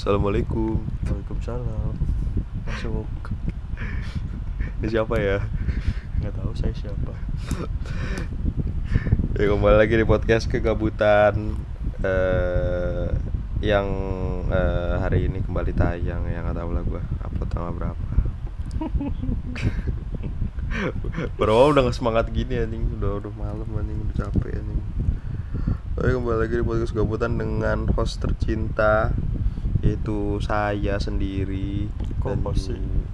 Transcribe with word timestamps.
Assalamualaikum. 0.00 0.80
Waalaikumsalam. 1.04 1.92
Masuk. 2.64 3.04
Ini 4.80 4.88
siapa 4.88 5.12
ya? 5.20 5.44
Nggak 6.24 6.40
tahu 6.40 6.56
saya 6.56 6.72
siapa. 6.72 7.12
Ya 9.36 9.44
kembali 9.44 9.76
lagi 9.76 10.00
di 10.00 10.08
podcast 10.08 10.48
kegabutan 10.48 11.52
eh 12.00 13.12
yang 13.60 13.88
eh, 14.48 14.96
hari 15.04 15.28
ini 15.28 15.44
kembali 15.44 15.76
tayang 15.76 16.24
yang 16.32 16.48
nggak 16.48 16.56
tahu 16.56 16.72
lah 16.72 16.80
gua 16.88 17.04
upload 17.20 17.48
tanggal 17.52 17.72
berapa. 17.76 18.08
Bro 21.36 21.76
udah 21.76 21.84
gak 21.84 22.00
semangat 22.00 22.32
gini 22.32 22.56
anjing 22.56 22.88
udah 22.96 23.20
udah 23.20 23.32
malam 23.36 23.68
anjing 23.76 24.00
udah 24.08 24.16
capek 24.16 24.64
anjing. 24.64 24.80
Oke 26.00 26.08
kembali 26.16 26.38
lagi 26.40 26.56
di 26.56 26.64
podcast 26.64 26.96
kegabutan 26.96 27.36
dengan 27.36 27.84
host 27.92 28.24
tercinta 28.24 29.12
yaitu 29.80 30.18
saya 30.40 30.96
sendiri. 30.96 31.88
Sih? 32.54 32.74
ju- 32.74 33.08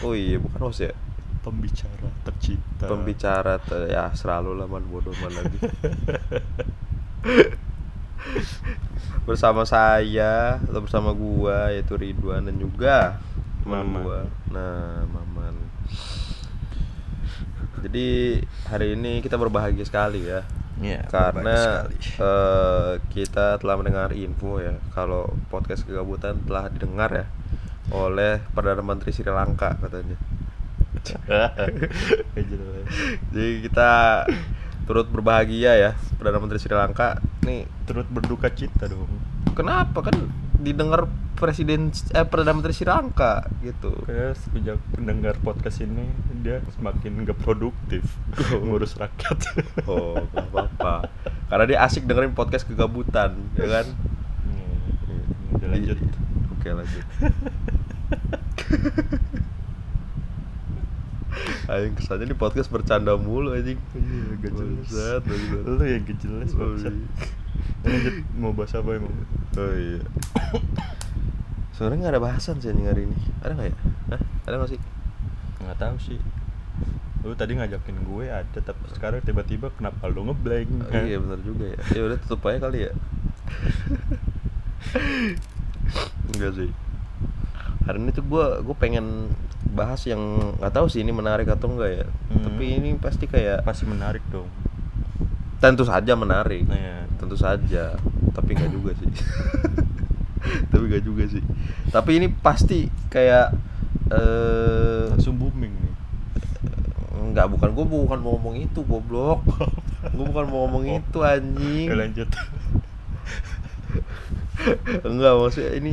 Oh 0.00 0.12
iya 0.12 0.36
bukan 0.36 0.60
host 0.62 0.82
ya. 0.82 0.94
Pembicara 1.38 2.08
tercinta. 2.22 2.84
pembicara 2.84 3.56
te- 3.58 3.88
ya 3.88 4.12
selalu 4.12 4.52
lah 4.54 4.66
man 4.66 4.84
bodoh 4.84 5.14
man 5.16 5.32
lagi 5.34 5.58
bersama 9.24 9.62
saya 9.62 10.56
atau 10.58 10.80
bersama 10.80 11.12
gua 11.12 11.68
yaitu 11.70 11.94
Ridwan 11.94 12.44
dan 12.44 12.56
juga 12.56 13.20
teman 13.62 13.80
Maman. 13.82 14.00
gua 14.02 14.20
nah 14.48 15.04
Maman 15.06 15.54
jadi 17.80 18.08
hari 18.66 18.92
ini 18.92 19.20
kita 19.20 19.36
berbahagia 19.36 19.84
sekali 19.84 20.24
ya 20.24 20.42
Iya. 20.78 21.02
karena 21.10 21.90
eh, 22.30 22.92
kita 23.10 23.58
telah 23.58 23.74
mendengar 23.74 24.14
info 24.14 24.62
ya 24.62 24.78
kalau 24.94 25.26
podcast 25.50 25.82
kegabutan 25.82 26.38
telah 26.46 26.70
didengar 26.70 27.10
ya 27.10 27.26
oleh 27.90 28.38
perdana 28.54 28.84
menteri 28.84 29.10
Sri 29.10 29.26
Lanka 29.26 29.74
katanya 29.80 30.16
jelas. 32.36 32.84
Jadi 33.32 33.64
kita 33.64 33.90
turut 34.84 35.08
berbahagia 35.08 35.72
ya 35.76 35.90
Perdana 36.16 36.40
Menteri 36.42 36.58
Sri 36.60 36.72
Lanka 36.72 37.20
Nih 37.44 37.64
Turut 37.84 38.08
berduka 38.08 38.48
cinta 38.52 38.88
dong. 38.88 39.08
kenapa 39.52 40.04
kan 40.04 40.16
didengar 40.58 41.06
Presiden 41.38 41.94
eh 42.10 42.26
Perdana 42.26 42.58
Menteri 42.58 42.74
Sri 42.74 42.82
Lanka 42.82 43.46
gitu 43.62 43.94
Kayak 44.04 44.34
sejak 44.42 44.78
pendengar 44.90 45.38
podcast 45.38 45.78
ini 45.80 46.10
dia 46.42 46.58
semakin 46.74 47.22
nggak 47.22 47.38
produktif 47.38 48.02
ngurus 48.58 48.98
rakyat. 48.98 49.38
Oh 49.90 50.18
gak 50.34 50.50
apa-apa 50.50 51.06
Karena 51.46 51.64
dia 51.64 51.78
asik 51.86 52.04
dengerin 52.04 52.34
podcast 52.34 52.66
kegabutan 52.66 53.38
ya 53.54 53.66
kan 53.70 53.86
Iya. 54.50 54.66
Udah 55.54 55.68
lanjut. 55.70 55.98
Oke 56.58 56.68
lanjut 56.74 57.06
Ayo 61.68 61.92
kesannya 61.92 62.26
di 62.26 62.34
podcast 62.34 62.68
bercanda 62.68 63.14
mulu 63.14 63.50
anjing 63.50 63.76
Iya, 63.92 64.22
gak 64.38 64.50
jelas. 64.52 65.20
Lu 65.62 65.80
yang 65.80 66.02
gak 66.02 66.16
jelas 66.18 66.48
Oh, 66.52 66.56
bangsat. 66.72 66.90
iya. 66.90 67.04
Lanjut 67.84 68.14
mau 68.34 68.50
bahas 68.52 68.72
apa 68.72 68.88
emang? 68.92 69.12
Oh 69.54 69.72
iya 69.72 70.00
Sebenarnya 71.70 71.96
nggak 72.00 72.12
ada 72.12 72.20
bahasan 72.24 72.54
sih 72.58 72.68
anjing 72.68 72.86
hari 72.86 73.04
ini 73.04 73.16
Ada 73.38 73.52
nggak 73.52 73.66
ya? 73.66 73.74
Hah? 74.10 74.20
Ada 74.44 74.54
nggak 74.56 74.70
sih? 74.72 74.80
nggak 75.58 75.76
tahu 75.76 75.96
sih 76.00 76.16
lu 77.18 77.34
tadi 77.34 77.52
ngajakin 77.52 77.98
gue 78.00 78.24
ada 78.24 78.56
tapi 78.56 78.78
sekarang 78.94 79.18
tiba-tiba 79.20 79.68
kenapa 79.74 80.06
lu 80.06 80.22
ngeblank 80.24 80.70
Oh, 80.86 81.02
iya 81.02 81.18
benar 81.18 81.36
juga 81.42 81.66
ya. 81.66 81.76
Ya 81.92 82.00
udah 82.06 82.14
tutup 82.16 82.46
aja 82.46 82.62
kali 82.62 82.86
ya. 82.86 82.90
Enggak 86.30 86.50
sih. 86.54 86.70
Hari 87.84 87.98
ini 87.98 88.12
tuh 88.12 88.22
gua 88.22 88.62
gua 88.62 88.72
pengen 88.72 89.28
bahas 89.74 90.02
yang 90.06 90.20
nggak 90.58 90.72
tahu 90.74 90.86
sih 90.90 91.02
ini 91.02 91.12
menarik 91.12 91.46
atau 91.50 91.70
enggak 91.70 91.90
ya. 92.02 92.06
Hmm. 92.06 92.42
Tapi 92.46 92.64
ini 92.78 92.90
pasti 92.98 93.24
kayak 93.26 93.62
pasti 93.66 93.84
menarik 93.84 94.22
dong 94.30 94.48
tentu 95.58 95.82
saja 95.82 96.14
menarik. 96.14 96.62
nah 96.70 96.78
ya. 96.78 96.96
Tentu 97.18 97.34
saja. 97.34 97.98
Tapi 98.34 98.54
enggak 98.54 98.70
juga 98.70 98.90
sih. 98.94 99.10
Tapi 100.70 100.82
enggak 100.86 101.04
juga 101.04 101.24
sih. 101.26 101.42
Tapi 101.90 102.10
ini 102.22 102.26
pasti 102.30 102.86
kayak 103.10 103.54
eh 104.08 105.02
langsung 105.12 105.36
booming 105.36 105.74
nih 105.74 105.94
enggak 107.28 107.44
bukan 107.52 107.76
gua 107.76 107.84
bukan 107.84 108.18
mau 108.24 108.38
ngomong 108.38 108.56
itu 108.56 108.80
goblok. 108.86 109.44
gua 110.14 110.24
bukan 110.30 110.44
mau 110.48 110.64
ngomong 110.64 110.84
Oh. 110.88 110.98
itu 111.02 111.18
anjing. 111.20 111.86
Oke, 111.90 111.98
lanjut 111.98 112.28
Enggak 115.04 115.32
maksudnya 115.38 115.72
ini 115.76 115.92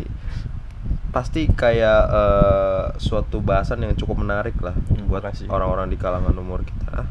pasti 1.15 1.47
kayak 1.47 2.01
eh, 2.11 2.85
suatu 2.99 3.39
bahasan 3.39 3.87
yang 3.87 3.95
cukup 3.95 4.27
menarik 4.27 4.59
lah 4.59 4.75
Hmm, 4.75 5.07
buat 5.07 5.23
orang-orang 5.47 5.87
di 5.87 5.95
kalangan 5.95 6.35
umur 6.35 6.67
kita. 6.67 7.07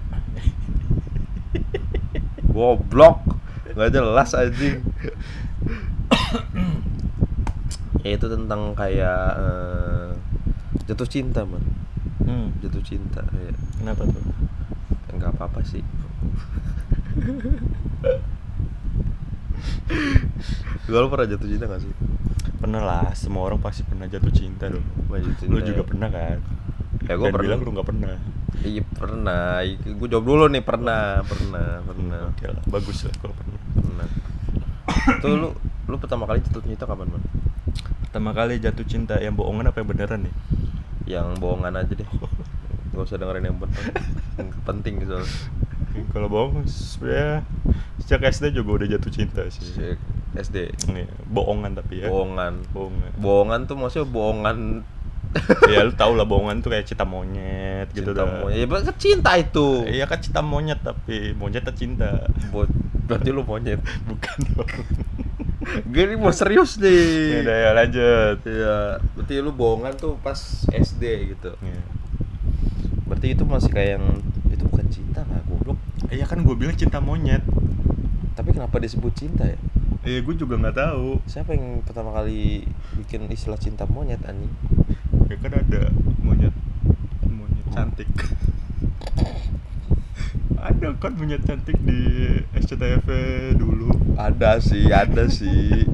Goblok, 2.52 3.24
nggak 3.72 3.96
jelas 3.96 4.36
anjing. 4.36 4.84
ya 8.04 8.20
itu 8.20 8.28
tentang 8.28 8.76
kayak 8.76 9.24
eh, 9.40 10.12
jatuh 10.84 11.08
cinta 11.08 11.48
man, 11.48 11.64
hmm. 12.28 12.60
jatuh 12.60 12.84
cinta. 12.84 13.24
Ya. 13.32 13.56
kenapa 13.80 14.04
tuh 14.04 14.20
Enggak 15.16 15.32
apa-apa 15.32 15.64
sih. 15.64 15.80
Gue 20.84 21.00
pernah 21.08 21.24
jatuh 21.24 21.48
cinta 21.48 21.64
gak 21.64 21.80
sih? 21.80 21.88
Pernah 22.64 22.80
lah 22.80 23.06
semua 23.12 23.44
orang 23.44 23.60
pasti 23.60 23.84
pernah 23.84 24.04
jatuh 24.04 24.32
cinta 24.32 24.66
dong 24.66 24.84
jatuh 25.06 25.34
cinta 25.36 25.52
lu 25.52 25.58
ya. 25.58 25.66
juga 25.66 25.82
pernah 25.84 26.08
kan 26.08 26.38
Ya 27.04 27.14
gue 27.14 27.28
pernah. 27.28 27.44
bilang 27.44 27.60
lu 27.60 27.70
nggak 27.70 27.84
pernah 27.86 28.16
Iya 28.56 28.80
pernah. 28.86 29.60
Gue 29.76 30.08
jawab 30.08 30.24
dulu 30.24 30.44
nih 30.48 30.62
pernah, 30.62 31.20
pernah, 31.20 31.82
pernah, 31.82 32.32
oke 32.32 32.44
lah 32.46 32.62
bagus 32.64 33.04
lah 33.04 33.12
kalau 33.18 33.34
pernah 33.34 33.58
pernah. 33.76 34.06
Tuh 35.20 35.34
lu 35.34 35.48
lu 35.84 35.96
pertama 35.98 36.24
kali 36.24 36.40
jatuh 36.40 36.64
cinta 36.64 36.86
kapan 36.86 37.12
man? 37.12 37.20
pertama 38.00 38.30
kali 38.30 38.56
jatuh 38.56 38.86
cinta 38.86 39.18
yang 39.18 39.34
bohongan 39.34 39.68
apa 39.68 39.82
yang 39.82 39.88
beneran 39.90 40.20
nih 40.24 40.34
Yang 41.04 41.26
bohongan 41.36 41.76
aja 41.76 41.92
deh. 41.92 42.08
Gak 42.88 43.04
usah 43.04 43.18
dengerin 43.18 43.44
yang 43.44 43.58
bener. 43.58 43.84
Yang 44.38 44.48
penting 44.64 44.94
soalnya. 45.02 45.34
kalau 46.08 46.26
bohong 46.26 46.64
sebenarnya 46.64 47.44
sejak 48.00 48.22
SD 48.24 48.54
juga 48.54 48.80
udah 48.80 48.88
jatuh 48.88 49.12
cinta 49.12 49.42
sih 49.46 49.60
Si- 49.66 49.98
SD. 50.34 50.56
Iya, 50.90 51.06
bohongan 51.30 51.78
tapi 51.78 52.02
ya 52.02 52.10
Bohongan. 52.10 52.60
bohongan 52.74 53.10
Bohongan 53.18 53.60
tuh 53.70 53.76
maksudnya 53.78 54.08
bohongan 54.10 54.58
ya 55.72 55.82
lu 55.82 55.90
tau 55.98 56.14
lah 56.14 56.22
bohongan 56.22 56.62
tuh 56.62 56.70
kayak 56.70 56.86
cinta 56.86 57.02
monyet 57.02 57.90
gitu 57.90 58.14
cinta 58.14 58.22
dah. 58.22 58.46
monyet. 58.46 58.54
Ya 58.62 58.66
kan 58.70 58.94
cinta 58.98 59.30
itu. 59.34 59.68
Iya 59.82 60.04
kan 60.06 60.18
cinta 60.22 60.40
monyet 60.46 60.78
tapi 60.78 61.34
monyet 61.34 61.66
cinta 61.74 62.30
Buat 62.54 62.70
berarti 63.10 63.28
lu 63.34 63.42
monyet. 63.42 63.82
bukan 64.08 64.38
dong. 64.54 64.70
Gini 65.90 66.14
mau 66.14 66.30
serius 66.30 66.76
ya 66.78 66.86
nih. 66.86 67.40
udah 67.42 67.56
ya 67.56 67.70
lanjut. 67.74 68.38
Iya, 68.46 68.76
berarti 69.16 69.34
lu 69.42 69.50
bohongan 69.50 69.92
tuh 69.98 70.14
pas 70.22 70.38
SD 70.70 71.34
gitu. 71.34 71.50
Iya. 71.58 71.82
Berarti 73.10 73.26
itu 73.34 73.42
masih 73.42 73.70
kayak 73.74 73.90
yang 73.98 74.06
itu 74.54 74.64
bukan 74.70 74.86
cinta 74.92 75.20
lah, 75.26 75.40
goblok. 75.50 75.78
Iya 76.14 76.30
kan 76.30 76.46
gue 76.46 76.54
bilang 76.54 76.76
cinta 76.78 77.02
monyet. 77.02 77.42
Tapi 78.38 78.50
kenapa 78.54 78.76
disebut 78.78 79.10
cinta 79.18 79.50
ya? 79.50 79.58
Iya 80.04 80.20
gue 80.20 80.34
juga 80.36 80.60
nggak 80.60 80.76
tahu. 80.76 81.16
Siapa 81.24 81.56
yang 81.56 81.80
pertama 81.80 82.12
kali 82.12 82.68
bikin 83.00 83.24
istilah 83.32 83.56
cinta 83.56 83.88
monyet 83.88 84.20
anjing? 84.28 84.52
Ya 85.32 85.36
kan 85.40 85.52
ada 85.56 85.88
monyet 86.20 86.52
monyet 87.24 87.66
cantik. 87.72 88.12
ada 90.68 90.92
kan 91.00 91.16
monyet 91.16 91.40
cantik 91.48 91.80
di 91.80 92.36
SCTV 92.52 93.08
dulu. 93.56 93.96
Ada 94.20 94.60
sih, 94.60 94.92
ada 94.92 95.24
sih. 95.24 95.88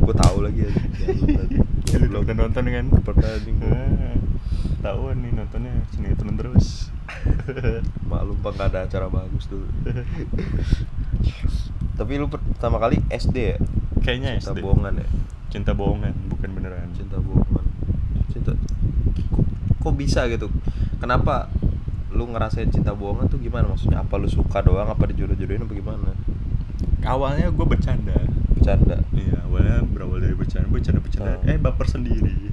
Gue 0.00 0.14
tahu 0.16 0.40
lagi 0.40 0.64
ya. 0.64 0.72
Ya, 1.92 1.96
lu 2.00 2.08
nonton 2.08 2.40
nonton 2.40 2.64
kan? 2.64 2.86
Pernah 3.04 3.28
anjing. 3.28 3.60
Ah, 3.60 4.16
Tahu 4.80 5.12
nih 5.20 5.36
nontonnya 5.36 5.84
sinetron 5.92 6.40
terus. 6.40 6.88
Maklum 8.08 8.40
pak 8.40 8.56
ada 8.56 8.88
acara 8.88 9.12
bagus 9.12 9.44
dulu. 9.52 9.68
Tapi 12.00 12.16
lu 12.16 12.26
pertama 12.26 12.80
kali 12.80 12.96
SD 13.06 13.36
ya? 13.36 13.56
Kayaknya 14.00 14.40
Cinta 14.40 14.56
SD. 14.56 14.64
bohongan 14.64 14.94
ya? 14.96 15.08
Cinta 15.50 15.72
bohongan 15.72 16.14
bukan 16.26 16.48
beneran. 16.50 16.88
Cinta 16.90 17.20
bohongan. 17.20 17.66
Cinta. 18.26 18.56
Kok, 19.28 19.44
kok 19.78 19.94
bisa 19.94 20.24
gitu? 20.26 20.48
Kenapa 20.96 21.52
lu 22.10 22.24
ngerasain 22.26 22.68
cinta 22.68 22.90
bohongan 22.90 23.28
tuh 23.28 23.36
gimana 23.36 23.68
maksudnya? 23.68 24.00
Apa 24.00 24.16
lu 24.16 24.26
suka 24.26 24.60
doang? 24.60 24.88
Apa 24.88 25.04
dijodoh-jodohin 25.06 25.60
apa 25.60 25.74
gimana? 25.74 26.10
Awalnya 27.02 27.48
gue 27.48 27.66
bercanda. 27.66 28.16
Bercanda. 28.50 29.04
Iya, 29.12 29.44
awalnya 29.44 29.84
berawal 29.84 30.20
dari 30.20 30.32
bercanda, 30.32 30.66
bercanda 30.66 31.00
bercanda. 31.00 31.36
Oh. 31.36 31.44
Eh, 31.44 31.56
baper 31.56 31.86
sendiri. 31.86 32.32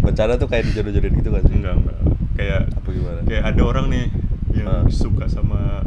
Bercanda 0.00 0.36
tuh 0.36 0.46
kayak 0.46 0.70
dijodoh-jodohin 0.70 1.14
gitu 1.16 1.30
kan 1.30 1.42
sih? 1.44 1.54
enggak, 1.54 1.74
enggak. 1.76 1.98
Kayak 2.36 2.62
Apa 2.72 2.88
gimana? 2.88 3.18
kayak 3.24 3.42
ada 3.44 3.62
orang 3.62 3.86
nih 3.88 4.04
yang 4.54 4.68
Ah. 4.68 4.84
suka 4.86 5.26
sama 5.26 5.82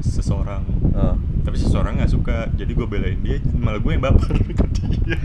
seseorang. 0.00 0.62
Ah. 0.90 1.14
Tapi 1.40 1.56
seseorang 1.56 1.96
nggak 1.96 2.10
suka 2.10 2.36
jadi 2.52 2.68
gue 2.68 2.84
belain 2.84 3.18
dia 3.18 3.40
malah 3.50 3.78
gue 3.78 3.88
yang 3.90 4.02
baper 4.02 4.36
ke 4.58 4.66
dia 5.00 5.16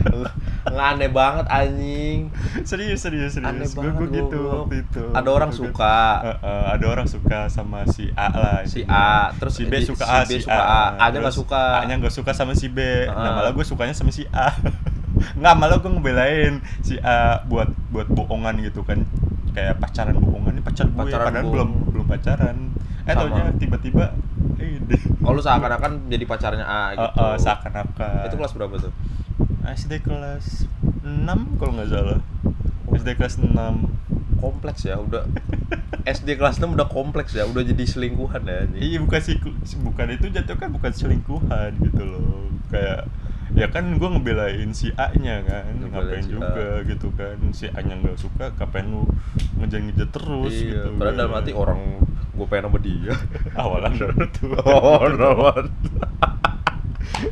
nggak 0.63 0.87
aneh 0.95 1.09
banget 1.09 1.45
anjing 1.45 2.31
serius 2.63 3.03
serius 3.03 3.35
serius 3.35 3.75
gue 3.75 3.83
gitu 4.07 4.39
waktu 4.63 4.75
itu 4.81 5.03
Ada 5.11 5.29
orang 5.29 5.51
Gua- 5.51 5.59
suka. 5.61 5.95
Eh, 6.23 6.37
eh, 6.39 6.65
ada 6.71 6.85
orang 6.87 7.05
suka 7.05 7.39
sama 7.47 7.83
si 7.85 8.07
A 8.13 8.27
lah 8.31 8.57
Si. 8.63 8.81
A, 8.85 9.35
terus 9.35 9.53
si 9.53 9.67
B 9.67 9.83
suka 9.83 10.03
si 10.03 10.07
A 10.07 10.19
B 10.21 10.31
si 10.33 10.35
suka 10.41 10.55
A. 10.55 10.83
A-nya 10.97 11.11
Terus 11.11 11.19
nggak 11.19 11.35
suka. 11.35 11.61
A 11.73 11.83
nya 11.83 11.95
nggak 11.97 12.15
suka 12.15 12.31
sama 12.31 12.53
si 12.53 12.67
B 12.67 12.79
nah 13.05 13.19
Ah. 13.21 13.33
malah 13.35 13.51
gue 13.51 13.65
sukanya 13.65 13.91
sama 13.91 14.09
si 14.09 14.23
A 14.29 14.55
nggak 15.39 15.53
malah 15.53 15.77
gue 15.77 15.91
ngebelain 15.91 16.53
si 16.79 16.95
A 16.97 17.43
buat 17.43 17.67
buat 17.89 18.07
bohongan 18.07 18.63
gitu 18.63 18.81
kan 18.81 19.03
kayak 19.51 19.77
pacaran 19.77 20.15
bohongan 20.15 20.55
ini 20.55 20.61
pacar 20.61 20.87
gue 20.87 20.95
Pacaran 20.97 21.27
padahal 21.27 21.43
bohong. 21.43 21.51
belum 21.51 21.69
belum 21.91 22.05
pacaran 22.07 22.57
eh 23.03 23.13
taunya 23.13 23.51
tiba-tiba 23.59 24.15
eh 24.59 24.79
oh 25.23 25.31
lu 25.35 25.41
seakan-akan 25.43 26.07
jadi 26.07 26.23
pacarnya 26.27 26.65
A 26.67 26.83
gitu. 26.95 27.19
Eh, 27.19 27.23
eh, 27.23 27.35
seakan-akan. 27.39 28.27
Itu 28.27 28.35
kelas 28.39 28.53
berapa 28.55 28.75
tuh? 28.79 28.93
SD 29.63 30.03
kelas 30.03 30.67
6 31.03 31.59
kalau 31.59 31.71
nggak 31.79 31.89
salah. 31.91 32.19
SD 32.91 33.09
kelas 33.15 33.39
6 33.39 33.51
kompleks 34.39 34.83
ya 34.83 34.99
udah. 34.99 35.23
SD 36.03 36.35
kelas 36.35 36.59
6 36.59 36.75
udah 36.75 36.87
kompleks 36.91 37.31
ya 37.31 37.47
udah 37.47 37.63
jadi 37.63 37.83
selingkuhan 37.87 38.43
ya. 38.43 38.67
Iya 38.75 38.99
bukan 39.03 39.21
sih 39.23 39.39
bukan 39.79 40.07
itu 40.11 40.27
jatuh 40.27 40.55
kan 40.59 40.69
bukan 40.71 40.91
selingkuhan 40.91 41.79
gitu 41.79 42.03
loh. 42.03 42.51
Kayak 42.67 43.07
ya 43.53 43.69
kan 43.69 43.85
gue 43.95 44.09
ngebelain 44.09 44.73
si 44.73 44.89
A 44.97 45.13
nya 45.13 45.45
kan 45.45 45.77
Ngebelain 45.77 46.19
ngapain 46.19 46.25
si 46.25 46.31
A. 46.31 46.35
juga 46.35 46.67
gitu 46.83 47.07
kan. 47.15 47.37
Si 47.55 47.65
A 47.71 47.79
nya 47.79 47.95
nggak 47.95 48.19
suka 48.19 48.51
ngapain 48.59 48.87
lu 48.87 49.07
ngejar-ngejar 49.63 50.09
terus 50.11 50.53
iya, 50.59 50.67
gitu 50.75 50.89
padahal 50.99 51.15
kan. 51.15 51.19
dalam 51.23 51.33
hati 51.39 51.51
orang 51.55 52.02
gue 52.33 52.45
pengen 52.49 52.65
sama 52.69 52.79
dia. 52.81 53.13
Awalan 53.61 53.93
tuh 54.33 54.57
oh 54.69 55.05
no 55.13 55.53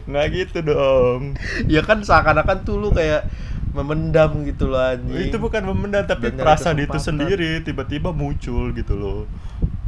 nggak 0.07 0.27
gitu 0.31 0.59
dong. 0.63 1.35
Ya 1.67 1.81
kan 1.83 2.03
seakan-akan 2.03 2.63
tuh 2.63 2.79
lu 2.79 2.89
kayak 2.95 3.27
memendam 3.71 4.43
gitu 4.43 4.71
loh 4.71 4.79
anjing. 4.79 5.31
Itu 5.31 5.39
bukan 5.39 5.63
memendam 5.67 6.03
tapi 6.03 6.31
Dan 6.31 6.39
perasaan 6.43 6.79
itu 6.79 6.99
sendiri 6.99 7.63
tiba-tiba 7.63 8.11
muncul 8.11 8.71
gitu 8.75 8.93
loh. 8.95 9.19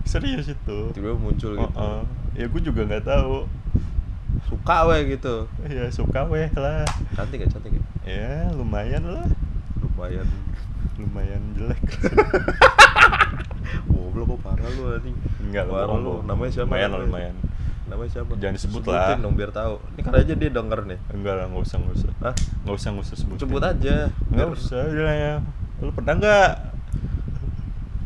Serius 0.03 0.51
itu. 0.51 0.91
Tiba-tiba 0.91 1.19
muncul 1.19 1.51
gitu. 1.59 1.75
Oh, 1.75 1.99
oh. 1.99 2.03
ya 2.35 2.45
gue 2.47 2.61
juga 2.63 2.87
nggak 2.87 3.05
tahu. 3.07 3.47
Suka 4.49 4.87
weh 4.91 5.15
gitu. 5.15 5.47
Ya 5.67 5.87
suka 5.91 6.27
weh 6.27 6.51
lah. 6.55 6.83
Cantik 7.15 7.47
gak 7.47 7.51
cantik 7.59 7.71
ya? 7.75 7.83
Ya 8.03 8.35
lumayan 8.55 9.03
lah. 9.07 9.27
Lumayan. 9.79 10.27
Lumayan 10.99 11.41
jelek 11.57 11.81
goblok 13.83 14.25
kok 14.27 14.39
parah 14.43 14.67
lu 14.67 14.83
anjing 14.91 15.15
Enggak 15.41 15.63
lah, 15.65 15.73
parah 15.75 15.87
bohong, 15.89 16.01
lu 16.01 16.13
namanya 16.23 16.51
siapa 16.51 16.67
Lumayan 16.67 16.89
namanya? 16.89 17.05
lumayan. 17.05 17.35
namanya 17.83 18.09
siapa 18.11 18.31
Jangan 18.33 18.55
disebut 18.55 18.81
Sebutin 18.81 18.95
lah. 18.95 19.17
dong 19.19 19.35
biar 19.35 19.51
tahu 19.51 19.73
ini 19.87 20.01
kan 20.01 20.13
aja 20.15 20.33
dia 20.33 20.49
denger 20.49 20.79
nih 20.85 20.99
enggak 21.11 21.33
lah 21.35 21.45
nggak 21.47 21.63
usah 21.63 21.77
nggak 21.77 21.95
usah 21.95 22.09
Hah? 22.19 22.33
nggak 22.63 22.75
usah 22.75 22.89
nggak 22.89 23.05
usah 23.05 23.17
sebut 23.17 23.37
sebut 23.37 23.61
aja 23.61 23.95
nggak 24.25 24.45
Biar- 24.45 24.55
usah 24.55 24.81
ya 24.89 25.33
lu 25.79 25.91
pernah 25.91 26.13
nggak 26.15 26.49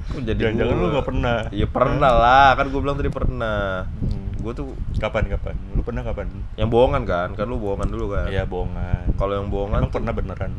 Kok 0.07 0.23
jadi 0.23 0.39
Jangan-jangan 0.41 0.71
gua? 0.71 0.79
lu 0.79 0.87
nggak 0.89 1.05
pernah. 1.05 1.37
Iya 1.51 1.67
pernah 1.67 2.11
lah, 2.13 2.49
kan 2.55 2.65
gue 2.65 2.79
bilang 2.79 2.95
tadi 2.95 3.11
pernah. 3.11 3.83
Hmm. 3.83 4.27
Gue 4.39 4.53
tuh 4.53 4.71
kapan 4.95 5.27
kapan 5.27 5.51
lu 5.69 5.83
pernah 5.83 5.99
kapan 6.01 6.31
yang 6.55 6.71
bohongan 6.71 7.03
kan, 7.03 7.29
kan 7.33 7.43
lu 7.43 7.59
bohongan 7.59 7.85
dulu 7.85 8.15
kan. 8.15 8.25
Iya 8.25 8.47
bohongan 8.47 9.03
Kalau 9.13 9.35
yang 9.35 9.51
bohongan 9.51 9.77
emang 9.77 9.91
tuh- 9.91 9.99
pernah 9.99 10.13
beneran 10.15 10.51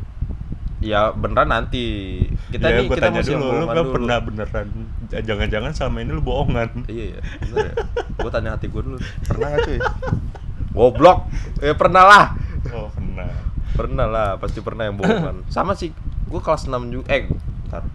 Ya 0.78 1.10
beneran 1.10 1.50
nanti. 1.50 1.84
Kita 2.54 2.70
ya, 2.70 2.82
nih 2.82 2.86
kita 2.86 3.10
tanya 3.10 3.22
dulu 3.26 3.46
lu 3.50 3.64
kan 3.66 3.76
dulu. 3.82 3.92
pernah 3.98 4.16
beneran 4.22 4.66
jangan-jangan 5.08 5.72
selama 5.74 5.96
ini 6.04 6.10
lu 6.14 6.22
bohongan 6.22 6.68
Iya 6.86 7.18
ya, 7.18 7.20
bener 7.42 7.64
ya. 7.66 7.74
gue 8.14 8.30
tanya 8.30 8.50
hati 8.54 8.66
gue 8.70 8.82
dulu. 8.82 8.98
Pernah 9.26 9.46
gak 9.56 9.60
cuy? 9.66 9.78
Goblok. 10.74 11.18
Eh 11.58 11.74
pernah 11.74 12.04
lah. 12.06 12.24
oh 12.70 12.88
pernah 12.94 13.26
Pernah 13.78 14.06
lah, 14.10 14.28
pasti 14.42 14.58
pernah 14.58 14.90
yang 14.90 14.98
bohongan. 14.98 15.46
Sama 15.54 15.78
sih, 15.78 15.94
gue 16.26 16.40
kelas 16.42 16.66
6 16.66 16.74
juga. 16.90 17.06
Eh, 17.14 17.30
ntar. 17.70 17.86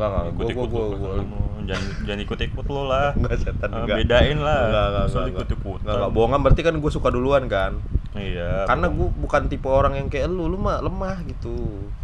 Enggak 0.00 0.08
enggak, 0.32 0.32
gue 0.32 0.46
gue 0.48 0.82
lu, 0.82 0.96
gue 0.96 1.12
lu. 1.14 1.24
jangan 1.62 1.84
jangan 2.02 2.20
ikut-ikut 2.22 2.66
lu 2.66 2.82
lah 2.84 3.08
Enggak 3.18 3.36
setan 3.38 3.68
Eh, 3.68 3.76
enggak. 3.78 3.96
bedain 4.00 4.38
lah 4.38 4.58
Enggak 4.64 4.84
enggak 4.86 5.02
Masa 5.02 5.12
lu 5.12 5.20
enggak. 5.20 5.32
ikut-ikutan 5.34 5.80
Enggak 5.82 5.96
enggak 5.96 6.12
bohongan 6.12 6.40
berarti 6.40 6.62
kan 6.62 6.74
gue 6.74 6.90
suka 6.90 7.08
duluan 7.08 7.44
kan. 7.46 7.72
iya 8.12 8.64
Karena 8.64 8.86
gue 8.88 9.08
bukan 9.14 9.42
tipe 9.46 9.68
orang 9.70 9.94
yang 9.94 10.08
kayak 10.08 10.26
lu, 10.26 10.46
lu 10.46 10.56
mah 10.56 10.80
lemah 10.80 11.20
gitu. 11.22 11.54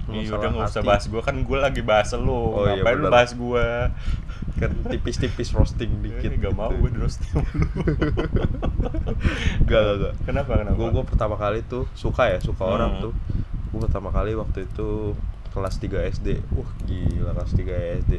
Iya 0.06 0.28
udah 0.30 0.48
nggak 0.50 0.70
usah 0.70 0.82
bahas 0.82 1.04
gue 1.04 1.18
kan 1.18 1.34
gue 1.36 1.58
lagi 1.58 1.80
bahas 1.80 2.12
lu 2.12 2.30
Oh, 2.30 2.62
iya, 2.64 2.78
ngapain 2.78 2.94
lu 2.94 3.02
bener. 3.02 3.12
bahas 3.12 3.30
gue 3.32 3.66
kan 4.56 4.70
tipis-tipis 4.86 5.50
roasting 5.50 5.90
dikit. 6.04 6.30
Eh, 6.30 6.38
gak 6.38 6.52
mau 6.52 6.70
gue 6.70 6.88
di 6.88 6.98
roasting 6.98 7.32
lu 7.32 7.42
Enggak, 9.58 9.80
enggak, 9.80 9.94
enggak. 9.94 10.12
kenapa 10.22 10.50
kenapa 10.56 10.76
Gue 10.76 10.88
gue 10.92 11.04
pertama 11.04 11.34
kali 11.36 11.58
tuh 11.64 11.84
suka 11.92 12.28
ya, 12.28 12.38
suka 12.38 12.62
Hmm. 12.62 12.74
orang 12.74 12.90
tuh. 13.00 13.12
Gue 13.68 13.80
pertama 13.82 14.08
kali 14.08 14.32
waktu 14.32 14.64
itu 14.64 15.12
kelas 15.56 15.80
3 15.80 16.12
SD. 16.12 16.28
Wah, 16.52 16.68
gila 16.84 17.32
kelas 17.32 17.52
3 17.54 18.04
SD. 18.04 18.12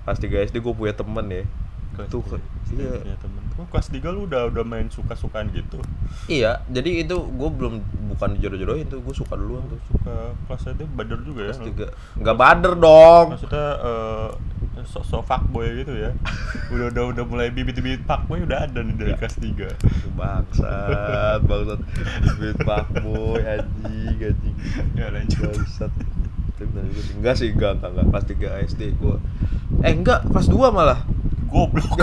Kelas 0.00 0.18
3 0.18 0.46
SD 0.46 0.56
gue 0.56 0.70
punya 0.72 0.94
temen 0.94 1.26
ya. 1.26 1.42
kelas 1.90 2.14
tuh 2.14 2.22
iya. 2.78 2.94
punya 2.94 3.18
temen. 3.18 3.42
Oh, 3.58 3.66
kelas 3.66 3.90
3 3.90 3.98
lu 4.08 4.30
udah 4.30 4.46
udah 4.46 4.62
main 4.62 4.86
suka-sukaan 4.86 5.50
gitu 5.50 5.82
Iya, 6.30 6.62
jadi 6.70 7.02
itu 7.02 7.18
gue 7.18 7.50
belum 7.50 7.82
bukan 8.08 8.38
dijodoh-jodohin 8.38 8.86
tuh, 8.86 9.02
gue 9.02 9.10
suka 9.12 9.34
duluan 9.34 9.66
tuh. 9.66 9.82
suka 9.90 10.14
kelas 10.46 10.78
itu 10.78 10.86
bader 10.88 11.18
juga 11.26 11.42
ya 11.42 11.54
Kelas 11.58 11.90
3. 12.14 12.22
Enggak 12.22 12.36
bader 12.38 12.72
dong. 12.78 13.26
maksudnya 13.34 13.66
eh, 13.82 14.28
sok-sok 14.86 15.26
fuckboy 15.26 15.66
gitu 15.76 15.90
ya 15.90 16.14
udah 16.72 16.86
udah 16.86 17.02
udah 17.10 17.24
mulai 17.26 17.50
bibit-bibit 17.50 18.06
fuckboy 18.06 18.46
udah 18.46 18.70
ada 18.70 18.78
nih 18.78 18.94
dari 18.94 19.10
Ya. 19.10 19.18
kelas 19.18 19.34
3 19.34 20.14
Bangsat, 20.14 21.40
bangsat. 21.42 21.80
Duit 22.38 22.56
fuckboy 22.62 23.42
anjing, 23.42 24.22
anjing. 24.22 24.56
ya 24.94 25.10
lanjut 25.10 25.50
Bangsat. 25.50 25.90
Tapi 26.58 26.74
bener 26.74 26.90
juga 26.90 27.02
sih. 27.06 27.14
Enggak 27.14 27.34
sih, 27.38 27.48
enggak, 27.54 27.72
enggak, 27.78 27.90
enggak. 27.94 28.06
Kelas 28.10 28.26
3 28.26 28.66
SD 28.66 28.82
gua. 28.98 29.16
Eh, 29.86 29.94
enggak, 29.94 30.26
kelas 30.26 30.50
2 30.50 30.74
malah. 30.74 31.06
goblok 31.48 31.96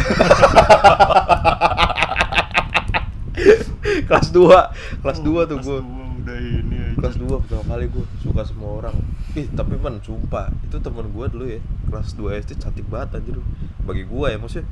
kelas 4.09 4.33
2. 4.33 5.03
Kelas 5.05 5.19
2 5.21 5.45
tuh 5.45 5.59
Kelas 5.59 5.67
gua. 5.67 5.79
dua 5.85 6.07
udah 6.17 6.37
ini 6.39 6.75
aja. 6.81 6.95
Kelas 6.97 7.15
2 7.19 7.43
pertama 7.45 7.63
kali 7.75 7.85
gua 7.91 8.05
suka 8.23 8.41
sama 8.47 8.65
orang. 8.79 8.95
Ih, 9.35 9.51
tapi 9.51 9.75
man, 9.75 9.99
sumpah, 9.99 10.49
itu 10.63 10.79
temen 10.79 11.05
gua 11.11 11.27
dulu 11.27 11.45
ya. 11.51 11.59
Kelas 11.91 12.15
2 12.15 12.41
SD 12.41 12.57
cantik 12.57 12.87
banget 12.87 13.19
anjir. 13.19 13.37
Bagi 13.83 14.07
gua 14.07 14.31
ya, 14.33 14.39
maksudnya 14.39 14.65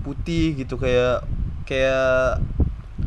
putih 0.00 0.56
gitu 0.58 0.74
kayak 0.80 1.22
kayak 1.68 2.40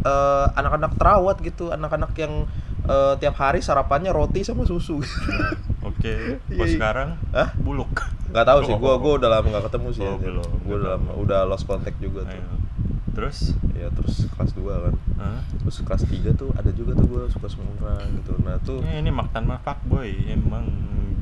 eh, 0.06 0.46
anak-anak 0.56 0.94
terawat 0.96 1.42
gitu, 1.42 1.74
anak-anak 1.74 2.14
yang 2.16 2.46
eh, 2.88 3.14
tiap 3.20 3.36
hari 3.36 3.60
sarapannya 3.60 4.14
roti 4.14 4.46
sama 4.46 4.64
susu. 4.64 5.02
oke 6.00 6.16
Iya, 6.48 6.56
pas 6.56 6.66
iya. 6.66 6.74
sekarang 6.74 7.10
Hah? 7.30 7.50
buluk 7.58 7.92
Nggak 8.30 8.46
tahu 8.46 8.60
sih, 8.64 8.76
gua 8.76 8.94
Oh. 8.94 8.98
gua 8.98 9.14
udah 9.18 9.30
lama 9.32 9.48
nggak 9.48 9.66
ketemu 9.68 9.88
sih. 9.90 10.06
Oh, 10.06 10.16
belum. 10.16 10.50
Gua 10.62 10.76
udah 10.78 10.90
lama, 10.96 11.12
udah 11.18 11.40
lost 11.44 11.66
contact 11.66 11.98
juga 11.98 12.24
tuh. 12.24 12.38
Ayo. 12.38 12.56
terus 13.10 13.52
Ya 13.74 13.90
terus 13.90 14.28
kelas 14.30 14.52
2 14.54 14.70
kan. 14.80 14.94
Hah? 15.18 15.40
Terus 15.58 15.78
kelas 15.82 16.04
3 16.06 16.30
tuh 16.32 16.54
ada 16.54 16.70
juga 16.70 16.94
tuh 16.94 17.08
gua 17.08 17.26
suka 17.26 17.48
sama 17.48 17.68
orang 17.76 18.06
gitu. 18.14 18.32
Nah, 18.40 18.56
tuh 18.60 18.80
Eh, 18.82 19.00
ini 19.00 19.10
makan 19.10 19.44
mah 19.46 19.60
fuckboy 19.60 20.08
emang 20.30 20.68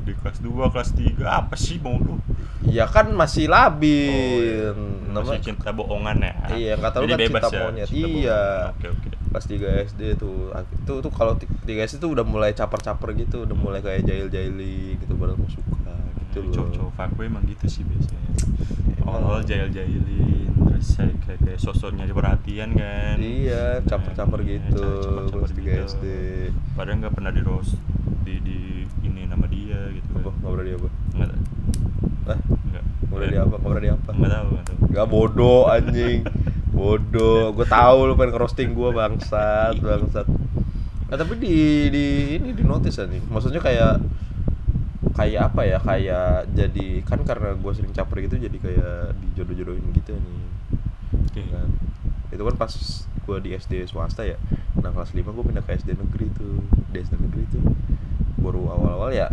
di 0.02 0.12
kelas 0.12 0.38
2, 0.38 0.68
kelas 0.68 0.90
3 0.92 1.24
apa 1.38 1.54
sih 1.54 1.78
mau 1.78 1.96
lu? 1.96 2.20
ya 2.60 2.84
kan 2.84 3.08
masih 3.10 3.48
labil. 3.48 4.68
Masih 4.68 5.08
Namanya 5.08 5.40
cinta 5.40 5.70
bohongan 5.70 6.16
ya? 6.18 6.32
Iya, 6.50 6.74
kata 6.76 6.96
lu 6.98 7.06
kan 7.06 7.18
bebas 7.18 7.40
cinta 7.40 7.48
ya, 7.48 7.60
monyet. 7.64 7.86
cinta 7.86 7.96
Iya. 7.98 8.40
bohongan. 8.44 8.68
Oke, 8.70 8.86
oke. 8.90 9.08
Kelas 9.28 9.46
3 9.46 9.86
SD 9.92 10.02
tuh. 10.16 10.50
Itu 10.56 11.04
tuh 11.04 11.12
kalau 11.12 11.36
3 11.36 11.64
SD 11.84 12.00
tuh 12.00 12.12
udah 12.16 12.24
mulai 12.24 12.56
caper-caper 12.56 13.12
gitu, 13.16 13.44
udah 13.44 13.56
mulai 13.56 13.80
kayak 13.84 14.08
jahil-jahili 14.08 14.96
gitu 15.00 15.12
padahal 15.14 15.36
mau 15.36 15.48
suka 15.48 15.94
gitu 16.28 16.38
loh. 16.44 16.52
Cowok-cowok 16.52 16.92
fuckboy 16.96 17.26
emang 17.28 17.44
gitu 17.44 17.66
sih 17.68 17.82
biasanya. 17.84 18.30
Emang. 19.00 19.24
Awal 19.24 19.40
jahil-jahilin, 19.48 20.52
terus 20.68 21.00
kayak 21.00 21.16
kayak, 21.24 21.40
kayak 21.44 21.60
sosok 21.60 21.96
nyari 21.96 22.12
perhatian 22.12 22.76
kan. 22.76 23.16
Iya, 23.16 23.80
caper-caper 23.88 24.40
Iya, 24.44 24.60
gitu. 24.68 24.90
Kelas 25.32 25.52
3 25.52 25.60
gitu. 25.60 25.84
SD. 25.88 26.04
Padahal 26.76 26.96
nggak 27.04 27.14
pernah 27.16 27.32
di 27.32 27.40
roast 27.40 27.76
di 28.24 28.40
di 28.44 28.58
ini 29.04 29.24
nama 29.24 29.48
dia 29.48 29.88
gitu. 29.96 30.08
Apa? 30.20 30.28
Nggak 30.28 30.52
berani 30.52 30.72
apa? 30.76 30.88
Nggak. 31.16 31.30
Hah? 32.28 32.38
Nggak. 32.44 32.84
Nggak 32.84 33.08
berani 33.08 33.36
apa? 33.36 33.54
Nggak 33.56 33.70
berani 33.72 33.88
apa? 33.88 34.10
Nggak 34.12 34.30
tahu, 34.32 34.48
nggak 34.52 34.66
tahu. 34.68 35.08
Bodoh 35.08 35.60
anjing. 35.72 36.20
Bodoh. 36.78 37.50
Gue 37.58 37.66
tahu 37.66 38.06
lu 38.06 38.14
pengen 38.14 38.38
ngerosting 38.38 38.70
gue 38.70 38.90
bangsat, 38.94 39.74
bangsat. 39.82 40.26
Nah, 41.08 41.16
tapi 41.18 41.34
di 41.42 41.90
di 41.90 42.06
ini 42.38 42.54
di 42.54 42.62
notice 42.62 43.02
anjing. 43.02 43.26
Maksudnya 43.26 43.58
kayak 43.58 43.98
kayak 45.18 45.50
apa 45.50 45.62
ya? 45.66 45.78
Kayak 45.82 46.46
jadi 46.54 46.88
kan 47.02 47.26
karena 47.26 47.58
gue 47.58 47.72
sering 47.74 47.90
caper 47.90 48.22
gitu 48.22 48.38
jadi 48.38 48.56
kayak 48.62 49.18
dijodoh-jodohin 49.18 49.90
gitu 49.90 50.14
nih. 50.14 50.46
Oke. 51.26 51.42
Kan. 51.50 51.68
Itu 52.30 52.42
kan 52.46 52.54
pas 52.54 52.72
gue 53.02 53.36
di 53.42 53.50
SD 53.58 53.90
swasta 53.90 54.22
ya. 54.22 54.38
Nah, 54.78 54.94
kelas 54.94 55.10
5 55.10 55.26
gue 55.26 55.44
pindah 55.50 55.66
ke 55.66 55.74
SD 55.74 55.98
negeri 55.98 56.30
tuh. 56.30 56.62
Di 56.94 57.02
SD 57.02 57.18
negeri 57.18 57.42
tuh 57.50 57.64
baru 58.38 58.70
awal-awal 58.70 59.10
ya 59.10 59.26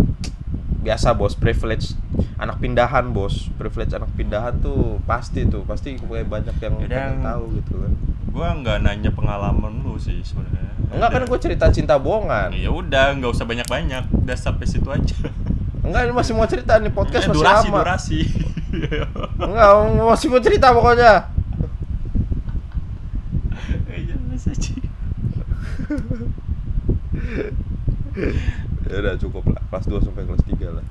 biasa 0.85 1.17
bos 1.17 1.33
privilege 1.33 1.97
anak 2.37 2.61
pindahan 2.61 3.09
bos 3.09 3.49
privilege 3.57 3.89
anak 3.91 4.13
pindahan 4.13 4.53
tuh 4.61 5.01
pasti 5.03 5.49
tuh 5.49 5.65
pasti 5.65 5.97
kayak 5.97 6.29
banyak 6.29 6.53
yang 6.61 6.75
Yaudah, 6.77 7.01
pengen 7.09 7.25
tahu 7.25 7.43
gitu 7.57 7.73
kan 7.81 7.93
Gua 8.35 8.51
nggak 8.51 8.83
nanya 8.83 9.15
pengalaman 9.15 9.79
lu 9.79 9.95
sih 9.95 10.19
sebenarnya. 10.19 10.75
enggak 10.91 11.07
kan 11.09 11.21
gue 11.23 11.39
cerita 11.39 11.65
cinta 11.71 11.95
bohongan 11.95 12.51
Ya 12.51 12.67
udah, 12.67 13.15
nggak 13.15 13.31
usah 13.31 13.47
banyak-banyak. 13.47 14.11
Udah 14.11 14.35
sampai 14.35 14.67
situ 14.67 14.85
aja. 14.91 15.15
enggak 15.79 16.03
ini 16.03 16.11
masih 16.11 16.35
mau 16.35 16.43
cerita 16.43 16.75
nih 16.75 16.91
podcast 16.91 17.25
Eh, 17.25 17.31
masih 17.31 17.39
durasi, 17.39 17.67
lama 17.71 17.79
durasi. 17.79 18.19
enggak 19.39 19.69
masih 20.03 20.27
mau 20.27 20.41
cerita 20.43 20.67
pokoknya 20.75 21.11
aja. 21.15 21.31
Ya 28.85 28.97
udah 29.01 29.13
cukup 29.17 29.43
lah. 29.49 29.61
Kelas 29.67 29.85
2 29.87 29.99
sampai 30.01 30.23
kelas 30.23 30.43
3 30.43 30.69
lah. 30.71 30.85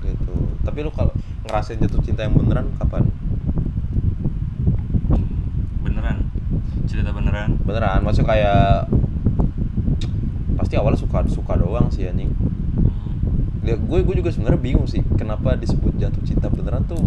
Gitu. 0.00 0.34
Tapi 0.62 0.78
lu 0.80 0.90
kalau 0.90 1.12
ngerasain 1.44 1.78
jatuh 1.78 2.02
cinta 2.02 2.22
yang 2.22 2.34
beneran 2.34 2.70
kapan? 2.76 3.06
Beneran. 5.82 6.18
Cerita 6.86 7.10
beneran. 7.10 7.58
beneran. 7.62 8.00
Maksudnya 8.02 8.28
kayak 8.28 8.60
pasti 10.56 10.74
awalnya 10.74 10.98
suka 10.98 11.18
suka 11.28 11.54
doang 11.56 11.90
sih 11.90 12.06
anjing. 12.06 12.32
Ya, 13.62 13.74
gue 13.74 13.98
gue 14.02 14.14
juga 14.16 14.30
sebenarnya 14.30 14.62
bingung 14.62 14.86
sih 14.86 15.02
kenapa 15.18 15.58
disebut 15.58 15.98
jatuh 15.98 16.22
cinta 16.22 16.46
beneran 16.46 16.86
tuh 16.86 17.02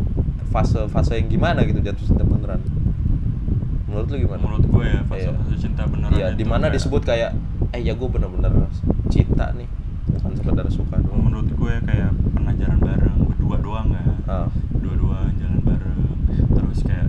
fase 0.51 0.75
fase 0.91 1.15
yang 1.15 1.31
gimana 1.31 1.63
gitu 1.63 1.79
jatuh 1.79 2.03
cinta 2.03 2.23
beneran. 2.23 2.59
Menurut 3.87 4.07
lu 4.11 4.17
gimana? 4.21 4.41
Menurut 4.43 4.65
gue 4.67 4.83
ya, 4.83 4.91
Iya. 4.91 5.01
fase-fase 5.07 5.55
cinta 5.57 5.83
beneran 5.87 6.13
iya 6.13 6.27
itu 6.29 6.37
di 6.37 6.45
mana 6.45 6.67
kayak- 6.67 6.75
disebut 6.77 7.01
kayak 7.01 7.31
eh 7.71 7.81
ya 7.81 7.93
gue 7.95 8.07
bener-bener 8.07 8.67
cinta 9.07 9.49
nih 9.55 9.65
bukan 10.09 10.31
sekedar 10.35 10.67
suka 10.69 10.95
doang. 10.99 11.21
Menurut 11.23 11.49
gue 11.49 11.73
kayak 11.85 12.11
pernah 12.33 12.53
jalan 12.53 12.79
bareng 12.79 13.17
berdua 13.29 13.55
doang 13.59 13.87
ya. 13.91 14.03
Ah. 14.25 14.47
Dua-dua 14.73 15.29
jalan 15.35 15.59
bareng. 15.61 15.97
Terus 16.49 16.79
kayak 16.83 17.07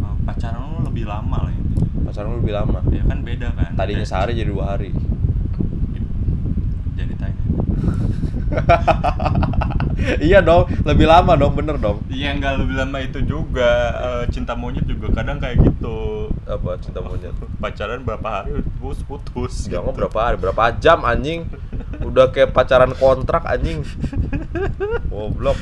uh, 0.00 0.16
pacaran 0.22 0.60
lu 0.72 0.80
lebih 0.86 1.04
lama 1.06 1.38
lah 1.46 1.52
ya. 1.52 1.62
Pacaran 2.06 2.28
lu 2.32 2.38
lebih 2.42 2.54
lama? 2.54 2.78
Ya 2.90 3.02
kan 3.04 3.18
beda 3.22 3.48
kan. 3.52 3.70
Tadinya 3.74 4.02
Kayak- 4.02 4.10
sehari 4.10 4.32
jadi 4.34 4.50
dua 4.50 4.64
hari. 4.74 4.90
Jadi 6.94 7.14
tanya. 7.16 7.42
Iya 10.02 10.42
dong 10.42 10.66
lebih 10.82 11.06
lama 11.06 11.38
dong 11.38 11.54
bener 11.54 11.78
dong. 11.78 12.02
Iya 12.10 12.34
nggak 12.34 12.58
lebih 12.58 12.74
lama 12.74 12.98
itu 12.98 13.22
juga. 13.22 13.70
Eh, 13.94 14.24
cinta 14.34 14.58
monyet 14.58 14.82
juga 14.82 15.14
kadang 15.14 15.38
kayak 15.38 15.62
gitu. 15.62 16.26
Apa 16.42 16.74
cinta 16.82 16.98
monyet? 16.98 17.30
Pacaran 17.62 18.02
berapa 18.02 18.26
hari 18.26 18.66
terus 18.66 18.98
putus 19.06 19.70
jangan 19.70 19.94
gitu. 19.94 19.98
berapa 20.02 20.18
hari 20.18 20.36
berapa 20.42 20.74
jam 20.82 21.06
anjing 21.06 21.46
udah 22.04 22.26
kayak 22.28 22.50
pacaran 22.50 22.92
kontrak 22.92 23.42
anjing. 23.44 23.82
Goblok. 25.06 25.58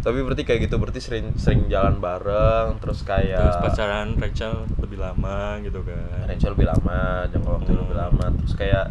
Tapi 0.00 0.20
berarti 0.20 0.44
kayak 0.44 0.68
gitu 0.68 0.76
berarti 0.76 1.00
sering 1.00 1.32
sering 1.34 1.64
jalan 1.64 1.96
bareng 1.96 2.76
terus 2.76 3.00
kayak 3.02 3.40
terus 3.40 3.56
pacaran 3.64 4.12
Rachel 4.14 4.68
lebih 4.76 5.00
lama 5.00 5.56
gitu 5.58 5.80
kan. 5.80 6.28
Rachel 6.28 6.52
lebih 6.52 6.68
lama 6.68 6.98
jangka 7.26 7.50
waktu 7.50 7.70
Hmm. 7.72 7.80
lebih 7.88 7.96
lama. 7.96 8.26
Terus 8.44 8.54
kayak 8.54 8.84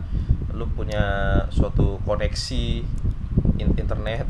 lu 0.54 0.66
punya 0.70 1.06
suatu 1.50 2.02
koneksi 2.02 2.66
in- 3.56 3.78
internet. 3.78 4.26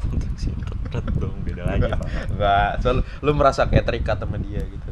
Konteks 0.00 0.48
internet 0.48 1.04
dong 1.14 1.36
beda 1.42 1.66
lagi 1.66 1.92
enggak 2.30 2.80
so, 2.80 2.92
lu, 2.92 3.00
lu 3.20 3.32
merasa 3.32 3.66
kayak 3.66 3.84
terikat 3.84 4.16
sama 4.16 4.38
dia 4.38 4.64
gitu 4.64 4.90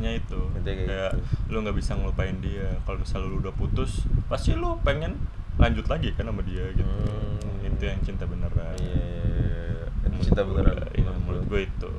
ya, 0.00 0.10
ya, 0.10 0.12
intinya 0.12 0.12
itu. 0.14 0.40
Intinya 0.54 0.76
kayak 0.76 0.86
kayak 0.86 1.10
gitu. 1.18 1.52
lu 1.52 1.56
nggak 1.66 1.76
bisa 1.76 1.92
ngelupain 1.98 2.36
dia. 2.38 2.68
Kalau 2.86 2.98
misalnya 3.02 3.26
lu 3.26 3.36
udah 3.42 3.54
putus 3.54 3.90
pasti 4.30 4.54
lu 4.54 4.78
pengen 4.86 5.18
lanjut 5.58 5.86
lagi 5.90 6.14
kan 6.14 6.30
sama 6.30 6.42
dia 6.46 6.70
gitu. 6.72 6.86
Hmm. 6.86 7.66
itu 7.68 7.84
yang 7.84 8.00
cinta 8.02 8.24
beneran. 8.26 8.74
Iya 8.78 9.02
iya, 9.02 9.22
iya. 10.06 10.18
cinta 10.18 10.42
beneran 10.42 10.82
iya, 10.98 11.10
menurut 11.22 11.44
gue 11.46 11.60
itu. 11.66 11.90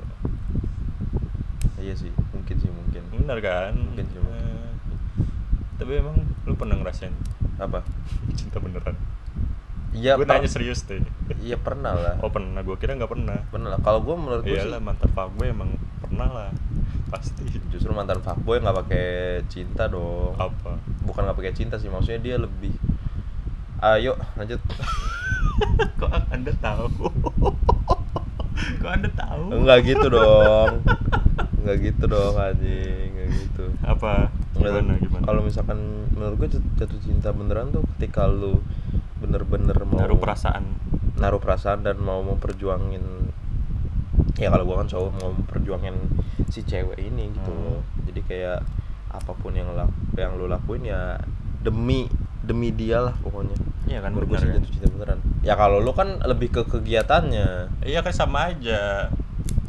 Iya 1.80 1.94
sih 1.96 2.12
mungkin 2.36 2.56
sih 2.60 2.72
mungkin. 2.72 3.02
Bener 3.16 3.38
kan? 3.40 3.74
Mungkin 3.76 4.06
sih, 4.12 4.20
mungkin. 4.20 4.44
Eh, 4.44 4.72
tapi 5.80 5.92
emang 6.00 6.20
lu 6.44 6.56
pernah 6.60 6.76
ngerasain 6.80 7.16
apa? 7.60 7.84
cinta 8.40 8.60
beneran 8.60 8.96
iya 9.94 10.16
gue 10.16 10.28
tanya 10.28 10.50
serius 10.50 10.86
deh. 10.86 11.02
Iya 11.42 11.58
pernah 11.58 11.94
lah. 11.94 12.16
Oh 12.22 12.30
pernah. 12.30 12.62
Gue 12.62 12.78
kira 12.78 12.94
nggak 12.98 13.12
pernah. 13.12 13.38
Pernah 13.50 13.78
lah. 13.78 13.80
Kalau 13.82 14.00
gue 14.06 14.16
menurut 14.16 14.44
gue 14.46 14.58
sih 14.58 14.72
mantan 14.82 15.10
fuckboy 15.12 15.50
emang 15.50 15.76
pernah 16.02 16.30
lah. 16.30 16.50
Pasti. 17.10 17.46
Justru 17.74 17.92
mantan 17.94 18.22
fuckboy 18.22 18.62
nggak 18.62 18.78
pakai 18.86 19.08
cinta 19.50 19.90
dong. 19.90 20.38
Apa? 20.38 20.78
Bukan 21.06 21.22
nggak 21.26 21.38
pakai 21.38 21.54
cinta 21.54 21.76
sih 21.82 21.90
maksudnya 21.90 22.22
dia 22.22 22.36
lebih 22.38 22.74
ayo 23.80 24.16
lanjut. 24.36 24.62
Kok 26.00 26.12
anda 26.32 26.54
tahu? 26.60 26.88
Kok 28.80 28.92
anda 28.92 29.10
tahu? 29.12 29.44
Enggak 29.52 29.80
gitu 29.88 30.08
dong. 30.08 30.84
Enggak 31.60 31.78
gitu 31.84 32.04
dong 32.08 32.36
anjing 32.40 33.19
gitu. 33.32 33.66
Apa? 33.82 34.34
Gimana 34.54 34.98
gimana? 34.98 35.24
kalau 35.24 35.42
misalkan 35.42 35.78
menurut 36.10 36.36
gue 36.38 36.50
jat- 36.52 36.70
jatuh 36.78 37.00
cinta 37.00 37.30
beneran 37.30 37.70
tuh 37.70 37.86
ketika 37.96 38.26
lu 38.26 38.60
bener-bener 39.18 39.76
mau 39.84 40.00
naruh 40.00 40.16
perasaan. 40.16 40.64
Naruh 41.16 41.38
perasaan 41.38 41.82
dan 41.82 41.98
mau 41.98 42.20
memperjuangin 42.22 43.04
ya 44.36 44.48
kalau 44.48 44.64
gua 44.64 44.80
kan 44.80 44.88
cowok 44.88 45.12
mau 45.16 45.30
memperjuangin 45.34 45.96
si 46.48 46.64
cewek 46.64 46.96
ini 46.98 47.28
gitu 47.30 47.50
Hmm. 47.50 47.60
loh. 47.62 47.82
Jadi 48.06 48.24
kayak 48.24 48.64
apa 49.10 49.32
pun 49.34 49.52
yang 49.52 49.68
lak 49.74 49.90
yang 50.16 50.36
lu 50.36 50.46
lakuin 50.46 50.86
ya 50.86 51.20
demi 51.60 52.08
demi 52.40 52.72
dia 52.72 53.02
lah 53.02 53.16
pokoknya. 53.16 53.58
Iya 53.86 54.00
kan 54.00 54.12
menurut 54.14 54.30
bener 54.30 54.40
sih 54.40 54.48
kan 54.48 54.56
jatuh 54.58 54.72
cinta 54.72 54.88
beneran. 54.90 55.20
Ya 55.42 55.54
kalau 55.54 55.78
lu 55.78 55.92
kan 55.92 56.20
lebih 56.22 56.50
ke 56.50 56.62
kegiatannya. 56.64 57.84
Iya 57.84 58.00
kan 58.00 58.14
sama 58.14 58.50
aja 58.50 59.12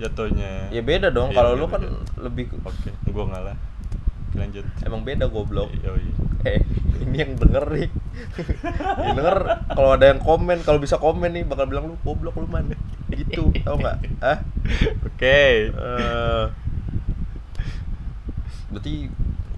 jatuhnya. 0.01 0.69
Ya 0.69 0.81
beda 0.81 1.09
dong 1.09 1.31
Iya, 1.31 1.37
kalau 1.37 1.53
lu 1.55 1.67
kan 1.67 1.81
beda. 1.81 2.01
lebih 2.21 2.45
ke- 2.49 2.61
oke 2.61 2.91
gua 3.09 3.27
ngalah 3.29 3.57
lanjut. 4.31 4.65
Emang 4.81 5.03
beda 5.03 5.27
goblok. 5.27 5.69
Iya, 5.75 5.91
iya. 5.93 6.15
eh 6.49 6.61
ini 7.01 7.17
yang 7.19 7.33
denger 7.37 7.65
nih. 7.69 7.89
Yang 8.97 9.15
denger 9.15 9.37
kalau 9.69 9.91
ada 9.93 10.07
yang 10.07 10.19
komen 10.19 10.59
kalau 10.63 10.79
bisa 10.79 10.97
komen 10.97 11.31
nih 11.31 11.45
bakal 11.45 11.67
bilang 11.67 11.85
lu 11.87 11.97
goblok 12.01 12.35
lu 12.35 12.47
man. 12.47 12.73
Gitu 13.11 13.51
tau 13.61 13.77
nggak? 13.77 13.97
Ah 14.23 14.39
oke. 15.03 15.41
Eh, 15.67 16.45
berarti 18.71 19.11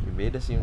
ya 0.02 0.10
beda 0.10 0.38
sih 0.38 0.56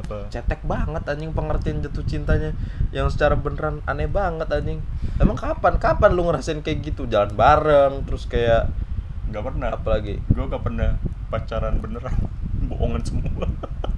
apa? 0.00 0.28
Cetek 0.28 0.60
banget 0.64 1.02
anjing 1.06 1.32
pengertian 1.32 1.80
jatuh 1.80 2.04
cintanya 2.04 2.52
yang 2.92 3.08
secara 3.08 3.36
beneran 3.36 3.80
aneh 3.84 4.06
banget 4.06 4.48
anjing. 4.48 4.80
Emang 5.16 5.36
kapan 5.36 5.80
kapan 5.80 6.10
lu 6.12 6.26
ngerasain 6.26 6.60
kayak 6.60 6.84
gitu? 6.84 7.06
Jalan 7.06 7.32
bareng 7.32 8.04
terus 8.04 8.28
kayak 8.28 8.68
nggak 9.32 9.44
pernah. 9.44 9.68
Apalagi? 9.72 10.20
Gua 10.30 10.46
nggak 10.46 10.62
pernah 10.64 10.90
pacaran 11.28 11.80
beneran. 11.80 12.16
Bohongan 12.70 13.02
semua. 13.02 13.46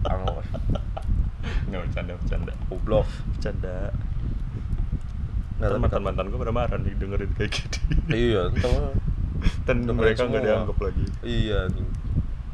Angor 0.07 0.45
nggak 1.69 1.81
bercanda 1.85 2.13
bercanda. 2.17 2.53
Goblok. 2.73 3.07
Bercanda. 3.37 3.93
Nggak, 5.59 5.69
tapi 5.75 5.81
mantan 5.83 6.03
mantan 6.07 6.25
gue 6.31 6.39
pada 6.39 6.55
marah 6.55 6.79
nih 6.79 6.95
dengerin 6.95 7.31
kayak 7.35 7.51
gitu 7.51 7.79
iya 8.15 8.47
entah. 8.55 8.95
Dan 9.67 9.91
mereka 9.91 10.31
nggak 10.31 10.43
dianggap 10.47 10.79
lagi. 10.79 11.05
Iya 11.27 11.67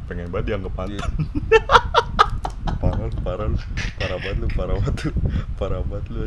pengen 0.05 0.29
banget 0.29 0.47
dianggap 0.53 0.73
Iya. 0.77 1.01
mantan 1.01 1.01
parah 2.85 3.07
lu 3.09 3.17
parah 3.25 3.47
lu. 3.49 3.59
Parah 3.97 4.19
banget 4.21 4.39
lu 4.41 4.49
parah 4.53 4.77
banget 4.77 4.97
lu. 5.01 5.13
Parah 5.57 5.83
banget 5.83 6.07
lu 6.13 6.25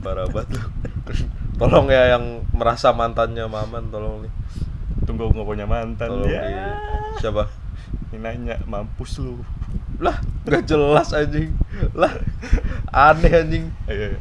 parah 0.00 0.26
banget 0.30 0.48
lu. 0.56 0.62
Tolong 1.60 1.86
ya 1.92 2.16
yang 2.16 2.24
merasa 2.56 2.90
mantannya 2.96 3.44
maman 3.44 3.92
tolong 3.92 4.24
nih. 4.24 4.32
Tunggu 5.04 5.28
nggak 5.28 5.46
punya 5.46 5.66
mantan. 5.68 6.08
Tolong 6.08 6.32
ya. 6.32 6.40
nih. 6.42 6.74
Siapa? 7.20 7.44
Ini 8.12 8.18
nanya 8.24 8.56
mampus 8.64 9.20
lu. 9.20 9.44
Lah 10.00 10.18
gak 10.48 10.64
jelas 10.64 11.12
anjing. 11.12 11.52
Lah 11.92 12.12
aneh 12.90 13.32
anjing. 13.32 13.64
Eh, 13.86 14.16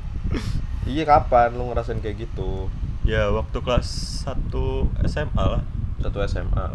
iya. 0.86 1.03
Kapan 1.08 1.55
lu 1.55 1.72
ngerasain 1.72 2.03
kayak 2.03 2.27
gitu? 2.27 2.67
Ya 3.08 3.32
waktu 3.32 3.58
kelas 3.63 4.24
1 4.27 4.51
SMA 5.08 5.43
lah. 5.43 5.63
Satu 6.03 6.20
SMA 6.27 6.65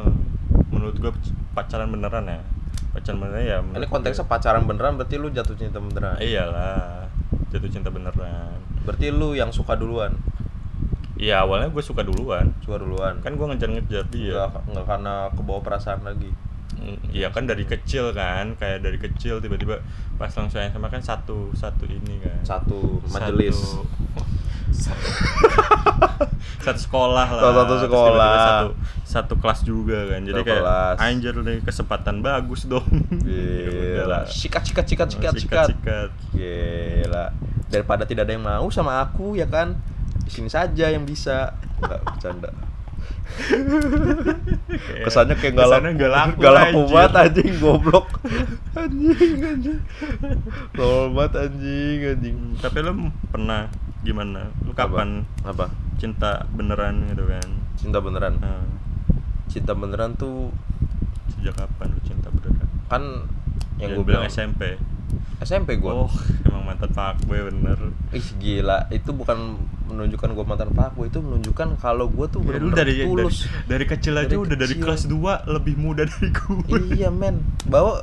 menurut 0.73 0.97
gue 1.01 1.13
pacaran 1.53 1.91
beneran 1.91 2.25
ya 2.29 2.41
pacaran 2.91 3.19
beneran 3.19 3.43
ya 3.43 3.59
ini 3.61 3.87
konteksnya 3.87 4.25
gue- 4.25 4.31
pacaran 4.31 4.63
beneran 4.65 4.93
berarti 4.97 5.17
lu 5.17 5.29
jatuh 5.29 5.55
cinta 5.55 5.79
beneran? 5.79 6.17
Iyalah 6.19 7.05
jatuh 7.49 7.69
cinta 7.69 7.89
beneran. 7.89 8.57
Berarti 8.83 9.11
lu 9.11 9.33
yang 9.33 9.53
suka 9.53 9.77
duluan? 9.77 10.17
Iya 11.19 11.43
awalnya 11.43 11.69
gue 11.69 11.83
suka 11.83 12.07
duluan. 12.07 12.55
Suka 12.63 12.79
duluan? 12.79 13.19
Kan 13.21 13.35
gue 13.35 13.47
ngejar-ngejar 13.47 14.07
dia. 14.09 14.47
Nggak 14.71 14.87
karena 14.87 15.27
kebawa 15.35 15.61
perasaan 15.61 16.01
lagi. 16.03 16.31
Mm, 16.79 17.11
Iya 17.11 17.35
kan 17.35 17.43
dari 17.43 17.67
kecil 17.67 18.15
kan 18.15 18.55
kayak 18.55 18.87
dari 18.87 18.97
kecil 18.97 19.43
tiba-tiba 19.43 19.83
pas 20.15 20.31
langsung 20.31 20.63
yang 20.63 20.71
sama 20.71 20.87
kan 20.87 21.03
satu 21.03 21.51
satu 21.53 21.85
ini 21.85 22.23
kan. 22.23 22.39
Satu 22.47 23.03
majelis. 23.11 23.59
satu, 23.59 23.83
satu 26.65 26.81
sekolah 26.81 27.27
lah 27.27 27.41
satu 27.41 27.75
sekolah. 27.81 28.37
satu 28.37 28.67
satu 29.09 29.35
kelas 29.41 29.61
juga 29.65 30.05
kan 30.13 30.21
jadi 30.21 30.37
Satu 30.37 30.49
kayak 30.49 30.63
kelas. 30.63 30.97
anjir 31.01 31.35
nih 31.41 31.59
kesempatan 31.65 32.17
bagus 32.21 32.69
dong 32.69 32.85
Ya 33.25 33.69
Gila. 33.73 34.05
udahlah. 34.05 34.23
Sikat 34.29 34.63
sikat 34.69 34.85
sikat 34.85 35.09
sikat 35.17 35.33
sikat. 35.41 35.67
sikat 35.73 36.11
Gila. 36.37 37.33
daripada 37.73 38.05
tidak 38.05 38.29
ada 38.29 38.33
yang 38.37 38.45
mau 38.45 38.69
sama 38.69 39.01
aku 39.01 39.37
ya 39.37 39.49
kan 39.49 39.77
di 40.25 40.31
sini 40.31 40.53
saja 40.53 40.93
yang 40.93 41.09
bisa 41.09 41.57
nggak 41.81 42.01
bercanda 42.05 42.53
kesannya 45.05 45.37
kayak 45.37 45.53
nggak 45.53 45.69
laku 45.69 45.89
nggak 45.95 46.13
laku, 46.13 46.37
nggak 46.41 46.53
laku 46.53 46.81
banget 46.89 47.13
anjing 47.17 47.53
goblok 47.61 48.07
anjing 48.73 49.37
anjing 49.45 49.79
banget 50.77 51.33
anjing 51.37 51.99
anjing 52.09 52.37
tapi 52.57 52.79
lu 52.81 52.93
pernah 53.29 53.69
gimana? 54.09 54.49
Lu 54.65 54.73
kapan 54.73 55.29
apa? 55.45 55.69
cinta 55.99 56.47
beneran 56.49 57.11
gitu 57.11 57.27
kan? 57.27 57.49
Cinta 57.75 57.99
beneran? 57.99 58.39
Nah, 58.39 58.65
cinta 59.47 59.75
beneran 59.75 60.15
tuh 60.15 60.49
sejak 61.29 61.55
kapan 61.55 61.93
lu 61.93 62.01
cinta 62.03 62.29
beneran? 62.31 62.69
Kan 62.87 63.03
yang 63.77 63.95
gue 63.95 64.05
bilang 64.05 64.25
SMP 64.25 64.81
SMP 65.39 65.79
gue 65.79 65.87
oh 65.87 66.11
emang 66.45 66.67
mantan 66.67 66.91
fuckboy 66.91 67.47
bener. 67.47 67.79
Ih 68.11 68.29
gila, 68.37 68.91
itu 68.91 69.15
bukan 69.15 69.55
menunjukkan 69.87 70.35
gue 70.35 70.45
mantan 70.45 70.71
fuckboy, 70.75 71.07
itu 71.07 71.23
menunjukkan 71.23 71.79
kalau 71.79 72.11
gue 72.11 72.27
tuh 72.27 72.43
Ya, 72.43 72.59
lu 72.59 72.75
bener-bener 72.75 72.77
dari, 72.77 72.95
dari 72.99 73.07
tulus. 73.07 73.37
dari 73.65 73.85
kecil 73.87 74.19
aja 74.19 74.27
Dari 74.29 74.43
udah 74.43 74.57
dari 74.59 74.75
kecil. 74.75 74.83
kelas 74.83 75.03
2 75.07 75.55
lebih 75.55 75.75
muda 75.79 76.03
dari 76.05 76.29
gue 76.29 76.59
iya 76.93 77.09
men, 77.09 77.39
bahwa 77.65 78.03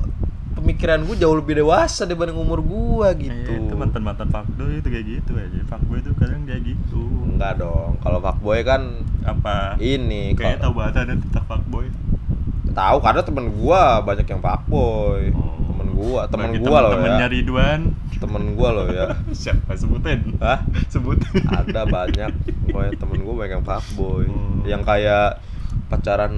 pemikiran 0.56 1.04
gue 1.04 1.16
jauh 1.20 1.36
lebih 1.36 1.60
dewasa 1.60 2.08
dibanding 2.08 2.40
umur 2.40 2.64
gue 2.64 3.28
gitu. 3.28 3.52
Iya, 3.52 3.68
itu 3.68 3.74
mantan 3.76 4.02
mantan 4.02 4.28
fuckboy 4.32 4.80
itu 4.80 4.88
kayak 4.88 5.06
gitu 5.06 5.30
aja 5.36 5.60
fuckboy 5.68 6.00
itu 6.00 6.10
kadang 6.16 6.42
kayak 6.48 6.62
gitu 6.64 7.04
Enggak 7.28 7.60
dong, 7.60 8.00
kalau 8.00 8.18
fuckboy 8.24 8.64
kan 8.64 9.04
apa 9.28 9.76
ini 9.76 10.32
kayaknya 10.32 10.64
tahu 10.64 10.72
banget 10.80 10.94
ada 11.04 11.14
tentang 11.20 11.44
fuckboy 11.44 11.86
tahu 12.76 12.98
karena 13.00 13.20
temen 13.24 13.46
gue 13.56 13.82
banyak 14.04 14.26
yang 14.28 14.42
fuckboy. 14.44 15.22
temen 15.66 15.88
gue, 15.96 16.22
temen 16.28 16.48
Bagi 16.52 16.60
gue 16.60 16.68
loh 16.68 16.90
temen-temennya 16.92 17.28
ya. 17.28 17.32
Ridwan 17.32 17.80
Temen 18.16 18.44
gue 18.56 18.68
loh 18.68 18.86
ya. 18.92 19.06
siapa 19.44 19.72
sebutin 19.76 20.36
Hah? 20.40 20.60
sebutin 20.92 21.44
Ada 21.48 21.88
banyak, 21.88 22.32
pokoknya 22.68 22.92
temen 22.96 23.18
gue 23.24 23.34
banyak 23.36 23.52
yang 23.60 23.64
fuckboy. 23.64 24.24
Hmm. 24.28 24.60
Yang 24.68 24.82
kayak 24.84 25.28
pacaran 25.86 26.34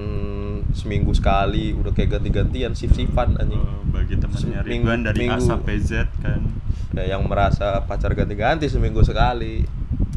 seminggu 0.77 1.17
sekali 1.17 1.73
udah 1.73 1.93
kayak 1.97 2.21
ganti-gantian 2.21 2.77
shift-shiftan 2.77 3.41
anjing. 3.41 3.61
Oh, 3.65 3.81
bagi 3.89 4.21
temennya 4.21 4.61
Ridwan 4.61 5.01
dari 5.05 5.25
A 5.29 5.37
minggu. 5.37 5.49
sampai 5.49 5.75
Z 5.81 6.09
kan. 6.21 6.45
Ya 6.93 7.17
yang 7.17 7.25
merasa 7.25 7.81
pacar 7.89 8.13
ganti-ganti 8.13 8.69
seminggu 8.69 9.01
sekali. 9.01 9.65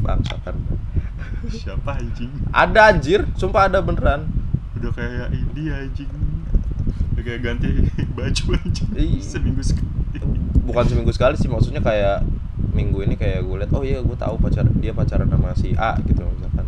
Bangsa 0.02 0.36
kan 0.42 0.56
siapa 1.50 1.98
anjing? 1.98 2.30
Ada 2.54 2.94
anjir. 2.94 3.26
Sumpah 3.34 3.66
ada 3.66 3.82
beneran. 3.82 4.28
Udah 4.78 4.92
kayak 4.94 5.32
ini 5.32 5.72
anjing. 5.72 6.10
Udah 7.16 7.22
kayak 7.22 7.40
ganti 7.42 7.70
baju 8.16 8.44
anjing. 8.60 8.88
Iya. 8.94 9.20
seminggu 9.24 9.62
sekali. 9.64 9.88
Bukan 10.62 10.84
seminggu 10.86 11.12
sekali 11.14 11.34
sih 11.40 11.48
maksudnya 11.50 11.82
kayak 11.82 12.22
minggu 12.72 13.04
ini 13.04 13.14
kayak 13.20 13.44
gue 13.44 13.56
liat 13.58 13.72
oh 13.74 13.84
iya 13.84 14.00
gue 14.00 14.16
tahu 14.16 14.40
pacar 14.40 14.64
dia 14.80 14.96
pacaran 14.96 15.28
sama 15.28 15.52
si 15.56 15.74
A 15.74 15.96
gitu 16.04 16.22
misalkan. 16.22 16.66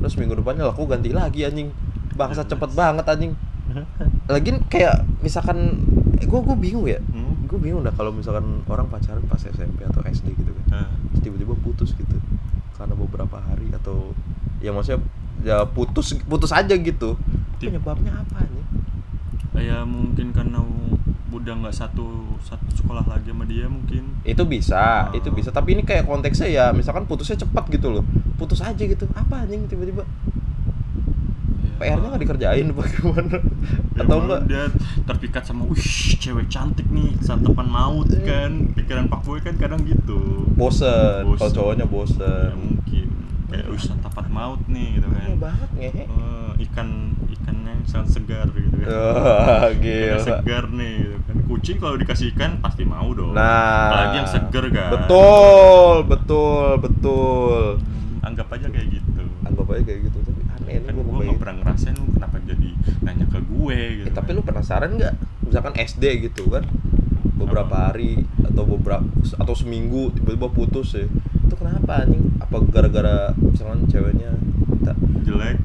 Terus 0.00 0.14
minggu 0.18 0.34
depannya 0.40 0.68
aku 0.68 0.84
ganti 0.88 1.12
lagi 1.14 1.46
anjing 1.46 1.70
bangsa 2.16 2.42
cepet 2.42 2.70
banget 2.72 3.04
anjing. 3.04 3.32
Lagi 4.26 4.50
kayak 4.72 5.04
misalkan 5.20 5.84
eh, 6.18 6.26
gue 6.26 6.40
gue 6.40 6.56
bingung 6.56 6.86
ya. 6.88 6.98
Hmm? 7.12 7.24
gue 7.46 7.62
bingung 7.62 7.86
dah 7.86 7.94
kalau 7.94 8.10
misalkan 8.10 8.66
orang 8.66 8.90
pacaran 8.90 9.22
pas 9.30 9.38
SMP 9.38 9.86
atau 9.86 10.02
SD 10.02 10.34
gitu 10.34 10.50
kan. 10.66 10.90
Terus 11.14 11.20
tiba-tiba 11.22 11.54
putus 11.62 11.94
gitu. 11.94 12.16
Karena 12.74 12.98
beberapa 12.98 13.38
hari 13.38 13.70
atau 13.70 14.10
ya 14.58 14.74
maksudnya 14.74 15.04
ya 15.46 15.62
putus 15.68 16.16
putus 16.26 16.50
aja 16.50 16.74
gitu. 16.74 17.14
Tip. 17.56 17.72
penyebabnya 17.72 18.12
apa 18.20 18.44
nih 18.44 18.66
ya 19.56 19.80
mungkin 19.88 20.36
karena 20.36 20.60
udah 21.32 21.54
nggak 21.64 21.72
satu 21.72 22.36
satu 22.44 22.68
sekolah 22.76 23.04
lagi 23.08 23.32
sama 23.32 23.44
dia 23.48 23.68
mungkin. 23.68 24.20
Itu 24.24 24.44
bisa 24.48 25.08
Oh. 25.12 25.16
itu 25.16 25.28
bisa. 25.32 25.52
Tapi 25.52 25.76
ini 25.78 25.82
kayak 25.84 26.04
konteksnya 26.08 26.48
ya 26.48 26.64
misalkan 26.72 27.04
putusnya 27.04 27.36
cepat 27.36 27.68
gitu 27.72 27.92
loh. 27.92 28.04
Putus 28.40 28.60
aja 28.60 28.80
gitu. 28.80 29.04
Apa 29.16 29.44
anjing 29.44 29.68
tiba-tiba 29.68 30.04
PR-nya 31.76 32.08
nggak 32.08 32.22
dikerjain 32.22 32.66
bagaimana 32.72 33.36
Ya, 33.96 34.04
atau 34.04 34.16
enggak 34.20 34.40
dia 34.44 34.62
terpikat 35.02 35.42
sama 35.42 35.64
wih 35.64 35.88
cewek 36.16 36.46
cantik 36.46 36.84
nih 36.88 37.16
saat 37.18 37.40
depan 37.40 37.64
maut 37.64 38.08
kan. 38.22 38.72
Pikiran 38.72 39.06
pak 39.06 39.20
boy 39.22 39.40
kan 39.40 39.56
kadang 39.56 39.80
gitu. 39.82 40.44
Bosen. 40.52 41.24
Kalau 41.24 41.36
Bosen. 41.36 41.52
cowoknya 41.52 41.84
ya 41.84 41.88
bosen 41.88 42.50
mungkin. 42.54 43.08
Kayak 43.46 43.66
wih 43.70 43.78
santapan 43.78 44.26
maut 44.28 44.60
nih 44.66 44.88
gitu 44.96 45.08
kan. 45.08 45.22
Aneh 45.22 45.38
banget 45.38 45.68
ngehe 45.72 46.02
Eh, 46.06 46.50
ikan 46.66 46.88
ikannya 47.26 47.72
sangat 47.84 48.08
segar 48.12 48.48
gitu 48.50 48.76
kan. 48.76 48.88
Ikannya 48.88 49.80
gila. 49.80 50.18
segar 50.20 50.64
nih 50.68 50.92
gitu 50.98 51.18
kan. 51.22 51.36
Kucing 51.46 51.76
kalau 51.78 51.96
dikasih 51.96 52.26
ikan 52.34 52.52
pasti 52.58 52.82
mau 52.82 53.08
dong. 53.10 53.32
Nah, 53.32 53.88
apalagi 53.88 54.16
yang 54.18 54.28
segar 54.28 54.64
kan. 54.68 54.90
Betul, 54.92 55.94
betul, 56.04 56.68
betul. 56.80 57.62
Anggap 58.20 58.50
aja 58.50 58.66
kayak 58.66 58.88
gitu. 58.92 59.22
Anggap 59.40 59.66
aja 59.70 59.82
kayak 59.84 60.00
gitu, 60.10 60.18
tapi 60.20 60.35
aneh 60.66 60.82
nih 60.82 60.82
kan 60.82 60.94
gue 60.98 61.22
nggak 61.22 61.38
pernah 61.38 61.56
ngerasain 61.62 61.94
lu 61.94 62.10
kenapa 62.10 62.36
jadi 62.42 62.70
nanya 63.00 63.26
ke 63.30 63.38
gue 63.40 63.78
gitu 64.02 64.06
Eh, 64.10 64.14
tapi 64.14 64.30
lu 64.34 64.42
penasaran 64.42 64.90
nggak? 64.98 65.14
Misalkan 65.46 65.74
SD 65.78 66.04
gitu 66.26 66.50
kan, 66.50 66.66
beberapa 67.38 67.70
Apa? 67.70 67.94
hari 67.94 68.18
atau 68.42 68.66
beberapa 68.66 69.06
atau 69.38 69.54
seminggu 69.54 70.10
tiba-tiba 70.10 70.48
putus 70.50 70.98
ya. 70.98 71.06
Itu 71.46 71.54
kenapa 71.54 72.02
anjing? 72.02 72.34
Apa 72.42 72.56
gara-gara 72.66 73.30
misalkan 73.38 73.86
ceweknya 73.86 74.34
minta 74.66 74.92
jelek 75.22 75.58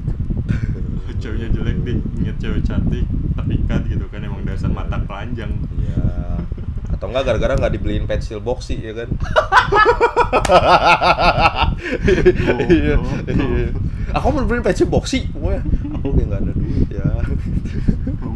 ceweknya 1.22 1.48
jelek 1.50 1.76
deh 1.82 1.98
inget 2.18 2.36
cewek 2.38 2.62
cantik 2.62 3.06
terikat 3.34 3.82
gitu 3.86 4.06
kan 4.06 4.22
emang 4.22 4.46
dasar 4.46 4.70
mata 4.70 5.02
keranjang 5.02 5.50
ya 5.82 6.02
atau 7.02 7.10
enggak 7.10 7.24
gara-gara 7.26 7.58
nggak 7.58 7.72
dibeliin 7.74 8.06
pensil 8.06 8.38
boxy 8.38 8.78
ya 8.78 8.94
kan? 8.94 9.10
Iya. 12.70 12.94
Aku 14.14 14.30
mau 14.30 14.46
beliin 14.46 14.62
pensil 14.62 14.86
boxy, 14.86 15.26
pokoknya 15.26 15.66
aku 15.90 16.06
kayak 16.14 16.26
nggak 16.30 16.40
ada 16.40 16.52
duit 16.54 16.88
ya. 16.94 17.08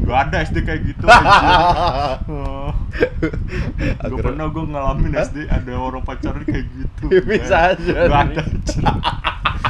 nggak 0.03 0.21
ada 0.25 0.37
SD 0.43 0.57
kayak 0.63 0.81
gitu 0.85 1.07
Akhirnya- 3.97 4.19
pernah 4.19 4.47
gue 4.49 4.65
ngalamin 4.65 5.13
SD 5.15 5.37
ada 5.47 5.73
orang 5.75 6.03
pacaran 6.03 6.43
kayak 6.43 6.67
gitu 6.69 7.05
Bisa 7.29 7.57
aja 7.71 7.93
Gak 8.07 8.23
nih. 8.25 8.35
ada 8.35 8.43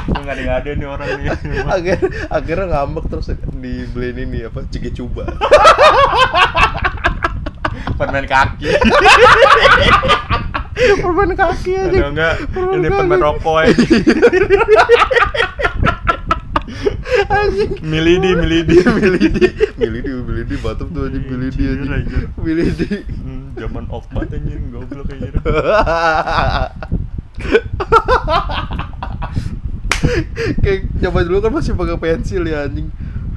Gue 0.07 0.21
gak 0.23 0.37
ada 0.37 0.53
ada 0.57 0.71
nih 0.73 0.87
orang 0.87 1.09
nih 1.17 1.27
Akhir, 1.67 1.99
akhirnya 2.29 2.67
ngambek 2.71 3.05
terus 3.09 3.27
dibeliin 3.51 4.17
ini 4.23 4.45
apa 4.45 4.65
ciki 4.67 4.93
coba 4.95 5.25
Permen 7.95 8.27
kaki. 8.27 8.67
Permen 10.99 11.31
kaki 11.33 11.71
aja 11.73 11.89
Ada 11.89 12.09
enggak 12.11 12.35
Permen 12.51 12.75
Ini 12.75 12.85
kaki. 12.85 12.97
permen 12.99 13.21
rokok 13.23 13.57
aja 13.57 13.73
anjing. 17.27 17.73
Milidi 17.81 18.31
Milidi. 18.35 18.77
Milidi. 18.99 19.47
Milidi 19.79 20.11
milidi. 20.13 20.55
Batuk 20.59 20.91
tuh 20.91 21.09
anjing 21.09 21.25
milidi 21.25 21.63
anjing. 21.65 21.93
anjir. 21.93 22.23
milidi. 22.37 22.89
Hmm, 23.09 23.57
Zaman 23.57 23.85
off 23.89 24.05
banget 24.11 24.43
anjing. 24.43 24.63
Goblok 24.69 25.09
aja 25.09 25.31
kayak 30.63 30.81
zaman 31.01 31.23
dulu 31.27 31.39
kan 31.41 31.53
masih 31.53 31.73
pakai 31.75 31.97
pensil 31.97 32.43
ya 32.45 32.67
anjing. 32.67 32.91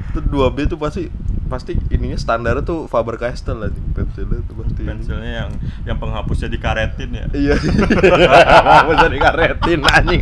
Itu 0.09 0.19
2B 0.21 0.67
tuh 0.67 0.77
pasti 0.77 1.07
pasti 1.49 1.73
ininya 1.89 2.15
standar 2.15 2.62
tuh 2.62 2.85
Faber 2.85 3.17
Castell 3.17 3.65
anjing 3.65 3.83
pensilnya 3.91 4.39
tuh 4.45 4.55
pasti 4.62 4.81
Pensilnya 4.85 5.31
yang 5.43 5.51
yang 5.83 5.97
penghapusnya 5.97 6.47
dikaretin 6.47 7.09
ya 7.09 7.25
Iya. 7.33 7.55
Penghapusnya 8.63 9.09
dikaretin 9.09 9.79
anjing. 9.81 10.21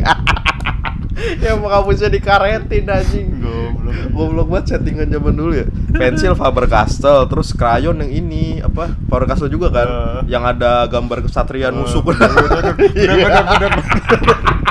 yang 1.44 1.56
penghapusnya 1.60 2.08
dikaretin 2.08 2.84
anjing. 2.88 3.28
Goblok 3.44 3.96
Goblok 4.12 4.46
banget 4.50 4.64
settingan 4.76 5.08
zaman 5.12 5.34
dulu 5.36 5.52
ya. 5.54 5.66
Pensil 5.94 6.32
Faber 6.34 6.66
Castell, 6.66 7.28
terus 7.28 7.52
krayon 7.54 8.00
yang 8.02 8.10
ini 8.10 8.64
apa? 8.64 8.90
Faber 9.06 9.26
Castell 9.28 9.52
juga 9.52 9.68
kan? 9.70 9.88
Eh. 9.88 10.20
yang 10.32 10.42
ada 10.48 10.88
gambar 10.88 11.28
kesatria 11.28 11.68
nusuk. 11.70 12.08
bener, 12.08 12.30
bener, 12.32 12.62
bener, 12.74 12.74
bener, 12.74 13.70
bener. 13.70 14.38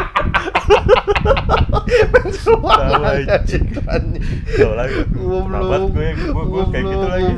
Tahu, 2.47 3.03
anjing. 3.27 3.63
Tahu 4.49 4.73
lagi. 4.73 4.97
Goblok. 5.09 5.91
Gue- 5.91 6.15
gue- 6.15 6.47
gue 6.47 6.63
kayak 6.69 6.85
gitu 6.85 7.05
lagi. 7.05 7.31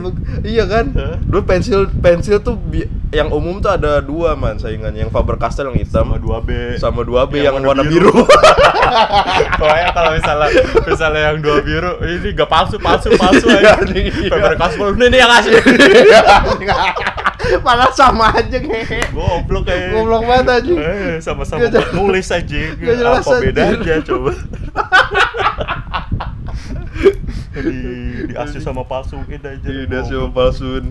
Iya 0.44 0.64
kan? 0.66 0.86
Dulu 1.22 1.42
pensil 1.44 1.80
pensil 1.94 2.38
tuh 2.40 2.56
yang 3.10 3.30
umum 3.30 3.58
tuh 3.58 3.72
ada 3.72 3.98
dua 4.00 4.34
man 4.34 4.56
saingannya, 4.56 5.02
yang 5.02 5.12
Faber 5.12 5.34
Castell 5.36 5.70
yang 5.70 5.80
hitam 5.80 6.06
Sama 6.06 6.18
2B 6.18 6.50
sama 6.78 7.02
2B 7.02 7.42
Yang 7.42 7.58
yang, 7.58 7.66
warna 7.66 7.82
biru. 7.84 8.14
biru. 8.14 8.22
Pokoknya 9.60 9.90
kalau 9.92 10.12
misalnya 10.14 10.48
misalnya 10.84 11.22
yang 11.28 11.38
dua 11.40 11.58
biru 11.60 11.92
ini 12.02 12.30
gak 12.32 12.46
palsu 12.48 12.78
palsu 12.78 13.10
palsu 13.16 13.50
Iya, 13.50 13.76
aja. 13.76 13.84
nih, 13.84 14.04
iya. 14.10 14.30
Faber 14.30 14.54
Castell 14.56 14.94
ini 14.96 15.18
yang 15.18 15.32
asli. 15.32 15.58
Malah 17.60 17.90
sama 17.90 18.30
aja 18.30 18.58
ngehe. 18.58 19.10
Goblok 19.10 19.66
kayak. 19.66 19.90
Goblok 19.92 20.22
banget 20.22 20.46
anjing. 20.54 20.78
Eh, 20.78 21.18
sama-sama 21.18 21.66
nulis 21.92 22.30
aja. 22.30 22.62
Gak 22.78 22.94
jelas, 22.94 23.19
Apa 23.20 23.34
bedanya 23.44 23.96
coba? 24.04 24.32
di 27.60 27.80
di 28.32 28.34
asli 28.40 28.60
sama 28.64 28.88
palsuin 28.88 29.42
aja. 29.42 29.68
Iya, 29.68 29.84
udah 29.90 30.02
sih 30.08 30.16
palsun. 30.32 30.84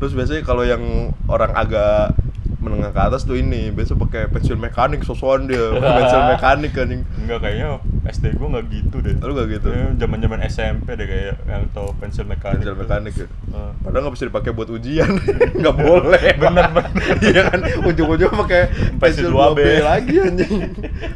Terus 0.00 0.12
biasanya 0.16 0.42
kalau 0.42 0.64
yang 0.64 1.12
orang 1.28 1.52
agak 1.52 2.16
menengah 2.64 2.96
ke 2.96 3.00
atas 3.00 3.28
tuh 3.28 3.36
ini 3.36 3.68
biasa 3.68 3.92
pakai 3.92 4.32
pensil 4.32 4.56
mekanik 4.56 5.04
sosokan 5.04 5.44
dia 5.44 5.68
pensil 5.76 6.20
mekanik 6.32 6.72
anjing 6.72 7.04
Enggak 7.20 7.44
kayaknya 7.44 7.76
SD 8.04 8.36
gue 8.36 8.48
nggak 8.48 8.64
gitu 8.68 8.96
deh. 9.00 9.14
Lu 9.16 9.32
nggak 9.32 9.48
gitu? 9.50 9.68
Zaman 9.96 10.18
zaman 10.18 10.40
SMP 10.44 10.86
deh 10.92 11.06
kayak 11.06 11.34
yang 11.44 11.64
tau 11.70 11.88
pensil 11.96 12.24
mekanik. 12.24 12.60
pensil 12.60 12.76
mekanik 12.76 13.14
ya 13.14 13.26
Eh. 13.54 13.70
padahal 13.80 14.02
nggak 14.04 14.14
bisa 14.18 14.26
dipakai 14.26 14.50
buat 14.50 14.66
ujian 14.66 15.06
nggak 15.62 15.76
boleh 15.78 16.18
Bener, 16.42 16.66
bener. 16.74 16.90
iya 17.30 17.42
kan 17.46 17.60
ujung-ujung 17.86 18.34
pakai 18.34 18.66
pensil 18.98 19.30
Pensil 19.30 19.30
2B 19.30 19.58
2B. 19.58 19.60
lagi 19.78 20.14
anjing 20.18 20.52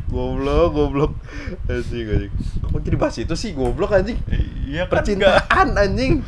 goblok 0.06 0.68
goblok 0.70 1.12
anjing 1.66 2.06
anjing 2.06 2.32
kok 2.62 2.80
jadi 2.80 2.94
bahas 2.94 3.18
itu 3.18 3.34
sih 3.34 3.50
goblok 3.52 3.90
anjing 3.90 4.22
Iya 4.64 4.86
kan 4.86 5.02
percintaan 5.02 5.68
anjing 5.74 6.22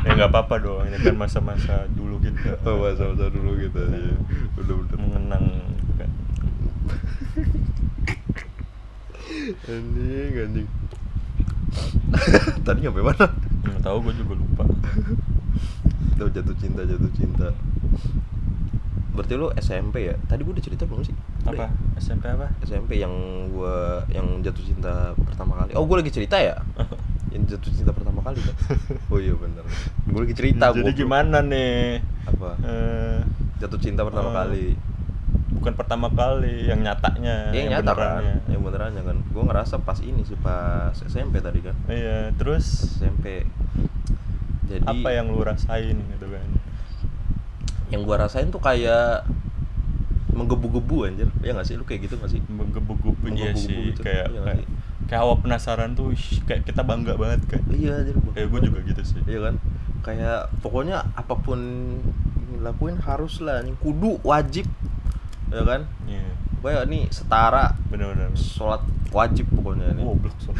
ya 0.00 0.10
nggak 0.16 0.30
apa-apa 0.30 0.54
dong. 0.58 0.80
Ini 0.86 0.96
kan 1.00 1.16
masa-masa 1.16 1.84
dulu 1.90 2.16
kita. 2.20 2.56
oh 2.64 2.80
masa-masa 2.80 3.28
dulu 3.28 3.56
gitu 3.56 3.80
ya 3.80 4.12
udah 4.56 4.76
mengenang 4.96 5.44
gitu 5.76 5.92
kan. 5.96 6.10
Anjing 9.64 10.32
anjing. 10.36 10.68
Tadi 12.66 12.78
nyampe 12.80 13.00
mana? 13.00 13.26
Nggak 13.62 13.80
tahu 13.80 13.96
gue 14.02 14.14
juga 14.16 14.34
lupa. 14.34 14.64
Tuh 16.16 16.28
jatuh 16.28 16.56
cinta 16.56 16.82
jatuh 16.82 17.12
cinta. 17.14 17.48
Berarti 19.10 19.34
lu 19.34 19.48
SMP 19.54 20.06
ya? 20.06 20.14
Tadi 20.24 20.40
gua 20.42 20.54
udah 20.54 20.64
cerita 20.64 20.84
belum 20.84 21.02
sih? 21.02 21.12
Udah 21.42 21.50
Apa? 21.50 21.64
ya? 21.66 21.68
SMP 21.98 22.24
apa? 22.26 22.46
SMP 22.62 22.96
yang 22.96 23.12
gua 23.50 24.00
yang 24.08 24.40
jatuh 24.40 24.62
cinta 24.62 25.12
pertama 25.18 25.58
kali. 25.58 25.74
Oh 25.74 25.84
gua 25.84 26.00
lagi 26.00 26.10
cerita 26.10 26.38
ya? 26.38 26.56
Yang 27.30 27.54
jatuh 27.54 27.70
cinta 27.70 27.92
pertama 27.94 28.26
kali 28.26 28.42
kan 28.42 28.54
oh 29.14 29.18
iya 29.18 29.30
bener. 29.32 29.62
Gua 30.04 30.26
lagi 30.26 30.34
cerita 30.34 30.74
Jadi 30.74 30.82
goblok. 30.82 30.98
gimana 30.98 31.38
nih? 31.40 32.02
apa? 32.26 32.50
Eh, 32.58 33.18
jatuh 33.62 33.78
cinta 33.78 34.02
pertama 34.02 34.30
Eh, 34.30 34.34
kali 34.34 34.64
bukan 35.60 35.74
pertama 35.74 36.08
kali, 36.08 36.66
yang 36.66 36.80
nyatanya, 36.80 37.52
Iya, 37.52 37.58
yang 37.60 37.68
nyata 37.74 37.92
kan 37.92 37.96
benerannya. 38.18 38.36
yang 38.48 38.62
benerannya 38.62 39.02
kan 39.02 39.16
gua 39.28 39.42
ngerasa 39.46 39.74
pas 39.78 39.98
ini 40.00 40.24
sih 40.24 40.34
pas 40.34 40.96
SMP 40.98 41.38
tadi 41.38 41.60
kan 41.60 41.76
Iya, 41.86 42.32
terus 42.34 42.96
SMP 42.96 43.44
jadi 44.64 44.82
apa 44.82 45.08
yang 45.10 45.28
lu 45.28 45.40
rasain 45.40 45.94
gitu 45.94 46.26
kan? 46.26 46.46
yang 47.88 48.02
gua 48.02 48.22
rasain 48.22 48.48
tuh 48.48 48.58
kayak 48.58 49.26
menggebu-gebu 50.30 50.96
anjir 51.04 51.28
ya 51.40 51.52
nggak 51.52 51.66
sih 51.66 51.74
lu 51.74 51.82
kayak 51.82 52.06
gitu 52.06 52.14
nggak 52.16 52.30
sih 52.30 52.40
Menggebu-gebu 52.46 53.26
iya 53.30 53.50
sih, 53.52 53.92
gitu. 53.92 54.00
kayak 54.00 54.30
Iya 54.30 54.40
kayak, 54.46 54.66
kayak 55.04 55.20
awal 55.20 55.36
penasaran 55.36 55.92
tuh, 55.92 56.14
ih, 56.14 56.24
kayak 56.46 56.62
kita 56.64 56.80
bangga 56.80 57.18
banget 57.18 57.42
kan. 57.46 57.62
iya 57.68 57.98
anjir 57.98 58.14
Kayak 58.32 58.48
gue 58.48 58.60
juga 58.64 58.78
gitu 58.86 59.02
sih. 59.04 59.20
iya 59.26 59.40
kan 59.42 59.54
kayak 60.00 60.48
pokoknya 60.64 61.04
apa 61.12 61.34
pun 61.36 61.60
yang 61.60 62.62
lakuin 62.62 62.96
harus 62.96 63.40
lah 63.40 63.60
kudu 63.76 64.16
wajib 64.22 64.64
ya 65.50 65.62
kan? 65.62 65.80
Iya, 66.06 66.22
pokoknya 66.56 66.82
nih 66.86 67.02
setara 67.10 67.74
benar-benar. 67.86 68.30
sholat 68.34 68.82
wajib 69.10 69.50
pokoknya 69.50 69.90
nih 69.92 70.04
Goblok 70.04 70.36
so. 70.38 70.54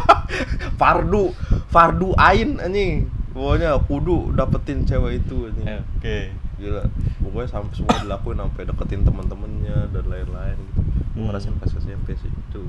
fardu 0.80 1.32
fardu 1.68 2.12
ain 2.16 2.60
anjing. 2.60 3.08
Pokoknya 3.30 3.78
kudu 3.86 4.34
dapetin 4.34 4.82
cewek 4.84 5.22
itu 5.22 5.48
anjing. 5.48 5.66
Eh, 5.66 5.80
Oke. 5.96 6.18
gila. 6.58 6.82
Pokoknya 7.22 7.48
sampai 7.48 7.72
semua 7.72 7.96
dilakuin 7.98 8.38
sampai 8.38 8.62
deketin 8.66 9.00
teman-temannya 9.00 9.76
dan 9.88 10.04
lain-lain 10.04 10.58
gitu. 10.58 10.80
Gue 10.82 10.92
Hmm. 11.16 11.26
ngerasain 11.26 11.54
pas 11.56 11.70
SMP 11.70 12.14
sih 12.14 12.28
itu 12.28 12.62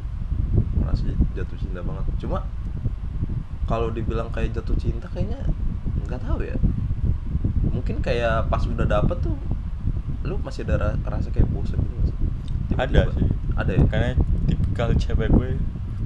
merasa 0.76 1.04
jatuh 1.34 1.58
cinta 1.58 1.82
banget. 1.82 2.06
Cuma 2.18 2.46
kalau 3.66 3.90
dibilang 3.90 4.28
kayak 4.30 4.52
jatuh 4.52 4.76
cinta 4.76 5.08
kayaknya 5.10 5.40
nggak 6.06 6.22
tahu 6.22 6.42
ya. 6.42 6.56
Mungkin 7.68 8.00
kayak 8.00 8.48
pas 8.48 8.62
udah 8.64 8.84
dapet 8.84 9.18
tuh 9.20 9.36
lu 10.22 10.38
masih 10.38 10.62
ada 10.64 10.76
ra- 10.78 11.00
rasa 11.08 11.30
kayak 11.30 11.50
bosen 11.50 11.78
gitu 11.78 11.96
sih 12.08 12.18
Ada 12.74 13.10
sih. 13.10 13.28
ada 13.54 13.72
ya 13.72 13.84
Karena 13.86 14.10
tipikal 14.46 14.90
cewek 14.94 15.30
gue 15.30 15.50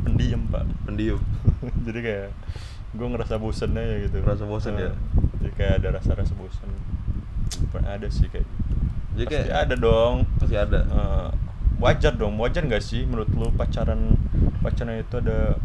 pendiam, 0.02 0.42
Pak. 0.48 0.66
pendiam 0.84 1.20
Jadi 1.86 2.00
kayak 2.02 2.28
gue 2.92 3.08
ngerasa 3.08 3.36
bosen 3.36 3.74
aja 3.74 3.96
gitu. 4.02 4.16
Ngerasa 4.18 4.44
bosen 4.44 4.74
Eh, 4.76 4.88
ya? 4.88 4.92
Jadi 5.38 5.52
kayak 5.54 5.74
ada 5.80 5.90
rasa-rasa 5.94 6.34
bosen. 6.34 6.70
Ada 7.78 8.08
sih 8.08 8.28
kayak 8.28 8.44
gitu. 8.44 8.74
jadi 9.16 9.26
Pasti 9.26 9.36
kayak 9.46 9.58
ada 9.62 9.76
dong. 9.78 10.16
pasti 10.38 10.56
ada 10.56 10.80
Eh, 10.82 11.30
wajar 11.78 12.14
dong, 12.14 12.36
wajar 12.36 12.64
nggak 12.64 12.80
sih 12.80 13.04
menurut 13.04 13.28
lu 13.32 13.52
pacaran 13.52 14.16
pacaran 14.60 14.98
itu 14.98 15.16
ada 15.18 15.60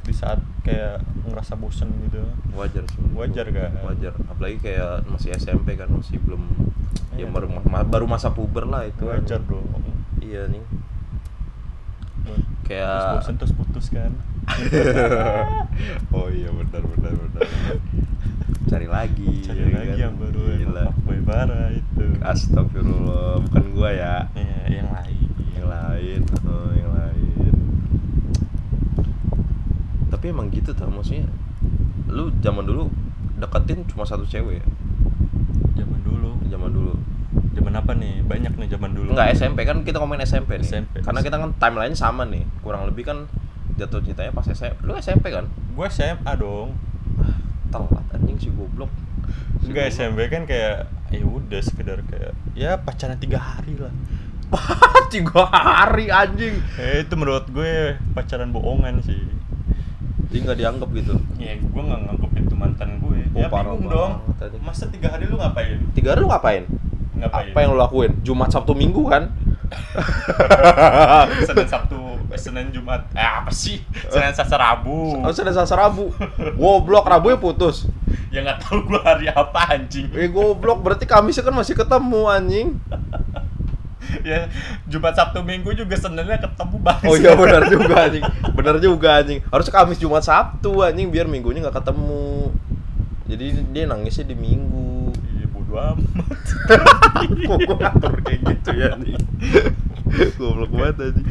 di 0.00 0.10
saat 0.10 0.40
kayak 0.60 0.98
ngerasa 1.24 1.54
bosen 1.54 1.92
gitu? 2.02 2.24
wajar 2.52 2.82
sih 2.84 2.98
Wajar 3.12 3.46
gua. 3.46 3.68
kan? 3.68 3.70
wajar 3.86 4.12
apalagi 4.26 4.56
kayak 4.58 5.04
masih 5.06 5.30
SMP 5.32 5.76
kan 5.76 5.86
masih 5.88 6.16
belum 6.18 6.42
ya 7.12 7.22
Iya. 7.22 7.26
baru 7.28 7.46
ma- 7.62 7.84
baru 7.84 8.06
masa 8.06 8.30
puber 8.30 8.64
lah 8.64 8.82
itu 8.84 9.04
wajar 9.04 9.38
dong. 9.42 9.66
iya 10.18 10.46
nih 10.46 10.64
Terus 12.20 12.44
kayak 12.66 13.12
bosen 13.18 13.34
terus 13.36 13.52
putus 13.52 13.86
kan? 13.90 14.12
oh 16.16 16.26
iya 16.28 16.48
benar 16.50 16.82
benar 16.86 17.12
benar 17.12 17.42
cari 18.66 18.86
lagi 18.86 19.42
Cari 19.42 19.58
ya 19.60 19.66
lagi 19.68 19.90
kan? 19.90 19.98
yang 20.00 20.14
baru 20.16 20.42
Gila. 20.56 20.84
parah 21.22 21.68
itu. 21.70 22.04
astagfirullah 22.20 23.38
bukan 23.44 23.64
gua 23.70 23.90
ya 23.90 24.14
Iya, 24.34 24.80
yang 24.80 24.88
lain. 24.88 25.18
yang 25.52 25.66
lain 25.66 26.20
oh, 26.44 26.70
yang 26.72 26.90
lain 26.90 27.54
tapi 30.30 30.38
emang 30.38 30.54
gitu 30.54 30.70
tau 30.70 30.86
maksudnya 30.86 31.26
lu 32.06 32.30
zaman 32.38 32.62
dulu 32.62 32.86
deketin 33.34 33.82
cuma 33.90 34.06
satu 34.06 34.22
cewek 34.22 34.62
ya 34.62 34.66
Zaman 35.74 35.98
dulu. 36.06 36.30
zaman 36.46 36.70
dulu 36.70 36.94
Zaman 37.50 37.74
apa 37.74 37.98
nih? 37.98 38.22
Banyak 38.22 38.54
nih 38.62 38.70
zaman 38.70 38.94
dulu. 38.94 39.10
Enggak 39.10 39.34
SMP 39.34 39.66
kan 39.66 39.82
kita 39.82 39.98
ngomongin 39.98 40.22
SMP 40.22 40.54
nih. 40.54 40.66
SMP. 40.66 41.02
Karena 41.02 41.18
kita 41.18 41.34
kan 41.34 41.50
timeline 41.58 41.98
sama 41.98 42.22
nih. 42.26 42.46
Kurang 42.62 42.86
lebih 42.86 43.10
kan 43.10 43.26
jatuh 43.74 43.98
cintanya 44.02 44.30
pas 44.30 44.46
SMP. 44.46 44.78
Lu 44.86 44.94
SMP 44.94 45.34
kan? 45.34 45.50
Gue 45.74 45.86
SMA 45.90 46.30
dong. 46.34 46.78
Telat 47.70 48.06
anjing 48.14 48.38
si 48.38 48.50
goblok. 48.50 48.90
Si 49.62 49.70
Enggak. 49.70 49.90
SMP 49.90 50.30
kan 50.30 50.46
kayak 50.46 50.86
ya 51.10 51.26
udah 51.26 51.58
sekedar 51.58 51.98
kayak 52.06 52.38
ya 52.54 52.78
pacaran 52.78 53.18
tiga 53.18 53.42
hari 53.42 53.74
lah. 53.74 53.90
Tiga 55.10 55.46
hari 55.46 56.06
anjing. 56.06 56.54
Eh 56.74 57.02
itu 57.02 57.14
menurut 57.14 57.46
gue 57.50 57.94
pacaran 58.14 58.50
bohongan 58.50 58.98
sih. 59.02 59.18
Jadi 60.30 60.46
nggak 60.46 60.58
dianggap 60.62 60.88
gitu. 60.94 61.14
Ya 61.42 61.58
gue 61.58 61.82
nggak 61.82 62.00
nganggep 62.06 62.30
itu 62.38 62.54
mantan 62.54 62.90
gue. 63.02 63.18
Oh, 63.34 63.40
ya 63.42 63.50
parah 63.50 63.74
bingung 63.74 63.90
dong. 63.90 64.12
tadi. 64.38 64.56
Masa 64.62 64.86
tiga 64.86 65.10
hari 65.10 65.26
lu 65.26 65.34
ngapain? 65.42 65.82
Tiga 65.90 66.14
hari 66.14 66.22
lu 66.22 66.30
ngapain? 66.30 66.62
Ngapain? 67.18 67.50
Apa 67.50 67.58
yang 67.66 67.70
lu 67.74 67.78
lakuin? 67.82 68.12
Jumat 68.22 68.54
Sabtu 68.54 68.72
Minggu 68.78 69.02
kan? 69.10 69.34
Senin 71.46 71.66
Sabtu, 71.66 71.98
eh, 72.30 72.38
Senin 72.38 72.70
Jumat. 72.70 73.10
Eh 73.14 73.22
apa 73.22 73.50
sih? 73.50 73.82
Senin 74.06 74.30
Selasa 74.30 74.54
Rabu. 74.54 75.18
Oh, 75.18 75.34
Senin 75.34 75.50
Selasa 75.50 75.74
Rabu. 75.74 76.14
Goblok 76.54 77.06
Rabu 77.10 77.34
ya 77.34 77.38
putus. 77.38 77.90
Ya 78.30 78.46
nggak 78.46 78.62
tahu 78.62 78.86
gue 78.86 79.00
hari 79.02 79.26
apa 79.30 79.66
anjing. 79.66 80.10
Eh 80.14 80.30
goblok 80.30 80.82
berarti 80.82 81.06
Kamisnya 81.10 81.42
kan 81.42 81.54
masih 81.58 81.74
ketemu 81.74 82.22
anjing. 82.30 82.78
ya 84.30 84.48
Jumat 84.84 85.14
Sabtu 85.14 85.40
Minggu 85.40 85.70
juga 85.72 85.94
Seninnya 85.94 86.36
ketemu 86.36 86.76
bang. 86.78 87.00
Oh 87.04 87.14
iya 87.14 87.32
benar 87.34 87.62
juga 87.66 87.94
anjing. 88.06 88.24
Benar 88.52 88.76
juga 88.78 89.08
anjing. 89.16 89.38
Harusnya 89.46 89.72
Kamis 89.72 89.98
Jumat 89.98 90.22
Sabtu 90.22 90.80
anjing 90.80 91.08
biar 91.08 91.26
minggunya 91.26 91.60
nggak 91.60 91.78
ketemu. 91.78 92.50
Jadi 93.24 93.46
dia 93.70 93.84
nangisnya 93.84 94.26
di 94.26 94.34
Minggu. 94.34 95.14
Iya 95.32 95.46
bodo 95.46 95.74
amat. 95.78 96.38
Kok 97.46 97.58
gua 97.62 97.76
ngatur 97.78 98.12
kayak 98.20 98.40
gitu 98.42 98.70
ya 98.74 98.90
nih. 98.96 99.14
Goblok 100.34 100.70
banget 100.70 100.96
anjing. 101.06 101.28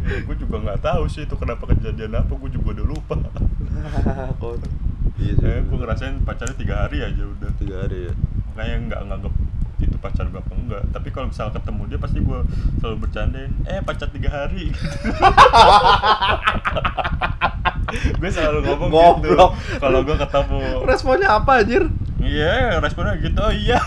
gue 0.00 0.36
juga 0.36 0.56
nggak 0.58 0.80
tahu 0.80 1.02
sih 1.06 1.24
itu 1.24 1.34
kenapa 1.36 1.68
kejadian 1.68 2.16
apa. 2.16 2.32
Gue 2.32 2.50
juga 2.50 2.76
udah 2.76 2.86
lupa. 2.86 3.16
Kok- 4.40 4.88
Iya 5.20 5.32
sih. 5.36 5.44
Eh, 5.44 5.60
gue 5.60 5.76
ngerasain 5.76 6.16
pacarnya 6.24 6.56
tiga 6.56 6.74
hari 6.80 7.04
aja 7.04 7.22
udah. 7.22 7.50
tiga 7.56 7.84
hari 7.84 8.08
ya. 8.08 8.12
Makanya 8.50 8.76
nggak 8.88 9.00
nganggep 9.06 9.34
itu 9.80 9.96
pacar 9.98 10.28
gue 10.28 10.40
apa 10.40 10.54
enggak. 10.54 10.82
Tapi 10.92 11.08
kalau 11.14 11.26
misal 11.32 11.48
ketemu 11.52 11.82
dia 11.88 11.98
pasti 11.98 12.18
gue 12.20 12.38
selalu 12.80 12.96
bercandain. 13.08 13.52
Eh 13.64 13.80
pacar 13.80 14.08
tiga 14.12 14.28
hari. 14.30 14.70
gue 18.20 18.30
selalu 18.30 18.58
ngomong 18.66 18.90
gitu. 18.90 19.34
Goblok. 19.34 19.50
Kalau 19.80 19.98
gue 20.04 20.16
ketemu. 20.16 20.60
Responnya 20.86 21.28
apa 21.34 21.64
anjir? 21.64 21.84
Iya, 22.20 22.78
responnya 22.84 23.16
gitu. 23.18 23.40
Oh 23.40 23.52
iya. 23.52 23.80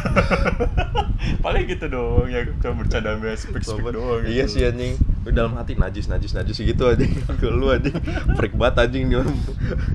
Paling 1.46 1.64
gitu 1.70 1.86
doang 1.88 2.28
ya 2.28 2.44
cuma 2.60 2.84
bercanda 2.84 3.16
sama 3.16 3.38
speak 3.38 3.64
speak 3.64 3.86
doang. 3.94 4.26
Iya 4.26 4.50
gitu. 4.50 4.60
sih 4.60 4.62
anjing. 4.66 4.94
Dalam 5.32 5.54
hati 5.56 5.78
najis 5.78 6.10
najis 6.10 6.34
najis 6.34 6.58
gitu. 6.58 6.84
Ke 7.40 7.48
lu 7.48 7.70
anjing. 7.70 7.96
Freak 8.36 8.58
banget 8.58 8.90
anjing 8.90 9.14
dia. 9.14 9.22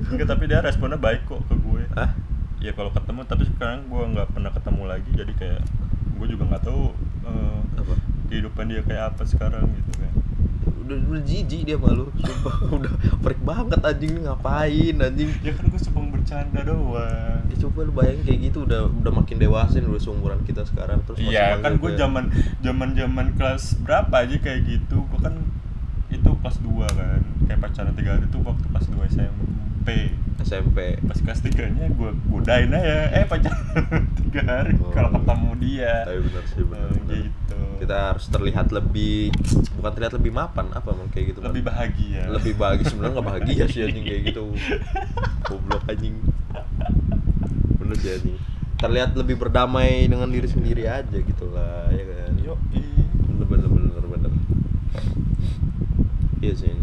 Enggak, 0.09 0.27
tapi 0.31 0.47
dia 0.47 0.63
responnya 0.63 0.97
baik 0.97 1.27
kok 1.27 1.43
ke 1.45 1.55
gue. 1.59 1.83
Hah? 1.93 2.15
Ya 2.59 2.71
kalau 2.75 2.91
ketemu 2.91 3.23
tapi 3.23 3.43
sekarang 3.47 3.87
gue 3.87 4.03
nggak 4.15 4.27
pernah 4.35 4.51
ketemu 4.51 4.83
lagi 4.83 5.11
jadi 5.15 5.33
kayak 5.35 5.61
gue 6.19 6.27
juga 6.27 6.43
nggak 6.51 6.63
tahu 6.67 6.91
Apa? 7.79 7.93
kehidupan 8.27 8.69
dia 8.69 8.81
kayak 8.83 9.15
apa 9.15 9.23
sekarang 9.25 9.65
gitu 9.73 9.91
kan. 9.97 10.13
Udah 10.85 10.97
udah 11.09 11.21
jijik 11.23 11.65
dia 11.65 11.77
malu. 11.79 12.11
Sumpah 12.19 12.55
udah 12.77 12.93
freak 13.23 13.41
banget 13.43 13.79
anjing 13.83 14.23
ngapain 14.23 14.95
anjing 14.95 15.29
ya 15.43 15.51
kan 15.51 15.65
gue 15.67 15.81
cuma 15.91 16.01
bercanda 16.11 16.61
doang 16.63 17.43
ya 17.51 17.55
coba 17.67 17.79
lu 17.83 17.91
bayangin 17.91 18.23
kayak 18.23 18.39
gitu 18.51 18.63
udah 18.63 18.87
udah 18.87 19.11
makin 19.11 19.37
dewasa 19.37 19.75
nih 19.83 19.89
udah 19.91 20.03
seumuran 20.03 20.39
kita 20.47 20.63
sekarang 20.63 21.03
terus 21.03 21.19
Iya 21.19 21.59
kan 21.59 21.75
gue 21.77 21.91
zaman 21.99 22.31
zaman 22.63 22.89
zaman 22.95 23.27
kelas 23.35 23.75
berapa 23.83 24.13
aja 24.23 24.37
kayak 24.39 24.61
gitu 24.65 25.03
gue 25.03 25.19
kan 25.19 25.35
itu 26.09 26.29
kelas 26.41 26.57
2 26.63 26.97
kan 26.97 27.21
kayak 27.45 27.59
pacaran 27.61 27.93
tiga 27.93 28.17
hari 28.17 28.25
tuh 28.31 28.41
waktu 28.41 28.65
kelas 28.71 28.87
2 28.87 29.19
SMP 29.79 30.11
SMP 30.39 30.77
pas 31.01 31.15
kelas 31.17 31.39
tiganya 31.41 31.87
gue 31.87 32.11
godain 32.25 32.67
aja. 32.69 33.11
Eh 33.11 33.23
pacaran 33.23 34.03
tiga 34.19 34.41
hari 34.45 34.75
Oh. 34.77 34.89
kalau 34.89 35.11
ketemu 35.13 35.49
dia. 35.57 35.93
Tapi 36.03 36.19
benar 36.21 36.43
sih 36.45 36.63
benar 36.63 36.83
Eh, 36.85 36.95
benar. 36.97 37.15
gitu. 37.21 37.59
Kita 37.79 37.95
harus 38.09 38.25
terlihat 38.27 38.67
lebih 38.69 39.31
bukan 39.73 39.91
terlihat 39.93 40.13
lebih 40.13 40.31
mapan 40.31 40.67
apa 40.69 40.87
emang 40.89 41.07
kayak 41.09 41.25
gitu 41.29 41.39
Man? 41.39 41.47
lebih 41.49 41.63
bahagia. 41.65 42.23
Lebih 42.29 42.53
bahagia. 42.55 42.85
Sebenarnya 42.85 43.13
nggak 43.13 43.27
bahagia 43.29 43.63
sih 43.65 43.81
anjing 43.81 44.05
kayak 44.05 44.21
gitu. 44.25 44.43
Goblok 45.47 45.83
anjing. 45.85 46.15
Bener 47.77 47.95
sih 47.95 48.11
anjing. 48.13 48.37
Terlihat 48.77 49.11
lebih 49.13 49.35
berdamai 49.37 50.07
dengan 50.07 50.27
diri 50.27 50.47
sendiri 50.47 50.87
aja 50.87 51.03
gitu 51.13 51.45
lah 51.49 51.87
ya 51.89 52.03
kan? 52.05 52.31
Yo 52.37 52.55
bener 53.39 53.67
bener 53.67 53.69
bener 53.69 54.05
bener. 54.07 54.31
Iya 56.39 56.53
sih 56.57 56.75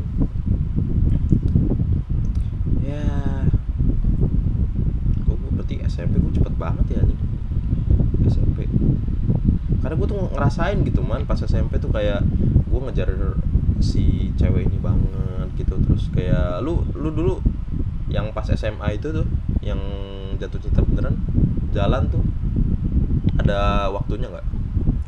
ya 2.87 3.03
kok 5.19 5.35
gue 5.35 5.51
berarti 5.51 5.75
SMP 6.17 6.25
gue 6.25 6.33
cepet 6.35 6.55
banget 6.57 6.87
ya 6.89 6.99
anjing 7.05 7.21
SMP 8.27 8.59
karena 9.81 9.95
gue 9.95 10.09
tuh 10.09 10.19
ngerasain 10.33 10.79
gitu 10.83 11.01
man 11.01 11.23
pas 11.23 11.37
SMP 11.37 11.77
tuh 11.77 11.93
kayak 11.93 12.25
gue 12.67 12.81
ngejar 12.83 13.11
si 13.79 14.33
cewek 14.35 14.67
ini 14.67 14.81
banget 14.81 15.49
gitu 15.55 15.77
terus 15.85 16.09
kayak 16.11 16.65
lu 16.65 16.81
lu 16.97 17.13
dulu 17.13 17.35
yang 18.09 18.33
pas 18.33 18.49
SMA 18.49 18.97
itu 18.97 19.13
tuh 19.13 19.27
yang 19.61 19.79
jatuh 20.37 20.57
cinta 20.57 20.81
beneran 20.81 21.21
jalan 21.71 22.09
tuh 22.09 22.25
ada 23.37 23.91
waktunya 23.91 24.27
nggak 24.27 24.47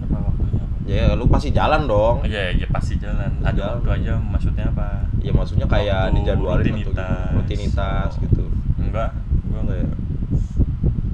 apa 0.04 0.16
waktunya 0.20 0.60
apa 0.60 0.76
ya 0.84 1.04
lu 1.16 1.24
pasti 1.26 1.48
jalan 1.50 1.88
dong 1.88 2.20
iya 2.22 2.52
iya 2.52 2.68
pasti 2.68 3.00
jalan 3.00 3.32
ada 3.40 3.56
Jalan. 3.56 3.72
waktu 3.80 3.88
aja 3.98 4.12
maksudnya 4.20 4.68
apa 4.68 5.08
ya 5.18 5.32
maksudnya 5.32 5.66
kayak 5.66 6.12
Waktu 6.12 6.16
dijadwalin 6.22 6.64
rutinitas. 6.64 6.84
gitu. 6.84 7.34
rutinitas 7.34 8.10
Oh. 8.12 8.20
gitu 8.20 8.44
enggak 8.78 9.10
ya? 9.10 9.20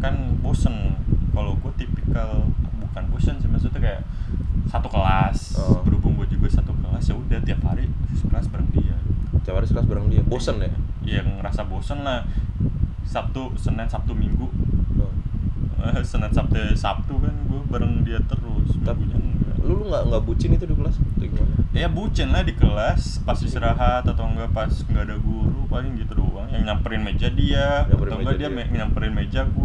Kan 0.05 0.15
bosen. 0.39 1.01
Kalau 1.31 1.57
gue 1.57 1.73
tipikal 1.75 2.47
bukan 2.79 3.05
bosen 3.09 3.35
sih 3.37 3.49
maksudnya 3.49 3.81
kayak 3.81 4.03
satu 4.65 4.87
kelas 4.87 5.57
Oh. 5.57 5.81
berhubung 5.81 6.15
gue 6.15 6.29
juga 6.29 6.47
satu 6.49 6.71
kelas 6.75 7.05
ya 7.05 7.15
udah 7.15 7.41
tiap 7.41 7.65
hari 7.65 7.89
kelas 8.23 8.47
bareng 8.47 8.69
dia. 8.71 8.95
Tiap 9.41 9.55
hari 9.55 9.67
sekelas 9.67 9.85
bareng 9.85 10.07
dia 10.09 10.23
bosen 10.23 10.57
ya? 10.59 10.71
Iya 11.03 11.21
ngerasa 11.25 11.65
bosen 11.65 12.01
lah. 12.01 12.23
Sabtu 13.05 13.53
Senin 13.55 13.87
Sabtu 13.87 14.13
Minggu. 14.13 14.49
Oh. 14.97 15.13
Eh, 15.83 16.01
Senin 16.03 16.31
Sabtu 16.31 16.57
Sabtu 16.75 17.19
kan 17.19 17.35
gue 17.45 17.61
bareng 17.67 18.03
dia 18.03 18.21
terus. 18.23 18.71
Tapi- 18.81 19.05
enggak. 19.05 19.57
lu 19.61 19.75
lu 19.75 19.85
nggak 19.87 20.05
nggak 20.07 20.23
bucin 20.23 20.51
itu 20.53 20.65
di 20.65 20.75
kelas? 20.75 20.97
Atau 20.99 21.25
gimana? 21.25 21.55
Ya 21.73 21.89
bucin 21.89 22.29
lah 22.31 22.43
di 22.43 22.53
kelas 22.53 23.21
pas 23.21 23.37
istirahat 23.39 24.05
atau 24.05 24.25
enggak 24.25 24.51
pas 24.51 24.69
nggak 24.71 25.05
ada 25.05 25.17
guru 25.19 25.65
paling 25.67 25.97
gitu 25.97 26.15
doang. 26.15 26.49
Yang 26.49 26.65
nyamperin 26.65 27.01
meja 27.01 27.29
dia 27.29 27.85
Nyamperin 27.85 28.11
atau 28.11 28.19
enggak 28.21 28.37
dia, 28.39 28.47
dia. 28.47 28.55
me- 28.55 28.71
nyamperin 28.71 29.13
meja 29.13 29.41
gue 29.43 29.64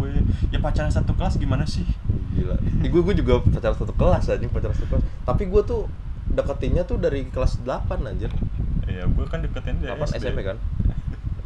ya 0.50 0.58
pacaran 0.62 0.92
satu 0.92 1.12
kelas 1.14 1.36
gimana 1.36 1.64
sih 1.66 1.86
gila 2.34 2.56
gue 2.60 3.02
gue 3.02 3.14
juga 3.18 3.42
pacaran 3.42 3.76
satu 3.76 3.94
kelas 3.94 4.24
aja 4.30 4.46
pacaran 4.50 4.74
satu 4.74 4.88
kelas 4.96 5.04
tapi 5.26 5.46
gue 5.48 5.62
tuh 5.62 5.86
deketinnya 6.30 6.86
tuh 6.86 6.98
dari 7.02 7.26
kelas 7.26 7.58
8 7.66 7.90
anjir 8.06 8.30
ya 8.86 9.06
gue 9.06 9.24
kan 9.26 9.42
deketin 9.42 9.82
dia 9.82 9.94
8 9.94 10.18
SMP 10.18 10.42
kan 10.46 10.58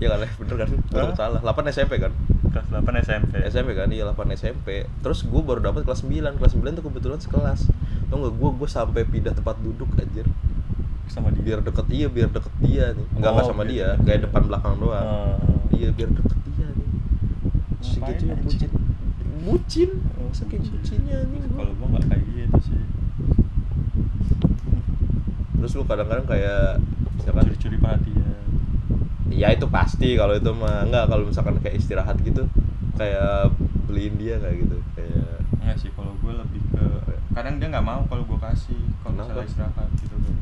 Iya 0.02 0.18
kan, 0.18 0.26
bener 0.42 0.56
kan? 0.58 0.68
Hah? 0.90 1.14
salah. 1.14 1.40
8 1.40 1.70
SMP 1.70 2.02
kan? 2.02 2.12
kelas 2.54 2.70
8 2.70 3.02
SMP 3.02 3.32
SMP 3.50 3.74
kan? 3.74 3.88
Iya 3.90 4.10
8 4.10 4.30
SMP. 4.34 4.86
Terus 5.02 5.26
gue 5.26 5.42
baru 5.42 5.62
dapat 5.62 5.86
kelas 5.86 6.06
9. 6.06 6.38
Kelas 6.38 6.52
9 6.54 6.78
tuh 6.78 6.84
kebetulan 6.86 7.18
sekelas. 7.22 7.70
Tau 8.10 8.16
gak 8.20 8.34
gue 8.34 8.50
gue 8.58 8.68
sampai 8.68 9.02
pindah 9.06 9.34
tempat 9.34 9.58
duduk 9.62 9.90
anjir. 9.98 10.26
sama 11.04 11.30
dia 11.30 11.44
Biar 11.44 11.60
deket 11.62 11.86
iya, 11.94 12.08
biar 12.10 12.28
deket 12.32 12.54
dia 12.58 12.84
nih. 12.96 13.06
Enggak 13.14 13.30
Oh, 13.30 13.34
enggak 13.38 13.46
sama 13.54 13.62
dia, 13.68 13.88
kayak 14.02 14.20
depan 14.26 14.42
belakang 14.50 14.74
doang. 14.82 15.06
Oh. 15.06 15.36
Iya, 15.70 15.88
biar 15.94 16.10
deket 16.10 16.38
Segitu 17.84 18.24
ya 18.24 18.34
bucin. 18.34 18.70
Bucin. 19.44 19.90
Oh, 20.16 20.32
Saking 20.32 20.60
bucin. 20.60 20.72
bucinnya 20.74 21.18
nih 21.28 21.40
kalau 21.52 21.72
gue 21.72 21.86
nggak 21.92 22.04
kayak 22.08 22.22
gitu 22.26 22.58
sih 22.64 22.80
Terus 25.54 25.72
lu 25.74 25.84
kadang-kadang 25.84 26.26
kayak 26.26 26.80
misalkan 27.14 27.44
curi-curi 27.46 27.76
perhatian 27.78 28.36
Iya 29.28 29.48
itu 29.52 29.66
pasti 29.66 30.14
kalau 30.14 30.32
itu 30.32 30.50
mah 30.50 30.84
enggak 30.84 31.08
kalau 31.08 31.24
misalkan 31.24 31.56
kayak 31.58 31.76
istirahat 31.76 32.16
gitu 32.20 32.46
kayak 32.94 33.50
beliin 33.84 34.14
dia 34.14 34.38
kayak 34.38 34.62
gitu 34.62 34.76
kayak 34.94 35.42
Enggak 35.58 35.76
sih, 35.76 35.90
kalau 35.92 36.12
gue 36.14 36.32
lebih 36.32 36.60
ke 36.70 36.84
kadang 37.32 37.58
dia 37.58 37.66
nggak 37.66 37.82
mau 37.82 38.04
kalau 38.06 38.22
gue 38.22 38.38
kasih 38.38 38.78
kalau 39.00 39.18
misalnya 39.18 39.42
istirahat 39.42 39.88
gitu 39.98 40.14
kan. 40.14 40.34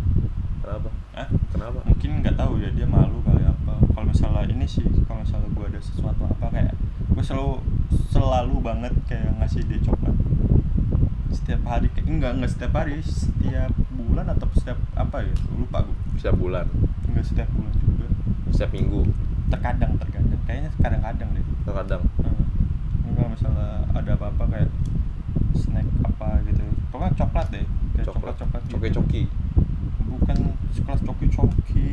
kenapa 0.60 0.88
Hah? 1.14 1.28
kenapa 1.48 1.78
Mungkin 1.86 2.10
nggak 2.20 2.36
tahu 2.36 2.52
ya 2.58 2.68
dia 2.70 2.84
malu 2.84 3.18
kali 3.22 3.42
apa. 3.42 3.74
Kalau 3.88 4.06
misalnya 4.06 4.44
ini 4.46 4.66
sih, 4.66 4.84
kalau 5.06 5.22
misalnya 5.22 5.48
gue 5.48 5.64
ada 5.68 5.80
sesuatu 5.80 6.22
apa 6.26 6.46
kayak 6.50 6.74
gue 7.12 7.24
selalu 7.24 7.60
selalu 8.08 8.56
banget 8.64 8.94
kayak 9.04 9.36
ngasih 9.40 9.62
dia 9.68 9.80
coklat. 9.84 10.16
Setiap 11.32 11.60
hari 11.68 11.88
kayak 11.92 12.06
enggak 12.08 12.32
enggak 12.38 12.50
setiap 12.52 12.72
hari 12.76 13.00
setiap 13.04 13.72
bulan 13.92 14.26
atau 14.32 14.48
setiap 14.56 14.78
apa 14.96 15.24
ya? 15.24 15.34
Lupa 15.56 15.84
gue 15.84 15.96
setiap 16.16 16.36
bulan. 16.40 16.66
Enggak 17.08 17.24
setiap 17.28 17.48
bulan 17.52 17.72
juga. 17.76 18.06
Setiap 18.52 18.70
minggu. 18.72 19.00
Terkadang 19.52 19.92
terkadang. 20.00 20.40
Kayaknya 20.48 20.70
kadang-kadang 20.80 21.28
deh. 21.36 21.44
Terkadang. 21.68 22.02
Hmm. 22.20 22.44
kalau 23.12 23.28
misalnya 23.28 23.84
ada 23.92 24.10
apa-apa 24.16 24.44
kayak 24.48 24.70
snack 25.52 25.86
apa 26.02 26.40
gitu. 26.48 26.64
Pokoknya 26.88 27.12
coklat 27.20 27.46
deh. 27.52 27.66
Kayak 27.92 28.06
coklat. 28.08 28.34
coklat 28.40 28.62
gitu. 28.64 28.72
coki 28.76 28.90
coki 28.92 29.22
bukan 30.12 30.38
sekelas 30.72 31.00
coki 31.02 31.26
coki 31.28 31.86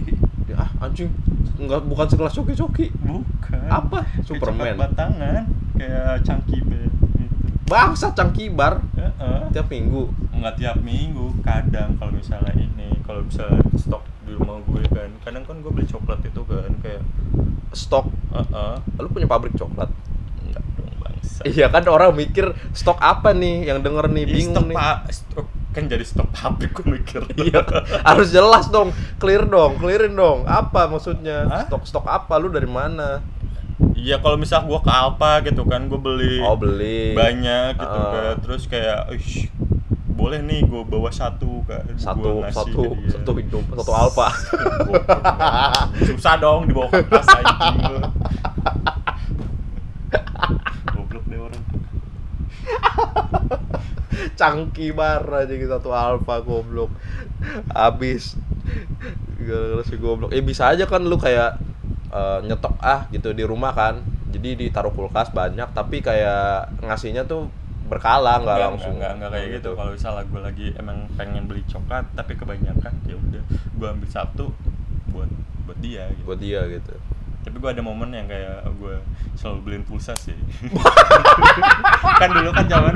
ya, 0.49 0.57
ah 0.57 0.69
anjing 0.81 1.09
enggak 1.55 1.85
bukan 1.85 2.07
sekelas 2.09 2.33
coki 2.33 2.53
coki 2.57 2.85
bukan. 2.97 3.69
Apa? 3.69 4.05
Superman? 4.25 4.73
batangan 4.75 5.45
kayak 5.77 6.25
cangki 6.25 6.57
bed 6.65 6.89
gitu. 6.89 7.35
Bangsa 7.69 8.09
cangkibar 8.11 8.81
Heeh. 8.97 9.41
tiap 9.53 9.69
minggu. 9.69 10.09
Nggak 10.33 10.55
tiap 10.57 10.77
minggu 10.81 11.37
kadang 11.45 11.93
kalau 11.95 12.11
misalnya 12.11 12.53
ini 12.57 12.89
kalau 13.05 13.21
misalnya 13.21 13.61
stok 13.77 14.03
di 14.25 14.33
rumah 14.33 14.57
gue 14.65 14.81
kan 14.89 15.09
kadang 15.21 15.43
kan 15.45 15.61
gue 15.61 15.69
beli 15.69 15.85
coklat 15.85 16.19
itu 16.25 16.41
kan 16.43 16.73
kayak 16.81 17.03
stok? 17.71 18.09
Heeh. 18.33 18.73
lu 18.97 19.07
punya 19.07 19.29
pabrik 19.29 19.53
coklat? 19.53 19.91
Enggak 20.41 20.63
dong 20.73 20.95
bangsa. 20.97 21.41
Iya 21.45 21.69
kan 21.69 21.85
orang 21.85 22.17
mikir 22.17 22.51
stok 22.73 22.97
apa 22.97 23.37
nih? 23.37 23.69
Yang 23.69 23.79
denger 23.85 24.05
nih 24.09 24.23
Ih, 24.25 24.33
bingung 24.33 24.55
stok 24.57 24.67
nih. 24.73 24.77
Pa- 24.79 25.01
stok 25.11 25.47
kan 25.69 25.85
jadi 25.85 26.01
stok 26.01 26.29
pabrik 26.29 26.73
gue 26.73 26.87
mikir. 26.91 27.21
Iya 27.35 27.61
harus 28.01 28.29
jelas 28.29 28.67
dong 28.67 28.89
clear 29.15 29.43
dong 29.43 29.77
clearin 29.77 30.13
dong. 30.13 30.43
Apa 30.43 30.85
maksudnya? 30.85 31.45
Hah? 31.45 31.63
stok 31.63 31.83
stok 31.83 32.05
apa? 32.05 32.35
Lu 32.35 32.47
dari 32.47 32.65
mana? 32.65 33.21
Iya 33.93 34.17
kalau 34.17 34.35
misal 34.35 34.63
gua 34.63 34.79
ke 34.79 34.89
Alfa 34.89 35.39
gitu 35.41 35.63
kan 35.63 35.85
gua 35.85 35.97
beli 35.97 36.39
oh 36.39 36.53
beli. 36.53 37.13
banyak 37.13 37.75
gitu 37.75 37.85
Ah. 37.97 38.11
kan. 38.11 38.35
Terus 38.41 38.65
kayak 38.65 39.07
"Ish, 39.13 39.47
boleh 40.09 40.41
nih 40.41 40.63
gua 40.63 40.83
bawa 40.83 41.07
satu 41.09 41.63
kan 41.63 41.85
satu 41.95 42.19
Gua 42.19 42.43
ngasih 42.43 42.59
satu 42.59 42.81
dia. 42.91 43.09
satu 43.13 43.31
hidup 43.33 43.63
satu 43.73 43.91
alfa 43.93 44.27
susah 46.07 46.35
dong 46.37 46.65
dibawa 46.65 46.89
ke 46.89 46.99
tas 47.05 47.23
anjing 47.29 47.77
lu. 47.85 47.99
goblok 50.89 51.23
deh 51.25 51.39
orang 51.39 51.63
cangki 54.35 54.91
bar 54.91 55.23
aja 55.27 55.51
gitu 55.51 55.69
satu 55.69 55.89
alfa 55.91 56.41
goblok. 56.41 56.91
Habis 57.71 58.35
gara-gara 59.39 59.83
si 59.85 59.95
goblok. 59.97 60.29
Eh 60.35 60.43
bisa 60.43 60.69
aja 60.69 60.85
kan 60.85 61.01
lu 61.03 61.15
kayak 61.15 61.57
eh, 62.09 62.39
nyetok 62.45 62.75
ah 62.79 63.07
gitu 63.09 63.31
di 63.31 63.43
rumah 63.43 63.71
kan. 63.73 64.01
Jadi 64.29 64.55
ditaruh 64.67 64.93
kulkas 64.93 65.33
banyak 65.33 65.69
tapi 65.73 66.05
kayak 66.05 66.69
ngasihnya 66.85 67.25
tuh 67.25 67.49
berkala 67.89 68.37
nggak 68.45 68.53
Enggak, 68.53 68.69
langsung. 68.69 68.93
enggak, 69.01 69.11
enggak 69.17 69.29
kayak 69.33 69.47
gitu. 69.57 69.69
Kalau 69.73 69.91
misalnya 69.97 70.23
gua 70.29 70.41
lagi 70.45 70.67
emang 70.77 70.97
pengen 71.17 71.43
beli 71.49 71.65
coklat 71.65 72.05
tapi 72.13 72.37
kebanyakan 72.37 72.93
ya 73.09 73.17
udah 73.17 73.43
gua 73.81 73.87
ambil 73.97 74.09
satu 74.09 74.53
buat 75.09 75.29
buat 75.65 75.77
dia 75.81 76.05
gitu. 76.13 76.25
Buat 76.29 76.39
dia 76.41 76.61
gitu 76.69 76.93
tapi 77.49 77.57
gue 77.57 77.71
ada 77.73 77.81
momen 77.81 78.13
yang 78.13 78.29
kayak 78.29 78.61
gue 78.77 78.95
selalu 79.33 79.59
beliin 79.65 79.83
pulsa 79.83 80.13
sih 80.13 80.37
kan 82.21 82.29
dulu 82.29 82.49
kan 82.53 82.65
zaman 82.69 82.95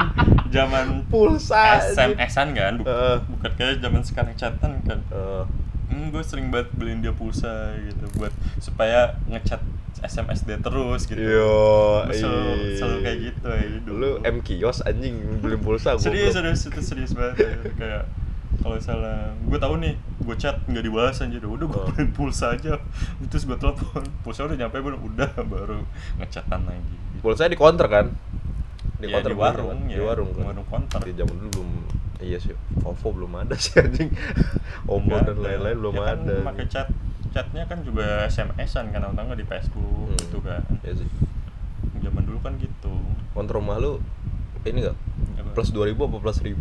zaman 0.54 0.86
pulsa. 1.10 1.82
SMS-an 1.82 2.54
kan 2.54 2.74
bukan, 2.78 2.86
Heeh. 2.86 3.16
bukan 3.26 3.52
kayak 3.58 3.82
zaman 3.82 4.02
sekarang 4.06 4.34
chatan 4.38 4.72
kan 4.86 5.00
Eh, 5.10 5.44
hmm, 5.90 6.14
gue 6.14 6.22
sering 6.22 6.54
banget 6.54 6.70
beliin 6.78 7.02
dia 7.02 7.10
pulsa 7.12 7.74
gitu 7.82 8.06
buat 8.18 8.34
supaya 8.58 9.18
ngechat 9.26 9.62
SMS 10.04 10.44
dia 10.44 10.58
terus 10.60 11.06
gitu 11.06 11.18
yo 11.18 12.04
selalu, 12.12 12.52
ih. 12.54 12.76
selalu 12.76 12.98
kayak 13.02 13.18
gitu 13.24 13.48
ya 13.48 13.66
dulu 13.82 13.98
lu 13.98 14.10
M 14.22 14.38
kios 14.42 14.84
anjing 14.84 15.16
beli 15.40 15.56
pulsa 15.56 15.96
serius 15.98 16.36
serius 16.36 16.66
itu 16.68 16.82
serius 16.82 17.12
banget 17.16 17.46
ya. 17.46 17.56
kayak 17.78 18.04
kalau 18.62 18.78
salah 18.78 19.32
gue 19.34 19.58
tahu 19.58 19.80
nih 19.82 19.94
gue 20.24 20.36
chat 20.36 20.56
nggak 20.64 20.84
dibalas 20.84 21.18
aja 21.18 21.36
udah 21.36 21.66
gue 21.66 21.76
Oh. 21.76 21.86
beliin 21.88 22.10
pulsa 22.12 22.52
aja 22.52 22.80
terus 23.26 23.44
gue 23.44 23.56
telepon 23.56 24.04
pulsa 24.24 24.44
udah 24.44 24.58
nyampe 24.58 24.78
belum 24.78 25.02
udah 25.04 25.30
baru 25.44 25.84
ngechatan 26.18 26.64
lagi 26.64 26.96
Pulsa 27.20 27.46
di 27.46 27.56
counter 27.56 27.88
kan? 27.88 28.12
Di 28.98 29.08
Ya, 29.08 29.16
counter 29.16 29.32
di 29.32 29.38
warung 29.38 29.68
kan? 29.70 29.80
ya 29.86 29.96
Di 29.96 30.04
warung 30.04 30.30
kan? 30.32 30.44
warung 30.46 30.68
counter 30.68 31.00
Di 31.02 31.14
zaman 31.14 31.36
dulu 31.38 31.50
belum 31.54 31.70
iya 32.20 32.38
sih 32.38 32.52
OVO 32.80 33.08
belum 33.14 33.32
ada 33.38 33.56
sih 33.56 33.76
anjing 33.78 34.12
Ombo 34.92 35.16
dan 35.18 35.38
lain-lain 35.38 35.76
belum 35.78 35.94
ya 35.94 36.04
kan 36.06 36.18
ada 36.22 36.36
pakai 36.46 36.66
chat 36.68 36.88
chatnya 37.30 37.64
kan 37.64 37.80
juga 37.82 38.24
SMS-an 38.26 38.92
kan 38.92 39.04
enggak 39.06 39.36
di 39.36 39.44
Facebook 39.44 40.06
Hmm. 40.06 40.20
gitu 40.20 40.38
kan 40.40 40.64
Iya 40.82 40.94
sih 41.00 41.10
zaman 42.00 42.24
dulu 42.24 42.40
kan 42.40 42.56
gitu 42.58 42.92
Counter 43.32 43.56
rumah 43.56 43.76
lu 43.76 44.00
ini 44.64 44.80
enggak? 44.80 44.96
Apa? 45.36 45.50
Plus 45.54 45.70
2000 45.70 45.96
apa 45.98 46.18
plus 46.18 46.38
1000? 46.40 46.56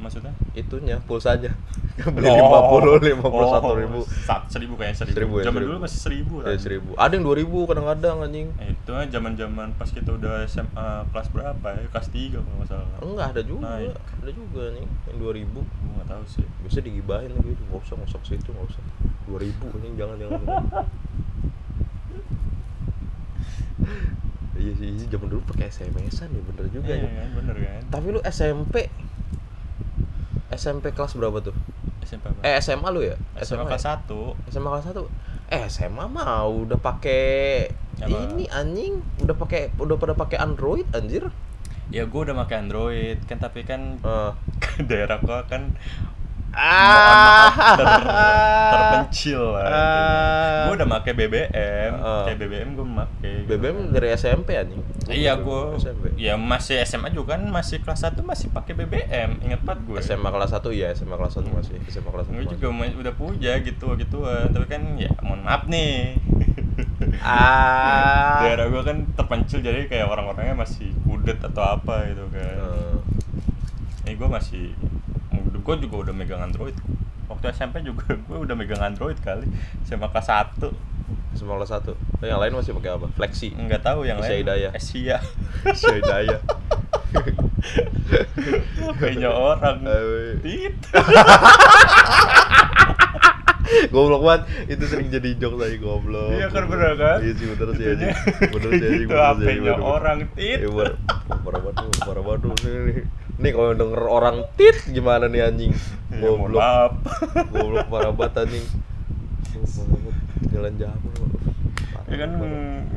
Maksudnya? 0.00 0.32
Itunya 0.52 0.96
pulsanya 1.04 1.52
Beli 2.16 2.32
50, 2.32 3.04
51 3.20 3.80
ribu. 3.84 4.00
Sa- 4.24 4.48
seribu 4.48 4.72
kayaknya 4.74 4.96
seribu, 4.98 5.14
Seribu 5.14 5.34
ya, 5.36 5.44
zaman 5.44 5.60
seribu. 5.60 5.68
dulu 5.68 5.78
masih 5.84 5.98
seribu 6.00 6.34
Ya 6.40 6.44
kan? 6.48 6.56
seribu. 6.56 6.90
Ada 6.96 7.12
yang 7.12 7.24
2000 7.28 7.68
kadang-kadang 7.68 8.16
anjing. 8.24 8.48
Eh, 8.56 8.68
itu 8.72 8.90
kan 8.90 9.06
zaman 9.06 9.32
zaman 9.36 9.68
pas 9.76 9.88
kita 9.88 10.10
udah 10.10 10.34
SMA 10.46 10.88
kelas 11.12 11.28
berapa 11.28 11.66
ya? 11.70 11.84
Kelas 11.86 12.08
3 12.08 12.40
kalau 12.40 12.56
nggak 12.56 12.68
salah. 12.68 12.88
Enggak 13.00 13.26
ada 13.30 13.42
juga. 13.44 13.62
Naik. 13.70 13.92
Ada 13.94 14.30
juga 14.32 14.62
nih 14.72 14.84
Yang 15.06 15.16
2000 15.20 15.60
gue 15.60 15.90
nggak 15.92 16.08
tahu 16.08 16.24
sih. 16.26 16.46
Bisa 16.64 16.78
digibahin 16.80 17.30
lagi. 17.30 17.52
Gak 17.52 17.78
usah 17.78 17.94
ngosok 18.00 18.22
situ 18.24 18.48
Gak 18.48 18.66
usah. 18.66 18.82
2000 19.28 19.64
anjing 19.70 19.94
jangan 19.94 20.16
jangan 20.16 20.40
Iya 24.52 24.72
sih, 24.76 24.88
iya, 24.92 25.04
zaman 25.08 25.32
dulu 25.32 25.40
pakai 25.48 25.72
SMS-an 25.72 26.28
ya 26.30 26.42
bener 26.44 26.64
juga 26.68 26.92
iya 26.92 27.00
ya. 27.00 27.10
kan 27.16 27.28
bener 27.32 27.56
kan? 27.56 27.80
Tapi 27.88 28.06
lu 28.12 28.20
SMP 28.20 28.74
SMP 30.50 30.90
kelas 30.90 31.14
berapa 31.14 31.38
tuh? 31.40 31.54
SMP 32.02 32.26
apa? 32.26 32.42
Eh 32.42 32.58
SMA 32.58 32.88
lu 32.90 33.00
ya? 33.00 33.14
SMA 33.38 33.64
kelas 33.64 33.86
ya? 33.86 33.96
1 34.02 34.50
SMA 34.50 34.68
kelas 34.68 34.86
1. 34.90 35.06
Eh 35.50 35.64
SMA 35.66 36.04
mah 36.06 36.46
udah 36.46 36.78
pakai 36.78 37.70
ini 38.00 38.48
anjing, 38.48 38.98
udah 39.20 39.36
pakai 39.36 39.70
udah 39.76 39.96
pada 39.96 40.14
pakai 40.14 40.38
Android 40.38 40.86
anjir. 40.90 41.28
ya 41.90 42.06
gue 42.06 42.20
udah 42.22 42.38
pakai 42.46 42.62
Android 42.62 43.18
kan 43.26 43.42
tapi 43.42 43.66
kan 43.66 43.98
Eh. 43.98 44.32
daerah 44.90 45.18
gua 45.18 45.42
kan 45.50 45.74
Ah. 46.52 47.48
ter, 47.74 47.86
terpencil 48.70 49.42
lah 49.52 49.62
Ah. 49.62 50.60
gue 50.66 50.74
udah 50.76 50.88
pakai 50.92 51.12
BBM 51.14 51.92
Ah. 51.96 52.22
kayak 52.24 52.38
BBM 52.38 52.68
gue 52.72 52.86
gitu 53.22 53.46
BBM 53.48 53.76
dari 53.90 54.08
SMP 54.12 54.54
anjing. 54.54 54.82
iya 55.08 55.34
gue 55.34 55.60
SMP. 55.76 56.14
ya 56.16 56.34
masih 56.34 56.78
SMA 56.80 57.10
juga 57.10 57.34
kan 57.34 57.42
masih 57.44 57.78
kelas 57.80 58.02
1 58.04 58.20
masih 58.20 58.46
pakai 58.48 58.74
BBM 58.74 59.42
ingat 59.42 59.60
banget 59.60 59.80
gue 59.84 59.98
SMA 60.00 60.28
kelas 60.28 60.50
1 60.52 60.70
ya, 60.72 60.88
SMA 60.90 61.14
kelas 61.14 61.34
1 61.36 61.46
masih. 61.48 61.76
SMA 61.84 62.08
kelas 62.08 62.26
1 62.26 62.32
gue 62.32 62.38
masih. 62.40 62.52
juga 62.52 62.66
ma- 62.68 62.96
udah 62.96 63.14
punya 63.14 63.52
gitu 63.60 63.86
gituan 63.96 64.46
tapi 64.48 64.66
kan 64.66 64.82
ya 64.96 65.10
mohon 65.20 65.40
maaf 65.40 65.66
nih 65.66 66.18
Ah. 67.20 68.40
daerah 68.40 68.66
gue 68.66 68.82
kan 68.82 68.96
terpencil 69.12 69.60
jadi 69.60 69.86
kayak 69.86 70.06
orang-orangnya 70.06 70.56
masih 70.56 70.90
kudet 71.02 71.38
atau 71.38 71.62
apa 71.70 72.06
gitu 72.06 72.24
kan 72.28 72.56
Eh, 72.56 72.96
ini 74.04 74.16
gue 74.16 74.28
masih 74.28 74.72
gue 75.60 75.74
juga 75.80 75.96
udah 76.08 76.14
megang 76.14 76.42
Android 76.42 76.74
waktu 77.26 77.44
SMP 77.52 77.80
juga 77.80 78.16
gue 78.26 78.38
udah 78.38 78.56
megang 78.56 78.82
Android 78.82 79.16
kali 79.20 79.46
SMA 79.84 80.08
kelas 80.08 80.28
1 80.58 80.72
SMA 81.30 81.54
kelas 81.56 81.70
1. 81.70 81.94
Oh, 81.94 81.96
yang 82.26 82.42
lain 82.42 82.52
masih 82.52 82.74
pakai 82.74 82.90
apa? 82.90 83.06
Flexi. 83.14 83.54
nggak 83.54 83.86
tahu 83.86 84.02
yang 84.02 84.18
Asia 84.18 84.34
lain 84.34 84.42
Hidayah. 84.44 84.70
Asia 84.74 85.16
Syahidaya. 85.72 86.38
HP-nya 88.80 89.30
orang 89.30 89.78
Eh, 89.90 90.34
tit 90.42 90.74
goblok 93.94 94.22
banget 94.22 94.42
itu 94.66 94.84
sering 94.86 95.06
jadi 95.08 95.38
joke 95.38 95.54
tadi 95.56 95.78
goblok 95.78 96.34
Iya 96.34 96.50
kan, 96.50 96.66
bener 96.66 96.98
kan? 96.98 97.18
iya 97.22 97.32
sih 97.34 97.46
bener 97.46 97.68
sih 97.74 97.84
bener 97.86 97.86
sih 97.86 97.86
anjing 97.94 98.10
gitu, 98.10 98.50
bener 98.50 98.70
sih, 98.74 99.06
HP-nya 99.06 99.22
anjing, 99.30 99.60
bener, 99.62 99.78
bener. 99.78 99.78
orang, 99.80 100.18
tit. 100.34 100.58
Bener. 100.66 100.92
parah 101.46 101.60
banget 101.62 101.74
parah 102.02 102.22
banget 102.26 102.40
nih 102.66 103.04
nih. 103.40 103.52
kalau 103.52 103.72
denger 103.72 104.02
orang 104.04 104.36
tit 104.54 104.76
gimana 104.88 105.26
nih 105.26 105.48
anjing? 105.48 105.72
Ya 106.12 106.28
goblok. 106.28 106.92
goblok 107.52 107.86
parah 107.88 108.12
banget 108.12 108.46
anjing. 108.46 108.66
Jalan 110.50 110.74
jamu 110.76 111.10
ya 112.10 112.26
kan 112.26 112.32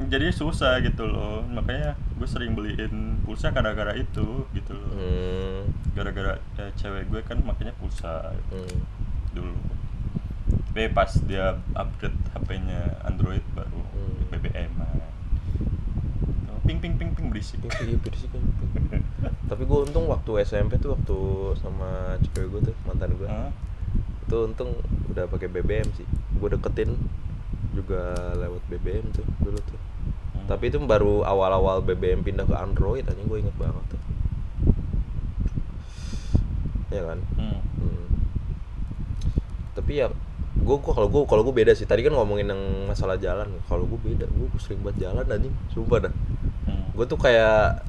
jadi 0.10 0.34
susah 0.34 0.82
gitu 0.82 1.06
loh. 1.06 1.46
Makanya 1.46 1.94
gue 2.18 2.26
sering 2.26 2.58
beliin 2.58 3.22
pulsa 3.22 3.54
gara-gara 3.54 3.94
itu 3.94 4.50
gitu 4.58 4.74
loh. 4.74 4.90
Hmm, 4.90 5.60
gara-gara 5.94 6.42
eh, 6.58 6.74
cewek 6.74 7.14
gue 7.14 7.22
kan 7.22 7.38
makanya 7.46 7.78
pulsa. 7.78 8.34
Hmm. 8.50 8.78
dulu. 9.34 9.54
Tapi 10.74 10.90
pas 10.90 11.10
dia 11.30 11.58
upgrade 11.78 12.18
HP-nya 12.34 13.02
Android 13.06 13.46
baru 13.54 13.82
Hmm. 13.94 14.26
BBM. 14.34 14.74
Ping 16.64 16.80
ping 16.80 16.96
ping 16.96 17.12
ping 17.12 17.28
berisik 17.28 17.60
Iya, 17.60 17.96
iya, 17.96 17.98
berisik 18.00 18.32
kan. 18.32 18.44
Tapi 19.52 19.64
gue 19.68 19.80
untung 19.84 20.08
waktu 20.08 20.32
SMP 20.48 20.80
tuh 20.80 20.96
waktu 20.96 21.18
sama 21.60 22.16
cewek 22.24 22.48
gue 22.50 22.62
tuh 22.72 22.76
mantan 22.88 23.12
gue. 23.20 23.28
Hah? 23.28 23.52
Itu 24.24 24.48
untung 24.48 24.80
udah 25.12 25.28
pakai 25.28 25.52
BBM 25.52 25.92
sih. 25.94 26.08
Gue 26.40 26.50
deketin 26.56 26.96
juga 27.76 28.16
lewat 28.40 28.64
BBM 28.72 29.12
tuh 29.12 29.28
dulu 29.44 29.60
tuh. 29.60 29.80
Hmm. 30.34 30.48
Tapi 30.48 30.72
itu 30.72 30.80
baru 30.80 31.28
awal-awal 31.28 31.84
BBM 31.84 32.24
pindah 32.24 32.48
ke 32.48 32.56
Android 32.56 33.04
anjing 33.04 33.28
gue 33.28 33.40
inget 33.44 33.56
banget 33.60 33.84
tuh. 33.92 34.02
Iya 36.96 37.04
kan? 37.12 37.20
Hmm. 37.36 37.60
Hmm. 37.60 38.06
Tapi 39.76 39.92
ya 40.00 40.08
gue 40.56 40.76
gua 40.78 40.94
kalau 40.94 41.08
gue 41.08 41.22
kalau 41.24 41.42
gue 41.42 41.56
beda 41.56 41.74
sih. 41.74 41.84
Tadi 41.84 42.02
kan 42.02 42.14
ngomongin 42.14 42.48
yang 42.48 42.62
masalah 42.86 43.16
jalan. 43.16 43.50
Kalau 43.64 43.84
gue 43.84 44.00
beda, 44.00 44.26
gue 44.26 44.48
sering 44.58 44.80
banget 44.80 45.10
jalan 45.10 45.26
anjing. 45.26 45.56
Sumpah 45.70 45.98
dah. 46.02 46.14
Hmm. 46.66 46.86
Gue 46.94 47.06
tuh 47.06 47.18
kayak 47.18 47.84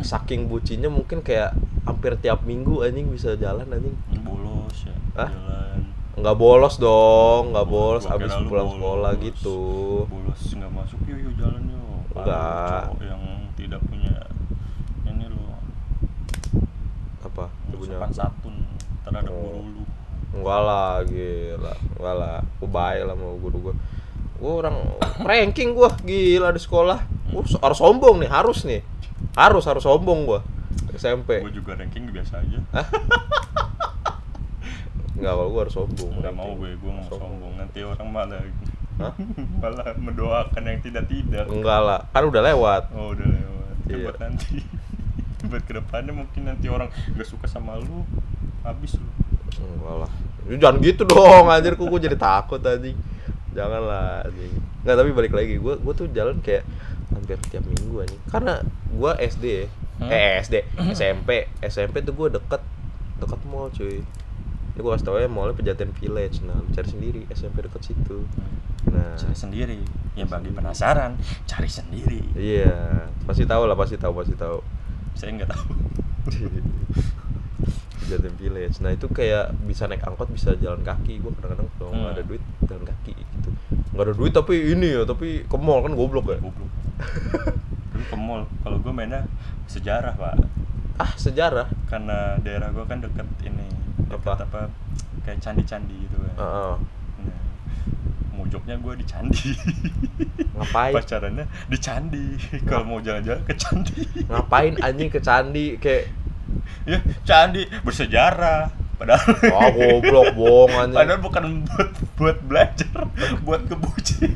saking 0.00 0.46
bucinnya 0.46 0.86
mungkin 0.86 1.20
kayak 1.20 1.58
hampir 1.82 2.14
tiap 2.16 2.46
minggu 2.46 2.80
anjing 2.80 3.08
bisa 3.08 3.34
jalan 3.34 3.66
anjing. 3.66 3.96
bolos 4.22 4.86
ya 4.86 4.94
Hah? 5.16 5.26
jalan 5.28 5.80
Nggak 6.12 6.36
bolos 6.38 6.74
dong, 6.76 7.50
nggak 7.50 7.66
bolos 7.66 8.04
abis 8.06 8.30
pulang 8.44 8.68
bolos. 8.68 8.76
sekolah 8.78 9.12
gitu. 9.18 9.58
bolos 10.06 10.40
nggak 10.54 10.70
masuk 10.70 11.00
yuk 11.08 11.18
yuk 11.18 11.34
jalan 11.34 11.62
yuk 11.66 12.14
Enggak. 12.14 12.84
yang 13.02 13.22
tidak 13.58 13.80
punya 13.82 14.14
ini 15.02 15.26
loh 15.26 15.58
Apa? 17.22 17.50
Punya 17.72 17.98
sopan 18.12 18.54
terhadap 19.02 19.32
Oh. 19.34 19.66
guru 19.66 19.82
lu 19.82 19.84
Enggak 20.32 20.60
lah, 20.60 20.92
gila. 21.02 21.72
Enggak 21.92 22.14
lah. 22.16 22.36
Gue 22.56 22.68
baik 22.68 23.02
lah 23.04 23.14
sama 23.14 23.26
guru 23.36 23.56
gue. 23.62 23.74
Gue 24.36 24.52
orang 24.58 24.76
ranking 25.20 25.70
gue 25.72 25.88
gila 26.02 26.50
di 26.50 26.58
sekolah. 26.58 26.98
Gue 27.28 27.42
harus 27.56 27.78
sombong 27.78 28.16
nih, 28.18 28.28
harus 28.28 28.64
nih. 28.64 28.80
Harus 29.32 29.64
harus 29.64 29.80
sombong 29.80 30.24
gue. 30.24 30.40
SMP. 30.92 31.40
gue 31.40 31.52
juga 31.54 31.72
ranking 31.72 32.04
biasa 32.06 32.36
aja 32.38 32.60
Enggak, 35.12 35.32
kalau 35.32 35.48
gue 35.48 35.60
harus 35.62 35.74
sombong. 35.74 36.12
nggak 36.18 36.34
mau 36.34 36.52
gue 36.52 36.70
gue 36.74 36.92
mau 36.92 37.04
sombong 37.06 37.52
nanti 37.56 37.78
orang 37.80 38.08
malah 38.08 38.40
Hah? 38.98 39.12
malah 39.62 39.88
mendoakan 39.94 40.62
yang 40.62 40.80
tidak 40.80 41.04
tidak 41.06 41.44
Enggak 41.46 41.80
lah, 41.80 42.00
kan 42.10 42.24
udah 42.24 42.42
lewat. 42.42 42.82
oh 42.92 43.12
udah 43.12 43.24
lewat 43.24 43.50
Ya, 43.82 43.94
Iya. 43.94 44.04
buat 44.04 44.18
nanti 44.20 44.56
buat 45.48 45.62
ke 45.64 45.72
depannya 45.74 46.12
mungkin 46.14 46.42
nanti 46.44 46.66
orang 46.68 46.86
nggak 47.08 47.24
suka 47.26 47.46
sama 47.46 47.76
lu 47.76 48.04
habis 48.62 48.94
lu 48.94 49.08
Enggak 49.62 49.96
lah. 50.06 50.12
Lu 50.50 50.56
jangan 50.58 50.76
gitu 50.82 51.02
dong, 51.06 51.46
anjir 51.46 51.78
kok 51.78 51.86
gue 51.86 52.00
jadi 52.02 52.16
takut 52.18 52.60
anjing. 52.60 52.98
Janganlah 53.54 54.26
anjing. 54.26 54.52
Enggak, 54.82 54.96
tapi 54.98 55.10
balik 55.14 55.32
lagi, 55.32 55.54
gue 55.62 55.74
gue 55.78 55.94
tuh 55.94 56.06
jalan 56.10 56.42
kayak 56.42 56.66
hampir 57.14 57.38
tiap 57.48 57.64
minggu 57.64 58.02
anjing. 58.02 58.22
Karena 58.28 58.60
gue 58.90 59.12
SD 59.22 59.44
ya. 59.46 59.66
Hmm? 60.02 60.10
Eh 60.10 60.30
SD, 60.42 60.54
SMP, 60.98 61.30
SMP 61.62 62.02
tuh 62.02 62.14
gue 62.16 62.28
deket 62.34 62.62
deket 63.22 63.40
mall 63.46 63.70
cuy. 63.70 64.02
Ini 64.72 64.80
gue 64.80 64.90
kasih 64.96 65.04
tau 65.04 65.20
ya 65.20 65.28
mallnya 65.28 65.54
Pejaten 65.54 65.92
Village. 65.94 66.42
Nah, 66.42 66.58
lu 66.58 66.68
cari 66.72 66.88
sendiri 66.88 67.20
SMP 67.30 67.62
deket 67.62 67.92
situ. 67.92 68.24
Nah, 68.88 69.14
cari 69.14 69.36
sendiri 69.36 69.78
ya 70.12 70.28
bagi 70.28 70.52
penasaran 70.52 71.16
cari 71.48 71.68
sendiri 71.70 72.20
iya, 72.36 73.08
pasti 73.24 73.48
tahu 73.48 73.64
lah, 73.64 73.76
pasti 73.76 73.96
tahu, 73.96 74.12
pasti 74.12 74.36
tahu. 74.36 74.60
saya 75.16 75.30
nggak 75.36 75.50
tahu 75.52 75.66
Pejaten 78.02 78.34
Village. 78.34 78.76
Nah 78.78 78.90
itu 78.90 79.06
kayak 79.06 79.54
bisa 79.62 79.84
naik 79.84 80.02
angkot, 80.02 80.28
bisa 80.28 80.52
jalan 80.56 80.80
kaki. 80.80 81.18
Gue 81.18 81.30
kadang-kadang 81.32 81.68
kalau 81.76 81.90
nggak 81.90 82.02
Hmm. 82.04 82.14
ada 82.14 82.24
duit 82.24 82.42
jalan 82.62 82.84
kaki 82.84 83.12
gitu. 83.14 83.48
Nggak 83.92 84.04
ada 84.04 84.14
duit 84.14 84.32
tapi 84.32 84.54
ini 84.68 84.88
ya, 84.90 85.02
tapi 85.02 85.28
ke 85.42 85.56
mall 85.56 85.80
kan 85.80 85.92
goblok 85.92 86.26
ya. 86.28 86.38
goblok 86.38 86.70
dulu 87.92 88.04
ke 88.04 88.16
mall 88.16 88.42
kalau 88.60 88.78
gue 88.78 88.90
mainnya 88.90 89.22
sejarah 89.64 90.12
pak 90.12 90.34
Ah 90.94 91.12
sejarah. 91.14 91.66
karena 91.86 92.36
daerah 92.38 92.68
gue 92.68 92.84
kan 92.84 92.98
deket 92.98 93.24
ini 93.42 93.66
deket 94.06 94.22
Apa? 94.28 94.44
apa, 94.44 94.60
kayak 95.22 95.38
candi-candi 95.38 95.96
gitu 95.98 96.16
kan 96.16 96.34
Heeh. 96.36 96.74
nah, 97.20 97.40
mojoknya 98.32 98.76
gue 98.76 98.94
di 98.96 99.04
candi 99.04 99.50
Ngapain? 100.52 100.92
pacarannya 100.92 101.46
di 101.66 101.78
candi 101.78 102.24
kalau 102.62 102.84
mau 102.86 102.98
jalan-jalan 102.98 103.42
ke 103.42 103.54
candi 103.56 104.02
Ngapain 104.24 104.74
anjing 104.80 105.08
ke 105.08 105.18
candi 105.18 105.66
kayak 105.76 106.10
ya 106.88 106.98
candi 107.22 107.66
bersejarah. 107.82 108.70
Padahal 108.98 109.34
ah 109.50 109.70
goblok 109.74 110.28
bohong 110.38 110.72
anjing. 110.78 110.98
Padahal 110.98 111.20
bukan 111.20 111.44
buat 111.66 111.90
buat 112.14 112.38
belajar 112.46 113.10
buat 113.42 113.66
kebuci 113.66 114.30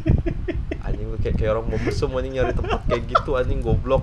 anjing 0.83 1.07
kayak, 1.23 1.35
kayak 1.39 1.51
orang 1.59 1.67
mau 1.71 1.79
mesum 1.83 2.11
anjing 2.15 2.35
nyari 2.39 2.53
tempat 2.55 2.81
kayak 2.87 3.03
gitu 3.11 3.31
anjing 3.39 3.61
goblok. 3.63 4.03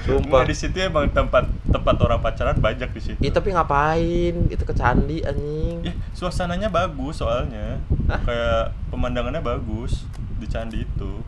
Sumpah. 0.00 0.48
Nggak, 0.48 0.48
di 0.48 0.56
situ 0.56 0.76
emang 0.80 1.12
tempat 1.12 1.44
tempat 1.68 1.96
orang 2.00 2.24
pacaran 2.24 2.56
banyak 2.56 2.88
di 2.96 3.00
situ. 3.04 3.20
Ih 3.20 3.32
tapi 3.32 3.52
ngapain? 3.52 4.48
Itu 4.48 4.64
ke 4.64 4.72
candi 4.72 5.20
anjing. 5.20 5.84
Ih, 5.84 5.94
suasananya 6.16 6.72
bagus 6.72 7.20
soalnya. 7.20 7.84
Hah? 8.08 8.20
kayak 8.24 8.72
pemandangannya 8.88 9.44
bagus 9.44 10.08
di 10.40 10.48
candi 10.48 10.88
itu. 10.88 11.20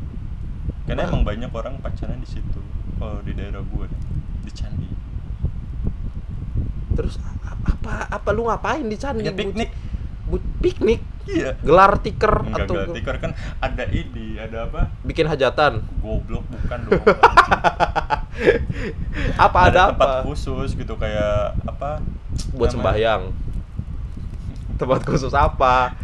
Karena 0.89 1.05
Wah. 1.05 1.13
emang 1.13 1.23
banyak 1.29 1.53
orang 1.53 1.77
pacaran 1.85 2.17
di 2.17 2.29
situ. 2.29 2.61
Kalau 2.97 3.21
di 3.21 3.37
daerah 3.37 3.61
gue 3.61 3.87
di 4.43 4.53
candi 4.57 4.89
Terus 6.93 7.17
apa 7.63 8.07
apa 8.09 8.29
lu 8.31 8.45
ngapain 8.45 8.83
di 8.83 8.95
candi? 8.95 9.23
ya 9.23 9.33
piknik 9.33 9.71
Bu- 10.25 10.43
piknik. 10.59 11.01
iya 11.23 11.55
Gelar 11.59 11.99
tikar 11.99 12.43
enggak 12.43 12.65
atau 12.65 12.75
enggak 12.75 12.95
tikar 12.95 13.17
kan 13.19 13.31
ada 13.59 13.85
ini 13.87 14.35
ada 14.37 14.67
apa 14.67 14.91
bikin 15.03 15.25
hajatan. 15.25 15.83
goblok 15.99 16.43
bukan 16.45 16.79
dong. 16.85 17.03
Apa 19.37 19.69
ada, 19.69 19.93
tempat 19.93 20.09
apa? 20.09 20.25
khusus 20.25 20.73
gitu 20.73 20.95
kayak 20.97 21.53
apa 21.63 22.01
Buat 22.51 22.69
namanya? 22.69 22.75
sembahyang. 22.75 23.23
Tempat 24.75 25.01
khusus 25.05 25.33
apa? 25.33 25.95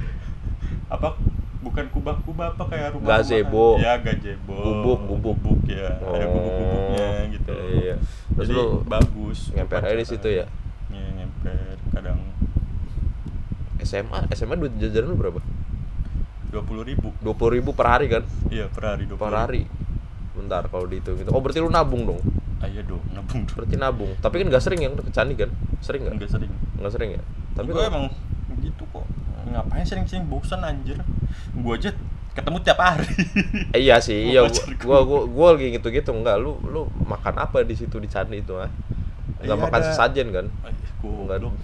apa 0.88 1.12
bukan 1.58 1.84
kubah-kubah 1.90 2.54
apa 2.54 2.64
kayak 2.64 2.96
rumah 2.96 3.08
Gazebo. 3.14 3.76
ya 3.76 3.96
gazebo 3.98 4.56
Gubuk, 4.56 5.00
gubuk. 5.04 5.36
gubuk 5.36 5.60
ya 5.68 6.00
ada 6.00 6.24
gubuk-gubuknya 6.26 7.08
gitu 7.30 7.52
Iya. 7.74 7.94
Terus 8.30 8.46
jadi 8.46 8.54
lu 8.54 8.64
bagus 8.84 9.38
ngemper 9.52 9.80
aja 9.82 9.92
di 9.94 10.06
situ 10.06 10.28
ya? 10.30 10.46
Ngemper 11.44 11.78
kadang 11.94 12.18
SMA, 13.78 14.18
SMA 14.34 14.54
duit 14.58 14.74
jajaran 14.76 15.14
lu 15.14 15.16
berapa? 15.16 15.40
dua 16.48 16.62
puluh 16.64 16.80
ribu 16.80 17.12
Dua 17.20 17.36
puluh 17.36 17.60
ribu 17.60 17.76
per 17.76 17.86
hari 17.92 18.08
kan? 18.08 18.24
iya 18.48 18.66
per 18.72 18.88
hari 18.88 19.04
dua 19.04 19.20
Per 19.20 19.34
hari. 19.36 19.62
Bentar 20.32 20.64
kalau 20.72 20.88
dihitung 20.88 21.20
itu. 21.20 21.30
Oh 21.30 21.40
berarti 21.44 21.60
lu 21.60 21.68
nabung 21.70 22.08
dong? 22.08 22.20
ah, 22.58 22.66
iya 22.66 22.82
dong 22.82 22.98
nabung 23.14 23.46
dong 23.46 23.54
Berarti 23.54 23.76
nabung. 23.78 24.10
Tapi 24.18 24.34
kan 24.42 24.46
gak 24.50 24.64
sering 24.64 24.80
yang 24.82 24.94
ke 24.98 25.12
candi 25.14 25.38
kan? 25.38 25.50
Sering 25.78 26.02
nggak? 26.08 26.14
enggak 26.18 26.30
sering 26.32 26.50
Nggak 26.80 26.92
sering 26.96 27.10
ya? 27.14 27.22
Tapi 27.54 27.68
gue 27.70 27.84
emang 27.86 28.04
gitu 28.58 28.84
kok 28.90 29.06
ngapain 29.48 29.80
sering-sering 29.86 30.28
bosan 30.28 30.60
anjir 30.60 30.98
gue 31.56 31.72
aja 31.72 31.94
ketemu 32.36 32.58
tiap 32.60 32.78
hari 32.84 33.06
Eh, 33.72 33.80
iya 33.80 33.96
sih, 33.96 34.28
iya 34.34 34.44
gua, 34.84 35.00
gua 35.06 35.24
gua 35.24 35.48
lagi 35.56 35.72
gitu-gitu 35.72 36.12
enggak 36.12 36.36
lu 36.36 36.60
lu 36.68 36.84
makan 37.08 37.38
apa 37.40 37.64
di 37.64 37.72
situ 37.72 37.96
di 37.96 38.10
candi 38.10 38.44
itu 38.44 38.52
ah? 38.60 38.68
Enggak 39.38 39.54
Iya, 39.54 39.64
makan 39.64 39.78
ada- 39.78 39.88
sesajen 39.88 40.26
kan? 40.28 40.46
Enggak 41.00 41.38
goblok 41.40 41.54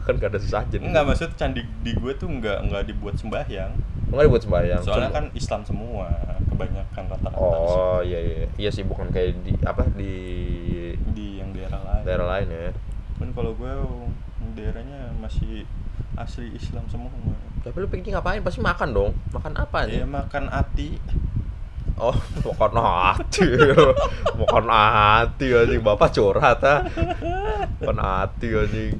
kan 0.00 0.12
enggak 0.14 0.30
ada 0.32 0.40
sesajen. 0.40 0.80
Enggak 0.82 1.04
maksud 1.04 1.30
candi 1.34 1.62
di 1.80 1.92
gue 1.92 2.12
tuh 2.14 2.26
enggak 2.26 2.62
enggak 2.62 2.82
dibuat 2.84 3.14
sembahyang. 3.14 3.72
Enggak 4.06 4.24
dibuat 4.26 4.42
sembahyang. 4.42 4.80
Soalnya 4.80 5.06
Cuma- 5.06 5.16
kan 5.16 5.24
Islam 5.32 5.60
semua, 5.62 6.06
kebanyakan 6.46 7.02
rata-rata 7.06 7.36
Oh, 7.36 7.98
iya 8.00 8.18
iya. 8.18 8.46
Iya 8.56 8.70
sih 8.70 8.82
bukan 8.82 9.08
kayak 9.08 9.40
di 9.40 9.52
apa 9.60 9.82
di 9.92 10.14
di 11.10 11.26
yang 11.36 11.50
daerah 11.50 11.80
lain. 11.80 12.02
daerah 12.02 12.26
lain 12.28 12.46
ya. 12.48 12.70
Kan 13.16 13.28
kalau 13.30 13.52
gue 13.52 13.72
daerahnya 14.52 15.12
masih 15.16 15.68
asli 16.16 16.48
Islam 16.50 16.84
semua. 16.86 17.10
Tapi 17.60 17.76
lu 17.76 17.86
pikir 17.86 18.10
ngapain? 18.10 18.40
Pasti 18.40 18.58
makan 18.58 18.88
dong. 18.90 19.10
Makan 19.30 19.52
apa 19.54 19.84
Ya 19.84 20.00
nih? 20.00 20.08
makan 20.08 20.48
ati. 20.48 20.96
Oh, 22.00 22.16
makan 22.48 22.80
hati. 22.80 23.44
makan 24.40 24.66
hati 24.72 25.46
anjing. 25.52 25.84
Bapak 25.84 26.16
curhat 26.16 26.64
ah. 26.64 26.80
Makan 27.76 27.98
hati 28.00 28.48
anjing. 28.56 28.96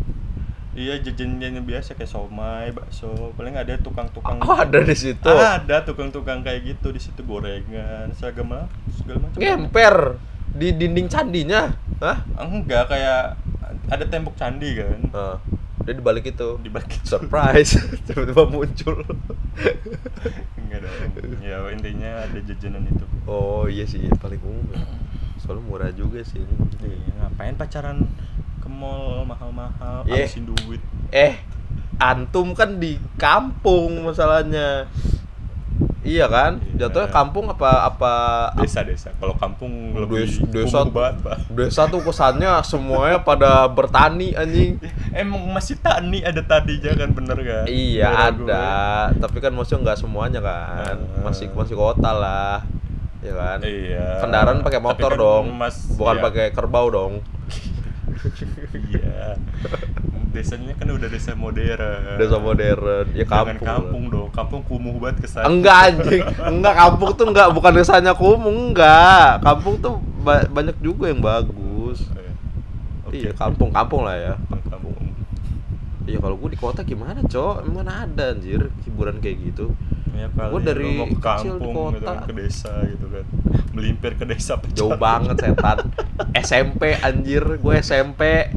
Iya 0.71 1.03
jajan-jajan 1.03 1.65
biasa 1.67 1.97
kayak 1.97 2.13
somai, 2.13 2.71
bakso. 2.77 3.33
Paling 3.35 3.57
ada 3.57 3.75
tukang-tukang. 3.81 4.39
Oh, 4.45 4.55
ada 4.55 4.85
di 4.85 4.95
situ. 4.95 5.33
Ada 5.33 5.83
tukang-tukang 5.83 6.45
kayak 6.45 6.77
gitu 6.77 6.93
di 6.93 7.01
situ 7.01 7.25
gorengan, 7.25 8.13
segala 8.15 8.69
segala 8.95 9.19
macam. 9.27 9.41
Ngemper 9.41 9.97
di 10.55 10.69
dinding 10.77 11.09
candinya. 11.09 11.73
Hah? 12.05 12.23
Enggak 12.37 12.93
kayak 12.93 13.41
ada 13.91 14.05
tembok 14.07 14.37
candi 14.39 14.77
kan. 14.79 15.01
Heeh. 15.11 15.60
Dia 15.81 15.93
di 15.93 16.01
balik 16.01 16.25
itu. 16.29 16.49
Di 16.59 16.69
balik 16.69 16.93
itu. 16.93 17.07
surprise 17.09 17.73
tiba-tiba 18.07 18.45
muncul 18.45 19.01
Enggak 20.57 20.81
dong. 20.81 21.41
Ya 21.41 21.59
intinya 21.69 22.11
ada 22.21 22.39
jajanan 22.39 22.85
itu. 22.87 23.05
oh 23.25 23.65
iya 23.65 23.85
sih 23.85 24.05
paling 24.17 24.41
umum 24.41 24.65
ya. 24.71 24.83
soalnya 25.37 25.63
murah 25.63 25.91
juga 25.91 26.21
sih 26.21 26.43
Iya, 26.81 26.97
ngapain 27.19 27.55
pacaran 27.55 28.05
ke 28.59 28.69
mall 28.69 29.25
mahal-mahal, 29.25 30.05
habisin 30.05 30.45
duit. 30.45 30.81
eh 31.11 31.37
antum 31.97 32.53
kan 32.53 32.77
di 32.77 32.97
kampung 33.17 34.03
masalahnya 34.03 34.89
iya 36.03 36.25
kan 36.25 36.57
Iya. 36.71 36.87
jatuhnya 36.87 37.09
kampung 37.09 37.45
apa 37.47 37.71
apa 37.85 38.13
Desa-desa. 38.57 39.13
Kalau 39.15 39.35
kampung 39.35 39.69
lebih 39.95 40.25
Des- 40.25 40.41
desa 40.65 40.81
kumuh 40.81 40.93
banget, 40.95 41.15
Pak. 41.21 41.37
desa 41.51 41.83
tuh 41.87 42.01
kesannya 42.01 42.51
semuanya 42.63 43.21
pada 43.21 43.65
bertani 43.67 44.33
anjing 44.33 44.81
Emang 45.13 45.45
masih 45.47 45.77
tani 45.77 46.21
ada 46.21 46.41
tadinya 46.41 46.93
kan 46.95 47.11
bener 47.11 47.39
kan? 47.39 47.65
iya 47.67 48.09
gue. 48.31 48.49
ada 48.49 48.67
tapi 49.15 49.39
kan 49.39 49.51
maksudnya 49.51 49.85
nggak 49.87 49.99
semuanya 49.99 50.41
kan 50.41 50.97
Ah. 50.97 51.21
masih 51.23 51.47
masih 51.51 51.75
kota 51.75 52.11
lah 52.11 52.65
ya 53.21 53.33
kan 53.33 53.59
Iya. 53.61 54.07
kendaraan 54.19 54.61
pakai 54.61 54.81
motor 54.81 55.11
kan 55.11 55.21
dong 55.21 55.45
Mas, 55.53 55.85
bukan 55.93 56.17
iya. 56.17 56.23
pakai 56.23 56.47
kerbau 56.51 56.87
dong 56.89 57.13
Iya. 58.91 59.37
Desanya 60.31 60.73
kan 60.73 60.87
udah 60.87 61.07
desa 61.07 61.35
modern. 61.35 62.17
desa 62.17 62.39
modern 62.39 63.07
ya 63.11 63.25
Jangan 63.25 63.59
kampung, 63.59 63.67
kampung 63.67 64.05
dong. 64.09 64.29
Kampung 64.31 64.63
kumuh 64.63 64.95
banget 64.97 65.17
kesan. 65.23 65.43
enggak 65.45 65.77
anjing 65.89 66.23
enggak 66.49 66.75
kampung 66.77 67.11
tuh 67.13 67.27
enggak 67.27 67.49
bukan 67.51 67.73
desanya 67.75 68.13
kumuh 68.13 68.47
enggak 68.47 69.41
kampung 69.41 69.75
tuh 69.77 69.95
ba- 70.19 70.47
banyak 70.47 70.79
juga 70.79 71.09
yang 71.09 71.19
bagus 71.19 72.07
Eh, 72.13 72.31
oke. 73.05 73.17
iya 73.17 73.33
kampung 73.33 73.71
kampung 73.71 74.03
lah 74.03 74.15
ya 74.15 74.35
Kampung. 74.63 74.95
iya 76.05 76.19
kalau 76.19 76.37
gue 76.37 76.51
di 76.51 76.59
kota 76.59 76.81
gimana 76.81 77.21
cok 77.21 77.55
mana 77.69 78.05
ada 78.05 78.31
anjir 78.31 78.67
hiburan 78.85 79.19
kayak 79.19 79.39
gitu 79.45 79.75
Ya 80.13 80.27
kali 80.29 80.51
Gua 80.51 80.61
dari 80.61 80.91
mau 80.93 81.07
ke 81.07 81.17
kampung 81.17 81.75
gitu 81.95 82.03
kota. 82.03 82.11
kan, 82.13 82.19
ke 82.25 82.33
desa 82.35 82.73
gitu 82.85 83.07
kan. 83.09 83.25
Melimpir 83.71 84.13
ke 84.15 84.25
desa 84.27 84.59
jauh 84.69 84.91
pacaran. 84.91 84.99
banget 84.99 85.37
setan 85.41 85.79
SMP 86.45 86.83
anjir 86.99 87.43
gue 87.57 87.75
SMP 87.81 88.51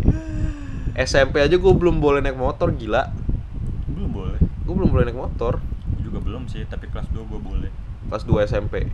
SMP 0.96 1.40
aja 1.40 1.54
gue 1.54 1.74
belum 1.74 1.98
boleh 1.98 2.20
naik 2.20 2.36
motor 2.36 2.70
gila 2.70 3.10
Belum 3.88 4.10
boleh. 4.12 4.40
gue 4.40 4.74
belum 4.74 4.90
boleh 4.90 5.06
naik 5.06 5.18
motor 5.18 5.58
Gua 5.60 6.02
juga 6.02 6.20
belum 6.20 6.46
sih, 6.46 6.66
tapi 6.66 6.86
kelas 6.88 7.10
2 7.10 7.24
gua 7.24 7.40
boleh. 7.40 7.72
kelas 8.08 8.24
2 8.24 8.46
SMP 8.46 8.86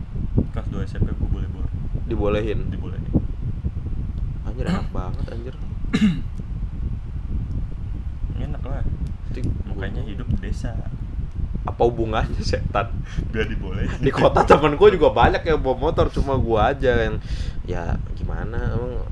Kelas 0.50 0.66
2 0.66 0.86
SMP 0.86 1.08
gua 1.12 1.28
boleh 1.30 1.48
boleh. 1.48 1.70
dibolehin 2.04 2.68
Dibolehin. 2.68 3.04
anjir 4.42 4.64
enak 4.64 4.88
banget 4.90 5.24
anjir 5.28 5.54
Enak 8.40 8.62
lah. 8.62 8.80
Makanya 9.66 10.02
hidup 10.02 10.26
di 10.28 10.38
desa. 10.42 10.72
apa 11.60 11.84
hubungannya 11.84 12.40
setan 12.40 12.88
Biar 13.32 13.44
dibolehin. 13.44 14.00
di 14.00 14.08
kota 14.08 14.42
temen 14.42 14.74
gue 14.74 14.88
juga 14.90 15.12
banyak 15.12 15.44
yang 15.44 15.60
bawa 15.60 15.76
motor 15.78 16.08
cuma 16.08 16.34
gue 16.34 16.56
aja 16.56 17.04
yang 17.04 17.20
ya 17.62 17.84
gimana 18.16 18.72
emang 18.72 19.04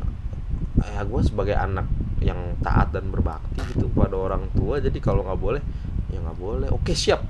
ya 0.81 1.03
gue 1.03 1.21
sebagai 1.21 1.55
anak 1.55 1.87
yang 2.19 2.39
taat 2.59 2.91
dan 2.91 3.09
berbakti 3.09 3.63
gitu 3.73 3.87
pada 3.89 4.15
orang 4.15 4.51
tua 4.53 4.79
jadi 4.79 4.99
kalau 4.99 5.23
nggak 5.23 5.37
boleh 5.37 5.63
ya 6.09 6.19
nggak 6.19 6.35
boleh 6.37 6.69
oke 6.69 6.91
siap 6.93 7.23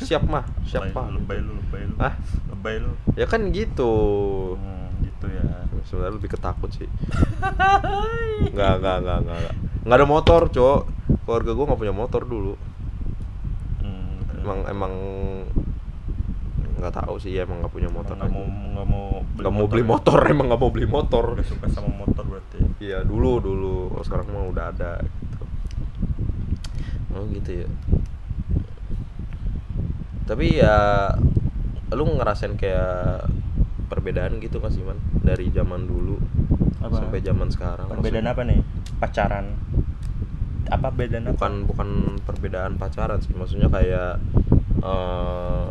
siap 0.00 0.22
mah 0.24 0.42
siap 0.62 0.90
pak 0.90 1.10
Lebay 1.12 1.38
lu, 1.38 1.52
lebay 1.56 1.82
lu. 1.84 1.94
Hah? 1.96 2.14
Lebay 2.48 2.76
lu. 2.78 2.92
ya 3.12 3.24
kan 3.24 3.50
gitu 3.50 3.92
Hmm, 4.54 4.88
gitu 5.00 5.26
ya. 5.28 5.44
sebenarnya 5.82 6.14
lebih 6.14 6.30
ketakut 6.32 6.70
sih 6.70 6.86
nggak 8.54 8.72
nggak 8.76 8.96
nggak 8.98 9.18
nggak 9.20 9.38
nggak. 9.38 9.54
nggak 9.84 9.96
ada 9.96 10.06
motor 10.06 10.40
cowok 10.48 10.80
keluarga 11.22 11.50
gue 11.52 11.64
nggak 11.66 11.80
punya 11.80 11.94
motor 11.94 12.22
dulu 12.22 12.54
Hmm, 13.78 14.18
emang 14.40 14.58
emang 14.66 14.92
nggak 16.76 16.92
tahu 16.94 17.16
sih 17.16 17.32
ya 17.32 17.42
emang 17.42 17.58
nggak 17.58 17.72
punya 17.72 17.88
motor 17.88 18.14
nggak 18.14 18.28
mau 18.28 18.44
nggak 18.44 18.86
mau 18.86 19.04
nggak 19.34 19.52
mau 19.52 19.64
beli 19.66 19.82
motor 19.82 20.18
emang 20.28 20.46
nggak 20.46 20.60
mau 20.60 20.70
beli 20.70 20.84
motor 20.86 21.24
Nggak 21.32 21.48
suka 21.48 21.66
sama 21.68 21.90
motor 21.94 22.24
berarti. 22.26 22.58
iya 22.78 23.00
dulu 23.00 23.38
dulu 23.38 23.74
Kalau 23.90 24.04
sekarang 24.04 24.26
mah 24.28 24.44
udah 24.46 24.64
ada 24.68 24.90
gitu 25.00 25.44
oh 27.10 27.24
gitu 27.30 27.50
ya 27.56 27.68
tapi 30.26 30.58
ya 30.58 30.76
lu 31.88 32.02
ngerasain 32.04 32.54
kayak 32.54 33.30
perbedaan 33.86 34.36
gitu 34.36 34.58
nggak 34.58 34.68
sih 34.70 34.82
man 34.82 34.98
dari 35.16 35.48
zaman 35.48 35.86
dulu 35.86 36.18
Apa? 36.78 36.98
sampai 37.00 37.20
zaman 37.20 37.48
sekarang 37.48 37.86
Perbedaan 37.88 38.26
Maksud- 38.26 38.34
apa 38.36 38.42
nih? 38.44 38.60
Pacaran. 38.96 39.46
Apa 40.66 40.88
bedaan 40.90 41.24
apa? 41.24 41.32
bukan 41.32 41.52
bukan 41.64 41.88
perbedaan 42.20 42.74
pacaran 42.74 43.18
sih 43.18 43.32
maksudnya 43.32 43.68
kayak 43.68 44.18
eh 44.82 45.66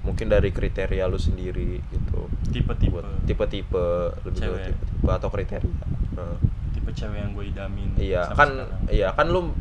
mungkin 0.00 0.26
dari 0.26 0.48
kriteria 0.48 1.04
lu 1.04 1.16
sendiri 1.16 1.78
gitu 1.86 2.20
Tipe-tipe. 2.48 3.00
tipe-tipe 3.24 3.84
lebih 4.18 4.32
ke 4.32 4.40
Cewek. 4.40 4.64
tipe-tipe 4.66 5.10
atau 5.10 5.28
kriteria 5.28 5.74
Nah. 6.10 6.36
tipe 6.70 6.90
cewek 6.90 7.16
yang 7.16 7.30
gue 7.32 7.44
idamin. 7.46 7.88
Iya 7.94 8.28
kan 8.30 8.48
sekarang. 8.50 8.90
iya 8.90 9.08
kan 9.10 9.26
lu 9.26 9.52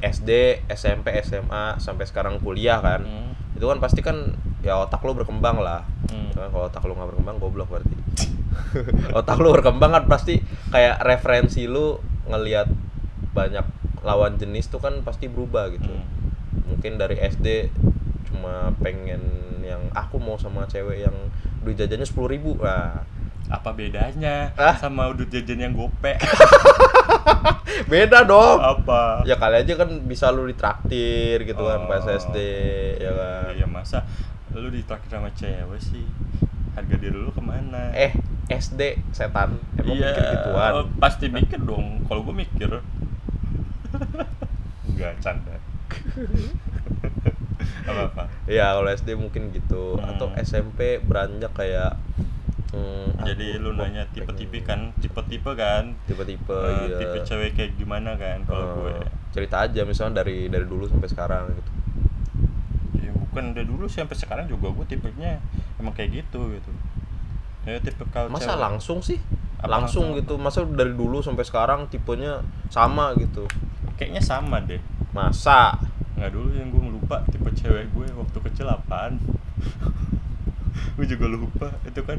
SD 0.00 0.30
SMP 0.68 1.14
SMA 1.20 1.78
sampai 1.78 2.04
sekarang 2.04 2.38
kuliah 2.38 2.78
kan 2.78 3.00
Hmm. 3.00 3.32
itu 3.52 3.64
kan 3.64 3.78
pasti 3.78 4.00
kan 4.00 4.34
ya 4.60 4.76
otak 4.76 5.00
lu 5.00 5.12
berkembang 5.12 5.58
lah 5.58 5.86
Hmm. 6.06 6.30
Kan 6.30 6.48
kalau 6.48 6.64
otak 6.64 6.82
lu 6.82 6.92
nggak 6.92 7.08
berkembang 7.10 7.36
goblok 7.38 7.68
berarti 7.70 7.94
otak 9.18 9.38
lu 9.38 9.50
berkembang 9.50 9.90
kan 9.92 10.04
pasti 10.06 10.38
kayak 10.68 11.00
referensi 11.00 11.64
lu 11.64 11.98
ngelihat 12.26 12.66
banyak 13.30 13.64
lawan 14.00 14.36
jenis 14.36 14.66
tuh 14.66 14.78
kan 14.78 15.00
pasti 15.00 15.26
berubah 15.26 15.70
gitu 15.70 15.88
Hmm. 15.88 16.06
mungkin 16.66 16.96
dari 16.96 17.16
SD 17.16 17.70
cuma 18.34 18.54
pengen 18.76 19.22
yang 19.60 19.78
aku 19.92 20.18
mau 20.18 20.34
sama 20.34 20.66
cewek 20.66 21.00
yang 21.00 21.14
duit 21.62 21.78
jajannya 21.78 22.02
sepuluh 22.02 22.28
ribu 22.28 22.58
nah 22.58 23.06
Apa 23.44 23.70
bedanya 23.70 24.50
Ah. 24.56 24.72
sama 24.74 25.04
udut 25.06 25.28
jajan 25.28 25.60
yang 25.60 25.72
gope? 25.72 26.16
beda 27.92 28.24
dong 28.24 28.56
Apa? 28.58 29.20
ya 29.22 29.36
kali 29.36 29.60
aja 29.60 29.76
kan 29.76 30.00
bisa 30.02 30.28
lu 30.28 30.44
ditraktir 30.44 31.44
gitu 31.44 31.60
kan 31.60 31.84
pas 31.84 32.02
Oh. 32.02 32.10
SD 32.10 32.36
ya 32.98 33.12
kan 33.12 33.52
Iya 33.52 33.66
masa 33.66 34.02
lu 34.50 34.68
ditraktir 34.68 35.12
sama 35.12 35.28
cewek 35.30 35.76
sih? 35.78 36.08
Harga 36.72 36.96
diri 36.96 37.14
lu 37.14 37.30
ke 37.30 37.38
mana? 37.38 37.92
eh 37.92 38.16
SD 38.48 38.80
setan 39.10 39.60
emang 39.76 39.92
iya, 39.94 40.10
mikir 40.10 40.24
gituan 40.32 40.72
eh, 40.74 40.86
pasti 40.98 41.26
mikir 41.28 41.60
dong. 41.60 42.00
Kalau 42.04 42.20
gue 42.22 42.34
mikir, 42.36 42.68
enggak 44.84 45.12
canda. 45.20 45.56
apa 47.84 48.02
apa? 48.06 48.22
Iya 48.44 48.72
kalau 48.72 48.88
SD 48.88 49.08
mungkin 49.14 49.48
gitu 49.50 49.96
Hmm. 49.96 50.08
atau 50.10 50.26
SMP 50.36 50.80
beranjak 51.00 51.52
kayak 51.52 51.96
hmm, 52.70 53.22
Jadi 53.22 53.56
lu 53.56 53.72
nanya 53.72 54.04
tipe-tipe 54.08 54.60
kan, 54.60 54.92
tipe-tipe 54.98 55.50
kan, 55.52 55.94
tipe-tipe 56.04 56.52
Eh, 56.54 56.74
iya. 56.86 56.98
tipe 56.98 57.18
cewek 57.22 57.50
kayak 57.52 57.72
gimana 57.74 58.14
kan? 58.14 58.42
Kalau 58.42 58.62
Eh, 58.62 58.72
gue, 58.74 58.94
cerita 59.30 59.56
aja 59.60 59.80
misalnya 59.82 60.20
dari 60.20 60.46
dari 60.46 60.64
dulu 60.64 60.84
sampai 60.84 61.06
sekarang 61.06 61.50
gitu 61.52 61.72
ya 62.96 63.10
bukan 63.12 63.50
dari 63.50 63.66
dulu 63.66 63.84
sih 63.84 63.98
sampai 63.98 64.14
sekarang 64.14 64.46
juga 64.46 64.70
gue 64.70 64.86
tipenya 64.88 65.42
emang 65.76 65.92
kayak 65.92 66.22
gitu 66.22 66.50
gitu. 66.50 66.70
Ya 67.64 67.78
tipe 67.78 68.04
kalau 68.08 68.28
masa 68.28 68.52
cewek- 68.52 68.62
langsung 68.62 68.98
sih 69.00 69.18
Apa 69.56 69.80
langsung 69.80 70.12
langsung? 70.12 70.20
gitu 70.20 70.34
masa 70.36 70.60
dari 70.62 70.92
dulu 70.92 71.18
sampai 71.18 71.42
sekarang 71.42 71.88
tipenya 71.88 72.40
sama 72.68 73.16
gitu 73.16 73.48
Kayaknya 73.94 74.22
sama 74.22 74.60
deh. 74.60 74.78
masa 75.10 75.78
nggak 76.14 76.30
dulu 76.30 76.50
yang 76.52 76.68
gue 76.68 76.82
lupa 76.90 77.26
tipe 77.26 77.50
cewek 77.52 77.90
gue 77.90 78.06
waktu 78.10 78.38
kecil 78.44 78.66
apaan 78.68 79.18
gue 80.96 81.06
juga 81.06 81.26
lupa 81.26 81.68
itu 81.82 82.00
kan 82.00 82.18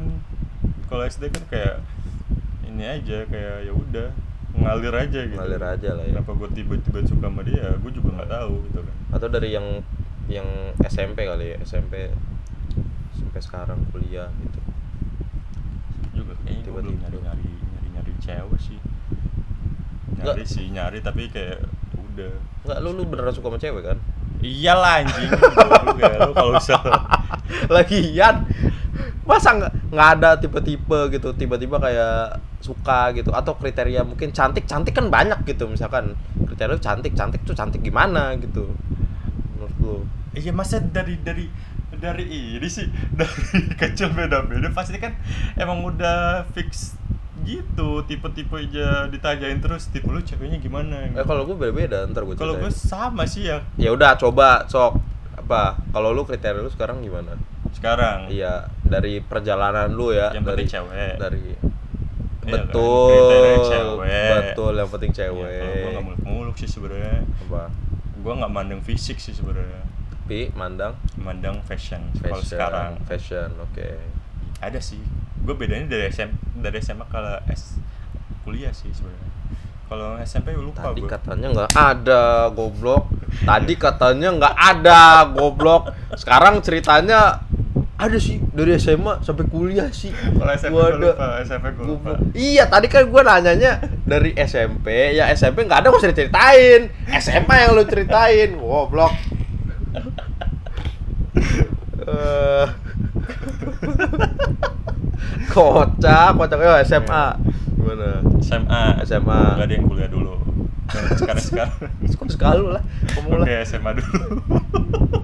kalau 0.86 1.02
SD 1.02 1.28
kan 1.28 1.44
kayak 1.48 1.76
ini 2.62 2.84
aja 2.84 3.24
kayak 3.24 3.64
ya 3.64 3.72
udah 3.72 4.08
ngalir 4.56 4.94
aja 4.94 5.20
gitu 5.22 5.36
Ngalir 5.36 5.60
aja 5.60 5.90
lah 5.92 6.04
ya. 6.04 6.12
kenapa 6.14 6.32
gue 6.34 6.48
tiba-tiba 6.54 6.98
suka 7.04 7.26
sama 7.26 7.40
dia 7.40 7.72
gue 7.74 7.90
juga 7.90 8.08
nggak 8.14 8.30
tahu 8.30 8.54
gitu 8.66 8.80
kan 8.80 8.96
atau 9.12 9.28
dari 9.28 9.48
yang 9.50 9.66
yang 10.26 10.48
SMP 10.82 11.22
kali 11.22 11.54
ya 11.54 11.58
SMP 11.62 12.12
sampai 13.12 13.40
sekarang 13.40 13.80
kuliah 13.90 14.28
gitu 14.38 14.60
juga 16.14 16.32
kayaknya 16.42 16.62
gue 16.62 16.72
belum 16.74 16.94
Tiba-tiba. 16.94 17.00
nyari 17.00 17.18
nyari 17.22 17.48
nyari 17.48 17.88
nyari 17.92 18.12
cewek 18.18 18.60
sih 18.60 18.78
nyari 20.14 20.24
Nggak. 20.36 20.48
sih 20.48 20.66
nyari 20.68 20.98
tapi 21.00 21.22
kayak 21.28 21.60
udah. 22.16 22.32
Nggak 22.64 22.78
lu 22.80 22.90
lu 22.96 23.02
beneran 23.04 23.32
suka 23.36 23.52
sama 23.52 23.58
cewek 23.60 23.82
kan? 23.84 23.98
Iyalah 24.40 25.04
anjing. 25.04 25.30
Goblok 25.30 25.98
ya, 26.00 26.16
lu 26.24 26.32
kalau 26.32 26.52
bisa 26.56 26.76
lagian 27.76 28.34
masa 29.26 29.58
nggak 29.92 30.08
ada 30.18 30.38
tipe-tipe 30.38 30.98
gitu 31.12 31.28
tiba-tiba 31.36 31.76
kayak 31.76 32.40
suka 32.64 33.12
gitu. 33.12 33.30
Atau 33.36 33.60
kriteria 33.60 34.02
mungkin 34.02 34.32
cantik 34.32 34.64
cantik 34.64 34.96
kan 34.96 35.12
banyak 35.12 35.44
gitu 35.44 35.68
misalkan. 35.68 36.16
Kriteria 36.48 36.72
lu 36.72 36.80
cantik 36.80 37.12
cantik 37.12 37.44
tuh 37.44 37.52
cantik 37.52 37.84
gimana 37.84 38.32
gitu 38.40 38.72
menurut 39.54 39.76
lu? 39.78 39.96
Iya 40.36 40.52
masa 40.52 40.80
dari 40.80 41.20
dari 41.20 41.48
dari 41.96 42.24
ini 42.28 42.68
sih? 42.68 42.84
Dari 43.18 43.72
kecil 43.76 44.12
beda-beda. 44.12 44.68
Pasti 44.68 45.00
kan 45.00 45.16
emang 45.56 45.80
udah 45.80 46.44
fix 46.52 46.92
gitu 47.44 48.00
tipe-tipe 48.08 48.56
aja 48.56 49.04
ditanyain 49.12 49.60
terus 49.60 49.92
tipe 49.92 50.08
lu 50.08 50.24
ceweknya 50.24 50.56
gimana 50.56 51.12
eh 51.12 51.24
kalau 51.26 51.44
gue 51.44 51.54
beda-beda 51.58 52.08
ntar 52.08 52.24
gue 52.24 52.34
kalau 52.38 52.56
gue 52.56 52.72
sama 52.72 53.28
sih 53.28 53.50
ya. 53.50 53.60
Ya 53.76 53.92
udah 53.92 54.16
coba 54.16 54.64
sok. 54.70 54.96
Apa 55.36 55.78
kalau 55.94 56.10
lu 56.10 56.24
kriteria 56.26 56.58
lu 56.64 56.72
sekarang 56.72 57.04
gimana? 57.04 57.36
Sekarang? 57.70 58.26
Iya 58.32 58.66
dari 58.82 59.20
perjalanan 59.22 59.92
lu 59.92 60.10
ya 60.16 60.32
yang 60.32 60.42
dari 60.42 60.64
cewek. 60.64 61.20
dari 61.20 61.54
Iya 62.46 62.62
kan, 62.62 62.70
betul 62.70 63.10
kriteria 63.10 63.56
cewek. 63.62 64.30
betul 64.32 64.72
yang 64.78 64.90
penting 64.90 65.12
Ya, 65.12 65.18
cewek 65.18 65.58
kalau 65.60 65.74
gue 65.76 65.90
nggak 65.92 66.04
muluk-muluk 66.06 66.56
sih 66.58 66.68
sebenarnya. 66.70 67.16
Apa? 67.46 67.62
Gue 68.22 68.32
nggak 68.32 68.52
mandang 68.54 68.80
fisik 68.82 69.18
sih 69.22 69.34
sebenarnya. 69.36 69.82
Tapi 70.26 70.50
mandang? 70.58 70.98
Mandang 71.14 71.62
fashion, 71.62 72.02
kalau 72.18 72.42
fashion 72.42 72.58
sekarang. 72.58 72.90
fashion 73.06 73.48
oke. 73.62 73.88
Ada 74.58 74.80
sih 74.82 74.98
gue 75.46 75.54
bedanya 75.54 75.86
dari 75.86 76.10
SM 76.10 76.30
dari 76.58 76.82
SMA 76.82 77.06
kalau 77.06 77.38
S 77.46 77.78
kuliah 78.42 78.74
sih 78.74 78.90
sebenarnya 78.90 79.30
kalau 79.86 80.18
SMP 80.18 80.50
lupa 80.58 80.90
Tadi 80.90 80.98
gue 80.98 81.06
katanya 81.06 81.46
nggak 81.54 81.70
ada 81.78 82.50
goblok. 82.50 83.06
Tadi 83.46 83.74
katanya 83.78 84.34
nggak 84.34 84.56
ada 84.58 85.30
goblok. 85.30 85.94
Sekarang 86.18 86.58
ceritanya 86.58 87.46
ada 87.94 88.18
sih 88.18 88.42
dari 88.50 88.74
SMA 88.82 89.22
sampai 89.22 89.46
kuliah 89.46 89.86
sih. 89.94 90.10
Kalau 90.10 90.50
SMP 90.58 90.74
Gua 90.74 90.90
gue 90.90 91.06
lupa, 91.06 91.26
SMP 91.46 91.66
gue 91.78 91.86
lupa. 91.86 92.18
Iya 92.34 92.66
tadi 92.66 92.90
kan 92.90 93.06
gua 93.06 93.22
nanyanya 93.22 93.78
dari 94.02 94.34
SMP 94.34 95.14
ya 95.14 95.30
SMP 95.30 95.62
nggak 95.62 95.86
ada 95.86 95.94
gak 95.94 96.02
usah 96.02 96.10
diceritain 96.10 96.90
SMA 97.22 97.54
yang 97.54 97.70
lu 97.78 97.86
ceritain 97.86 98.50
goblok 98.58 99.14
Eh. 102.06 102.66
Kocak 105.56 106.36
kocak 106.36 106.58
ya 106.60 106.84
SMA 106.84 107.24
gimana? 107.86 108.10
SMA 108.42 108.82
SMA. 109.06 109.42
Gak 109.56 109.66
ada 109.70 109.74
yang 109.78 109.86
kuliah 109.88 110.10
dulu. 110.10 110.34
Sekarang 111.16 111.40
sekarang. 111.40 111.72
Kok 112.18 112.28
sekali 112.28 112.62
lah 112.66 112.82
ngomong 113.16 113.40
lah 113.40 113.46
oke 113.46 113.54
SMA 113.64 113.90
dulu. 113.96 114.18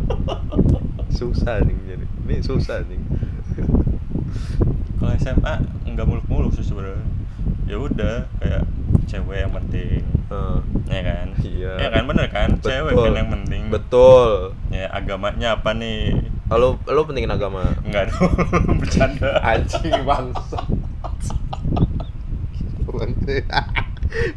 Susah 1.18 1.60
nih 1.62 1.76
jadi 1.84 2.04
ini 2.26 2.34
susah 2.40 2.80
nih. 2.88 2.98
Kalau 4.96 5.12
SMA 5.20 5.54
nggak 5.92 6.06
muluk-muluk 6.08 6.56
sih 6.56 6.64
sebenarnya. 6.64 7.04
Ya 7.68 7.76
udah 7.76 8.26
kayak 8.40 8.64
cewek 9.10 9.44
yang 9.44 9.52
penting. 9.52 10.02
Eh, 10.32 10.58
ya 10.88 11.00
kan? 11.04 11.26
Iya. 11.44 11.72
ya 11.76 11.88
kan 11.92 12.02
bener 12.08 12.26
kan? 12.32 12.48
Cewek 12.64 12.96
betul. 12.96 13.04
kan 13.04 13.12
yang 13.20 13.30
penting. 13.30 13.62
Betul. 13.68 14.30
Ya 14.72 14.88
agamanya 14.88 15.60
apa 15.60 15.76
nih 15.76 16.31
kalau 16.52 16.76
lo 16.84 17.00
pentingin 17.02 17.32
agama? 17.32 17.64
Nggak 17.82 18.12
dong 18.12 18.32
bercanda. 18.80 19.40
Anjing 19.40 20.04
bangsa. 20.04 20.60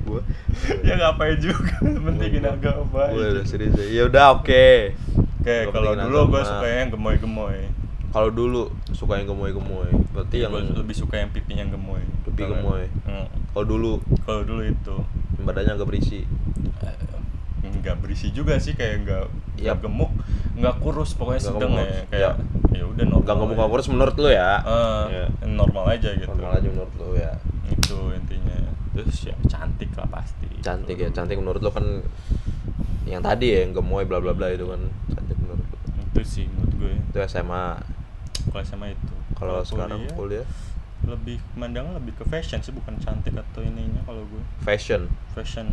Gua 0.07 0.21
ya 0.81 0.95
ngapain 0.95 1.35
juga 1.37 1.75
pentingin 1.83 2.47
agama 2.47 3.11
itu. 3.11 3.19
udah 3.19 3.43
serius 3.43 3.75
ya 3.91 4.07
udah 4.07 4.39
oke. 4.39 4.95
Oke 5.43 5.57
kalau 5.69 5.91
dulu 5.93 6.19
gue 6.31 6.41
suka 6.41 6.65
yang 6.65 6.89
gemoy-gemoy. 6.89 7.57
Kalau 8.09 8.29
dulu 8.31 8.61
suka 8.95 9.19
yang 9.19 9.27
gemoy-gemoy. 9.27 9.91
Berarti 10.15 10.35
yang 10.39 10.55
Gua 10.55 10.63
lebih 10.63 10.95
suka 10.95 11.19
yang 11.19 11.29
pipinya 11.29 11.67
gemoy. 11.67 11.99
Pipi 12.23 12.41
Kalau- 12.41 12.55
gemoy. 12.55 12.83
Hmm. 13.03 13.27
kalau 13.51 13.65
dulu? 13.67 13.93
Kalau 14.23 14.41
dulu 14.41 14.63
itu. 14.63 14.95
Badannya 15.43 15.75
agak 15.75 15.85
berisi. 15.85 16.23
Eh, 16.81 16.95
nggak 17.73 17.95
berisi 17.99 18.29
juga 18.29 18.55
sih 18.55 18.73
kayak 18.73 18.95
nggak 19.03 19.23
nggak 19.57 19.77
gemuk 19.79 20.11
nggak 20.53 20.75
kurus 20.79 21.13
pokoknya 21.13 21.39
Nggak 21.39 21.51
sedang 21.51 21.71
gemuk. 21.71 21.85
ya 21.85 22.01
kayak 22.07 22.33
ya 22.71 22.83
udah 22.85 23.05
normal 23.05 23.23
gak 23.23 23.35
gemuk 23.35 23.49
aja. 23.49 23.57
gak 23.57 23.69
kurus 23.71 23.87
menurut 23.87 24.15
lo 24.15 24.29
ya? 24.29 24.51
Eh, 24.59 25.03
Iya. 25.07 25.25
normal 25.47 25.83
aja 25.89 26.09
gitu. 26.11 26.27
Normal 26.29 26.51
aja 26.53 26.67
menurut 26.67 26.93
lo 26.95 27.07
ya. 27.13 27.31
Itu 27.65 27.97
intinya. 28.11 28.57
Terus 28.91 29.17
ya 29.23 29.35
cantik 29.45 29.91
lah 29.93 30.07
pasti. 30.09 30.47
Cantik 30.59 30.97
ya 30.97 31.09
cantik 31.09 31.35
menurut 31.35 31.59
lo 31.59 31.69
kan 31.69 31.83
yang 33.05 33.21
tadi 33.21 33.53
ya 33.53 33.61
yang 33.61 33.71
gemoy 33.71 34.01
bla 34.01 34.17
bla 34.17 34.31
bla 34.31 34.49
itu 34.49 34.65
kan 34.65 34.81
cantik 35.09 35.37
menurut 35.37 35.61
lo 35.61 35.77
itu 36.01 36.21
sih 36.23 36.45
menurut 36.47 36.73
gue. 36.77 36.93
Itu 37.05 37.17
SMA 37.25 37.79
kalau 38.47 38.63
sama 38.63 38.85
itu. 38.87 39.13
Kalau 39.33 39.59
sekarang 39.61 40.07
kuliah 40.11 40.47
lebih 41.05 41.37
mandang 41.53 41.93
lebih 41.93 42.15
ke 42.15 42.25
fashion 42.25 42.57
sih 42.59 42.71
bukan 42.71 42.97
cantik 42.97 43.35
atau 43.35 43.61
ininya 43.61 44.01
kalau 44.01 44.23
gue. 44.25 44.41
Fashion? 44.59 45.05
Fashion 45.31 45.69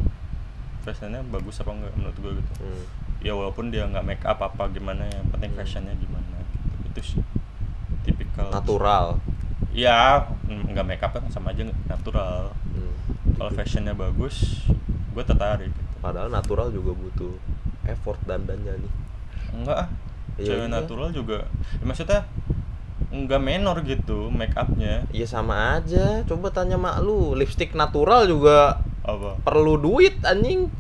fashionnya 0.83 1.23
bagus 1.25 1.57
apa 1.57 1.71
enggak 1.71 1.93
menurut 1.95 2.17
gue 2.17 2.33
gitu 2.37 2.53
Hmm. 2.61 2.85
ya 3.21 3.33
walaupun 3.33 3.71
dia 3.71 3.85
nggak 3.85 4.03
make 4.05 4.25
up 4.25 4.39
apa 4.39 4.67
gimana 4.69 5.07
yang 5.07 5.25
penting 5.31 5.51
Hmm. 5.51 5.61
fashionnya 5.61 5.95
gimana 5.95 6.37
gitu. 6.43 6.67
itu 6.85 7.01
sih 7.09 7.21
tipikal 8.03 8.51
natural 8.51 9.23
ya 9.71 10.27
nggak 10.45 10.85
make 10.85 11.01
up 11.01 11.13
kan 11.13 11.25
sama 11.29 11.51
aja 11.51 11.63
natural 11.87 12.51
Hmm. 12.69 12.95
kalau 13.35 13.51
fashionnya 13.53 13.95
bagus 13.95 14.67
gue 15.09 15.23
tertarik 15.23 15.69
gitu. 15.69 15.83
padahal 15.99 16.29
natural 16.29 16.69
juga 16.69 16.93
butuh 16.93 17.35
effort 17.85 18.19
dandannya 18.23 18.75
nih 18.77 18.93
enggak 19.55 19.79
ah 19.79 19.89
Iya 20.33 20.49
cewek 20.49 20.65
juga. 20.65 20.73
natural 20.73 21.09
juga 21.13 21.39
ya, 21.77 21.85
maksudnya 21.85 22.21
nggak 23.13 23.41
menor 23.41 23.77
gitu 23.85 24.33
make 24.33 24.57
upnya 24.57 25.05
Iya 25.13 25.29
sama 25.29 25.77
aja. 25.77 26.25
Coba 26.25 26.49
tanya 26.49 26.81
mak 26.81 26.97
lu, 26.99 27.37
lipstick 27.37 27.77
natural 27.77 28.25
juga 28.25 28.81
apa 29.03 29.39
perlu 29.43 29.79
duit 29.79 30.15
anjing. 30.23 30.71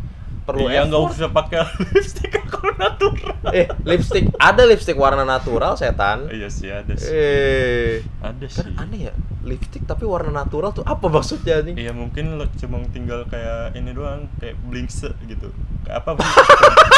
Perlu 0.42 0.66
iya 0.66 0.82
nggak 0.82 1.02
usah 1.08 1.28
pakai 1.28 1.62
lipstick 1.94 2.34
kalau 2.44 2.74
natural 2.74 3.30
Eh, 3.50 3.66
lipstick 3.82 4.30
ada 4.36 4.62
lipstick 4.62 4.94
warna 4.94 5.22
natural 5.22 5.74
setan. 5.74 6.30
iya 6.30 6.46
sih 6.46 6.68
ada 6.68 6.94
sih 6.94 7.10
Eh, 7.10 8.00
ada 8.18 8.46
sih 8.46 8.62
kan 8.62 8.86
aneh 8.86 9.10
ya. 9.10 9.14
Lipstick 9.42 9.82
tapi 9.82 10.06
warna 10.06 10.30
natural 10.32 10.70
tuh 10.70 10.82
apa 10.82 11.02
maksudnya 11.06 11.58
nih? 11.60 11.74
Iya 11.76 11.92
mungkin 11.92 12.38
lo 12.38 12.46
cuma 12.54 12.78
tinggal 12.88 13.26
kayak 13.26 13.74
ini 13.74 13.90
doang 13.90 14.30
kayak 14.38 14.54
blingse 14.62 15.10
gitu. 15.26 15.50
Kayak 15.82 16.06
apa? 16.06 16.22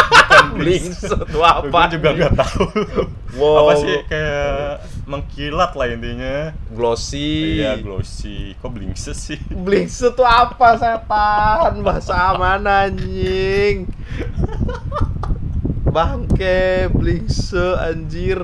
Bukan 0.04 0.60
Blingse 0.60 1.08
tuh 1.08 1.40
apa? 1.40 1.64
Gue 1.64 1.96
juga 1.96 2.08
nggak 2.12 2.34
tahu. 2.36 2.64
Wow. 3.34 3.64
Apa 3.64 3.72
sih 3.80 3.94
kayak 4.06 4.68
mengkilat 5.04 5.72
lah 5.72 5.86
intinya. 5.88 6.36
Glossy. 6.70 7.58
Iya 7.58 7.80
glossy. 7.80 8.52
Kok 8.60 8.70
blingse 8.70 9.10
sih? 9.10 9.40
Blingse 9.48 10.04
tuh 10.12 10.22
apa 10.22 10.76
setan? 10.76 11.80
Bahasa 11.80 12.14
mana 12.40 12.86
anjing? 12.86 13.33
Bangke, 15.94 16.90
blingse 16.90 17.78
anjir. 17.78 18.42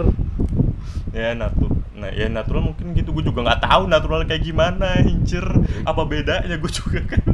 Ya 1.10 1.34
natural. 1.34 1.82
Nah 1.98 2.14
ya 2.14 2.30
natural 2.30 2.70
mungkin 2.70 2.94
gitu. 2.94 3.10
Gue 3.10 3.26
juga 3.26 3.42
nggak 3.42 3.66
tahu 3.66 3.90
natural 3.90 4.22
kayak 4.24 4.46
gimana. 4.46 5.02
Anjir. 5.02 5.42
Apa 5.82 6.06
bedanya? 6.06 6.54
Gue 6.56 6.70
juga 6.70 7.02
kan 7.04 7.26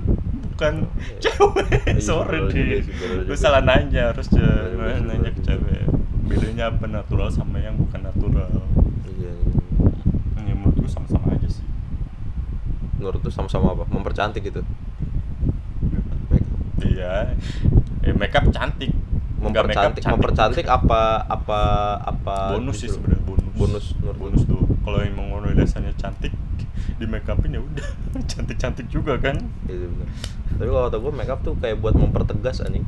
bukan 0.56 0.74
cewek. 1.20 2.00
Sorry 2.08 2.48
bener 2.48 2.80
juga 2.80 3.04
deh. 3.12 3.24
Gue 3.28 3.36
salah 3.36 3.60
nanya 3.60 4.16
harus 4.16 4.32
sih, 4.32 4.40
nanya 4.40 5.30
ke 5.36 5.44
cewek. 5.44 5.84
Bedanya 6.26 6.72
apa 6.72 6.88
natural 6.88 7.28
sama 7.28 7.60
yang 7.60 7.76
bukan 7.76 8.08
natural? 8.08 8.48
Iya. 9.20 9.36
Ya 10.48 10.54
menurut 10.56 10.80
gue 10.80 10.88
sama-sama 10.88 11.36
aja 11.36 11.48
sih. 11.52 11.66
Menurut 12.96 13.20
tuh 13.20 13.28
sama-sama 13.28 13.76
apa? 13.76 13.84
Mempercantik 13.92 14.48
gitu. 14.48 14.64
Iya. 16.82 17.32
Ya, 18.04 18.12
makeup 18.14 18.48
cantik. 18.52 18.92
Mempercantik, 19.36 20.02
mempercantik 20.08 20.66
apa 20.66 21.22
apa 21.28 21.60
apa 22.02 22.56
bonus 22.56 22.80
sih 22.82 22.88
justru? 22.88 23.04
sebenarnya 23.04 23.22
bonus. 23.28 23.52
Bonus 23.54 23.86
menurut 24.00 24.18
bonus 24.18 24.42
tuh. 24.48 24.62
Kalau 24.82 24.98
emang 25.04 25.28
orang 25.30 25.54
dasarnya 25.54 25.92
cantik 25.94 26.32
di 26.96 27.04
make 27.04 27.28
upin 27.28 27.52
ya 27.52 27.60
udah 27.60 27.88
cantik-cantik 28.32 28.88
juga 28.88 29.20
kan. 29.20 29.36
Iya 29.68 29.86
bener. 29.92 30.08
Tapi 30.56 30.68
kalau 30.72 30.84
kata 30.88 30.98
gue 30.98 31.12
makeup 31.12 31.40
tuh 31.44 31.54
kayak 31.60 31.76
buat 31.84 31.94
mempertegas 31.94 32.64
anjing. 32.64 32.84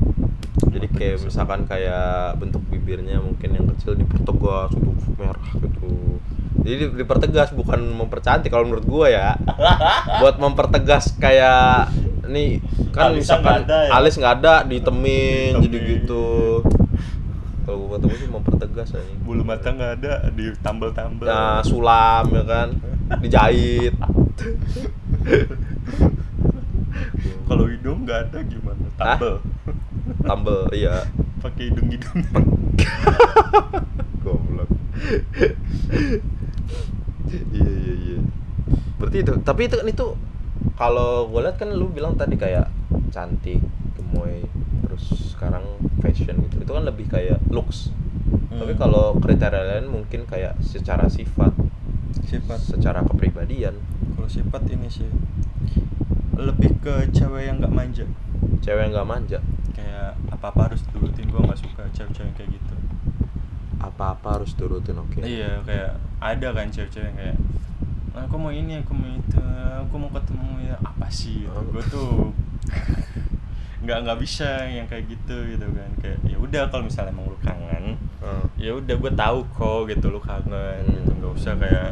Jadi 0.72 0.86
kayak 0.91 1.16
misalkan 1.28 1.68
kayak 1.68 2.41
bentuk 2.41 2.64
bibirnya 2.72 3.20
mungkin 3.20 3.55
yang 3.55 3.66
kecil 3.76 3.93
dipertegas 3.95 4.72
untuk 4.72 4.97
merah 5.20 5.49
gitu. 5.53 6.18
Jadi 6.64 6.74
di- 6.74 6.95
dipertegas 7.05 7.53
bukan 7.53 7.80
mempercantik 7.93 8.49
kalau 8.49 8.64
menurut 8.64 8.89
gue 8.89 9.07
ya. 9.12 9.36
buat 10.24 10.41
mempertegas 10.41 11.12
kayak 11.20 11.93
nih 12.29 12.61
kan 12.93 13.11
Alisnya 13.12 13.41
misalkan 13.41 13.45
nggak 13.45 13.59
ada 13.64 13.76
ya? 13.81 13.91
alis 13.97 14.14
nggak 14.20 14.35
ada 14.41 14.55
ditemin, 14.64 15.53
Ditemin. 15.59 15.62
jadi 15.64 15.79
gitu. 15.97 16.26
Kalau 17.64 17.85
gue 17.85 17.99
gue 18.01 18.16
sih 18.16 18.29
mempertegas 18.33 18.97
anjing. 18.97 19.20
Bulu 19.20 19.45
mata 19.45 19.68
nggak 19.68 19.93
ada, 20.01 20.12
ditambal-tambal. 20.33 21.29
Nah, 21.29 21.61
sulam 21.61 22.24
ya 22.33 22.45
kan, 22.49 22.68
dijahit. 23.20 23.93
Kalau 27.45 27.64
hidung 27.68 28.09
nggak 28.09 28.33
ada 28.33 28.39
gimana? 28.45 28.87
Hah? 28.97 29.16
Tambal. 29.20 29.37
Tambel, 30.24 30.61
iya. 30.72 31.05
Pakai 31.45 31.68
hidung-hidung. 31.68 32.18
Goblok. 34.24 34.70
iya 37.53 37.68
iya 37.68 37.95
iya. 38.01 38.18
Berarti 38.97 39.16
itu, 39.22 39.33
tapi 39.45 39.61
itu 39.68 39.76
kan 39.76 39.89
itu 39.89 40.07
kalau 40.79 41.26
gue 41.26 41.43
lihat 41.43 41.59
kan 41.59 41.74
lu 41.74 41.91
bilang 41.91 42.14
tadi 42.14 42.39
kayak 42.39 42.70
cantik, 43.11 43.59
gemoy, 43.93 44.47
terus 44.81 45.35
sekarang 45.35 45.66
fashion 45.99 46.39
gitu. 46.41 46.62
Itu 46.62 46.70
kan 46.70 46.87
lebih 46.87 47.11
kayak 47.11 47.43
looks. 47.51 47.91
Tapi 48.49 48.72
Hmm. 48.72 48.81
kalau 48.81 49.05
kriteria 49.16 49.76
lain 49.76 49.91
mungkin 49.91 50.22
kayak 50.24 50.55
secara 50.61 51.11
sifat, 51.11 51.51
sifat 52.24 52.61
secara 52.61 53.03
kepribadian. 53.03 53.74
kalau 54.14 54.26
sifat 54.26 54.66
ini 54.68 54.87
sih 54.89 55.07
lebih 56.35 56.79
ke 56.79 57.07
cewek 57.09 57.47
yang 57.47 57.59
nggak 57.59 57.70
manja 57.70 58.03
Cewek 58.59 58.83
yang 58.85 58.93
nggak 58.93 59.07
manja, 59.09 59.39
kayak 59.72 60.18
apa 60.29 60.51
apa 60.51 60.61
harus 60.66 60.83
turutin 60.85 61.26
gue 61.26 61.39
nggak 61.39 61.55
suka 61.57 61.87
cewek-cewek 61.89 62.22
yang 62.24 62.35
kayak 62.35 62.51
gitu 62.53 62.74
apa-apa 63.79 64.43
harus 64.43 64.53
turutin 64.53 64.99
oke. 64.99 65.22
iya 65.22 65.62
kayak 65.62 65.95
ada 66.18 66.49
kan 66.51 66.66
cewek-cewek 66.66 67.07
yang 67.07 67.16
kayak 67.16 67.37
"Ah, 67.39 67.88
aku 68.21 68.35
mau 68.37 68.51
ini 68.51 68.73
aku 68.77 68.93
mau 68.93 69.09
itu 69.09 69.39
aku 69.79 69.95
mau 69.97 70.11
ketemu 70.11 70.49
ya 70.64 70.77
apa 70.81 71.07
sih 71.09 71.45
gitu. 71.45 71.51
Oh. 71.51 71.62
gue 71.64 71.83
tuh 71.85 72.11
nggak 73.79 73.99
nggak 74.03 74.19
bisa 74.19 74.66
yang 74.66 74.85
kayak 74.85 75.07
gitu 75.07 75.37
gitu 75.47 75.66
kan 75.71 75.91
kayak 75.97 76.19
ya 76.25 76.37
udah 76.37 76.66
kalau 76.66 76.85
misalnya 76.85 77.11
emang 77.11 77.27
lu 77.27 77.39
kangen 77.39 77.95
Ah. 78.19 78.43
ya 78.59 78.75
udah 78.75 78.93
gue 78.93 79.12
tahu 79.14 79.39
kok 79.49 79.89
gitu 79.89 80.07
lu 80.09 80.19
kangen 80.19 80.83
Hmm. 80.83 80.93
gitu 80.93 81.11
nggak 81.14 81.33
usah 81.33 81.55
kayak 81.57 81.91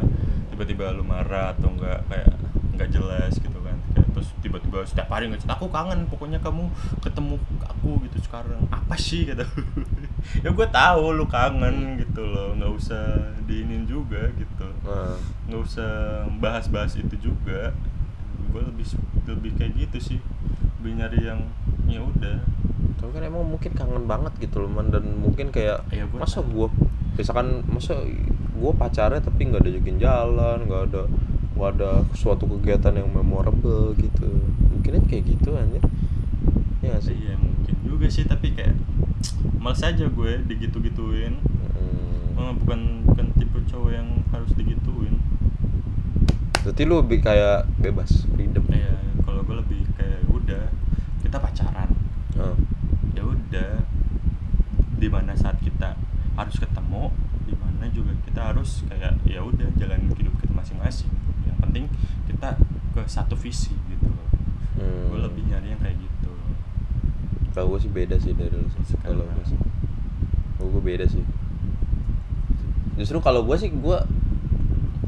tiba-tiba 0.49 0.91
lu 0.91 1.01
marah 1.01 1.51
atau 1.51 1.69
enggak 1.69 2.03
kayak 2.05 2.29
nggak 2.73 2.89
jelas 2.89 3.33
gitu 3.33 3.57
kan 3.57 3.66
terus 4.17 4.33
tiba-tiba 4.41 4.81
setiap 4.81 5.13
hari 5.13 5.29
ngechat 5.29 5.45
aku 5.53 5.69
kangen 5.69 6.09
pokoknya 6.09 6.41
kamu 6.41 6.65
ketemu 7.05 7.37
aku 7.61 8.01
gitu 8.09 8.17
sekarang. 8.25 8.65
Apa 8.73 8.97
sih? 8.97 9.29
gitu 9.29 9.45
ya 10.43 10.49
gue 10.49 10.67
tahu 10.73 11.13
lu 11.13 11.29
kangen 11.29 12.01
gitu 12.01 12.25
loh 12.25 12.57
nggak 12.57 12.73
usah 12.73 13.29
diinin 13.45 13.85
juga 13.85 14.25
gitu. 14.33 14.65
Nah. 14.81 15.13
nggak 15.45 15.61
usah 15.61 16.25
bahas-bahas 16.41 16.97
itu 16.97 17.29
juga. 17.29 17.77
Gue 18.49 18.65
lebih 18.65 18.89
lebih 19.29 19.51
kayak 19.53 19.85
gitu 19.85 19.97
sih. 20.01 20.19
Lebih 20.81 20.97
nyari 20.97 21.19
yang 21.21 21.45
ya 21.85 22.01
udah. 22.01 22.41
Tapi 22.97 23.09
kan 23.13 23.21
emang 23.21 23.45
mungkin 23.45 23.69
kangen 23.77 24.09
banget 24.09 24.33
gitu 24.41 24.65
loh 24.65 24.71
man. 24.73 24.89
Dan 24.89 25.21
mungkin 25.21 25.53
kayak 25.53 25.85
Iya, 25.93 26.09
gua 26.09 26.25
masa 26.25 26.41
gua 26.41 26.73
misalkan 27.13 27.61
masa 27.69 28.01
gua 28.57 28.73
pacarnya 28.73 29.21
tapi 29.21 29.53
nggak 29.53 29.61
ada 29.61 29.69
jokin 29.77 29.97
jalan 30.01 30.57
nggak 30.65 30.83
ada 30.89 31.05
ada 31.65 32.05
suatu 32.13 32.45
kegiatan 32.45 32.93
yang 32.93 33.09
memorable 33.09 33.95
gitu. 33.97 34.29
Mungkin 34.69 35.07
kayak 35.09 35.23
gitu 35.25 35.57
anjir. 35.57 35.81
Ya 36.83 36.93
nggak 36.93 37.03
sih? 37.03 37.15
Iya 37.17 37.33
mungkin 37.41 37.75
juga 37.81 38.05
sih 38.11 38.25
tapi 38.27 38.53
kayak 38.53 38.77
males 39.57 39.81
aja 39.81 40.05
gue 40.05 40.31
digitu-gituin. 40.45 41.41
Hmm. 41.41 42.37
Eh, 42.37 42.53
bukan 42.61 42.79
bukan 43.09 43.27
tipe 43.39 43.57
cowok 43.71 43.91
yang 43.95 44.07
harus 44.29 44.51
digituin. 44.53 45.17
Berarti 46.61 46.81
lu 46.85 47.01
lebih 47.01 47.19
kayak 47.23 47.65
bebas 47.81 48.27
freedom. 48.35 48.67
Ya 48.69 48.93
kalau 49.25 49.41
gue 49.41 49.55
lebih 49.57 49.81
kayak 49.97 50.21
udah 50.29 50.69
kita 51.25 51.37
pacaran. 51.41 51.89
Ah. 52.37 52.53
ya 53.17 53.25
udah 53.25 53.81
di 55.01 55.09
mana 55.09 55.33
saat 55.33 55.57
kita 55.57 55.97
harus 56.37 56.53
ketemu 56.61 57.09
di 57.49 57.57
mana 57.57 57.89
juga 57.89 58.13
kita 58.29 58.53
harus 58.53 58.85
kayak 58.85 59.17
ya 59.25 59.41
udah 59.41 59.73
jalan 59.73 60.05
hidup 60.13 60.37
kita 60.37 60.53
masing-masing 60.53 61.16
penting 61.67 61.85
kita 62.31 62.55
ke 62.95 63.01
satu 63.05 63.37
visi 63.37 63.75
gitu 63.91 64.07
loh. 64.09 64.29
Hmm. 64.77 65.09
gue 65.13 65.19
lebih 65.21 65.43
nyari 65.49 65.73
yang 65.73 65.81
kayak 65.81 65.97
gitu. 66.01 66.31
Kalau 67.57 67.73
gua 67.73 67.81
sih 67.81 67.89
beda 67.89 68.21
sih 68.21 68.37
dari 68.37 68.53
lu 68.53 68.69
kalau 69.01 69.25
gua 69.25 69.41
sih. 69.41 69.57
Kalau 70.61 70.69
gua 70.69 70.83
beda 70.85 71.05
sih. 71.09 71.25
Justru 73.01 73.17
kalau 73.17 73.41
gua 73.41 73.57
sih 73.57 73.73
gua 73.73 74.05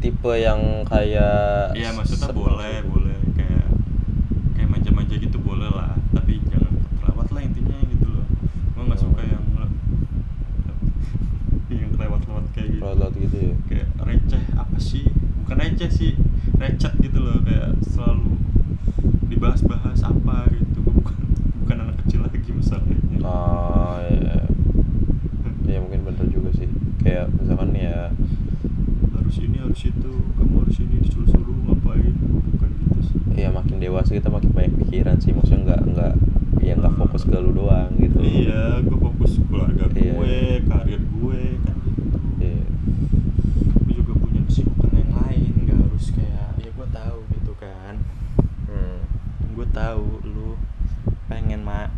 tipe 0.01 0.33
yang 0.33 0.81
kayak 0.89 1.77
iya 1.77 1.93
maksudnya 1.93 2.33
boleh 2.33 2.81
sih. 2.81 2.89
boleh. 2.89 3.17
Kayak 3.37 3.69
kayak 4.57 4.69
manja-manja 4.73 5.15
gitu 5.21 5.37
boleh 5.37 5.69
lah. 5.69 5.93
Tapi 6.09 6.41
jangan 6.49 6.73
kelewat 7.05 7.27
lah 7.29 7.41
intinya 7.45 7.77
gitu 7.85 8.07
loh. 8.09 8.25
Gue 8.73 8.81
nggak 8.81 9.01
suka 9.01 9.21
yang 9.21 9.45
yang 11.69 11.93
kelewat-lewat 11.93 12.45
kayak 12.57 12.69
gitu. 12.73 12.81
Laut-laut 12.81 13.13
gitu 13.13 13.37
ya? 13.37 13.53
Kayak 13.69 13.87
receh 14.01 14.43
apa 14.57 14.77
sih? 14.81 15.05
Bukan 15.45 15.57
receh 15.61 15.89
sih 15.93 16.17
recet 16.57 16.93
gitu 16.99 17.19
loh 17.19 17.37
kayak 17.39 17.77
selalu 17.85 18.39
dibahas-bahas 19.25 19.99
apa 20.01 20.49
gitu 20.49 20.79
Gua 20.79 20.93
bukan 20.95 21.17
bukan 21.59 21.77
anak 21.79 21.95
kecil 22.03 22.19
lagi 22.21 22.39
masalahnya 22.49 22.97
Ah, 23.21 23.99
ya. 24.01 24.41
ya 25.65 25.77
mungkin 25.77 26.01
bener 26.03 26.25
juga 26.27 26.49
sih. 26.51 26.65
Kayak 26.97 27.29
misalkan 27.31 27.71
ya 27.73 28.09
harus 29.11 29.35
ini 29.37 29.57
harus 29.59 29.81
itu 29.83 30.11
kamu 30.33 30.55
harus 30.59 30.77
ini 30.79 30.95
disuruh-suruh 30.99 31.57
ngapain 31.63 32.15
bukan 32.49 32.69
gitu 32.79 32.99
sih 33.03 33.17
ya 33.37 33.49
makin 33.49 33.77
dewasa 33.77 34.11
kita 34.11 34.27
makin 34.27 34.49
banyak 34.49 34.73
pikiran 34.79 35.15
sih. 35.17 35.29
Maksudnya 35.29 35.61
nggak 35.67 35.81
nggak 35.87 36.13
ya 36.59 36.73
nggak 36.73 36.95
fokus 36.95 37.23
ke 37.23 37.35
lu 37.35 37.51
doang 37.51 37.91
gitu. 37.95 38.17
iya 38.19 38.79
gue 38.79 38.97
fokus 38.97 39.37
keluarga 39.43 39.85
Iya. 39.89 40.11
gue 40.11 40.35
karir 40.65 41.01
gue 41.01 41.41
kan 41.59 41.75
gitu 41.77 42.17
Iya. 42.39 42.63
gue 43.79 43.93
juga 43.95 44.13
punya 44.15 44.41
kesibukan 44.43 44.91
yang 44.91 45.11
lain 45.13 45.51
nggak 45.59 45.77
harus 45.79 46.05
kayak 46.09 46.49
ya 46.57 46.69
gue 46.69 46.87
tahu 46.89 47.17
gitu 47.29 47.53
kan 47.55 47.95
Hmm. 48.65 48.97
gue 49.51 49.67
tahu 49.69 50.05
lu 50.25 50.57
pengen 51.27 51.61
mak 51.61 51.93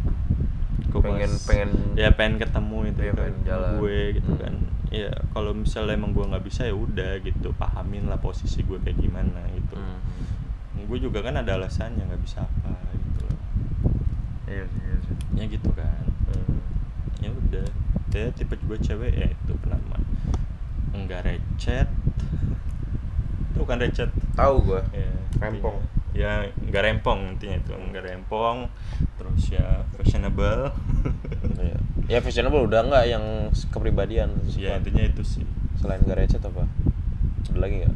Gua 0.91 0.99
Pengen- 1.02 1.32
pas- 1.32 1.47
pengen- 1.47 1.95
ya 1.95 2.12
pengen 2.12 2.36
ketemu 2.38 2.78
itu 2.86 2.99
Iya, 3.02 3.08
kan 3.08 3.16
pengen 3.18 3.32
sama 3.34 3.47
jalan. 3.47 3.72
gue 3.80 3.99
gitu 4.14 4.30
Hmm. 4.30 4.41
kan 4.43 4.54
ya 4.91 5.10
kalau 5.32 5.52
misalnya 5.72 5.95
emang 5.95 6.11
gue 6.11 6.28
nggak 6.28 6.43
bisa 6.43 6.67
ya 6.67 6.76
udah 6.76 7.24
gitu 7.24 7.55
pahamin 7.55 8.11
lah 8.11 8.19
posisi 8.19 8.59
gue 8.59 8.76
kayak 8.84 8.99
gimana 8.99 9.39
gitu. 9.55 9.80
Hmm. 9.80 10.03
gue 10.84 10.99
juga 10.99 11.24
kan 11.24 11.39
ada 11.39 11.55
alasannya 11.55 12.11
nggak 12.11 12.19
bisa 12.28 12.43
apa 12.43 12.76
gitu 12.91 13.24
loh. 13.24 13.39
Iya 14.51 14.67
iya 14.67 14.95
sih. 14.99 15.15
Ya 15.39 15.43
gitu 15.47 15.72
kan. 15.72 16.03
Hmm. 16.28 16.59
ya 17.24 17.32
udah 17.32 17.63
dia 18.11 18.28
tipe 18.36 18.59
juga 18.59 18.84
cewek 18.84 19.15
ya 19.15 19.32
itu 19.32 19.53
penama 19.63 19.95
enggak 20.91 21.24
recet. 21.24 21.88
Itu 23.55 23.63
bukan 23.63 23.80
recet. 23.80 24.11
Tahu 24.36 24.55
gua. 24.67 24.84
Ya 24.91 25.07
Rempong. 25.39 25.80
intinya. 25.80 25.88
ya 26.11 26.32
enggak 26.67 26.84
rempong 26.84 27.19
intinya 27.32 27.55
itu 27.63 27.72
enggak 27.72 28.11
rempong. 28.11 28.67
Terus 29.15 29.55
ya 29.55 29.88
fashionable. 29.95 30.67
Iya. 31.61 31.78
ya 32.09 32.19
fashionable 32.26 32.65
udah 32.65 32.89
nggak 32.89 33.05
yang 33.05 33.26
kepribadian 33.69 34.34
ya 34.57 34.82
intinya 34.82 35.05
itu 35.05 35.22
sih 35.22 35.45
selain 35.80 36.01
gak 36.03 36.19
recet 36.19 36.43
apa? 36.43 36.67
Ada 37.51 37.59
lagi 37.59 37.76
nggak? 37.86 37.95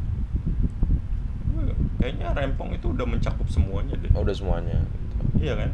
Kayaknya 1.96 2.26
rempong 2.36 2.70
itu 2.76 2.92
udah 2.92 3.06
mencakup 3.08 3.48
semuanya 3.50 3.96
deh. 3.98 4.10
Oh, 4.14 4.22
udah 4.22 4.36
semuanya. 4.36 4.78
Gitu. 4.78 5.48
iya 5.48 5.54
kan? 5.58 5.70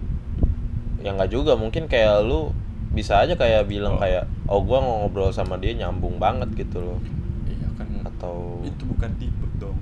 Ya 1.03 1.11
nggak 1.13 1.31
juga. 1.31 1.53
Mungkin 1.59 1.91
kayak 1.91 2.25
lu 2.25 2.55
bisa 2.93 3.21
aja 3.21 3.35
kayak 3.35 3.69
bilang 3.69 3.99
Oh. 3.99 4.01
kayak 4.01 4.25
oh 4.47 4.61
gua 4.63 4.81
ngobrol 4.81 5.33
sama 5.33 5.59
dia 5.59 5.75
nyambung 5.75 6.17
banget 6.17 6.49
gitu 6.57 6.81
loh. 6.81 6.99
Iya 7.45 7.69
kan? 7.77 7.89
Atau 8.07 8.63
itu 8.65 8.83
bukan 8.87 9.11
tipe 9.19 9.47
dong. 9.59 9.77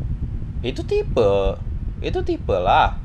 Itu 0.64 0.82
tipe. 0.82 1.30
Itu 2.00 2.24
tipe 2.24 2.56
lah. 2.56 2.96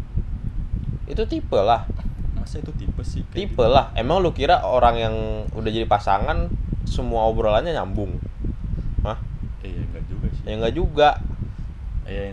Itu 1.06 1.28
tipe 1.28 1.60
lah. 1.60 1.86
Masa 2.34 2.64
itu 2.64 2.72
tipe 2.74 3.04
sih? 3.04 3.22
Tipe 3.36 3.62
lah. 3.62 3.92
Emang 3.94 4.24
lu 4.24 4.32
kira 4.32 4.64
orang 4.64 4.96
yang 4.96 5.16
udah 5.54 5.70
jadi 5.70 5.86
pasangan 5.86 6.50
semua 6.86 7.28
obrolannya 7.28 7.74
nyambung 7.74 8.22
Hah? 9.02 9.18
gitu? 9.62 9.74
iya 9.74 9.82
enggak 9.82 10.06
juga 10.06 10.28
sih 10.32 10.35
ya 10.46 10.54
enggak 10.54 10.74
juga. 10.74 11.10
Ya, 12.06 12.32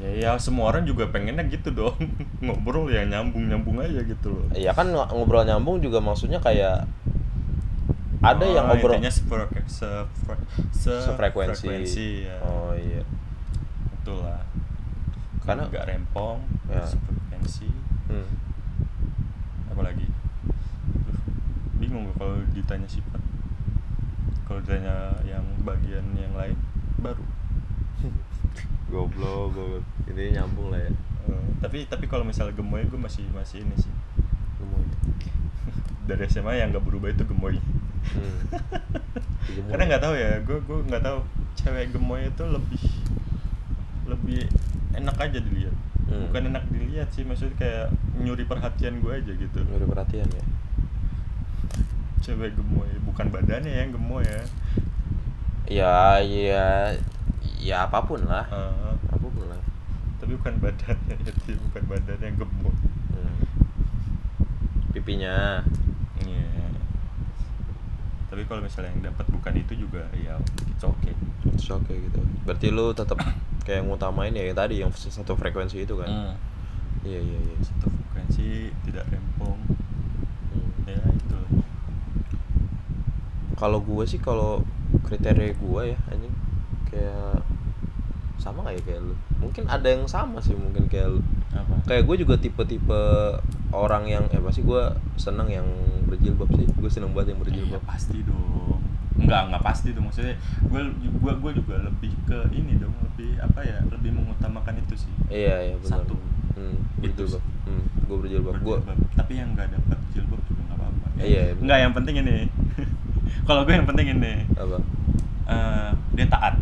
ya 0.00 0.10
ya 0.16 0.30
semua 0.36 0.72
orang 0.72 0.82
juga 0.82 1.04
pengennya 1.06 1.44
gitu 1.44 1.70
dong. 1.70 1.96
Ngobrol 2.44 2.88
ya 2.88 3.04
nyambung 3.04 3.46
nyambung 3.46 3.76
aja 3.78 4.00
gitu 4.00 4.32
loh. 4.32 4.46
Ya 4.52 4.72
kan 4.72 4.88
ng- 4.88 5.12
ngobrol 5.12 5.44
nyambung 5.44 5.78
juga 5.78 6.00
maksudnya 6.00 6.40
kayak 6.40 6.88
ada 8.20 8.44
yang 8.44 8.68
Oh, 8.68 8.76
ngobrol 8.76 8.96
intinya 8.96 9.08
sefre- 9.08 9.48
sefre- 9.64 10.44
se- 10.72 11.04
sefrekuensi 11.04 11.64
frekuensi, 11.64 12.08
ya 12.28 12.36
oh 12.40 12.72
iya. 12.72 13.00
Itulah. 13.96 14.40
Karena- 15.40 15.68
nggak 15.68 15.84
rempong 15.86 16.40
Ya. 16.68 16.84
sefrekuensi. 16.84 17.68
Hmm. 18.08 18.26
apa 19.70 19.86
lagi 19.86 20.02
bingung 21.76 22.10
kalau 22.14 22.36
ditanya 22.50 22.84
sifat. 22.84 23.20
Kalau 24.44 24.60
ditanya 24.60 25.14
yang 25.22 25.44
bagian 25.62 26.04
yang 26.12 26.34
lain 26.34 26.58
baru 26.98 27.22
goblok 28.90 29.54
goblok 29.54 29.84
ini 30.10 30.34
nyambung 30.34 30.74
lah 30.74 30.80
ya. 30.82 30.90
Eh, 31.30 31.46
tapi 31.62 31.86
tapi 31.86 32.10
kalau 32.10 32.26
misalnya 32.26 32.52
gemoy 32.58 32.82
gue 32.84 32.98
masih 32.98 33.24
masih 33.30 33.62
ini 33.62 33.74
sih. 33.78 33.92
Gemoy. 34.58 34.84
dari 36.10 36.26
SMA 36.26 36.58
yang 36.58 36.74
nggak 36.74 36.84
berubah 36.84 37.14
itu 37.14 37.22
gemoy. 37.22 37.56
Hmm. 38.10 38.38
Gemoy. 39.50 39.70
karena 39.72 39.84
nggak 39.90 40.02
tahu 40.02 40.14
ya 40.18 40.30
gue 40.42 40.58
gue 40.58 40.78
nggak 40.90 41.04
tahu. 41.06 41.18
Cewek 41.54 41.94
gemoy 41.94 42.26
itu 42.26 42.44
lebih 42.44 42.84
lebih 44.10 44.42
enak 44.98 45.16
aja 45.16 45.38
dilihat. 45.38 45.76
Hmm. 46.10 46.26
bukan 46.26 46.50
enak 46.50 46.66
dilihat 46.74 47.06
sih 47.14 47.22
maksudnya 47.22 47.54
kayak 47.54 47.86
nyuri 48.18 48.42
perhatian 48.42 48.98
gue 48.98 49.12
aja 49.14 49.30
gitu. 49.30 49.58
Nyuri 49.62 49.86
perhatian 49.86 50.26
ya? 50.26 50.44
Cewek 52.26 52.58
gemoy 52.58 52.90
bukan 53.06 53.30
badannya 53.30 53.70
yang 53.70 53.94
gemoy 53.94 54.26
ya. 54.26 54.42
Ya 55.70 56.18
ya 56.18 56.98
ya 57.60 57.86
apa 57.86 58.00
pun 58.02 58.24
lah. 58.24 58.48
Eh, 58.48 58.92
apa 58.96 59.26
pun 59.28 59.44
lah. 59.46 59.60
Tapi 60.16 60.32
bukan 60.36 60.54
badannya 60.58 61.16
itu 61.30 61.56
bukan 61.68 61.82
badannya 61.86 62.26
yang 62.26 62.36
gemoy 62.40 62.74
hmm. 63.14 63.40
pipinya. 64.96 65.60
Iya. 66.20 66.48
tapi 68.30 68.46
kalau 68.46 68.62
misalnya 68.62 68.94
yang 68.94 69.10
dapat 69.10 69.26
bukan 69.26 69.52
itu 69.58 69.74
juga 69.74 70.06
ya 70.14 70.38
it's 70.70 70.84
okay. 70.84 71.12
It's 71.52 71.68
okay 71.68 71.98
gitu. 72.08 72.20
Berarti 72.46 72.72
lu 72.72 72.96
tetap 72.96 73.20
kayak 73.66 73.84
ngutamain 73.84 74.32
ya 74.32 74.48
yang 74.48 74.56
tadi 74.56 74.74
yang 74.80 74.90
satu 74.94 75.36
frekuensi 75.36 75.84
itu 75.84 75.94
kan? 76.00 76.08
Hmm. 76.08 76.34
iya 77.04 77.20
iya 77.20 77.38
iya. 77.42 77.56
Satu 77.60 77.90
frekuensi 77.90 78.72
tidak 78.88 79.04
rempong. 79.12 79.58
Hmm. 80.50 80.70
ya 80.88 81.02
itu 81.10 81.40
kalau 83.60 83.84
gue 83.84 84.04
sih 84.08 84.16
kalau 84.16 84.64
kriteria 85.04 85.52
gue 85.52 85.82
ya 85.92 85.98
anjing 86.08 86.34
kayak 86.88 87.39
sama 88.40 88.64
gak 88.64 88.80
ya 88.80 88.82
kayak 88.88 89.00
lu 89.04 89.14
mungkin 89.38 89.68
ada 89.68 89.84
yang 89.84 90.08
sama 90.08 90.40
sih 90.40 90.56
mungkin 90.56 90.88
kayak 90.88 91.12
lu 91.12 91.20
apa 91.52 91.74
kayak 91.84 92.08
gue 92.08 92.16
juga 92.24 92.34
tipe-tipe 92.40 93.02
orang 93.70 94.08
yang 94.08 94.24
eh 94.32 94.40
pasti 94.40 94.64
gue 94.64 94.82
seneng 95.14 95.46
yang 95.46 95.68
berjilbab 96.08 96.48
sih 96.56 96.66
gue 96.66 96.90
seneng 96.90 97.12
banget 97.12 97.36
yang 97.36 97.38
Iya 97.38 97.44
berjilbab 97.44 97.82
pasti 97.84 98.18
dong. 98.24 98.80
Enggak, 99.20 99.52
enggak 99.52 99.62
pasti 99.62 99.88
tuh 99.92 100.00
maksudnya. 100.00 100.32
Gue 100.64 100.80
gua 101.20 101.36
gua 101.36 101.52
juga 101.52 101.76
lebih 101.76 102.08
ke 102.24 102.38
ini 102.56 102.80
dong, 102.80 102.96
lebih 103.04 103.36
apa 103.36 103.60
ya? 103.60 103.76
Lebih 103.84 104.16
mengutamakan 104.16 104.80
itu 104.80 104.96
sih. 104.96 105.12
iya 105.28 105.60
iya 105.60 105.74
benar 105.76 106.02
Satu. 106.02 106.16
hmm, 106.56 107.04
Itu 107.04 107.28
berjilbab 107.28 107.42
hmm, 107.68 107.84
gue 108.08 108.16
berjilbab 108.16 108.54
gue 108.56 108.76
Berjilbab. 108.80 108.98
Tapi 109.14 109.32
yang 109.36 109.48
enggak 109.52 109.68
dapat 109.70 109.98
jilbab 110.16 110.40
juga 110.48 110.60
enggak 110.64 110.78
apa-apa. 110.80 111.06
Iya, 111.20 111.26
iya, 111.28 111.42
bener. 111.52 111.62
Enggak, 111.62 111.78
yang 111.84 111.92
penting 111.92 112.14
ini. 112.24 112.36
Kalau 113.46 113.60
gue 113.68 113.74
yang 113.76 113.86
penting 113.86 114.06
ini. 114.08 114.32
apa 114.56 114.78
eh, 115.46 115.90
dia 116.16 116.26
taat. 116.26 116.54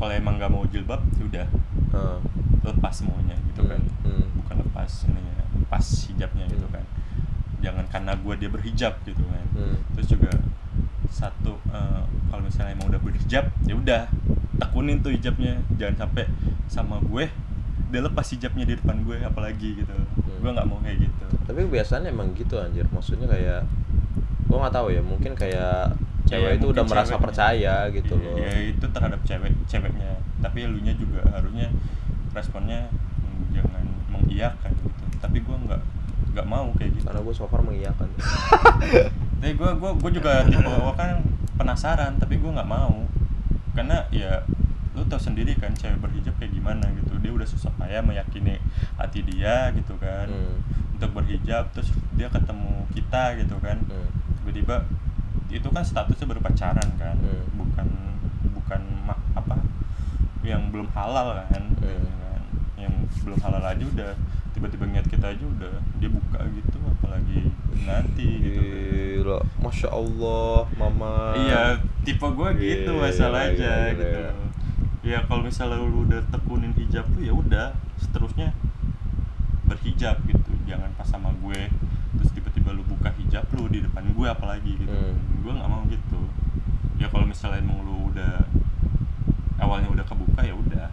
Kalau 0.00 0.10
emang 0.10 0.34
nggak 0.34 0.48
mau 0.48 0.64
jilbab, 0.64 1.04
ya 1.14 1.24
udah 1.26 1.46
Ah, 1.90 2.16
lepas 2.64 2.94
semuanya 2.94 3.34
gitu 3.44 3.62
kan. 3.62 3.82
Hmm, 4.00 4.14
hmm. 4.14 4.26
Bukan 4.38 4.56
lepas 4.62 4.90
ininya, 5.04 5.42
lepas 5.54 5.84
hijabnya 6.06 6.46
gitu 6.46 6.64
Hmm. 6.64 6.72
kan. 6.72 6.84
Jangan 7.60 7.84
karena 7.86 8.12
gue 8.16 8.34
dia 8.36 8.48
berhijab 8.48 8.94
gitu 9.04 9.22
kan. 9.22 9.44
Hmm. 9.50 9.76
terus 9.92 10.08
juga 10.08 10.30
satu 11.06 11.58
eh, 11.68 12.02
kalau 12.30 12.40
misalnya 12.40 12.72
emang 12.72 12.88
udah 12.88 12.96
berhijab 12.98 13.50
ya 13.60 13.74
udah 13.74 14.02
tekunin 14.56 15.02
tuh 15.02 15.10
hijabnya 15.10 15.58
jangan 15.74 16.06
sampai 16.06 16.24
sama 16.64 16.96
gue 17.02 17.28
dia 17.90 18.00
lepas 18.00 18.24
hijabnya 18.24 18.64
di 18.64 18.74
depan 18.74 19.02
gue 19.02 19.18
apalagi 19.20 19.76
gitu 19.76 19.90
gue 20.16 20.48
nggak 20.48 20.64
mau 20.64 20.78
kayak 20.78 21.02
gitu 21.02 21.26
tapi 21.42 21.66
biasanya 21.66 22.08
emang 22.08 22.30
gitu 22.32 22.56
anjir 22.56 22.86
maksudnya 22.88 23.26
kayak 23.26 23.66
gue 24.46 24.56
nggak 24.56 24.72
tahu 24.72 24.88
ya 24.88 25.02
mungkin 25.02 25.34
kayak 25.34 25.98
cewek 26.30 26.46
Ya, 26.46 26.56
itu 26.56 26.66
udah 26.68 26.84
merasa 26.84 27.06
ceweknya. 27.10 27.24
percaya 27.26 27.74
gitu 27.90 28.14
Iya, 28.14 28.24
loh. 28.24 28.36
ya 28.38 28.50
itu 28.70 28.86
terhadap 28.86 29.20
cewek 29.22 29.52
ceweknya. 29.66 30.12
Tapi 30.38 30.58
elunya 30.62 30.94
juga 30.94 31.20
harusnya 31.28 31.68
responnya 32.30 32.86
hmm, 32.88 33.42
jangan 33.52 33.84
mengiyakan 34.08 34.70
gitu. 34.72 35.04
Tapi 35.18 35.38
gue 35.38 35.56
nggak 35.60 35.82
nggak 36.30 36.46
mau 36.46 36.70
kayak 36.72 36.90
gitu. 36.94 37.04
Karena 37.04 37.20
gue 37.20 37.34
so 37.34 37.44
far 37.44 37.60
mengiyakan. 37.60 38.08
Tapi 39.40 39.52
gue 39.52 39.70
gua, 39.74 39.90
gua 39.94 40.10
juga 40.10 40.44
tipe 40.44 40.68
awal 40.68 40.92
kan 40.94 41.24
penasaran 41.56 42.16
tapi 42.16 42.36
gue 42.36 42.50
nggak 42.50 42.66
mau. 42.66 43.08
Karena 43.72 44.04
ya 44.10 44.44
lu 44.90 45.06
tau 45.06 45.16
sendiri 45.16 45.54
kan 45.54 45.72
cewek 45.72 45.96
berhijab 45.98 46.36
kayak 46.36 46.52
gimana 46.52 46.86
gitu. 46.94 47.16
Dia 47.16 47.32
udah 47.32 47.44
susah 47.44 47.72
payah 47.74 48.00
meyakini 48.00 48.60
hati 48.94 49.20
dia 49.22 49.72
gitu 49.72 49.96
kan. 49.96 50.28
Hmm. 50.28 50.60
untuk 50.92 51.16
berhijab 51.16 51.64
terus 51.72 51.88
dia 52.12 52.28
ketemu 52.28 52.84
kita 52.92 53.32
gitu 53.40 53.56
kan. 53.58 53.80
Hmm. 53.82 54.08
Itu 55.52 55.66
kan 55.66 55.82
statusnya 55.82 56.26
baru 56.26 56.40
pacaran 56.40 56.88
kan 56.96 57.16
Hmm. 57.16 57.44
bukan 57.54 57.88
bukan 58.54 58.82
apa 59.34 59.56
yang 60.42 60.70
belum 60.70 60.88
halal 60.90 61.36
kan, 61.44 61.62
Hmm. 61.62 61.74
gitu 61.76 62.08
kan. 62.16 62.42
yang 62.78 62.94
belum 63.20 63.38
halal 63.38 63.60
aja 63.60 63.84
udah 63.84 64.10
tiba-tiba 64.50 64.84
niat 64.86 65.04
kita 65.04 65.26
aja 65.30 65.44
udah 65.44 65.74
dia 65.98 66.08
buka 66.08 66.40
gitu 66.48 66.78
apalagi 66.80 67.52
nanti 67.84 68.26
gitu 68.40 68.60
kan. 68.60 68.78
Gila, 69.20 69.38
masya 69.60 69.88
Allah, 69.90 70.64
mama. 70.74 71.36
Iya, 71.36 71.62
tipe 72.02 72.24
gue 72.24 72.50
gitu 72.56 72.90
Gila, 72.90 73.04
masalahnya 73.04 73.54
gila, 73.54 73.92
gitu. 73.92 74.08
gila. 74.16 74.32
Ya 75.00 75.18
kalau 75.24 75.42
misalnya 75.42 75.76
lu 75.78 76.04
udah 76.04 76.20
tekunin 76.28 76.72
hijab 76.74 77.04
lu 77.14 77.20
ya 77.20 77.32
udah, 77.32 77.66
seterusnya 77.96 78.52
berhijab 79.64 80.16
gitu. 80.26 80.50
Jangan 80.66 80.90
pas 80.96 81.06
sama 81.06 81.30
gue 81.36 81.60
tiba-tiba 82.70 82.78
lu 82.78 82.82
buka 82.86 83.10
hijab 83.18 83.46
lu 83.58 83.66
di 83.66 83.82
depan 83.82 84.04
gue 84.14 84.28
apalagi 84.30 84.72
gitu. 84.78 84.94
Hmm. 84.94 85.18
Gue 85.42 85.52
nggak 85.52 85.68
mau 85.68 85.82
gitu. 85.90 86.20
Ya 87.02 87.06
kalau 87.10 87.26
misalnya 87.26 87.58
emang 87.58 87.82
lu 87.82 88.14
udah 88.14 88.46
awalnya 89.58 89.88
udah 89.90 90.04
kebuka 90.06 90.40
ya 90.46 90.54
udah 90.54 90.86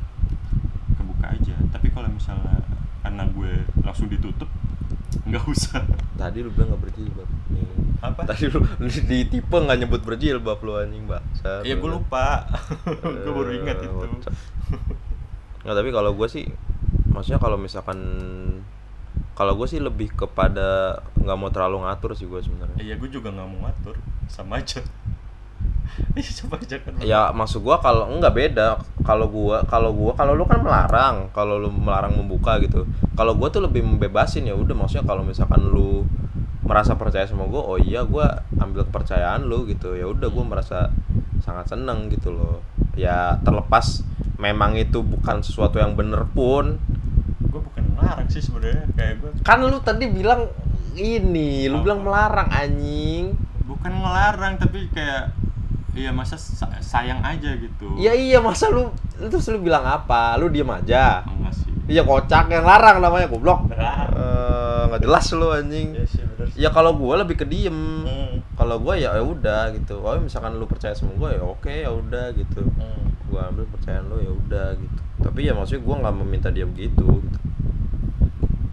kebuka 0.97 1.25
aja. 1.37 1.55
Tapi 1.69 1.87
kalau 1.93 2.09
misalnya 2.09 2.65
karena 3.05 3.23
gue 3.29 3.51
langsung 3.85 4.09
ditutup 4.09 4.49
nggak 5.27 5.43
usah. 5.45 5.85
Tadi 6.17 6.41
lu 6.41 6.49
bilang 6.49 6.73
gak 6.73 6.81
berjilbab. 6.89 7.29
Nih. 7.53 7.69
Apa? 8.01 8.21
Tadi 8.25 8.49
lu 8.49 8.59
di 9.11 9.19
tipe 9.29 9.57
nggak 9.57 9.77
nyebut 9.85 10.01
berjilbab 10.01 10.59
lu 10.65 10.73
anjing, 10.81 11.05
Mbak. 11.05 11.21
Ya 11.61 11.75
gue 11.77 11.89
lupa. 11.89 12.49
gue 13.05 13.33
baru 13.33 13.51
ingat 13.53 13.77
itu. 13.85 14.07
Nggak, 15.61 15.75
tapi 15.75 15.89
kalau 15.93 16.11
gue 16.15 16.27
sih 16.31 16.47
maksudnya 17.11 17.41
kalau 17.41 17.57
misalkan 17.57 17.99
kalau 19.37 19.53
gue 19.53 19.69
sih 19.69 19.77
lebih 19.77 20.09
kepada 20.17 20.97
nggak 21.13 21.37
mau 21.37 21.53
terlalu 21.53 21.85
ngatur 21.85 22.17
sih 22.17 22.25
gue 22.25 22.41
sebenarnya. 22.41 22.81
Iya 22.81 22.97
gue 22.97 23.09
juga 23.13 23.29
nggak 23.29 23.47
mau 23.53 23.69
ngatur. 23.69 23.95
Sama 24.25 24.57
aja. 24.57 24.81
Iya, 26.17 26.31
coba 26.43 26.61
ajakan 26.61 26.91
ya 27.01 27.21
maksud 27.33 27.63
gua 27.63 27.79
kalau 27.81 28.11
enggak 28.11 28.33
beda. 28.35 28.77
Kalau 29.01 29.27
gua 29.31 29.63
kalau 29.65 29.95
gua 29.95 30.13
kalau 30.13 30.33
lu 30.37 30.45
kan 30.45 30.61
melarang. 30.61 31.31
Kalau 31.33 31.57
lu 31.57 31.69
melarang 31.71 32.13
membuka 32.13 32.59
gitu. 32.61 32.85
Kalau 33.17 33.33
gua 33.33 33.49
tuh 33.49 33.65
lebih 33.65 33.81
membebasin. 33.81 34.45
Ya 34.45 34.53
udah 34.53 34.75
maksudnya 34.75 35.05
kalau 35.07 35.23
misalkan 35.23 35.63
lu 35.63 36.05
merasa 36.67 36.99
percaya 36.99 37.23
sama 37.23 37.47
gua 37.47 37.63
oh 37.63 37.77
iya 37.79 38.03
gua 38.03 38.45
ambil 38.59 38.85
kepercayaan 38.85 39.47
lu 39.47 39.65
gitu. 39.69 39.95
Ya 39.95 40.05
udah 40.05 40.27
gua 40.29 40.43
merasa 40.45 40.91
sangat 41.41 41.71
seneng 41.71 42.11
gitu 42.13 42.33
loh. 42.35 42.61
Ya 42.97 43.39
terlepas 43.41 44.03
memang 44.37 44.77
itu 44.77 45.01
bukan 45.01 45.41
sesuatu 45.41 45.81
yang 45.81 45.97
bener 45.97 46.29
pun 46.29 46.77
gue 48.07 48.13
ngelarang 48.15 48.29
sih 48.31 48.41
sebenarnya. 48.41 48.83
Kayak 48.95 49.13
gue 49.19 49.29
kan 49.43 49.59
lu 49.59 49.77
tadi 49.83 50.05
bilang 50.07 50.41
ini 50.95 51.67
lu 51.67 51.77
Apa? 51.77 51.83
bilang 51.83 51.99
melarang 52.01 52.49
anjing. 52.49 53.35
Bukan 53.67 53.91
ngelarang 53.91 54.55
tapi 54.55 54.87
kayak 54.89 55.35
iya 55.91 56.13
masa 56.13 56.39
sa- 56.39 56.71
sayang 56.79 57.19
aja 57.19 57.51
gitu. 57.57 57.99
Iya 57.99 58.13
iya 58.13 58.39
masa 58.39 58.71
lu 58.71 58.89
lu 59.17 59.27
terus 59.27 59.49
lu 59.49 59.59
bilang 59.59 59.83
apa? 59.83 60.39
Lu 60.39 60.47
diem 60.47 60.69
aja. 60.69 61.25
Enggak 61.27 61.53
sih. 61.53 61.71
Iya 61.87 62.03
kocak 62.03 62.47
yang 62.47 62.63
larang 62.63 62.99
namanya 62.99 63.27
goblok. 63.27 63.67
Eh, 63.71 64.81
nggak 64.87 65.01
jelas 65.03 65.25
lu 65.33 65.51
anjing. 65.51 65.95
Iya 65.95 66.05
sih 66.05 66.23
bener 66.23 66.47
sih. 66.47 66.57
Ya 66.63 66.69
kalau 66.71 66.95
gua 66.95 67.19
lebih 67.19 67.35
ke 67.35 67.45
diem. 67.45 67.75
Hmm. 68.07 68.39
kalau 68.57 68.81
gua 68.81 68.97
ya 68.97 69.13
ya 69.13 69.21
udah 69.21 69.69
gitu. 69.69 70.01
Kalau 70.01 70.17
misalkan 70.17 70.57
lu 70.57 70.65
percaya 70.65 70.89
sama 70.95 71.13
gua 71.13 71.29
ya 71.29 71.41
oke 71.41 71.69
ya 71.69 71.89
udah 71.89 72.33
gitu. 72.33 72.65
Hmm. 72.77 73.13
gua 73.27 73.51
ambil 73.51 73.67
kepercayaan 73.69 74.07
lu 74.07 74.17
ya 74.17 74.31
udah 74.31 74.67
gitu. 74.75 75.01
Tapi 75.17 75.39
ya 75.45 75.53
maksudnya 75.53 75.81
gua 75.81 75.95
nggak 76.01 76.15
meminta 76.15 76.49
dia 76.49 76.65
begitu 76.65 77.05
gitu. 77.21 77.39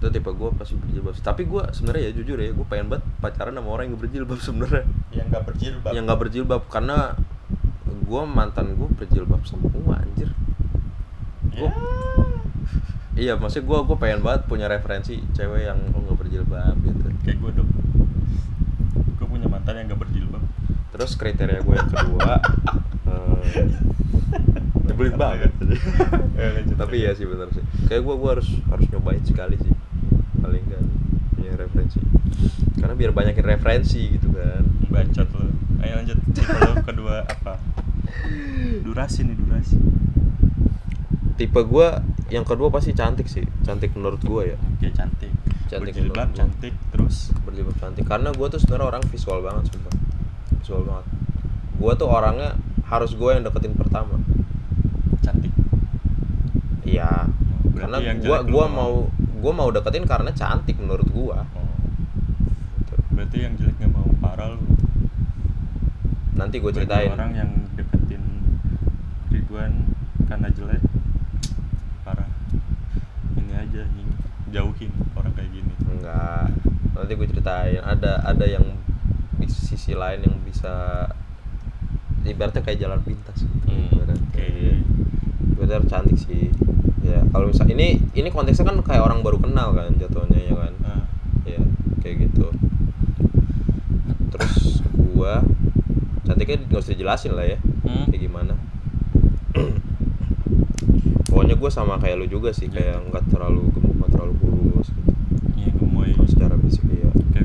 Itu 0.05 0.21
tipe 0.21 0.29
gua 0.37 0.53
pasti 0.53 0.77
berjilbab. 0.77 1.17
Tapi 1.17 1.49
gua 1.49 1.73
sebenarnya 1.73 2.13
ya 2.13 2.21
jujur 2.21 2.37
ya 2.37 2.53
gua 2.53 2.67
pengen 2.69 2.93
banget 2.93 3.05
pacaran 3.25 3.57
sama 3.57 3.69
orang 3.73 3.89
yang 3.89 3.97
gak 3.97 4.03
berjilbab 4.05 4.39
sebenarnya. 4.45 4.85
Yang 5.17 5.27
nggak 5.33 5.45
berjilbab. 5.49 5.91
Yang 5.97 6.05
nggak 6.05 6.21
berjilbab 6.21 6.63
karena 6.69 6.97
gua 8.05 8.23
mantan 8.29 8.77
gua 8.77 8.89
berjilbab 8.93 9.41
semua 9.49 10.05
anjir. 10.05 10.29
Ya. 11.57 11.73
Iya 13.17 13.33
maksudnya 13.41 13.65
gua 13.65 13.79
gua 13.89 13.97
pengen 13.97 14.21
banget 14.21 14.45
punya 14.45 14.69
referensi 14.69 15.25
cewek 15.33 15.73
yang 15.73 15.81
oh, 15.97 16.05
nggak 16.05 16.19
berjilbab 16.21 16.77
gitu. 16.85 17.01
Kayak 17.25 17.39
gue 17.41 17.51
dong. 17.57 17.71
Gue 19.17 19.27
punya 19.31 19.49
mantan 19.49 19.81
yang 19.81 19.89
nggak 19.89 20.05
berjilbab. 20.05 20.45
Terus 20.93 21.17
kriteria 21.17 21.65
gue 21.65 21.75
yang 21.81 21.89
kedua 21.89 22.37
eh, 23.09 23.67
nyebelin 24.85 25.17
banget. 25.17 25.53
Eh, 26.35 26.67
tapi 26.75 27.07
ya 27.07 27.15
sih 27.15 27.25
bener 27.25 27.47
sih. 27.55 27.63
Kayak 27.87 28.05
gue 28.05 28.15
gue 28.19 28.31
harus 28.37 28.49
harus 28.69 28.85
nyobain 28.91 29.23
sekali 29.23 29.55
sih 29.57 29.73
paling 30.45 30.61
enggak 30.69 30.85
punya 31.33 31.53
referensi. 31.57 32.01
Karena 32.77 32.93
biar 32.93 33.11
banyakin 33.17 33.47
referensi 33.49 34.01
gitu 34.13 34.29
kan. 34.37 34.63
Bacot 34.93 35.29
lo 35.33 35.49
ayo 35.81 35.93
lanjut. 36.05 36.19
Tipe 36.37 36.53
lo 36.53 36.73
kedua 36.85 37.25
apa? 37.25 37.57
Durasi 38.85 39.25
nih 39.25 39.37
durasi. 39.41 39.77
Tipe 41.41 41.61
gue 41.65 41.89
yang 42.29 42.45
kedua 42.45 42.69
pasti 42.69 42.93
cantik 42.93 43.25
sih. 43.25 43.49
Cantik 43.65 43.97
menurut 43.97 44.21
gue 44.21 44.53
ya. 44.53 44.57
Oke 44.61 44.93
cantik. 44.93 45.33
Cantik 45.73 45.97
berjilbab 45.97 46.13
menurut 46.13 46.29
gua. 46.29 46.37
cantik 46.37 46.75
terus? 46.93 47.17
Berjilbab 47.49 47.77
cantik. 47.81 48.05
Karena 48.05 48.29
gue 48.31 48.47
tuh 48.53 48.61
sebenarnya 48.61 48.87
orang 48.93 49.03
visual 49.09 49.41
banget 49.41 49.73
sumpah. 49.73 49.95
Visual 50.61 50.83
banget. 50.85 51.07
Gue 51.81 51.93
tuh 51.97 52.09
orangnya 52.13 52.53
harus 52.85 53.17
gue 53.17 53.31
yang 53.33 53.43
deketin 53.43 53.73
pertama. 53.73 54.21
Cantik. 55.25 55.51
Iya. 56.85 57.33
Karena 57.75 57.97
gue 57.99 58.37
nggak 58.45 58.69
mau 58.71 59.09
gue 59.45 59.53
mau 59.53 59.69
deketin 59.69 60.09
karena 60.09 60.33
cantik 60.33 60.81
menurut 60.81 61.05
gue 61.05 61.37
oh. 61.37 61.69
berarti 63.13 63.37
yang 63.45 63.53
jelek 63.61 63.77
nggak 63.77 63.93
mau 63.93 64.09
parah 64.19 64.57
lu 64.57 64.65
nanti 66.35 66.57
gue 66.59 66.73
ceritain 66.73 67.13
orang 67.13 67.33
yang 67.37 67.51
deketin 67.77 68.25
Ridwan 69.29 69.93
karena 70.25 70.49
jelek 70.49 70.81
parah 72.03 72.27
ini 73.37 73.53
aja 73.53 73.85
nih 73.85 74.09
jauhin 74.49 74.91
orang 75.13 75.33
kayak 75.37 75.53
gini 75.53 75.75
enggak 75.93 76.49
nanti 76.97 77.13
gue 77.13 77.27
ceritain 77.29 77.85
ada 77.85 78.25
ada 78.25 78.47
yang 78.49 78.65
di 79.37 79.47
sisi 79.47 79.93
lain 79.93 80.25
yang 80.25 80.41
bisa 80.41 81.05
ibaratnya 82.25 82.65
kayak 82.65 82.81
jalan 82.81 83.01
pintas 83.05 83.45
gitu 83.45 83.69
Hmm, 83.69 83.93
ibaratnya. 83.93 84.17
oke. 84.25 84.41
Iya. 84.49 84.75
Ibaratnya 85.53 85.77
harus 85.77 85.91
cantik 85.93 86.17
sih 86.17 86.49
ya 87.05 87.21
kalau 87.29 87.53
misal 87.53 87.69
ini 87.69 88.01
ini 88.17 88.29
konteksnya 88.33 88.65
kan 88.65 88.81
kayak 88.81 89.05
orang 89.05 89.21
baru 89.21 89.37
kenal 89.37 89.77
kan 89.77 89.93
jatuhnya 90.01 90.41
ya 90.41 90.55
kan? 90.57 90.73
Nah, 90.81 91.01
ya 91.45 91.61
kayak 92.01 92.29
gitu. 92.29 92.49
Terus 94.33 94.81
gua 95.13 95.45
cantiknya 96.25 96.65
nggak 96.65 96.81
usah 96.81 96.93
dijelasin 96.97 97.33
lah 97.37 97.47
ya 97.47 97.59
hmm? 97.61 98.09
kayak 98.09 98.23
gimana. 98.25 98.55
Pokoknya 101.29 101.55
gue 101.59 101.71
sama 101.71 102.01
kayak 102.01 102.17
lu 102.19 102.27
juga 102.31 102.51
sih 102.55 102.71
kayak 102.73 103.11
nggak 103.13 103.29
terlalu 103.29 103.69
gemuk 103.77 103.95
nggak 104.01 104.11
terlalu 104.17 104.35
kurus 104.41 104.89
gitu. 104.91 105.13
Iya 105.61 105.71
gemoy. 105.77 106.11
Kalau 106.17 106.27
oke 106.27 106.33
secara 106.33 106.55
fisik 106.59 106.85
ya 106.89 107.11
oke 107.11 107.41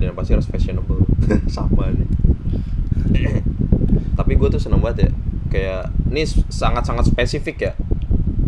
dan 0.00 0.02
yang 0.02 0.16
pasti 0.16 0.32
harus 0.34 0.48
fashionable. 0.48 1.04
Sama 1.54 1.92
nih. 1.92 2.08
Tapi 4.18 4.32
gue 4.34 4.48
tuh 4.48 4.60
seneng 4.62 4.80
banget 4.80 5.08
ya 5.08 5.10
kayak 5.52 5.82
ini 6.08 6.24
sangat 6.48 6.88
sangat 6.88 7.12
spesifik 7.12 7.56
ya. 7.60 7.72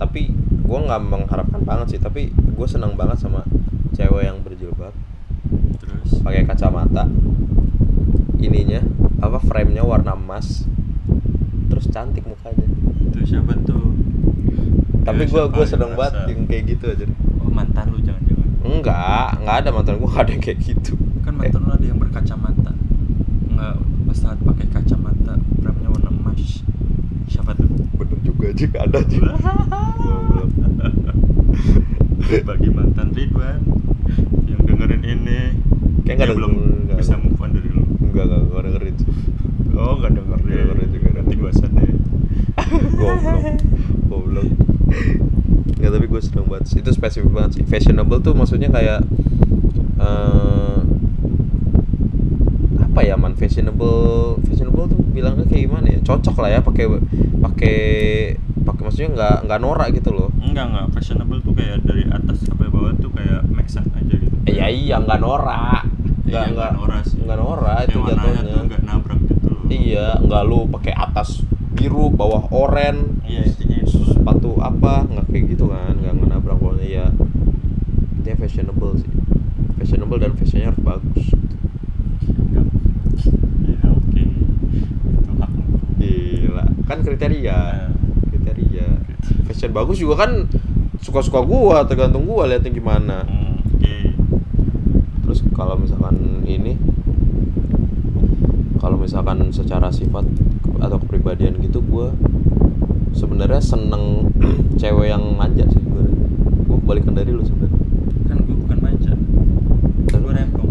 Tapi 0.01 0.33
gue 0.65 0.79
nggak 0.81 1.01
mengharapkan 1.05 1.61
banget 1.61 1.97
sih 1.97 2.01
tapi 2.01 2.33
gue 2.33 2.67
seneng 2.69 2.97
banget 2.97 3.21
sama 3.21 3.45
cewek 3.93 4.25
yang 4.25 4.41
berjilbab. 4.41 4.97
Terus? 5.79 6.25
Pakai 6.25 6.49
kacamata. 6.49 7.05
Ininya 8.41 8.81
apa 9.21 9.39
frame-nya 9.41 9.85
warna 9.85 10.17
emas. 10.17 10.65
Terus 11.69 11.87
cantik 11.93 12.25
mukanya. 12.25 12.65
Itu 13.13 13.23
siapa 13.29 13.55
tuh? 13.63 13.93
Tapi 15.05 15.29
gue 15.29 15.43
gue 15.53 15.65
seneng 15.69 15.93
banget 15.95 16.33
yang 16.33 16.49
kayak 16.49 16.65
gitu 16.77 16.85
aja. 16.91 17.07
Oh 17.45 17.53
mantan 17.53 17.93
lu 17.93 18.01
jangan-jangan? 18.01 18.49
Enggak 18.65 19.29
enggak 19.45 19.57
ada 19.61 19.69
mantan 19.69 19.95
gue 20.01 20.11
ada 20.25 20.31
yang 20.33 20.43
kayak 20.43 20.59
gitu. 20.65 20.97
Kan 21.21 21.37
mantan 21.37 21.61
lu 21.69 21.71
ada 21.77 21.87
yang 21.87 22.01
berkacamata. 22.01 22.73
Nggak 23.53 23.75
pas 24.09 24.17
saat 24.17 24.39
pakai 24.41 24.67
kacamata 24.73 25.37
framenya 25.61 25.93
warna 25.93 26.11
emas. 26.11 26.65
Siapa 27.29 27.53
tuh? 27.53 27.69
Bener 28.01 28.19
juga 28.25 28.49
aja 28.49 28.65
ada 28.81 29.01
Goblok. 29.05 29.39
bagi 32.43 32.69
mantan 32.69 33.09
Ridwan 33.11 33.59
yang 34.45 34.61
dengerin 34.61 35.03
ini 35.05 35.41
Kayak 36.03 36.17
nggak 36.17 36.29
dia 36.29 36.37
belum 36.37 36.53
nggak. 36.85 36.97
bisa 36.99 37.15
move 37.17 37.39
on 37.39 37.51
dari 37.51 37.71
lu. 37.71 37.83
Enggak 38.03 38.25
enggak 38.27 38.41
gue 38.45 38.61
dengerin. 38.63 38.97
Oh 39.75 39.95
nggak 39.97 40.13
dengerin. 40.13 40.45
Nggak 40.45 40.65
dengerin 40.67 40.91
juga, 40.91 41.09
nanti 41.15 41.35
gua 41.35 41.53
sadar 41.53 41.89
goblok. 42.99 43.43
Goblok. 44.05 44.47
Enggak 45.75 45.91
tapi 45.91 46.07
gue 46.07 46.21
seneng 46.21 46.47
banget 46.47 46.65
itu 46.75 46.91
spesifik 46.91 47.31
banget 47.31 47.51
sih. 47.57 47.65
Fashionable 47.65 48.21
tuh 48.21 48.33
maksudnya 48.33 48.69
kayak 48.69 49.01
eh 49.97 50.79
apa 52.81 53.01
ya 53.03 53.17
man? 53.17 53.35
Fashionable 53.35 54.39
fashionable 54.45 54.87
tuh 54.87 55.01
bilangnya 55.11 55.45
kayak 55.45 55.63
gimana 55.67 55.87
ya? 55.89 55.99
Cocok 56.01 56.37
lah 56.39 56.51
ya 56.51 56.61
pakai 56.61 56.85
pakai 57.41 57.77
pakai 58.63 58.83
maksudnya 58.83 59.11
nggak 59.13 59.37
nggak 59.49 59.61
norak 59.61 59.89
gitu 59.93 60.11
loh. 60.13 60.29
Enggak 60.39 60.71
enggak 60.71 60.87
fashionable 60.93 61.34
kayak 61.55 61.79
dari 61.83 62.05
atas 62.07 62.37
sampai 62.43 62.67
bawah 62.69 62.93
tuh 62.99 63.11
kayak 63.11 63.47
make 63.49 63.71
sense 63.71 63.89
aja 63.91 64.15
gitu. 64.15 64.35
Eh, 64.45 64.55
ya 64.59 64.67
iya 64.69 64.97
nggak 64.99 65.19
norak. 65.19 65.87
Iya, 66.25 66.51
nggak 66.51 66.71
norak 66.75 67.03
sih. 67.05 67.21
nggak 67.21 67.39
norak 67.39 67.79
itu 67.87 67.99
Yang 67.99 68.09
jatuhnya. 68.11 68.43
tuh 68.45 68.63
nggak 68.67 68.83
nabrak 68.83 69.19
gitu 69.25 69.47
loh. 69.49 69.63
Iya 69.69 70.07
nggak 70.21 70.43
lu 70.45 70.59
pakai 70.71 70.93
atas 70.93 71.29
biru 71.73 72.11
bawah 72.11 72.45
oranye. 72.51 73.23
Iya 73.25 73.41
intinya 73.45 73.79
itu. 73.81 73.99
Sepatu 74.05 74.59
apa 74.59 75.05
nggak 75.05 75.27
kayak 75.29 75.45
gitu 75.53 75.65
kan 75.69 75.95
nggak 75.95 76.13
nggak 76.13 76.29
nabrak 76.31 76.57
pokoknya 76.57 76.87
ya 76.87 77.07
dia 78.21 78.35
fashionable 78.35 78.97
sih. 78.97 79.11
Fashionable 79.77 80.19
dan 80.19 80.33
fashionnya 80.33 80.73
harus 80.73 80.81
bagus. 80.81 81.25
Ya 83.65 83.81
oke. 83.89 84.23
Itu 85.05 85.33
hak 85.37 85.51
lu. 85.53 85.65
gila. 85.99 86.65
Kan 86.85 86.99
kriteria. 87.03 87.53
Nah, 87.53 87.91
kriteria. 88.29 88.87
Fashion 89.45 89.71
bagus 89.71 90.01
juga 90.01 90.25
kan 90.25 90.49
suka-suka 91.15 91.47
gua 91.47 91.87
tergantung 91.87 92.27
gua 92.27 92.51
liatnya 92.51 92.75
gimana. 92.75 93.23
Hmm, 93.23 93.55
oke. 93.79 93.95
Terus 95.23 95.47
kalau 95.55 95.79
misalkan 95.79 96.43
ini 96.43 96.75
kalau 98.83 98.99
misalkan 98.99 99.47
secara 99.55 99.95
sifat 99.95 100.27
atau 100.83 100.99
kepribadian 100.99 101.63
gitu 101.63 101.79
gua 101.87 102.11
sebenarnya 103.15 103.63
seneng 103.63 104.27
cewek 104.83 105.15
yang 105.15 105.39
manja 105.39 105.63
sih 105.71 105.79
gue 105.87 106.03
gue 106.67 106.79
balikan 106.83 107.15
dari 107.15 107.31
lu 107.31 107.47
sebenarnya. 107.47 107.79
Kan 108.27 108.37
gue 108.43 108.57
bukan 108.67 108.79
manja. 108.83 109.15
Dan- 110.11 110.19
gue 110.19 110.35
rempong. 110.35 110.71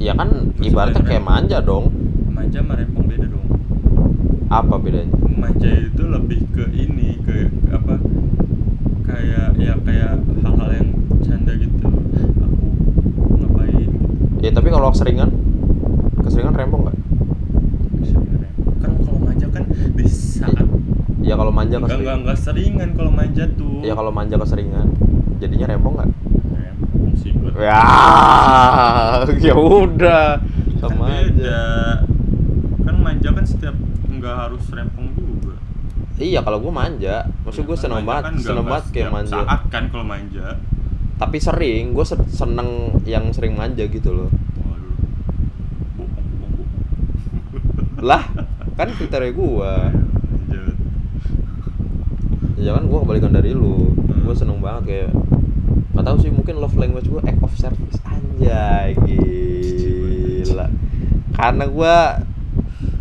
Ya 0.00 0.16
kan 0.16 0.56
Terus 0.56 0.72
ibaratnya 0.72 1.04
kayak 1.04 1.20
manja 1.20 1.60
dong. 1.60 1.92
Manja 2.32 2.64
sama 2.64 2.80
rempong 2.80 3.04
beda 3.12 3.28
dong. 3.28 3.44
Apa 4.48 4.80
bedanya? 4.80 5.12
Manja 5.28 5.68
itu 5.68 6.00
lebih 6.00 6.48
ke 6.48 6.64
ini 6.72 7.20
ke 7.20 7.52
ya 9.64 9.74
kayak 9.80 10.12
hal-hal 10.44 10.70
yang 10.76 10.88
canda 11.24 11.52
gitu. 11.56 11.76
Aku 12.44 12.64
ngapain 13.40 13.88
gitu. 13.88 14.44
Ya 14.44 14.50
tapi 14.52 14.68
kalau 14.68 14.92
keseringan? 14.92 15.30
Keseringan 16.20 16.52
rempong 16.52 16.82
nggak? 16.84 16.96
Sebenarnya 18.04 19.48
kan 19.48 19.64
saat 20.04 20.68
ya 21.24 21.34
kalau 21.40 21.52
manja 21.54 21.80
enggak 21.80 21.96
enggak 21.96 22.04
keseringan 22.04 22.18
enggak 22.20 22.38
seringan 22.38 22.88
kalau 22.92 23.12
manja 23.12 23.44
tuh. 23.56 23.80
Ya 23.80 23.94
kalau 23.96 24.12
manja 24.12 24.36
keseringan. 24.36 24.86
Jadinya 25.40 25.66
rempong 25.72 25.94
nggak? 25.96 26.10
Rempong 26.52 27.12
sih 27.16 27.30
gua. 27.32 27.50
Ya 27.56 27.84
ya 29.48 29.54
udah. 29.56 30.26
Kan 30.38 30.92
sama 30.92 31.04
aja. 31.08 31.24
Beda 31.32 31.64
kan 32.84 32.96
manja 33.00 33.28
kan 33.32 33.44
setiap 33.48 33.76
nggak 34.12 34.34
harus 34.36 34.64
rempong 34.68 35.08
juga 35.16 35.56
iya 36.18 36.40
kalau 36.46 36.62
gue 36.62 36.72
manja. 36.72 37.26
Maksud 37.42 37.66
gue 37.66 37.74
Ya 37.74 37.80
kan, 37.80 37.84
seneng 37.84 38.02
banget 38.06 38.24
kan 38.24 38.34
seneng 38.38 38.66
banget 38.66 38.84
kayak 38.94 39.10
manja. 39.10 39.34
saat 39.42 39.62
kan 39.70 39.84
kalau 39.90 40.06
manja. 40.06 40.46
Tapi 41.14 41.36
sering 41.38 41.94
gue 41.94 42.04
seneng 42.30 42.70
yang 43.06 43.30
sering 43.34 43.54
manja 43.54 43.84
gitu 43.86 44.10
loh. 44.14 44.30
Lah 47.98 48.22
kan 48.74 48.90
kriteria 48.90 49.30
gue 49.30 49.72
ya 52.64 52.72
kan 52.72 52.88
gue 52.88 52.98
kebalikan 53.04 53.32
dari 53.36 53.52
lu. 53.52 53.92
Hmm. 53.92 54.24
gue 54.24 54.34
seneng 54.34 54.56
banget 54.64 54.82
kayak 54.88 55.10
nggak 55.94 56.04
tahu 56.10 56.16
sih 56.24 56.32
mungkin 56.32 56.58
love 56.58 56.74
language 56.80 57.06
gue 57.12 57.20
act 57.22 57.40
of 57.44 57.52
service. 57.60 58.00
Anjay 58.08 58.96
gila. 59.04 60.66
Karena 61.36 61.64
gue 61.68 61.94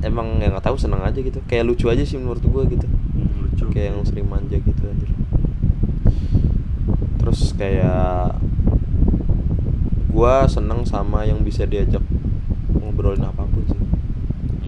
emang 0.04 0.44
ya 0.44 0.52
nggak 0.52 0.66
tahu 0.68 0.76
seneng 0.76 1.00
aja 1.02 1.16
gitu. 1.16 1.40
Kayak 1.48 1.72
lucu 1.72 1.88
aja 1.88 2.04
sih 2.04 2.20
menurut 2.20 2.44
gue 2.44 2.64
gitu. 2.76 2.86
Hmm, 2.86 3.03
kayak 3.74 3.98
yang 3.98 4.06
sering 4.06 4.30
manja 4.30 4.62
gitu 4.62 4.82
anjir. 4.86 5.10
Terus 7.18 7.58
kayak 7.58 8.38
gua 10.14 10.46
seneng 10.46 10.86
sama 10.86 11.26
yang 11.26 11.42
bisa 11.42 11.66
diajak 11.66 12.06
ngobrolin 12.78 13.26
apa 13.26 13.44
pun 13.44 13.64
sih. 13.66 13.80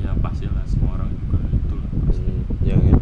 Iya 0.02 0.18
pastilah 0.18 0.66
semua 0.66 0.98
orang 0.98 1.14
juga 1.14 1.38
itu 1.46 1.74
lah 1.78 1.90
pasti. 2.10 2.26
Hmm, 2.26 2.42
yang 2.66 2.82
yang 2.82 3.00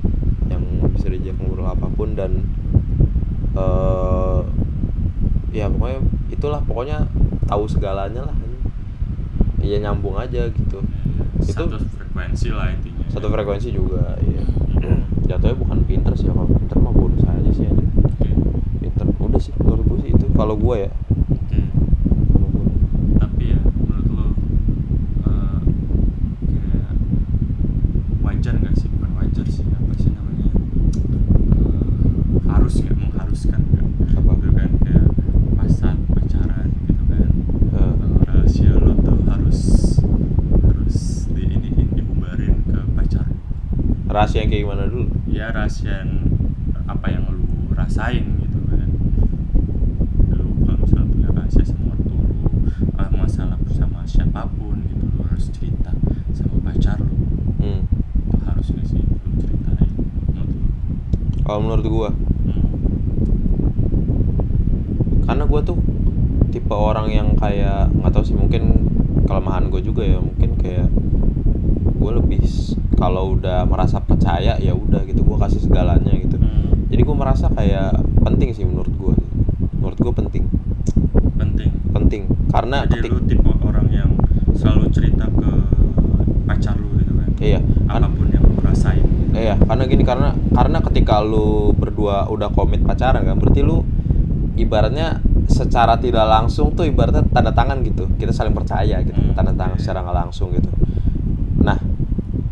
yang 0.51 0.63
bisa 0.91 1.07
diajak 1.07 1.39
ngobrol 1.39 1.71
apa 1.71 1.87
pun 1.87 2.13
dan 2.13 2.43
eh 3.53 4.39
ya 5.53 5.69
pokoknya 5.69 5.99
itulah 6.27 6.61
pokoknya 6.65 7.05
tahu 7.45 7.69
segalanya 7.69 8.25
lah 8.25 8.35
iya 9.63 9.79
nyambung 9.79 10.17
aja 10.19 10.49
gitu. 10.51 10.81
Iya, 11.39 11.47
Itu- 11.47 11.69
satu 11.71 11.77
frekuensi 11.79 12.49
lah 12.51 12.73
intinya. 12.73 13.05
satu 13.07 13.27
frekuensi 13.29 13.69
juga 13.71 14.17
iya 14.19 14.43
jatuhnya 15.43 15.59
bukan 15.59 15.79
pinter 15.83 16.13
sih 16.15 16.31
kalau 16.31 16.47
pinter 16.47 16.79
mah 16.79 16.95
bonus 16.95 17.19
aja 17.27 17.51
sih 17.51 17.67
aja 17.67 17.83
oke. 17.99 18.29
Pinter 18.79 19.05
udah 19.19 19.41
sih 19.43 19.51
menurut 19.59 19.83
gue 19.91 19.97
sih 20.07 20.09
itu 20.15 20.25
kalau 20.31 20.55
gua 20.55 20.87
ya. 20.87 20.91
Oke. 21.19 21.59
Kalau 22.31 22.47
gua. 22.47 22.65
Tapi 23.19 23.43
ya 23.51 23.59
menurut 23.59 24.07
lo 24.07 24.27
eh, 25.27 25.59
kayak 26.47 26.95
wajar 28.23 28.55
nggak 28.55 28.75
sih? 28.79 28.87
Bukan 28.87 29.11
wajar 29.19 29.45
sih 29.51 29.67
apa 29.67 29.93
sih 29.99 30.15
namanya? 30.15 30.47
Eh, 31.59 31.87
harus 32.47 32.73
nggak? 32.79 32.95
Mengharuskan 32.95 33.59
nggak? 33.67 33.85
Apa? 34.15 34.31
gitu 34.39 34.51
kan 34.55 34.71
kayak 34.79 35.05
pas 35.59 35.71
saat 35.75 35.99
pacaran 36.07 36.71
gitu 36.87 37.03
kan. 37.11 37.27
Eh, 37.75 37.83
eh, 37.83 37.93
rahasia 38.31 38.71
lo 38.79 38.95
tuh 38.95 39.19
harus 39.27 39.59
harus 40.63 41.27
di 41.35 41.43
ini 41.51 41.83
diubarin 41.91 42.63
ke 42.63 42.79
pacar. 42.95 43.27
Rahasia 44.07 44.47
yang 44.47 44.47
kayak 44.47 44.63
gimana 44.63 44.87
dulu 44.87 45.12
ya 45.33 45.49
rahasia 45.49 46.05
apa 46.85 47.07
yang 47.09 47.25
lu 47.27 47.41
rasain 47.73 48.21
gitu 48.39 48.59
kan 48.69 48.85
lu 50.29 50.45
kalau 50.61 50.77
misalnya 50.79 51.07
punya 51.09 51.29
rahasia 51.31 51.63
sama 51.63 51.91
ortu 51.91 52.13
lu 52.13 52.45
ah, 52.95 53.09
masalah 53.11 53.57
sama 53.71 54.05
siapa 54.05 54.45
pun 54.47 54.77
gitu 54.83 55.03
lu 55.09 55.21
harus 55.23 55.49
cerita 55.49 55.89
sama 56.31 56.61
pacar 56.63 56.97
lu 56.97 57.15
hmm. 57.57 57.81
itu 58.29 58.43
harus 58.43 58.67
gak 58.69 58.85
sih 58.87 59.01
lu 59.01 59.29
ceritain 59.37 59.89
menurut 60.29 60.53
lu 60.53 60.69
kalau 61.41 61.59
menurut 61.59 61.85
gua 61.85 62.09
hmm. 62.13 62.65
karena 65.23 65.43
gue 65.43 65.61
tuh 65.63 65.77
tipe 66.49 66.69
orang 66.71 67.07
yang 67.09 67.27
kayak 67.33 67.89
nggak 67.91 68.11
tahu 68.11 68.23
sih 68.23 68.35
mungkin 68.35 68.85
kelemahan 69.23 69.67
gue 69.67 69.81
juga 69.81 70.03
ya 70.03 70.19
mungkin 70.19 70.53
kayak 70.55 70.87
gue 71.93 72.11
lebih 72.13 72.43
s- 72.43 72.75
kalau 72.93 73.33
udah 73.33 73.65
merasa 73.65 73.97
percaya 73.97 74.55
ya 74.57 74.71
udah 74.71 75.01
gitu 75.03 75.23
gue 75.23 75.37
kasih 75.39 75.61
segalanya 75.61 76.11
gitu 76.13 76.35
Hmm. 76.35 76.69
jadi 76.87 77.01
gue 77.01 77.15
merasa 77.15 77.47
kayak 77.49 77.95
penting 78.21 78.51
sih 78.51 78.63
menurut 78.63 78.91
gue 78.91 79.15
menurut 79.73 79.97
gue 79.97 80.13
penting 80.13 80.43
penting 81.33 81.71
penting 81.89 82.21
karena 82.73 82.89
jadi 82.89 83.07
ketik 83.07 83.11
lu 83.13 83.21
tipe 83.29 83.51
orang 83.61 83.87
yang 83.93 84.09
selalu 84.57 84.89
cerita 84.89 85.25
ke 85.29 85.51
pacar 86.49 86.75
lu 86.81 86.89
gitu 86.97 87.13
kan 87.13 87.29
iya 87.37 87.59
kan 87.85 88.01
apa 88.01 88.15
pun 88.17 88.27
yang 88.33 88.43
lu 88.43 88.57
rasain 88.65 89.03
gitu. 89.05 89.31
Iya, 89.33 89.57
karena 89.65 89.83
gini 89.89 90.03
karena 90.05 90.29
karena 90.53 90.77
ketika 90.81 91.21
lu 91.21 91.73
berdua 91.73 92.29
udah 92.29 92.53
komit 92.53 92.85
pacaran 92.85 93.25
kan, 93.25 93.33
berarti 93.41 93.65
lu 93.65 93.81
ibaratnya 94.53 95.17
secara 95.49 95.97
tidak 95.97 96.21
langsung 96.29 96.69
tuh 96.77 96.85
ibaratnya 96.85 97.25
tanda 97.33 97.49
tangan 97.49 97.81
gitu. 97.81 98.05
Kita 98.13 98.29
saling 98.29 98.53
percaya 98.53 99.01
gitu, 99.01 99.17
Hmm, 99.17 99.33
tanda 99.33 99.53
tangan 99.57 99.77
oke. 99.77 99.81
secara 99.81 100.05
nggak 100.05 100.17
langsung 100.25 100.53
gitu. 100.53 100.69
Nah, 101.65 101.81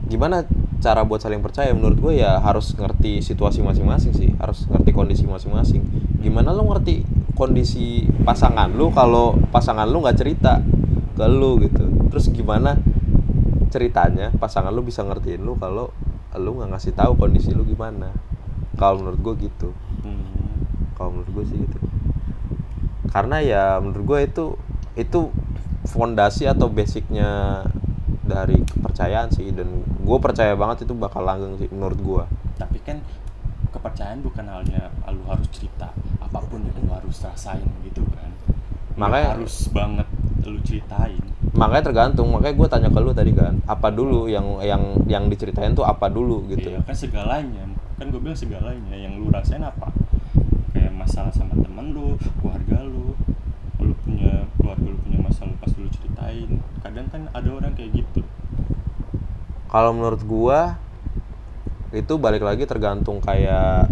gimana 0.10 0.42
cara 0.82 1.06
buat 1.06 1.22
saling 1.22 1.46
percaya? 1.46 1.70
Menurut 1.70 2.02
gue 2.02 2.14
ya 2.18 2.42
harus 2.42 2.74
ngerti 2.74 3.22
situasi 3.22 3.62
masing-masing 3.62 4.18
sih, 4.18 4.30
harus 4.42 4.66
ngerti 4.66 4.90
kondisi 4.90 5.30
masing-masing. 5.30 5.86
Gimana 6.18 6.50
lu 6.50 6.66
ngerti 6.66 7.06
kondisi 7.42 8.06
pasangan 8.22 8.70
lu 8.70 8.94
kalau 8.94 9.34
pasangan 9.50 9.90
lu 9.90 10.06
nggak 10.06 10.18
cerita 10.22 10.62
ke 11.18 11.26
lu 11.26 11.58
gitu? 11.58 11.90
Terus 12.14 12.30
gimana 12.30 12.78
ceritanya 13.74 14.30
pasangan 14.38 14.70
lu 14.70 14.86
bisa 14.86 15.02
ngertiin 15.02 15.42
lu 15.42 15.58
kalau 15.58 15.90
lu 16.38 16.62
nggak 16.62 16.78
ngasih 16.78 16.94
tahu 16.94 17.18
kondisi 17.18 17.50
lu 17.50 17.66
gimana? 17.66 18.14
Kalau 18.78 19.02
menurut 19.02 19.20
gue 19.26 19.50
gitu. 19.50 19.74
Hmm. 20.06 20.30
kalau 20.94 21.18
menurut 21.18 21.42
gue 21.42 21.46
sih 21.50 21.58
gitu. 21.58 21.80
Karena 23.10 23.42
ya 23.42 23.82
menurut 23.82 24.06
gue 24.06 24.20
itu 24.30 24.46
itu 24.94 25.34
fondasi 25.90 26.46
atau 26.46 26.70
basicnya 26.70 27.66
dari 28.22 28.62
kepercayaan 28.62 29.34
sih. 29.34 29.50
Dan 29.50 29.82
gue 29.82 30.18
percaya 30.22 30.54
banget 30.54 30.86
itu 30.86 30.94
bakal 30.94 31.26
langgeng 31.26 31.58
sih 31.58 31.66
menurut 31.74 31.98
gue 31.98 32.26
tapi 32.62 32.78
kan 32.86 33.02
kepercayaan 33.74 34.22
bukan 34.22 34.46
halnya 34.46 34.94
lu 35.10 35.26
harus 35.26 35.50
cerita 35.50 35.90
apa 36.52 36.60
pun 36.60 36.84
lu 36.84 36.92
harus 36.92 37.18
rasain 37.24 37.64
gitu 37.88 38.04
kan. 38.12 38.28
Makanya- 39.00 39.40
harus 39.40 39.72
banget 39.72 40.08
lu 40.44 40.60
ceritain. 40.68 41.24
Makanya 41.56 41.84
tergantung 41.88 42.28
makanya 42.28 42.56
gue 42.60 42.68
tanya 42.68 42.90
ke 42.92 43.00
lu 43.00 43.12
tadi 43.16 43.32
kan 43.32 43.56
apa 43.64 43.88
dulu 43.88 44.28
yang 44.28 44.60
yang 44.60 45.00
yang 45.08 45.24
diceritain 45.32 45.72
tuh 45.72 45.88
apa 45.88 46.12
dulu 46.12 46.44
gitu? 46.52 46.76
Iya 46.76 46.84
kan 46.84 46.92
segalanya. 46.92 47.64
Kan 47.96 48.12
gue 48.12 48.20
bilang 48.20 48.36
segalanya 48.36 48.96
yang 49.00 49.16
lu 49.16 49.32
rasain 49.32 49.64
apa? 49.64 49.96
Kayak 50.76 50.92
masalah 50.92 51.32
sama 51.32 51.56
temen 51.56 51.96
lu 51.96 52.20
keluarga 52.44 52.84
lu 52.84 53.16
lu 53.80 53.94
punya 54.04 54.44
keluarga 54.60 54.88
lu 54.92 55.00
punya 55.08 55.20
masalah 55.24 55.56
pas 55.64 55.72
lu 55.80 55.88
ceritain. 55.88 56.60
Kadang 56.84 57.08
kan 57.08 57.22
ada 57.32 57.48
orang 57.48 57.72
kayak 57.72 57.96
gitu. 57.96 58.28
Kalau 59.72 59.96
menurut 59.96 60.20
gua 60.28 60.76
itu 61.96 62.14
balik 62.20 62.44
lagi 62.44 62.68
tergantung 62.68 63.24
kayak 63.24 63.88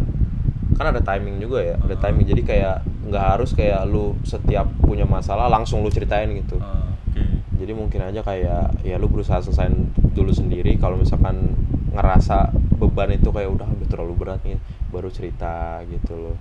kan 0.78 0.94
ada 0.94 1.02
timing 1.02 1.42
juga 1.42 1.64
ya 1.64 1.76
ada 1.80 1.96
Ah. 1.96 2.02
timing. 2.02 2.26
Jadi 2.28 2.42
kayak 2.46 2.76
nggak 3.10 3.26
harus 3.38 3.52
kayak 3.58 3.82
lu 3.90 4.14
setiap 4.22 4.70
punya 4.84 5.04
masalah 5.04 5.50
langsung 5.50 5.82
lu 5.82 5.90
ceritain 5.90 6.30
gitu. 6.36 6.62
Ah, 6.62 6.94
oke. 7.10 7.22
Jadi 7.60 7.72
mungkin 7.74 8.00
aja 8.06 8.22
kayak 8.22 8.84
ya 8.86 8.96
lu 9.02 9.10
berusaha 9.10 9.42
selesain 9.42 9.90
dulu 10.14 10.30
sendiri. 10.30 10.78
Kalau 10.78 10.96
misalkan 10.96 11.58
ngerasa 11.90 12.54
beban 12.78 13.10
itu 13.12 13.34
kayak 13.34 13.50
udah 13.50 13.68
udah 13.68 13.88
terlalu 13.90 14.14
berat 14.16 14.40
nih 14.46 14.62
baru 14.94 15.10
cerita 15.10 15.82
gitu 15.90 16.14
loh. 16.16 16.38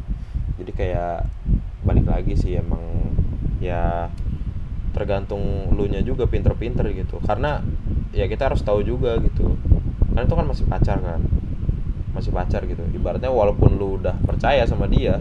Jadi 0.61 0.71
kayak 0.77 1.25
balik 1.83 2.05
lagi 2.07 2.37
sih 2.37 2.59
emang 2.59 2.83
ya 3.59 4.13
tergantung 4.93 5.73
lu 5.75 5.87
nya 5.89 6.05
juga 6.05 6.29
pinter-pinter 6.29 6.85
gitu. 6.93 7.19
Karena 7.25 7.63
ya 8.13 8.29
kita 8.29 8.53
harus 8.53 8.61
tahu 8.63 8.85
juga 8.85 9.17
gitu. 9.25 9.57
Karena 10.13 10.27
itu 10.27 10.35
kan 10.37 10.47
masih 10.47 10.65
pacar 10.69 10.99
kan 11.01 11.21
masih 12.13 12.33
pacar 12.33 12.65
gitu. 12.65 12.83
Ibaratnya 12.95 13.33
walaupun 13.33 13.77
lu 13.77 14.01
udah 14.01 14.17
percaya 14.25 14.65
sama 14.65 14.89
dia 14.89 15.21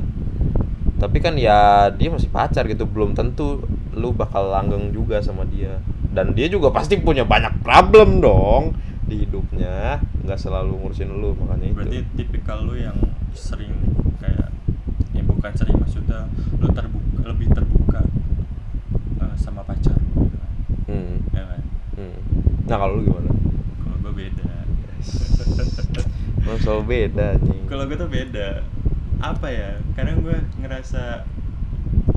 tapi 0.97 1.21
kan 1.21 1.37
ya 1.37 1.89
dia 1.93 2.09
masih 2.09 2.29
pacar 2.33 2.65
gitu. 2.65 2.89
Belum 2.89 3.13
tentu 3.13 3.61
lu 3.93 4.13
bakal 4.13 4.49
langgeng 4.49 4.89
juga 4.89 5.21
sama 5.21 5.45
dia. 5.45 5.77
Dan 6.09 6.33
dia 6.33 6.49
juga 6.49 6.73
pasti 6.73 6.97
punya 6.97 7.21
banyak 7.21 7.61
problem 7.61 8.17
dong 8.19 8.73
di 9.05 9.25
hidupnya. 9.25 10.01
Nggak 10.25 10.39
selalu 10.41 10.73
ngurusin 10.81 11.09
lu 11.13 11.37
makanya 11.37 11.65
itu. 11.69 11.77
Berarti 11.77 11.99
tipikal 12.17 12.65
lu 12.65 12.73
yang 12.73 12.97
sering 13.37 13.73
kayak 14.17 14.49
ya 15.13 15.21
bukan 15.21 15.53
sering 15.53 15.77
maksudnya 15.77 16.25
lu 16.57 16.67
terbuka 16.73 17.21
lebih 17.29 17.47
terbuka 17.53 18.01
eh, 19.21 19.35
sama 19.37 19.61
pacar. 19.61 19.93
Gitu 19.93 20.37
hmm, 20.89 21.15
ya 21.37 21.43
kan? 21.45 21.61
Hmm. 21.97 22.19
nah 22.65 22.77
kalau 22.81 22.97
lu 22.97 23.01
gimana? 23.05 23.31
Kalau 23.85 23.97
gue 24.01 24.13
beda 24.25 24.57
Lu 26.47 26.55
selalu 26.57 26.83
beda 26.87 27.27
nih 27.37 27.59
kalau 27.67 27.83
gue 27.83 27.97
tuh 27.97 28.07
beda 28.07 28.63
apa 29.19 29.47
ya 29.49 29.69
kadang 29.93 30.23
gue 30.23 30.31
ngerasa 30.57 31.27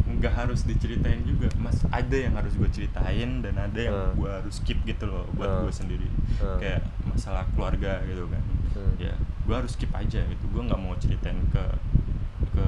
nggak 0.07 0.35
harus 0.37 0.63
diceritain 0.63 1.25
juga 1.25 1.49
mas 1.57 1.81
ada 1.89 2.13
yang 2.13 2.37
harus 2.37 2.53
gue 2.53 2.69
ceritain 2.69 3.41
dan 3.41 3.55
ada 3.57 3.81
yang 3.81 3.97
Hmm. 3.97 4.15
gue 4.15 4.31
harus 4.31 4.55
skip 4.55 4.79
gitu 4.85 5.05
loh 5.05 5.25
buat 5.35 5.49
Hmm. 5.49 5.61
gue 5.65 5.73
sendiri 5.75 6.09
Hmm. 6.39 6.59
kayak 6.59 6.81
masalah 7.03 7.43
keluarga 7.51 7.99
gitu 8.05 8.29
kan 8.29 8.43
Hmm. 8.71 8.95
ya 8.97 9.15
gue 9.19 9.55
harus 9.57 9.73
skip 9.73 9.91
aja 9.91 10.21
gitu 10.21 10.45
gue 10.47 10.63
nggak 10.63 10.79
mau 10.79 10.95
ceritain 10.95 11.41
ke 11.51 11.65
ke 12.51 12.67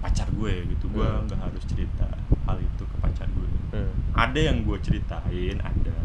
pacar 0.00 0.30
gue 0.30 0.52
gitu 0.66 0.86
gue 0.88 1.04
nggak 1.04 1.36
harus 1.38 1.62
cerita 1.66 2.08
hal 2.46 2.56
itu 2.56 2.82
ke 2.82 2.96
pacar 2.98 3.28
gue 3.28 3.48
Hmm. 3.74 3.92
ada 4.14 4.40
yang 4.40 4.62
gue 4.62 4.78
ceritain 4.80 5.58
ada 5.58 5.96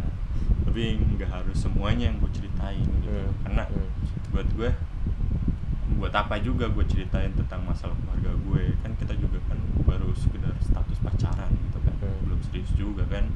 tapi 0.66 0.84
nggak 0.98 1.30
harus 1.32 1.56
semuanya 1.56 2.10
yang 2.10 2.18
gue 2.18 2.32
ceritain 2.34 2.82
gitu 2.82 3.08
Hmm. 3.08 3.32
karena 3.46 3.64
Hmm. 3.70 3.88
Buat 4.36 4.52
gue 4.60 4.72
buat 5.96 6.12
apa 6.12 6.36
juga 6.44 6.68
gue 6.68 6.84
ceritain 6.92 7.32
tentang 7.32 7.64
masalah 7.64 7.96
keluarga 8.04 8.36
gue. 8.36 8.76
Kan 8.84 8.92
kita 9.00 9.16
juga 9.16 9.40
kan 9.48 9.56
baru 9.88 10.12
sekedar 10.12 10.52
status 10.60 11.00
pacaran 11.00 11.48
gitu 11.56 11.80
kan. 11.80 11.96
Hmm. 12.04 12.20
belum 12.28 12.40
serius 12.44 12.68
juga 12.76 13.08
kan. 13.08 13.32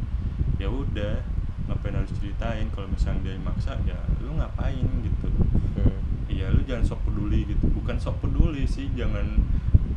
Ya 0.60 0.68
udah 0.68 1.24
ngapain 1.72 1.96
harus 1.96 2.12
ceritain? 2.20 2.68
Kalau 2.76 2.92
misalnya 2.92 3.32
dia 3.32 3.40
maksa 3.40 3.80
ya 3.88 3.96
lu 4.20 4.36
ngapain 4.36 4.84
gitu. 4.84 5.32
Hmm. 5.80 6.04
Iya 6.28 6.52
lu 6.52 6.68
jangan 6.68 6.84
sok 6.84 7.08
peduli 7.08 7.48
gitu. 7.48 7.64
Bukan 7.72 7.96
sok 7.96 8.20
peduli 8.20 8.68
sih 8.68 8.92
jangan 8.92 9.40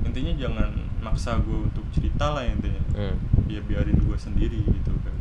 intinya 0.06 0.38
jangan 0.38 0.70
maksa 1.02 1.42
gue 1.42 1.66
untuk 1.66 1.82
cerita 1.90 2.30
lah 2.30 2.46
intinya. 2.46 2.82
Hmm. 2.94 3.18
ya 3.50 3.58
biarin 3.58 3.98
gue 3.98 4.18
sendiri 4.22 4.62
gitu 4.62 4.94
kan. 5.02 5.16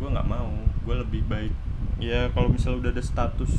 Gue 0.00 0.08
nggak 0.08 0.24
mau. 0.24 0.48
Gue 0.80 0.96
lebih 0.96 1.28
baik 1.28 1.52
ya 2.02 2.26
kalau 2.34 2.50
misalnya 2.50 2.78
udah 2.82 2.92
ada 2.98 3.04
status 3.06 3.52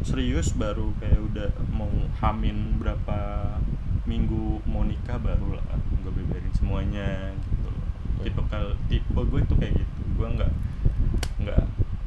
serius 0.00 0.56
baru 0.56 0.96
kayak 0.96 1.20
udah 1.28 1.48
mau 1.68 1.92
hamin 2.24 2.80
berapa 2.80 3.44
minggu 4.08 4.64
mau 4.64 4.80
nikah 4.80 5.20
baru 5.20 5.60
lah 5.60 5.76
gue 6.00 6.08
beberin 6.08 6.54
semuanya 6.56 7.36
gitu 7.36 7.68
loh. 7.68 7.86
Tipe 8.24 8.42
kal 8.48 8.66
tipe 8.88 9.20
gue 9.20 9.40
itu 9.44 9.54
kayak 9.60 9.74
gitu. 9.76 10.00
Gue 10.16 10.28
nggak 10.40 10.52
nggak 11.44 11.62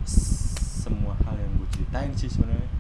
semua 0.10 1.14
hal 1.22 1.38
yang 1.38 1.54
gue 1.62 1.70
ceritain 1.78 2.12
sih 2.18 2.32
sebenarnya. 2.32 2.72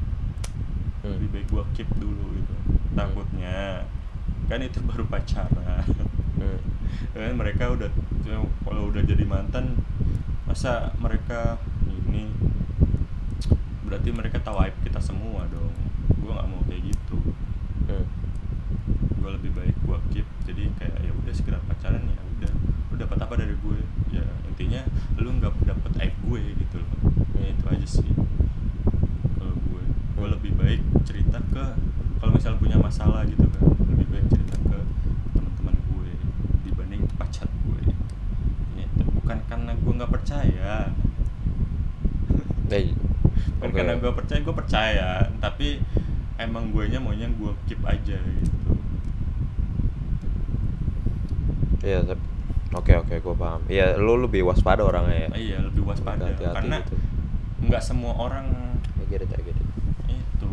Hmm. 1.00 1.16
lebih 1.16 1.30
baik 1.32 1.48
gue 1.54 1.64
keep 1.78 1.90
dulu 2.02 2.26
gitu 2.42 2.54
takutnya. 2.98 3.86
Kan 4.50 4.66
itu 4.66 4.82
baru 4.82 5.06
pacaran. 5.06 5.86
Hmm. 6.40 6.60
kan 7.14 7.36
mereka 7.38 7.70
udah 7.70 7.92
kalau 8.66 8.90
udah 8.90 9.04
jadi 9.04 9.28
mantan 9.28 9.78
masa 10.48 10.96
mereka 10.98 11.60
ini 11.86 12.32
berarti 13.90 14.14
mereka 14.14 14.38
tahu 14.38 14.62
aib 14.62 14.78
kita 14.86 15.02
semua 15.02 15.50
dong. 15.50 15.74
Gue 16.22 16.30
nggak 16.30 16.46
mau 16.46 16.62
kayak 16.70 16.94
gitu. 16.94 17.18
Hmm. 17.90 18.06
gue 19.20 19.30
lebih 19.34 19.52
baik 19.52 19.76
gue 19.82 19.98
keep. 20.14 20.28
Jadi 20.46 20.70
kayak 20.78 21.02
ya 21.02 21.12
udah 21.12 21.34
segera 21.34 21.58
pacaran 21.66 22.06
ya 22.06 22.22
udah. 22.38 22.54
Lu 22.94 22.96
dapat 23.02 23.18
apa 23.18 23.34
dari 23.34 23.58
gue? 23.58 23.80
Ya 24.14 24.22
intinya 24.46 24.86
lu 25.18 25.34
nggak 25.42 25.66
dapat 25.66 25.92
aib 26.06 26.14
gue 26.22 26.42
gitu 26.54 26.78
loh. 26.78 27.00
Ya 27.42 27.50
itu 27.50 27.66
aja 27.66 27.88
sih. 27.90 28.14
Kalau 29.36 29.58
gue. 29.58 29.84
Gue 30.14 30.26
Hmm. 30.30 30.34
lebih 30.38 30.54
baik 30.54 30.82
cerita 31.02 31.42
ke 31.50 31.66
kalau 32.22 32.32
misal 32.36 32.54
punya 32.62 32.78
masalah 32.78 33.26
gitu 33.26 33.48
kan 33.50 33.64
lebih 33.90 34.06
baik 34.12 34.28
cerita 34.30 34.56
ke 34.70 34.80
teman-teman 35.34 35.76
gue 35.90 36.12
dibanding 36.62 37.02
pacar 37.18 37.50
gue. 37.50 37.82
Ya, 38.78 38.86
itu 38.86 39.04
bukan 39.18 39.40
karena 39.50 39.72
gue 39.74 39.94
nggak 39.98 40.12
percaya. 40.14 40.94
Eh, 42.70 42.94
bukan 43.60 43.68
oke. 43.68 43.76
karena 43.76 43.94
gue 43.96 44.12
percaya 44.16 44.40
gue 44.40 44.56
percaya 44.56 45.10
tapi 45.38 45.68
emang 46.38 46.72
gue 46.72 46.88
nya 46.88 46.98
maunya 46.98 47.28
gue 47.28 47.52
keep 47.66 47.84
aja 47.84 48.16
gitu 48.16 48.72
Iya, 51.80 52.04
tapi 52.04 52.20
oke 52.76 52.92
oke 53.00 53.16
gue 53.18 53.36
paham. 53.36 53.62
Iya, 53.66 53.96
lu 53.96 54.20
lebih 54.20 54.44
waspada 54.44 54.84
orangnya 54.84 55.16
ya. 55.16 55.30
iya 55.34 55.58
lebih 55.64 55.88
waspada 55.88 56.28
Hati-hati 56.28 56.56
karena 56.56 56.78
gitu. 56.84 56.96
nggak 57.66 57.80
semua 57.80 58.14
orang 58.16 58.46
I 59.00 59.08
get 59.08 59.24
it, 59.24 59.32
I 59.32 59.42
get 59.42 59.56
it. 59.56 59.68
itu 60.10 60.52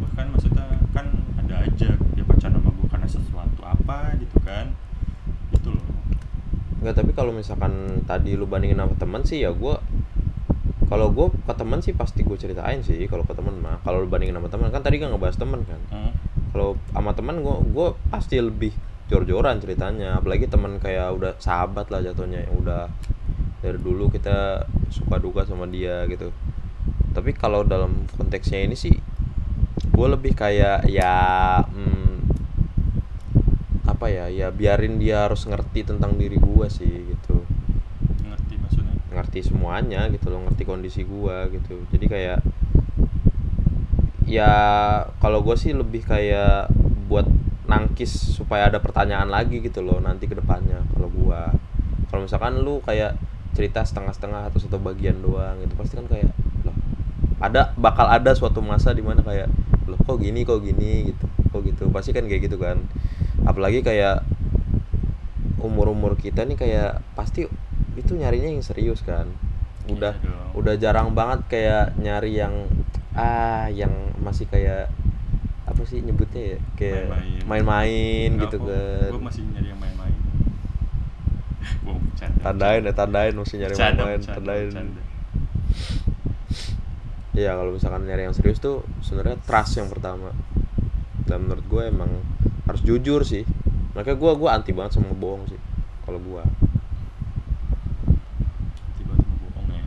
bahkan 0.00 0.32
maksudnya 0.32 0.64
kan 0.90 1.06
ada 1.36 1.62
aja 1.62 1.88
dia 1.96 2.24
pacaran 2.24 2.56
sama 2.56 2.70
gue 2.70 2.88
karena 2.88 3.08
sesuatu 3.08 3.60
apa 3.60 4.16
gitu 4.16 4.36
kan 4.40 4.72
itu 5.52 5.68
loh 5.68 5.84
Enggak, 6.80 6.94
tapi 6.96 7.12
kalau 7.12 7.30
misalkan 7.30 7.72
tadi 8.02 8.34
lu 8.34 8.44
bandingin 8.44 8.74
sama 8.76 8.96
teman 8.96 9.22
sih 9.22 9.44
ya 9.44 9.52
gua 9.52 9.78
kalau 10.92 11.08
gue 11.08 11.32
ke 11.32 11.54
teman 11.56 11.80
sih 11.80 11.96
pasti 11.96 12.20
gue 12.20 12.36
ceritain 12.36 12.84
sih 12.84 13.08
kalau 13.08 13.24
ke 13.24 13.32
teman 13.32 13.56
mah. 13.64 13.80
Kalau 13.80 14.04
bandingin 14.04 14.36
sama 14.36 14.52
teman 14.52 14.68
kan 14.68 14.84
tadi 14.84 15.00
kan 15.00 15.08
ngebahas 15.08 15.40
teman 15.40 15.64
kan. 15.64 15.80
Hmm. 15.88 16.12
kalau 16.52 16.76
sama 16.92 17.16
teman 17.16 17.40
gue 17.40 17.56
gue 17.72 17.88
pasti 18.12 18.36
lebih 18.36 18.76
jor-joran 19.08 19.56
ceritanya. 19.56 20.20
Apalagi 20.20 20.52
teman 20.52 20.76
kayak 20.76 21.16
udah 21.16 21.32
sahabat 21.40 21.88
lah 21.88 22.04
jatuhnya 22.04 22.44
yang 22.44 22.60
udah 22.60 22.92
dari 23.64 23.80
dulu 23.80 24.12
kita 24.12 24.68
suka 24.92 25.16
duka 25.16 25.48
sama 25.48 25.64
dia 25.64 26.04
gitu. 26.12 26.28
Tapi 27.16 27.32
kalau 27.32 27.64
dalam 27.64 28.04
konteksnya 28.20 28.60
ini 28.60 28.76
sih 28.76 28.92
gue 29.72 30.08
lebih 30.12 30.36
kayak 30.36 30.92
ya 30.92 31.16
hmm, 31.72 32.28
apa 33.88 34.12
ya 34.12 34.28
ya 34.28 34.52
biarin 34.52 35.00
dia 35.00 35.24
harus 35.24 35.48
ngerti 35.48 35.88
tentang 35.88 36.20
diri 36.20 36.36
gue 36.36 36.66
sih 36.68 37.16
gitu 37.16 37.31
ngerti 39.32 39.48
semuanya 39.48 40.12
gitu 40.12 40.28
loh 40.28 40.44
ngerti 40.44 40.68
kondisi 40.68 41.08
gua 41.08 41.48
gitu. 41.48 41.80
Jadi 41.88 42.04
kayak 42.04 42.44
ya 44.28 44.52
kalau 45.24 45.40
gue 45.40 45.56
sih 45.56 45.72
lebih 45.72 46.04
kayak 46.04 46.68
buat 47.08 47.24
nangkis 47.64 48.12
supaya 48.12 48.68
ada 48.68 48.76
pertanyaan 48.76 49.32
lagi 49.32 49.64
gitu 49.64 49.80
loh 49.80 50.04
nanti 50.04 50.28
ke 50.28 50.36
depannya 50.36 50.84
kalau 50.92 51.08
gua. 51.08 51.48
Kalau 52.12 52.28
misalkan 52.28 52.60
lu 52.60 52.84
kayak 52.84 53.16
cerita 53.56 53.80
setengah-setengah 53.80 54.52
atau 54.52 54.60
satu 54.60 54.76
bagian 54.76 55.16
doang 55.24 55.56
gitu 55.64 55.80
pasti 55.80 55.96
kan 55.96 56.04
kayak 56.12 56.28
loh 56.68 56.76
ada 57.40 57.72
bakal 57.80 58.12
ada 58.12 58.36
suatu 58.36 58.60
masa 58.60 58.92
di 58.92 59.00
mana 59.00 59.24
kayak 59.24 59.48
loh 59.88 59.96
kok 59.96 60.20
gini 60.20 60.44
kok 60.44 60.60
gini 60.60 61.08
gitu 61.08 61.24
kok 61.48 61.64
gitu. 61.64 61.88
Pasti 61.88 62.12
kan 62.12 62.28
kayak 62.28 62.52
gitu 62.52 62.60
kan. 62.60 62.84
Apalagi 63.48 63.80
kayak 63.80 64.28
umur-umur 65.56 66.20
kita 66.20 66.44
nih 66.44 66.60
kayak 66.60 67.00
pasti 67.16 67.48
itu 67.94 68.12
nyarinya 68.12 68.48
yang 68.48 68.60
serius 68.60 69.00
kan. 69.00 69.28
Udah 69.84 70.14
Iya 70.14 70.30
dong. 70.30 70.50
udah 70.58 70.74
jarang 70.76 71.08
banget 71.10 71.40
kayak 71.48 71.96
nyari 71.96 72.36
yang 72.36 72.54
ah 73.12 73.66
yang 73.66 73.90
masih 74.18 74.46
kayak 74.46 74.88
apa 75.62 75.82
sih 75.82 76.00
nyebutnya 76.00 76.56
ya? 76.56 76.58
Kayak 76.74 77.02
Main-main. 77.44 78.30
gitu 78.38 78.56
kan. 78.58 79.10
gue 79.10 79.22
masih 79.22 79.42
nyari 79.48 79.68
yang 79.68 79.80
main-main. 79.80 80.16
Bercanda 81.84 82.38
tandain 82.42 82.82
ya 82.82 82.92
tandain 82.92 83.34
masih 83.34 83.56
nyari 83.58 83.74
main-main 83.74 84.20
tandain. 84.20 84.70
Iya 87.32 87.56
kalau 87.56 87.72
misalkan 87.72 88.04
nyari 88.04 88.22
yang 88.22 88.36
serius 88.36 88.58
tuh 88.58 88.84
sebenarnya 89.00 89.40
trust 89.42 89.76
yang 89.76 89.88
pertama. 89.88 90.30
Dan 91.24 91.48
menurut 91.48 91.64
gue 91.64 91.82
emang 91.86 92.10
harus 92.62 92.82
jujur 92.82 93.22
sih. 93.22 93.42
Makanya 93.92 94.14
gue 94.14 94.32
gue 94.36 94.48
anti 94.48 94.72
banget 94.72 94.96
sama 94.96 95.12
bohong 95.12 95.44
sih 95.46 95.60
kalau 96.02 96.18
gue 96.18 96.42
tiba-tiba 98.98 99.14
bohong 99.48 99.70
ya 99.70 99.84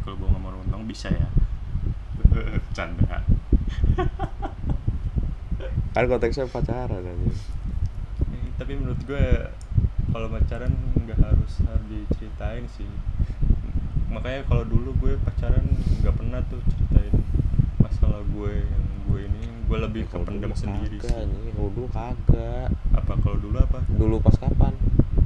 kalau 0.00 0.16
bohong 0.16 0.34
sama 0.36 0.46
orang 0.48 0.83
bisa 0.94 1.10
ya? 1.10 1.26
Canda. 2.76 3.18
Kan 5.90 6.04
konteksnya 6.06 6.46
pacaran 6.46 7.02
kan 7.02 7.16
Eh, 8.30 8.46
tapi 8.54 8.78
menurut 8.78 8.98
gue 9.02 9.26
kalau 10.10 10.30
pacaran 10.30 10.70
nggak 10.94 11.18
harus 11.18 11.52
harus 11.66 11.86
diceritain 11.90 12.62
sih. 12.70 12.86
Makanya 14.06 14.46
kalau 14.46 14.62
dulu 14.62 14.94
gue 15.02 15.18
pacaran 15.18 15.66
nggak 15.98 16.14
pernah 16.14 16.38
tuh 16.46 16.62
ceritain 16.70 17.14
masalah 17.78 18.22
gue 18.22 18.52
yang 18.62 18.84
gue 19.10 19.20
ini. 19.26 19.42
Gue 19.66 19.78
lebih 19.82 20.02
ke 20.06 20.14
Kalau 20.14 20.26
pendem 20.26 20.50
dulu 20.50 20.58
sendiri 20.58 20.96
kagak, 20.98 21.10
sih. 21.10 21.50
kalau 21.50 21.70
dulu 21.74 21.86
kagak. 21.90 22.68
Apa 22.94 23.12
kalau 23.18 23.38
dulu 23.42 23.56
apa? 23.58 23.78
Dulu 23.90 24.16
pas 24.22 24.36
kapan? 24.38 24.74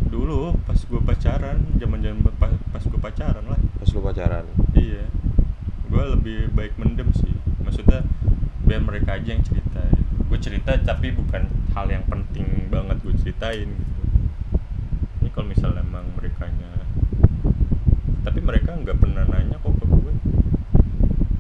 Dulu 0.09 0.40
pas 0.65 0.81
gue 0.81 1.01
pacaran. 1.05 1.59
Zaman 1.77 1.99
zaman 2.01 2.20
pas, 2.36 2.53
pas 2.73 2.81
gue 2.82 3.01
pacaran 3.01 3.45
lah. 3.45 3.61
Pas 3.77 3.89
lu 3.89 4.01
pacaran? 4.01 4.45
Iya 4.73 5.05
gue 5.89 6.05
lebih 6.15 6.39
baik 6.52 6.77
mendem 6.77 7.10
sih. 7.16 7.35
Maksudnya 7.65 8.05
biar 8.65 8.85
mereka 8.85 9.16
aja 9.16 9.35
yang 9.35 9.44
ceritain. 9.44 10.05
Gue 10.28 10.39
cerita 10.39 10.77
tapi 10.81 11.12
bukan 11.12 11.48
hal 11.73 11.89
yang 11.89 12.05
penting 12.06 12.69
banget 12.69 13.01
gue 13.01 13.15
ceritain 13.16 13.69
gitu. 13.69 14.01
Ini 15.24 15.28
kalau 15.32 15.47
misalnya 15.48 15.82
emang 15.82 16.06
mereka 16.16 16.47
tapi 18.28 18.44
mereka 18.44 18.77
nggak 18.77 19.01
pernah 19.01 19.24
nanya 19.24 19.56
kok 19.56 19.73
ke 19.73 19.89
gue 19.89 20.12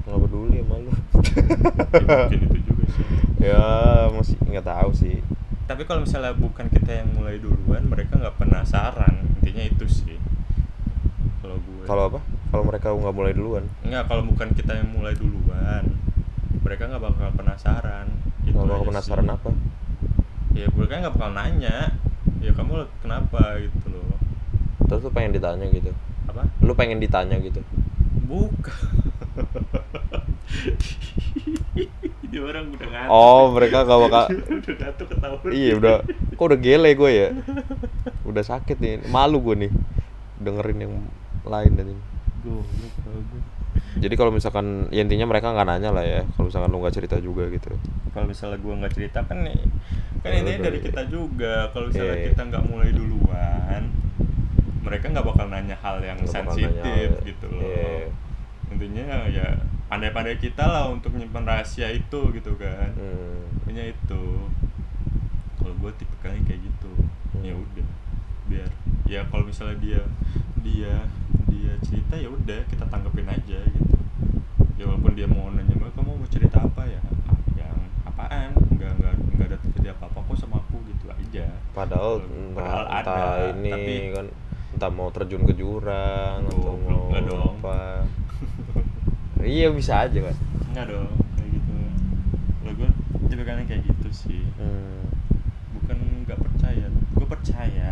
nggak 0.08 0.20
peduli 0.24 0.64
sama 0.64 0.76
lu 0.80 0.92
mungkin 0.96 2.40
itu 2.48 2.58
juga 2.64 2.84
sih. 2.96 3.04
Ya 3.44 3.60
masih 4.08 4.40
nggak 4.40 4.64
tahu 4.64 4.90
sih. 4.96 5.20
Tapi 5.68 5.84
kalau 5.84 6.08
misalnya 6.08 6.32
bukan 6.32 6.72
kita 6.72 7.04
yang 7.04 7.12
mulai 7.12 7.36
duluan 7.36 7.84
mereka 7.92 8.16
nggak 8.16 8.40
penasaran 8.40 9.20
intinya 9.36 9.68
itu 9.68 9.84
sih. 9.84 10.16
Kalau 11.44 11.60
gue 11.60 11.84
kalau 11.84 12.08
apa 12.08 12.20
kalau 12.48 12.64
mereka 12.64 12.92
nggak 12.92 13.14
mulai 13.14 13.32
duluan. 13.36 13.64
Enggak, 13.84 14.04
kalau 14.08 14.22
bukan 14.28 14.48
kita 14.56 14.72
yang 14.76 14.88
mulai 14.92 15.14
duluan 15.14 15.84
mereka 16.68 16.84
nggak 16.84 17.00
bakal 17.00 17.28
penasaran. 17.32 18.06
Itu 18.44 18.52
nggak 18.52 18.68
bakal 18.68 18.86
penasaran 18.92 19.24
sih. 19.24 19.36
apa? 19.36 19.50
Ya 20.52 20.66
mereka 20.72 20.92
nggak 21.00 21.14
bakal 21.16 21.30
nanya 21.32 21.76
ya 22.44 22.52
kamu 22.52 22.84
kenapa? 23.00 23.56
gitu 23.62 23.88
loh. 23.88 24.04
Terus 24.84 25.00
lu 25.04 25.10
pengen 25.12 25.32
ditanya 25.32 25.66
gitu? 25.72 25.90
Apa? 26.28 26.42
Lu 26.60 26.72
pengen 26.76 27.00
ditanya 27.00 27.40
gitu? 27.40 27.64
Bukan 28.28 28.92
Dia 32.28 32.44
orang 32.44 32.76
udah 32.76 32.88
ngantuk. 32.92 33.16
Oh, 33.16 33.56
mereka 33.56 33.88
gak 33.88 34.00
bakal 34.04 34.24
udah 34.60 34.74
ngantuk 34.76 35.06
ketawa. 35.08 35.36
Iya 35.48 35.72
udah. 35.80 35.96
Kok 36.36 36.46
udah 36.52 36.60
gele 36.60 36.90
gue 36.92 37.10
ya? 37.10 37.28
Udah 38.28 38.44
sakit 38.44 38.76
nih. 38.76 39.08
Malu 39.08 39.40
gue 39.40 39.56
nih. 39.64 39.72
Dengerin 40.36 40.84
yang 40.84 40.94
lain 41.48 41.72
dan 41.72 41.88
ini. 41.88 42.04
Jadi 43.98 44.14
kalau 44.14 44.30
misalkan 44.30 44.86
ya 44.90 45.02
intinya 45.02 45.26
mereka 45.26 45.50
nggak 45.50 45.66
nanya 45.66 45.90
lah 45.90 46.04
ya 46.04 46.22
kalau 46.34 46.50
misalkan 46.50 46.70
lu 46.70 46.78
nggak 46.80 46.94
cerita 46.94 47.16
juga 47.18 47.46
gitu. 47.48 47.70
Kalau 48.10 48.26
misalnya 48.26 48.58
gua 48.58 48.74
nggak 48.78 48.94
cerita 48.94 49.20
kan 49.22 49.38
nih, 49.42 49.58
kan 50.20 50.30
Ya 50.30 50.38
ini 50.38 50.52
udah, 50.54 50.64
dari 50.64 50.78
kita 50.82 51.02
juga. 51.06 51.54
Kalau 51.70 51.86
misalnya 51.88 52.16
Iya. 52.16 52.26
kita 52.30 52.42
nggak 52.44 52.64
mulai 52.66 52.90
duluan, 52.90 53.82
mereka 54.82 55.04
nggak 55.08 55.26
bakal 55.26 55.46
nanya 55.48 55.76
hal 55.78 55.96
yang 56.00 56.18
sensitif 56.24 57.08
gitu 57.22 57.46
loh. 57.48 57.62
iya. 57.62 58.06
Intinya 58.68 59.06
ya 59.26 59.46
pandai-pandai 59.88 60.36
kita 60.36 60.64
lah 60.64 60.84
untuk 60.88 61.14
nyimpan 61.14 61.44
rahasia 61.44 61.88
itu 61.88 62.20
gitu 62.30 62.52
kan. 62.56 62.92
Hmm. 62.94 63.46
Intinya 63.64 63.84
itu. 63.88 64.22
Kalau 65.58 65.74
gue 65.76 65.90
tipikalnya 65.96 66.40
kayak 66.44 66.60
gitu, 66.64 66.90
ya 67.42 67.52
Hmm. 67.52 67.62
udah 67.62 67.88
biar 68.48 68.70
ya 69.04 69.20
kalau 69.26 69.44
misalnya 69.44 69.76
dia 69.76 70.00
dia 70.58 71.04
dia 71.48 71.72
cerita 71.80 72.14
ya 72.14 72.28
udah 72.28 72.60
kita 72.66 72.84
tanggepin 72.84 73.26
aja 73.26 73.60
gitu 73.60 73.96
ya 74.74 74.84
walaupun 74.84 75.12
dia 75.12 75.26
mau 75.26 75.48
nanya 75.48 75.74
"Mbak, 75.74 75.90
kamu 75.92 76.10
mau 76.14 76.28
cerita 76.28 76.58
apa 76.60 76.82
ya 76.84 77.00
"Ah, 77.26 77.38
yang 77.56 77.76
apaan 78.04 78.48
nggak 78.70 78.92
nggak 78.94 79.14
nggak 79.32 79.46
ada 79.46 79.56
terjadi 79.60 79.88
apa 79.92 80.04
apa 80.06 80.18
kok 80.22 80.36
sama 80.36 80.56
aku 80.58 80.76
gitu 80.86 81.06
aja 81.08 81.46
Padahal 81.70 82.22
Padahal 82.50 82.84
entah, 82.84 83.00
ada, 83.00 83.18
ini 83.52 83.70
tapi- 83.70 84.12
kan 84.12 84.26
entah 84.70 84.90
mau 84.90 85.08
terjun 85.08 85.42
ke 85.42 85.54
jurang 85.54 86.44
atau 86.44 86.76
Goblok, 86.76 87.10
mau 87.10 87.20
dong. 87.20 87.54
apa. 87.56 87.78
iya 89.44 89.68
bisa 89.70 90.04
aja 90.04 90.18
kan. 90.22 90.36
nggak 90.68 90.86
dong 90.86 91.08
kayak 91.34 91.50
gitu 91.50 91.72
lo 92.60 92.70
gue 92.72 92.88
tipikalnya 93.26 93.64
kayak 93.64 93.82
gitu 93.84 94.08
sih 94.12 94.42
Hmm. 94.54 95.02
bukan 95.74 95.96
nggak 96.22 96.38
percaya 96.38 96.86
gue 96.88 97.26
percaya 97.26 97.90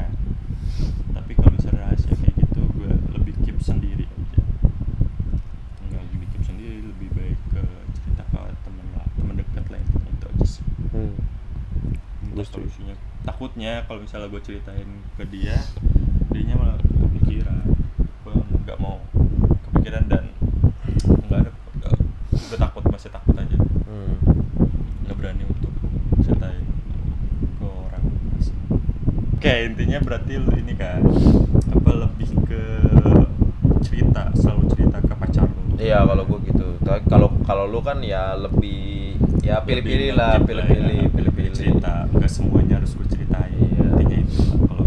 tapi 1.11 1.33
kalau 1.33 1.51
misalnya 1.53 1.81
rahasia 1.83 2.13
kayak 2.15 2.35
gitu 2.37 2.61
gue 2.73 2.91
lebih 3.13 3.35
keep 3.41 3.56
sendiri 3.67 4.07
aja. 4.07 4.43
Nggak 5.91 6.03
keep 6.31 6.43
sendiri 6.47 6.87
lebih 6.87 7.09
baik 7.19 7.39
ke 7.51 7.63
cerita 7.99 8.23
ke 8.31 8.39
temen 8.63 8.87
lah 8.95 9.07
temen 9.19 9.35
dekat 9.35 9.67
lah 9.67 9.79
intinya 9.83 10.11
itu 10.15 10.27
aja 10.31 10.47
sih. 10.47 10.65
Hmm. 10.95 11.15
Minta 12.23 12.47
solusinya. 12.47 12.95
Takutnya 13.27 13.83
kalau 13.91 14.07
misalnya 14.07 14.31
gue 14.31 14.43
ceritain 14.47 14.91
ke 15.19 15.27
dia 15.27 15.59
dianya 16.31 16.55
malah 16.55 16.79
kepikiran. 16.79 17.67
Gue 18.23 18.35
nggak 18.63 18.79
mau 18.79 19.03
kepikiran 19.67 20.07
dan 20.07 20.31
nggak 21.27 21.41
ada 21.43 21.51
gue 22.31 22.59
takut 22.63 22.87
masih 22.87 23.11
takut 23.11 23.35
aja. 23.35 23.59
Hmm. 23.91 24.15
nggak 25.03 25.17
berani 25.19 25.43
untuk 25.43 25.75
ceritain 26.23 26.63
ke 27.59 27.67
orang 27.67 28.05
asing. 28.39 28.59
Oke 29.35 29.55
intinya 29.67 29.99
berarti 29.99 30.39
lu 30.39 30.55
ini 30.55 30.79
kan 30.79 31.03
apa 31.75 31.91
lebih 32.07 32.31
ke 32.47 32.63
cerita 33.87 34.23
selalu 34.35 34.63
cerita 34.69 34.99
ke 35.01 35.15
pacar 35.15 35.47
lu 35.47 35.63
Iya 35.79 36.03
kalau 36.03 36.25
gue 36.25 36.39
gitu. 36.45 36.67
Tapi 36.81 37.01
kalau 37.05 37.29
kalau 37.43 37.65
lu 37.65 37.81
kan 37.81 38.03
ya 38.03 38.35
lebih 38.35 39.15
ya 39.41 39.61
pilih-pilih 39.61 40.11
lah, 40.13 40.41
pilih-pilih, 40.41 41.01
ya, 41.01 41.09
pilih-pilih. 41.09 41.53
cerita 41.53 41.93
nggak 42.09 42.27
semuanya 42.29 42.75
harus 42.77 42.93
gue 42.93 43.07
ceritain 43.07 43.55
Iya. 43.55 43.85
intinya 43.87 44.17
itu 44.19 44.37
kalau 44.61 44.87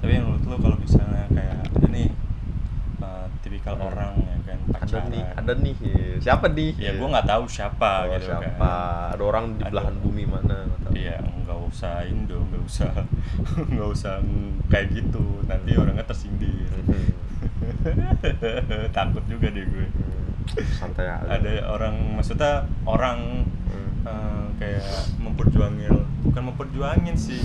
tapi 0.00 0.10
yang 0.10 0.24
menurut 0.26 0.44
lu 0.46 0.56
kalau 0.58 0.76
misalnya 0.78 1.24
kayak 1.28 1.56
ada 1.68 1.86
nih 1.88 2.08
uh, 2.98 3.26
tipikal 3.40 3.74
Hmm. 3.76 3.88
orang 3.88 4.12
ya 4.18 4.36
kan 4.42 4.58
Ada 4.60 4.74
pacaran 4.80 5.04
nih, 5.10 5.24
ada 5.30 5.52
nih. 5.56 5.74
Siapa 6.20 6.46
nih? 6.48 6.70
ya 6.76 6.90
gue 6.92 7.08
nggak 7.10 7.28
tahu 7.28 7.44
siapa 7.46 7.90
Oh, 8.00 8.12
gitu 8.12 8.26
siapa? 8.26 8.48
kan 8.56 9.12
Ada 9.12 9.22
orang 9.22 9.44
di 9.50 9.60
Ada. 9.60 9.70
belahan 9.70 9.94
bumi 9.98 10.24
mana? 10.24 10.58
Iya, 10.90 11.16
nggak 11.20 11.58
usah 11.66 12.04
Indo, 12.04 12.38
nggak 12.42 12.62
usah, 12.62 12.92
nggak 13.66 13.88
usah 13.88 14.14
kayak 14.66 14.86
gitu. 14.92 15.24
Nanti 15.44 15.70
orangnya 15.74 16.04
tersindir. 16.04 16.68
Takut 18.96 19.24
juga 19.26 19.48
deh 19.48 19.64
gue. 19.64 19.86
Santai 20.76 21.06
aja. 21.06 21.26
Ada 21.30 21.52
orang, 21.68 21.94
maksudnya 22.18 22.66
orang 22.84 23.46
Hmm. 23.70 24.02
eh, 24.02 24.46
kayak 24.58 24.90
memperjuangin, 25.22 25.94
bukan 26.26 26.42
memperjuangin 26.50 27.14
sih, 27.14 27.38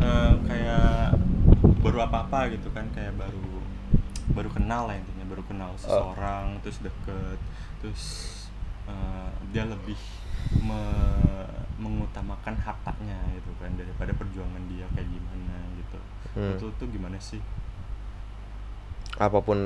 eh, 0.00 0.32
kayak 0.48 1.12
baru 1.84 2.08
apa 2.08 2.24
apa 2.24 2.48
gitu 2.48 2.72
kan, 2.72 2.88
kayak 2.96 3.12
baru 3.14 3.60
baru 4.30 4.48
kenal 4.48 4.88
lah 4.88 4.96
intinya, 4.96 5.26
baru 5.28 5.42
kenal 5.44 5.74
seseorang, 5.76 6.56
terus 6.62 6.80
deket, 6.80 7.36
terus 7.82 8.02
eh, 8.88 9.28
dia 9.52 9.68
lebih 9.68 9.98
me- 10.64 11.50
mengutamakan 11.76 12.56
hartanya 12.56 13.20
gitu 13.36 13.52
kan 13.60 13.72
daripada 13.76 14.16
perjuangan 14.16 14.64
dia 14.70 14.86
kayak 14.96 15.08
gimana 15.08 15.56
gitu. 15.76 15.98
Hmm. 16.34 16.56
Itu 16.56 16.66
tuh 16.76 16.88
gimana 16.88 17.20
sih? 17.20 17.40
Apa 19.18 19.40
pun 19.40 19.58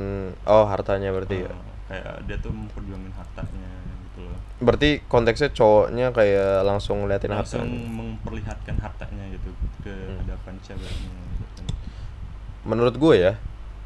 oh 0.46 0.64
hartanya 0.64 1.10
berarti 1.10 1.44
ya. 1.44 1.50
Eh, 1.50 1.58
kayak 1.84 2.14
dia 2.24 2.36
tuh 2.38 2.50
memperjuangin 2.50 3.12
hartanya 3.12 3.70
gitu 4.08 4.24
loh. 4.24 4.38
Berarti 4.62 5.04
konteksnya 5.04 5.50
cowoknya 5.50 6.10
kayak 6.10 6.64
langsung 6.64 7.04
ngeliatin 7.04 7.28
langsung 7.30 7.60
hartanya. 7.66 7.90
memperlihatkan 7.92 8.76
hartanya 8.80 9.24
gitu 9.28 9.50
ke 9.82 9.92
Hmm. 9.92 10.16
hadapan 10.24 10.54
ceweknya 10.62 11.12
gitu. 11.42 11.62
Menurut 12.64 12.96
gue 12.96 13.14
ya, 13.20 13.32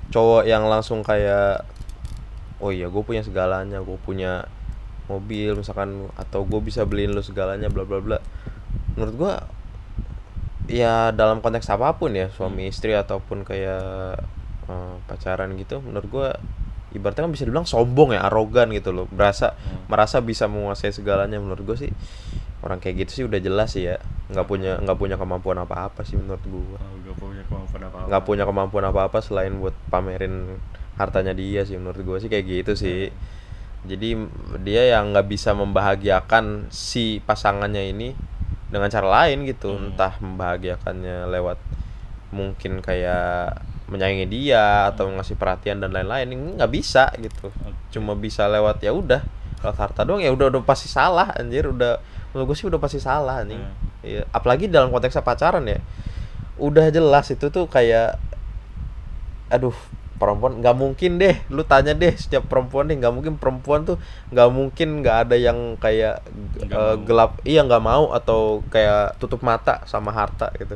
cowok 0.08 0.46
yang 0.46 0.70
langsung 0.70 1.02
kayak 1.02 1.66
oh 2.58 2.70
iya 2.70 2.86
gue 2.86 3.02
punya 3.02 3.22
segalanya, 3.22 3.82
gue 3.82 3.98
punya 4.00 4.46
mobil 5.08 5.56
misalkan 5.56 6.06
atau 6.14 6.44
gue 6.44 6.60
bisa 6.60 6.84
beliin 6.84 7.12
lu 7.12 7.20
segalanya 7.20 7.66
bla 7.66 7.82
bla 7.82 7.98
bla. 7.98 8.18
Menurut 8.94 9.14
gue 9.16 9.32
ya 10.68 11.10
dalam 11.10 11.40
konteks 11.40 11.66
apa 11.68 11.96
pun 11.96 12.12
ya 12.12 12.28
suami 12.30 12.68
Hmm. 12.68 12.72
istri 12.72 12.92
ataupun 12.92 13.42
kayak 13.42 14.20
eh, 14.68 14.94
pacaran 15.04 15.52
gitu 15.54 15.80
menurut 15.80 16.06
gue 16.06 16.28
ibaratnya 16.88 17.24
kan 17.24 17.32
bisa 17.32 17.44
dibilang 17.44 17.64
sombong 17.64 18.16
ya 18.16 18.24
arogan 18.24 18.72
gitu 18.72 18.90
loh. 18.90 19.04
Merasa 19.10 19.52
Hmm. 19.52 19.84
merasa 19.86 20.20
bisa 20.20 20.48
menguasai 20.48 20.88
segalanya. 20.88 21.36
Menurut 21.36 21.64
gue 21.64 21.76
sih 21.78 21.92
orang 22.58 22.78
kayak 22.78 23.04
gitu 23.04 23.10
sih 23.12 23.24
udah 23.24 23.36
jelas 23.38 23.76
sih 23.76 23.84
ya. 23.84 24.00
Nggak 24.28 24.46
punya 24.46 24.72
nggak 24.78 24.96
punya 24.96 25.16
kemampuan 25.16 25.58
apa 25.58 25.86
apa 25.86 26.00
sih 26.02 26.16
menurut 26.16 26.40
gue 26.42 26.76
Oh, 26.76 26.96
gak 27.02 27.16
punya 27.16 27.42
kemampuan 27.44 27.82
apa-apa. 27.82 28.06
nggak 28.08 28.22
punya 28.24 28.44
kemampuan 28.44 28.84
apa 28.84 29.00
apa 29.04 29.18
selain 29.20 29.52
buat 29.54 29.76
pamerin 29.88 30.56
hartanya 30.96 31.32
dia 31.32 31.62
sih. 31.62 31.76
Menurut 31.76 32.00
gue 32.00 32.18
sih 32.18 32.28
kayak 32.28 32.44
gitu 32.46 32.72
sih. 32.74 33.12
Jadi 33.84 34.08
m- 34.16 34.32
dia 34.58 34.90
yang 34.90 35.12
nggak 35.12 35.28
bisa 35.28 35.52
membahagiakan 35.52 36.66
si 36.68 37.20
pasangannya 37.20 37.84
ini 37.86 38.16
dengan 38.68 38.88
cara 38.88 39.06
lain 39.22 39.44
gitu. 39.44 39.72
Hmm. 39.72 39.92
entah 39.92 40.16
membahagiakannya 40.18 41.28
lewat 41.28 41.60
mungkin 42.30 42.80
kayak 42.80 43.60
menyayangi 43.88 44.26
dia 44.28 44.92
atau 44.92 45.08
ngasih 45.08 45.34
perhatian 45.34 45.80
dan 45.80 45.90
lain-lain 45.90 46.28
ini 46.28 46.56
nggak 46.56 46.70
bisa 46.70 47.08
gitu 47.16 47.48
cuma 47.88 48.12
bisa 48.12 48.44
lewat 48.44 48.80
ya 48.80 48.92
udah 48.92 49.24
lewat 49.64 49.76
harta 49.76 50.04
doang 50.04 50.20
ya 50.20 50.28
udah 50.30 50.52
udah 50.52 50.62
pasti 50.62 50.86
salah 50.86 51.32
anjir 51.34 51.66
udah 51.66 51.96
menurut 52.30 52.52
gue 52.52 52.56
sih 52.56 52.68
udah 52.68 52.76
pasti 52.78 53.00
salah 53.00 53.40
nih 53.42 53.56
Hmm. 53.58 53.74
Iya, 53.98 54.22
apalagi 54.30 54.70
dalam 54.70 54.94
konteksnya 54.94 55.26
pacaran 55.26 55.66
ya 55.66 55.82
udah 56.54 56.86
jelas 56.88 57.26
itu 57.28 57.50
tuh 57.50 57.66
kayak 57.66 58.14
aduh 59.48 59.74
perempuan 60.18 60.58
nggak 60.58 60.76
mungkin 60.76 61.18
deh 61.18 61.34
lu 61.48 61.62
tanya 61.62 61.94
deh 61.94 62.10
setiap 62.14 62.46
perempuan 62.46 62.86
deh 62.86 62.98
nggak 62.98 63.14
mungkin 63.14 63.34
perempuan 63.38 63.86
tuh 63.86 63.96
nggak 64.30 64.48
mungkin 64.50 64.88
nggak 65.00 65.16
ada 65.26 65.36
yang 65.38 65.78
kayak 65.78 66.22
Nggak 66.58 66.74
eh, 66.74 66.94
mau. 66.94 67.02
gelap 67.06 67.30
iya 67.42 67.62
nggak 67.62 67.82
mau 67.82 68.10
atau 68.10 68.60
kayak 68.68 69.18
tutup 69.18 69.42
mata 69.42 69.82
sama 69.86 70.10
harta 70.10 70.50
gitu 70.58 70.74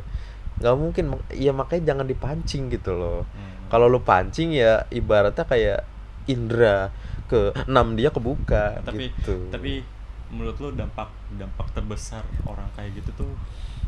nggak 0.62 0.76
mungkin 0.78 1.04
iya 1.28 1.50
makanya 1.50 1.92
jangan 1.92 2.06
dipancing 2.06 2.70
gitu 2.70 2.94
loh 2.94 3.26
Hmm. 3.28 3.66
kalau 3.68 3.86
lu 3.86 3.98
pancing 4.00 4.54
ya 4.54 4.86
ibaratnya 4.88 5.42
kayak 5.42 5.82
indra 6.24 6.88
ke 7.26 7.50
enam 7.66 7.92
dia 7.92 8.08
kebuka 8.08 8.78
tapi 8.80 9.10
gitu 9.10 9.50
tapi 9.50 9.82
menurut 10.30 10.56
lo 10.56 10.70
dampak 10.70 11.10
dampak 11.34 11.66
terbesar 11.72 12.22
orang 12.46 12.64
kayak 12.72 12.94
gitu 12.94 13.10
tuh 13.18 13.32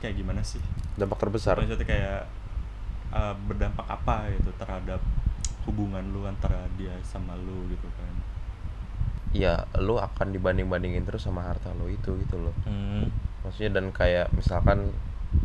kayak 0.02 0.18
gimana 0.18 0.44
sih? 0.44 0.60
dampak 1.00 1.16
terbesar 1.16 1.56
Maksudnya 1.56 1.86
kayak 1.86 2.20
uh, 3.08 3.32
berdampak 3.48 3.86
apa 3.86 4.28
gitu 4.34 4.52
terhadap 4.54 5.00
hubungan 5.64 6.04
lu 6.12 6.28
antara 6.28 6.68
dia 6.76 6.92
sama 7.00 7.32
lu 7.38 7.64
gitu 7.72 7.88
kan? 7.96 8.14
ya 9.32 9.64
lu 9.80 9.96
akan 9.96 10.30
dibanding 10.30 10.68
bandingin 10.68 11.02
terus 11.02 11.24
sama 11.24 11.42
harta 11.42 11.72
lu 11.74 11.88
itu 11.88 12.12
gitu 12.20 12.36
loh 12.38 12.52
Hmm. 12.68 13.08
maksudnya 13.40 13.80
dan 13.80 13.88
kayak 13.90 14.28
misalkan 14.30 14.92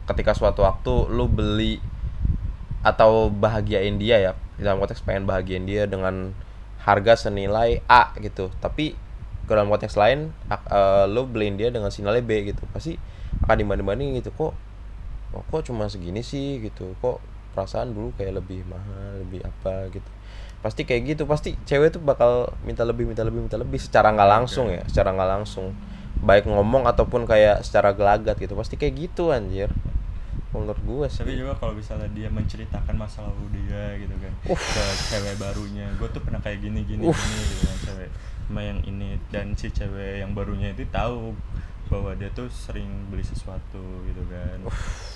ketika 0.10 0.34
suatu 0.34 0.66
waktu 0.66 0.94
lu 1.14 1.30
beli 1.30 1.78
atau 2.80 3.28
bahagiain 3.28 3.99
dia 3.99 4.18
ya 4.18 4.32
dalam 4.60 4.80
konteks 4.80 5.03
pengen 5.03 5.28
bahagiain 5.28 5.64
dia 5.68 5.84
dengan 5.88 6.32
harga 6.84 7.28
senilai 7.30 7.84
A 7.91 8.11
gitu. 8.20 8.52
Tapi 8.64 8.95
ke 9.48 9.52
dalam 9.52 9.68
konteks 9.72 9.95
lain 9.99 10.32
ak- 10.48 10.70
eh, 10.72 11.06
lu 11.11 11.28
beliin 11.28 11.60
dia 11.60 11.70
dengan 11.72 11.91
senilai 11.91 12.24
B 12.24 12.52
gitu. 12.52 12.64
Pasti 12.72 12.95
akan 13.44 13.56
dibanding 13.60 13.88
bandingin 13.88 14.14
gitu. 14.24 14.32
Kok 14.36 14.53
oh, 15.36 15.44
kok 15.52 15.61
cuma 15.68 15.88
segini 15.91 16.24
sih 16.24 16.64
gitu? 16.64 16.95
Kok 17.03 17.20
perasaan 17.56 17.91
dulu 17.91 18.16
kayak 18.16 18.40
lebih 18.40 18.64
mahal 18.68 19.20
lebih 19.24 19.44
apa 19.44 19.91
gitu? 19.91 20.10
Pasti 20.64 20.84
kayak 20.88 21.16
gitu. 21.16 21.24
Pasti 21.28 21.56
cewek 21.68 21.99
tuh 21.99 22.02
bakal 22.03 22.52
minta 22.64 22.84
lebih 22.88 23.07
minta 23.07 23.24
lebih 23.28 23.44
minta 23.44 23.60
lebih 23.60 23.80
secara 23.80 24.11
nggak 24.16 24.30
langsung 24.30 24.72
ya 24.72 24.84
secara 24.88 25.11
nggak 25.16 25.30
langsung 25.40 25.72
baik 26.19 26.49
ngomong 26.49 26.84
ataupun 26.90 27.23
kayak 27.23 27.64
secara 27.64 27.95
gelagat 27.95 28.36
gitu. 28.41 28.53
Pasti 28.57 28.76
kayak 28.76 28.94
gitu 28.98 29.31
anjir. 29.31 29.72
Menurut 30.52 30.81
gue 30.81 31.06
sih. 31.14 31.22
Tapi 31.22 31.38
juga 31.38 31.53
kalau 31.56 31.77
misalnya 31.77 32.10
dia 32.11 32.27
menceritakan 32.34 32.95
masa 32.98 33.22
lalu 33.22 33.61
dia 33.61 33.95
gitu 34.02 34.15
kan 34.18 34.34
ke 34.49 34.86
cewek 35.14 35.36
barunya. 35.38 35.88
Gue 36.02 36.10
tuh 36.10 36.22
pernah 36.26 36.41
kayak 36.41 36.60
gini 36.65 36.81
gini 36.84 37.06
Uff. 37.06 37.15
gini 37.15 37.41
gitu 37.53 37.64
kan 37.69 37.77
cewek 37.86 38.10
sama 38.49 38.61
yang 38.65 38.80
ini. 38.84 39.22
Dan 39.30 39.53
si 39.53 39.69
cewek 39.69 40.26
yang 40.26 40.34
barunya 40.34 40.73
itu 40.73 40.84
tahu 40.90 41.38
bahwa 41.90 42.14
dia 42.14 42.30
tuh 42.38 42.45
sering 42.53 43.10
beli 43.10 43.26
sesuatu 43.26 43.81
gitu 44.06 44.22
kan 44.30 44.61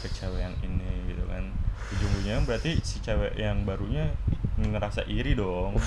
ke 0.02 0.10
cewek 0.10 0.42
yang 0.42 0.56
ini 0.62 1.10
gitu 1.10 1.26
kan. 1.26 1.50
Ujung-ujungnya 1.94 2.46
berarti 2.46 2.78
si 2.86 3.02
cewek 3.02 3.34
yang 3.38 3.66
barunya 3.66 4.14
ngerasa 4.62 5.06
iri 5.10 5.34
dong. 5.34 5.78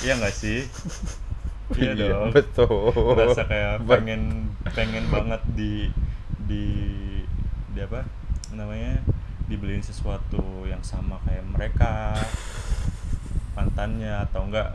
Iya 0.00 0.16
nggak 0.16 0.32
sih 0.32 0.64
iya 1.76 1.92
dong. 1.96 2.30
betul. 2.30 2.90
Merasa 3.14 3.42
kayak 3.44 3.74
pengen 3.84 4.22
pengen 4.70 5.04
banget 5.08 5.42
di 5.52 5.88
di 6.44 6.64
di 7.70 7.80
apa 7.80 8.06
namanya 8.50 9.02
dibeliin 9.44 9.82
sesuatu 9.82 10.40
yang 10.64 10.80
sama 10.80 11.18
kayak 11.24 11.44
mereka 11.44 12.14
mantannya 13.54 14.24
atau 14.24 14.46
enggak 14.46 14.74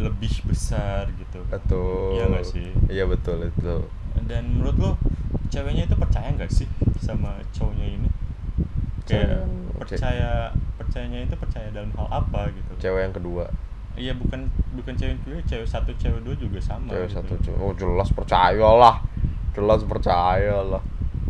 lebih 0.00 0.32
besar 0.48 1.06
gitu. 1.14 1.44
Betul. 1.46 2.16
Iya 2.16 2.24
nggak 2.30 2.46
sih? 2.46 2.68
iya 2.88 3.04
betul 3.04 3.38
itu 3.42 3.86
dan 4.28 4.44
menurut 4.44 4.76
lo 4.76 4.90
ceweknya 5.48 5.88
itu 5.88 5.96
percaya 5.96 6.28
nggak 6.32 6.52
sih 6.52 6.68
sama 7.00 7.40
cowoknya 7.52 7.86
ini? 7.88 8.08
Kayak 9.04 9.44
Cewek- 9.44 9.78
percaya 9.82 10.30
percayanya 10.78 11.18
itu 11.26 11.34
percaya 11.34 11.68
dalam 11.72 11.90
hal 11.96 12.08
apa 12.08 12.48
gitu? 12.52 12.72
Cewek 12.78 13.00
yang 13.02 13.14
kedua 13.14 13.44
iya 13.96 14.12
bukan 14.16 14.48
bukan 14.72 14.94
cewek 14.96 15.16
kedua 15.24 15.40
cewek 15.44 15.68
satu 15.68 15.92
cewek 16.00 16.20
dua 16.24 16.34
juga 16.36 16.58
sama 16.60 16.90
cewek 16.92 17.08
gitu. 17.08 17.16
satu 17.20 17.34
cewek 17.44 17.58
oh 17.60 17.72
jelas 17.76 18.08
percayalah. 18.12 18.96
Jelas 19.52 19.80
percayalah. 19.84 20.82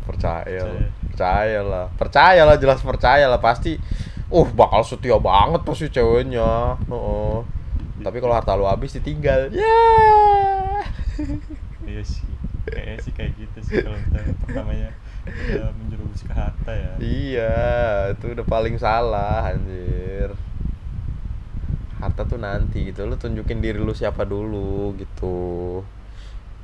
Percaya 0.06 0.62
Percaya. 0.62 0.88
percayalah. 1.10 1.86
Percayalah 1.98 2.56
jelas 2.58 2.80
percayalah. 2.82 3.40
Pasti 3.42 3.74
uh 4.30 4.48
bakal 4.54 4.86
setia 4.86 5.18
banget 5.18 5.60
pasti 5.66 5.86
ceweknya. 5.90 6.78
Oh 6.86 7.42
tapi 8.02 8.18
kalau 8.18 8.34
harta 8.34 8.58
lu 8.58 8.66
habis 8.66 8.98
ditinggal. 8.98 9.48
Ya 9.54 9.78
iya 11.90 12.02
sih. 12.02 12.26
Kayaknya 12.66 12.96
sih 13.02 13.12
kayak 13.14 13.32
gitu 13.38 13.58
sih 13.62 13.74
kalau 13.82 13.98
pertamanya 14.46 14.90
udah 15.26 15.70
menjerumus 15.78 16.22
ke 16.26 16.34
harta 16.34 16.72
ya. 16.74 16.92
Iya 16.98 17.54
itu 18.14 18.26
udah 18.34 18.46
paling 18.46 18.74
salah 18.78 19.54
anjir 19.54 20.34
harta 22.02 22.26
tuh 22.26 22.42
nanti 22.42 22.90
gitu. 22.90 23.06
Lu 23.06 23.14
tunjukin 23.14 23.62
diri 23.62 23.78
lu 23.78 23.94
siapa 23.94 24.26
dulu 24.26 24.98
gitu. 24.98 25.80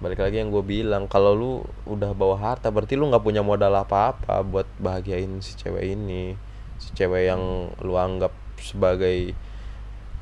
Balik 0.02 0.18
lagi 0.22 0.42
yang 0.42 0.50
gue 0.50 0.62
bilang 0.62 1.06
kalau 1.06 1.32
lu 1.34 1.52
udah 1.86 2.10
bawa 2.14 2.36
harta 2.38 2.70
berarti 2.74 2.98
lu 2.98 3.06
nggak 3.10 3.22
punya 3.22 3.42
modal 3.46 3.70
apa-apa 3.78 4.42
buat 4.42 4.66
bahagiain 4.82 5.38
si 5.38 5.54
cewek 5.54 5.94
ini. 5.94 6.34
Si 6.82 6.90
cewek 6.94 7.30
yang 7.30 7.70
lu 7.82 7.94
anggap 7.94 8.34
sebagai 8.58 9.34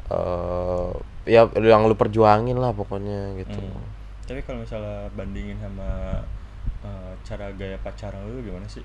eh 0.06 0.90
ya 1.26 1.42
yang 1.58 1.90
lu 1.90 1.98
perjuangin 1.98 2.54
lah 2.54 2.70
pokoknya 2.70 3.34
gitu. 3.42 3.58
Hmm. 3.58 3.82
tapi 4.26 4.42
kalau 4.42 4.62
misalnya 4.62 5.10
bandingin 5.14 5.58
sama 5.58 6.22
eh, 6.86 7.12
cara 7.26 7.50
gaya 7.54 7.74
pacaran 7.82 8.22
lu 8.26 8.42
gimana 8.46 8.66
sih? 8.70 8.82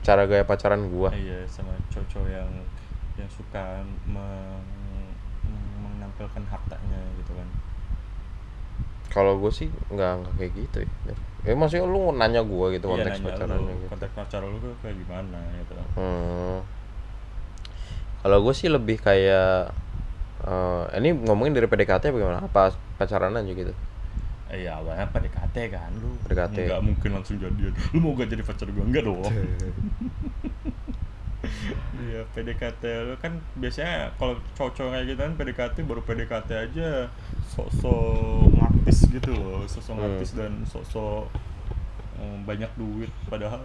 Cara 0.00 0.24
gaya 0.24 0.44
pacaran 0.48 0.88
gua? 0.88 1.12
Iya 1.12 1.44
sama 1.48 1.76
cowok 1.92 2.28
yang 2.28 2.48
yang 3.16 3.30
suka 3.32 3.84
meng- 4.08 4.75
menampilkan 6.16 6.44
hartanya 6.48 7.00
gitu 7.20 7.32
kan 7.36 7.48
kalau 9.12 9.36
gue 9.40 9.52
sih 9.52 9.68
nggak 9.92 10.12
nggak 10.24 10.32
kayak 10.40 10.52
gitu 10.56 10.78
ya 10.84 11.14
ya 11.46 11.54
maksudnya 11.54 11.86
lu 11.86 12.10
nanya 12.16 12.42
gua 12.42 12.74
gitu 12.74 12.90
Iya, 12.90 13.06
konteks 13.06 13.20
nanya 13.20 13.28
pacarannya 13.30 13.60
lu, 13.60 13.72
gitu 13.76 13.86
konteks 13.92 14.12
pacaran 14.16 14.48
lu 14.50 14.58
tuh 14.58 14.72
kayak 14.80 14.96
gimana 14.96 15.38
gitu 15.60 15.72
Hmm. 15.96 16.58
Kalau 18.26 18.42
gue 18.42 18.54
sih 18.58 18.66
lebih 18.66 18.98
kayak 18.98 19.70
eh, 20.42 20.84
ini 20.98 21.14
ngomongin 21.14 21.54
dari 21.54 21.70
PDKT 21.70 22.10
apa 22.10 22.18
gimana? 22.18 22.42
Apa 22.42 22.74
pacaran 22.98 23.38
aja 23.38 23.46
gitu? 23.54 23.70
Iya 24.50 24.82
awalnya 24.82 25.06
PDKT 25.14 25.56
kan 25.70 25.94
lu 25.94 26.18
PDKT. 26.26 26.58
Nggak 26.66 26.82
mungkin 26.82 27.10
langsung 27.14 27.38
jadian 27.38 27.70
Lu 27.94 28.02
mau 28.02 28.18
gak 28.18 28.26
jadi 28.26 28.42
pacar 28.42 28.66
gua? 28.74 28.82
Enggak 28.82 29.06
dong 29.06 29.22
Iya 31.96 32.20
PDKT 32.34 32.82
lu 33.08 33.14
kan 33.18 33.32
biasanya 33.58 34.12
kalau 34.20 34.34
cowok-cowok 34.56 34.90
kayak 34.92 35.04
gitu 35.10 35.20
kan 35.24 35.32
PDKT 35.38 35.76
baru 35.88 36.00
PDKT 36.06 36.50
aja 36.54 36.88
Sosok 37.54 38.52
ngartis 38.52 38.98
gitu 39.08 39.30
loh 39.32 39.64
Sosok 39.66 39.94
Hmm. 39.96 40.00
ngartis 40.02 40.30
dan 40.36 40.52
sosok 40.68 41.24
eh, 42.20 42.36
banyak 42.48 42.70
duit 42.76 43.10
Padahal 43.30 43.62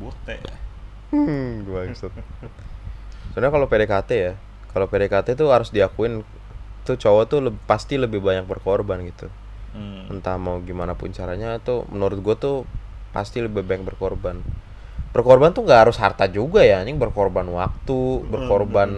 bote 0.00 0.36
Hmm, 1.10 1.62
gue 1.66 1.82
Soalnya 3.34 3.50
kalau 3.50 3.66
PDKT 3.70 4.10
ya, 4.14 4.32
kalau 4.72 4.86
PDKT 4.90 5.28
tuh 5.34 5.48
harus 5.50 5.68
diakuin 5.74 6.22
tuh 6.86 6.96
cowok 7.00 7.24
tuh 7.30 7.38
leb- 7.50 7.62
pasti 7.70 7.94
lebih 7.98 8.20
banyak 8.22 8.44
berkorban 8.46 9.02
gitu. 9.10 9.26
hmm. 9.74 10.12
Entah 10.12 10.36
mau 10.38 10.60
gimana 10.62 10.92
pun 10.94 11.10
caranya 11.10 11.58
tuh 11.62 11.88
menurut 11.90 12.18
gue 12.20 12.36
tuh 12.38 12.56
pasti 13.16 13.38
lebih 13.42 13.62
banyak 13.66 13.84
berkorban. 13.88 14.36
Berkorban 15.14 15.54
tuh 15.54 15.62
nggak 15.62 15.86
harus 15.86 15.96
harta 15.96 16.26
juga 16.26 16.60
ya, 16.60 16.82
anjing. 16.82 16.98
Berkorban 16.98 17.46
waktu, 17.46 18.26
berkorban 18.26 18.90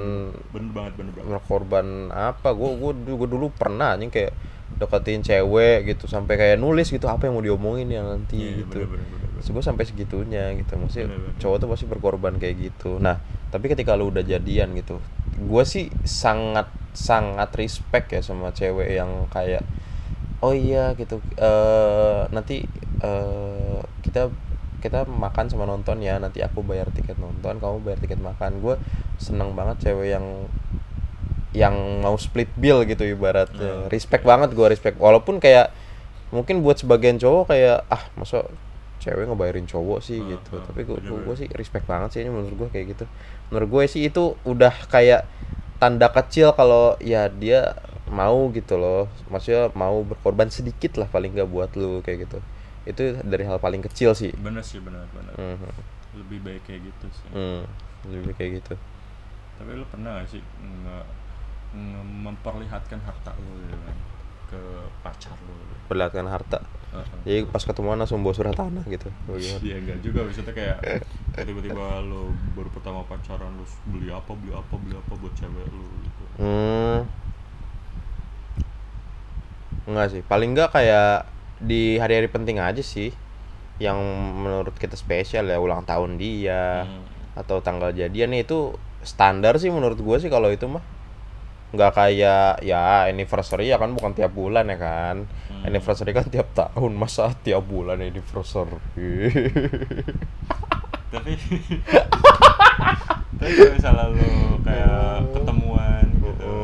Bener. 0.48 0.72
Banget 0.72 0.92
bener 0.96 1.12
banget. 1.12 1.28
berkorban 1.28 1.86
apa? 2.08 2.48
Gue 2.56 2.72
gue 2.74 2.92
gue 3.14 3.28
dulu 3.28 3.52
pernah 3.52 3.92
anjing 3.92 4.08
kayak 4.08 4.32
deketin 4.76 5.20
cewek 5.22 5.86
gitu 5.86 6.08
sampai 6.08 6.34
kayak 6.34 6.56
nulis 6.58 6.88
gitu 6.88 7.06
apa 7.06 7.28
yang 7.28 7.36
mau 7.36 7.44
diomongin 7.44 7.86
ya 7.86 8.02
nanti 8.02 8.34
Iya, 8.36 8.64
gitu. 8.64 8.82
bener, 8.82 8.98
bener, 8.98 9.06
bener, 9.06 9.28
bener. 9.38 9.52
gue 9.54 9.62
sampai 9.62 9.84
segitunya 9.84 10.44
gitu. 10.56 10.72
Maksudnya 10.74 11.06
Bener, 11.12 11.20
bener. 11.22 11.36
cowok 11.38 11.56
tuh 11.60 11.68
pasti 11.70 11.84
berkorban 11.86 12.34
kayak 12.36 12.56
gitu. 12.58 12.96
Nah 12.96 13.20
tapi 13.46 13.68
ketika 13.68 13.94
lu 13.94 14.08
udah 14.10 14.24
jadian 14.24 14.72
gitu 14.74 14.98
gue 15.36 15.64
sih 15.64 15.92
sangat 16.02 16.66
sangat 16.96 17.52
respect 17.54 18.08
ya 18.10 18.20
sama 18.20 18.50
cewek 18.50 18.88
yang 18.90 19.28
kayak 19.28 19.60
oh 20.40 20.50
iya 20.50 20.96
gitu. 20.96 21.20
Eh 21.36 22.20
nanti 22.32 22.64
eh 23.00 23.80
kita 24.02 24.32
kita 24.86 25.02
makan 25.10 25.50
sama 25.50 25.66
nonton 25.66 25.98
ya 25.98 26.22
nanti 26.22 26.38
aku 26.46 26.62
bayar 26.62 26.86
tiket 26.94 27.18
nonton 27.18 27.58
kamu 27.58 27.82
bayar 27.82 27.98
tiket 27.98 28.22
makan. 28.22 28.62
Gue 28.62 28.78
seneng 29.18 29.58
banget 29.58 29.90
cewek 29.90 30.14
yang 30.14 30.46
yang 31.50 31.74
mau 32.04 32.14
split 32.20 32.52
bill 32.54 32.84
gitu 32.86 33.02
ibaratnya 33.02 33.90
respect 33.90 34.22
banget 34.22 34.54
gue 34.54 34.66
respect. 34.70 34.96
Walaupun 35.02 35.42
kayak 35.42 35.74
mungkin 36.30 36.62
buat 36.62 36.78
sebagian 36.78 37.18
cowok 37.18 37.50
kayak 37.50 37.82
ah 37.90 38.06
masa 38.14 38.46
cewek 39.02 39.26
ngebayarin 39.26 39.66
cowok 39.66 39.98
sih? 40.06 40.22
Ah, 40.22 40.38
gitu. 40.38 40.54
ah, 40.54 40.62
tapi 40.70 40.86
gue 40.86 40.96
bener-bener. 41.02 41.34
sih 41.34 41.48
respect 41.58 41.86
banget 41.90 42.08
sih 42.14 42.20
ini 42.22 42.30
menurut 42.30 42.54
gue 42.54 42.68
kayak 42.70 42.86
gitu. 42.94 43.04
Menurut 43.50 43.68
gue 43.68 43.84
sih 43.90 44.06
itu 44.06 44.38
udah 44.46 44.74
kayak 44.86 45.26
tanda 45.82 46.08
kecil 46.14 46.54
kalau 46.54 46.94
ya 47.02 47.26
dia 47.26 47.74
mau 48.06 48.54
gitu 48.54 48.78
loh. 48.78 49.10
Maksudnya 49.34 49.74
mau 49.74 49.98
berkorban 50.06 50.46
sedikit 50.46 50.94
lah 51.02 51.10
paling 51.10 51.34
nggak 51.34 51.50
buat 51.50 51.74
lu 51.74 52.06
kayak 52.06 52.30
gitu 52.30 52.38
itu 52.86 53.02
dari 53.26 53.44
hal 53.44 53.58
paling 53.58 53.82
kecil 53.82 54.14
sih 54.14 54.30
Bener 54.38 54.62
sih 54.62 54.78
bener 54.78 55.02
bener 55.10 55.34
Mhm. 55.36 55.70
Lebih 56.16 56.38
baik 56.46 56.62
kayak 56.64 56.80
gitu 56.86 57.06
sih 57.12 57.28
Hmm, 57.34 57.62
lebih 58.08 58.32
kayak 58.38 58.50
gitu 58.62 58.74
Tapi 59.58 59.70
lu 59.74 59.84
pernah 59.90 60.22
gak 60.22 60.28
sih 60.30 60.40
nge, 60.40 60.96
nge- 61.74 62.08
memperlihatkan 62.24 63.00
harta 63.02 63.32
lu 63.36 63.52
gitu 63.66 63.76
kan 63.76 63.96
ke 64.46 64.60
pacar 65.02 65.34
lu? 65.42 65.54
perlihatkan 65.90 66.26
harta 66.30 66.58
Heeh. 66.94 67.18
jadi 67.26 67.38
pas 67.50 67.62
ketemuan 67.66 67.98
langsung 67.98 68.22
bawa 68.22 68.34
surat 68.34 68.54
tanah 68.54 68.86
gitu 68.86 69.10
Iya 69.34 69.76
enggak 69.82 69.98
juga 70.00 70.22
maksudnya 70.22 70.54
kayak 70.54 70.78
tiba-tiba 71.36 72.00
lu 72.06 72.32
baru 72.56 72.70
pertama 72.72 73.02
pacaran 73.04 73.50
lu 73.58 73.66
beli 73.90 74.08
apa 74.08 74.32
beli 74.32 74.54
apa 74.54 74.74
beli 74.78 74.94
apa 74.96 75.12
buat 75.18 75.34
cewek 75.36 75.66
lu 75.68 75.84
gitu. 76.06 76.24
Hmm. 76.40 77.04
Enggak 79.86 80.06
sih, 80.10 80.22
paling 80.26 80.50
enggak 80.56 80.74
kayak 80.74 81.28
di 81.58 81.96
hari-hari 81.96 82.28
penting 82.28 82.58
aja 82.58 82.80
sih 82.80 83.10
yang 83.76 83.96
menurut 84.36 84.72
kita 84.72 84.96
spesial 84.96 85.44
ya 85.46 85.56
ulang 85.56 85.84
tahun 85.84 86.16
dia 86.16 86.84
Hmm. 86.84 87.04
atau 87.36 87.60
tanggal 87.60 87.92
jadian 87.92 88.32
itu 88.32 88.72
standar 89.04 89.60
sih 89.60 89.68
menurut 89.68 90.00
gue 90.00 90.16
sih 90.16 90.28
kalau 90.28 90.48
itu 90.48 90.64
mah 90.64 90.80
nggak 91.70 91.92
kayak 91.92 92.64
ya 92.64 93.04
anniversary 93.04 93.68
ya 93.68 93.76
kan 93.76 93.92
bukan 93.92 94.16
tiap 94.16 94.32
bulan 94.32 94.64
ya 94.66 94.78
kan 94.78 95.16
Hmm. 95.52 95.62
anniversary 95.64 96.10
kan 96.10 96.24
tiap 96.26 96.48
tahun 96.52 96.92
masa 96.96 97.36
tiap 97.40 97.64
bulan 97.64 98.00
anniversary 98.00 98.80
Tapi 101.06 101.32
Tapi 103.36 103.50
kalau 103.52 103.72
misalnya 103.72 104.04
lu 104.10 104.28
kayak 104.60 105.04
ketemuan 105.36 106.04
gitu. 106.18 106.56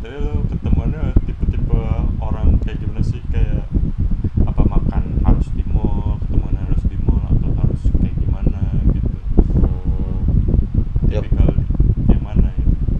Tapi 0.00 0.16
lu 0.16 0.34
ketemuannya 0.48 1.02
tipe-tipe 1.26 1.78
orang 2.18 2.56
kayak 2.62 2.78
gimana 2.78 3.02
sih 3.02 3.20
kayak 3.28 3.66
apa 4.42 4.62
makan 4.64 5.02
harus 5.22 5.50
di 5.52 5.64
mall, 5.66 6.16
ketemuan 6.22 6.54
harus 6.56 6.82
di 6.86 6.96
mall 7.02 7.20
atau 7.26 7.50
harus 7.58 7.82
kayak 7.92 8.14
gimana 8.16 8.62
gitu. 8.90 9.18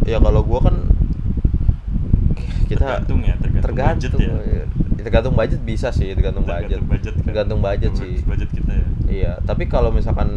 Ya. 0.07 0.13
Ya 0.13 0.19
kalau 0.21 0.41
gua 0.41 0.61
kan 0.63 0.77
tergantung 2.67 3.21
ya 3.21 3.35
tergantung, 3.37 3.63
tergantung 3.65 4.19
budget 4.19 4.43
ya 4.43 4.59
ya. 4.59 4.65
tergantung 4.99 5.35
budget 5.35 5.61
bisa 5.63 5.89
sih 5.91 6.11
tergantung 6.13 6.43
budget 6.43 6.67
tergantung 6.69 6.89
budget 6.89 7.15
kan. 7.15 7.25
tergantung 7.25 7.61
budget 7.61 7.91
Tergantung 7.93 8.19
sih 8.19 8.27
budget 8.27 8.51
kita 8.51 8.73
ya 8.73 8.87
iya 9.07 9.33
tapi 9.41 9.65
kalau 9.67 9.91
misalkan 9.91 10.29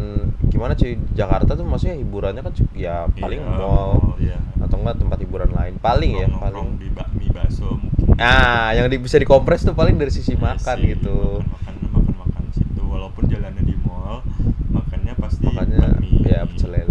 gimana 0.44 0.74
sih 0.74 0.94
Jakarta 1.12 1.54
tuh 1.54 1.62
maksudnya 1.64 1.96
hiburannya 1.96 2.38
kan 2.40 2.52
ya 2.72 3.10
paling 3.12 3.40
Iya, 3.40 3.50
mall 3.52 3.90
iya. 4.16 4.38
atau 4.60 4.76
enggak 4.76 4.96
tempat 4.96 5.18
hiburan 5.20 5.50
lain 5.50 5.74
paling 5.76 6.12
ya 6.16 6.26
Nongkrong 6.28 6.40
paling 6.44 6.68
di 6.78 6.88
bakmi 6.88 7.26
bakso 7.28 7.66
mungkin 7.72 8.14
ah 8.16 8.70
yang 8.70 8.86
di- 8.86 9.00
bisa 9.00 9.16
dikompres 9.16 9.62
tuh 9.64 9.72
paling 9.72 9.94
dari 9.96 10.10
sisi 10.10 10.34
Iya 10.34 10.54
makan 10.54 10.76
sih, 10.76 10.86
gitu 10.88 11.42
makan 11.42 11.74
makan 11.90 12.14
makan 12.16 12.42
situ 12.52 12.82
walaupun 12.84 13.26
jalannya 13.26 13.62
di 13.64 13.74
mall 13.76 14.22
makannya 14.68 15.14
pasti 15.16 15.44
makanya 15.44 15.78
bakmi 15.98 16.10
ya 16.22 16.40
pecel 16.44 16.70
lele. 16.70 16.89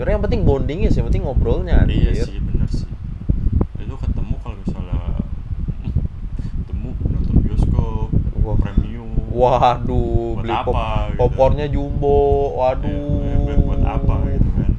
Sebenarnya 0.00 0.16
yang 0.16 0.24
penting 0.24 0.42
bondingnya 0.48 0.88
sih 0.88 0.98
yang 1.04 1.08
penting 1.12 1.24
ngobrolnya 1.28 1.84
iya 1.84 2.08
anjir. 2.08 2.24
sih 2.24 2.40
bener 2.40 2.68
sih 2.72 2.88
itu 3.76 3.94
ketemu 4.00 4.34
kalau 4.40 4.56
misalnya 4.56 4.96
ketemu 6.64 6.88
nonton 7.04 7.36
bioskop 7.44 8.08
Wah. 8.40 8.56
premium 8.56 9.12
waduh 9.28 10.40
Buat 10.40 10.40
beli 10.40 10.52
apa 10.56 10.64
pop 10.64 10.76
gitu? 10.80 11.18
popcornnya 11.20 11.66
jumbo 11.68 12.16
Ya, 12.16 12.56
waduh 12.56 13.12
buat, 13.44 13.60
buat 13.60 13.82
apa 13.84 14.14
gitu 14.32 14.48
kan 14.56 14.72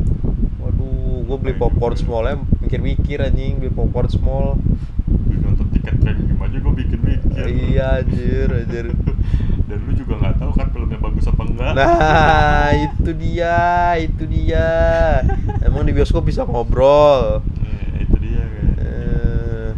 waduh 0.57 0.97
gue 1.29 1.37
beli 1.37 1.53
popcorn 1.53 1.93
juga? 1.93 2.01
smallnya 2.01 2.35
mikir-mikir 2.57 3.17
anjing 3.21 3.53
beli 3.61 3.69
popcorn 3.69 4.09
small 4.09 4.57
Beli 5.05 5.37
nonton 5.37 5.69
tiket 5.69 6.01
premium 6.01 6.41
aja 6.41 6.57
gue 6.57 6.73
bikin 6.81 6.97
mikir 6.97 7.45
iya 7.69 8.01
anjir 8.01 8.49
anjir 8.49 8.85
dan 9.71 9.79
lu 9.81 9.93
juga 9.93 10.13
nggak 10.17 10.35
tahu 10.37 10.51
kan 10.51 10.67
filmnya 10.69 10.99
bagus 10.99 11.25
apa 11.25 11.41
enggak 11.41 11.71
Nah, 11.71 12.67
itu 12.75 13.09
dia, 13.13 13.59
itu 13.97 14.23
dia. 14.25 14.69
Emang 15.65 15.81
di 15.81 15.91
bioskop 15.91 16.21
bisa 16.21 16.43
ngobrol. 16.43 17.39
Eh, 17.57 18.03
itu 18.03 18.17
dia 18.19 18.43
kan 18.43 18.67
Eh, 18.77 19.69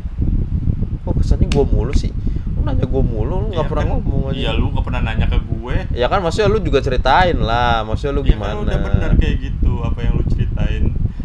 kok 0.99 1.13
kesannya 1.15 1.45
gua 1.47 1.61
mulu 1.63 1.93
sih? 1.93 2.09
Lu 2.49 2.63
nanya 2.63 2.83
gua 2.83 3.03
mulu, 3.03 3.35
lu 3.39 3.47
nggak 3.47 3.59
Iya 3.59 3.69
pernah 3.69 3.85
kan? 3.85 3.91
ngomong 3.93 4.21
aja. 4.25 4.35
iya 4.35 4.51
lu 4.51 4.65
nggak 4.67 4.81
pernah 4.83 5.01
nanya 5.03 5.25
ke 5.27 5.37
gue 5.39 5.75
Ya 5.93 6.07
kan 6.07 6.19
maksudnya 6.19 6.49
lu 6.49 6.59
juga 6.59 6.79
ceritain 6.79 7.37
lah, 7.37 7.83
maksudnya 7.83 8.13
lu 8.13 8.21
Ya 8.23 8.33
gimana? 8.33 8.51
kan 8.51 8.65
udah 8.65 8.77
benar 8.81 9.11
kayak 9.15 9.35
gitu 9.41 9.71
apa 9.79 9.99
yang 10.01 10.13
lu 10.15 10.25
ceritain 10.25 10.83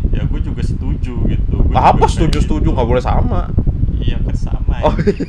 ya 0.09 0.23
gue 0.23 0.40
juga 0.43 0.61
setuju 0.61 1.15
gitu 1.24 1.57
Gua 1.62 1.81
apa 1.86 1.95
juga 1.95 2.01
kayak 2.01 2.12
setuju-setuju 2.12 2.61
gitu. 2.65 2.74
nggak 2.74 2.86
boleh 2.86 3.01
sama. 3.03 3.40
Iya 3.99 4.16
kan 4.23 4.37
sama 4.37 4.75
Oh, 4.79 4.95
ya 4.95 5.27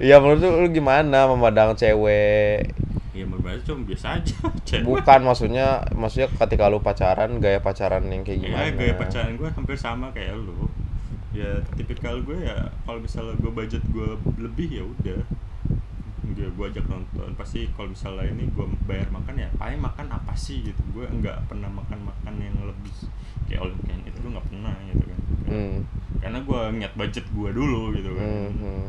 Iya 0.08 0.16
menurut 0.24 0.40
lu, 0.40 0.50
lu 0.64 0.68
gimana 0.72 1.28
memandang 1.28 1.76
cewek? 1.76 2.72
Iya 3.12 3.24
berbahasa 3.28 3.60
cuma 3.66 3.82
biasa 3.84 4.06
aja 4.20 4.36
Cewek. 4.68 4.84
Bukan 4.86 5.20
maksudnya, 5.26 5.82
maksudnya 5.92 6.28
ketika 6.32 6.70
lu 6.70 6.78
pacaran, 6.80 7.42
gaya 7.42 7.60
pacaran 7.60 8.06
yang 8.08 8.22
kayak 8.24 8.40
gimana? 8.46 8.62
ya 8.64 8.70
gaya 8.72 8.94
pacaran 8.96 9.32
gue 9.36 9.48
hampir 9.50 9.76
sama 9.76 10.08
kayak 10.14 10.32
lu 10.38 10.70
ya 11.28 11.60
tipikal 11.76 12.18
gue 12.24 12.40
ya 12.40 12.72
kalau 12.88 12.98
misalnya 12.98 13.36
gue 13.36 13.52
budget 13.52 13.84
gue 13.92 14.16
lebih 14.40 14.68
ya 14.72 14.82
udah 14.82 15.20
gue 16.28 16.46
gue 16.48 16.66
ajak 16.72 16.86
nonton 16.88 17.30
pasti 17.36 17.68
kalau 17.76 17.92
misalnya 17.92 18.32
ini 18.32 18.48
gue 18.48 18.66
bayar 18.88 19.12
makan 19.12 19.34
ya 19.36 19.48
paling 19.60 19.76
makan 19.76 20.08
apa 20.08 20.32
sih 20.32 20.64
gitu 20.64 20.80
gue 20.96 21.04
nggak 21.04 21.50
pernah 21.50 21.68
makan 21.68 22.00
makan 22.06 22.34
yang 22.38 22.56
lebih 22.64 22.94
kayak 23.44 23.60
all 23.60 23.70
you 23.70 23.80
can 23.84 24.00
eat 24.08 24.16
gue 24.16 24.30
nggak 24.30 24.46
pernah 24.46 24.72
gitu 24.88 25.04
kan 25.04 25.20
Hmm. 25.48 25.80
Karena 26.18 26.38
gue 26.40 26.60
nginget 26.70 26.94
budget 26.94 27.26
gue 27.28 27.50
dulu 27.50 27.92
gitu 27.92 28.10
kan 28.12 28.26
Hmm, 28.26 28.50
hmm. 28.54 28.86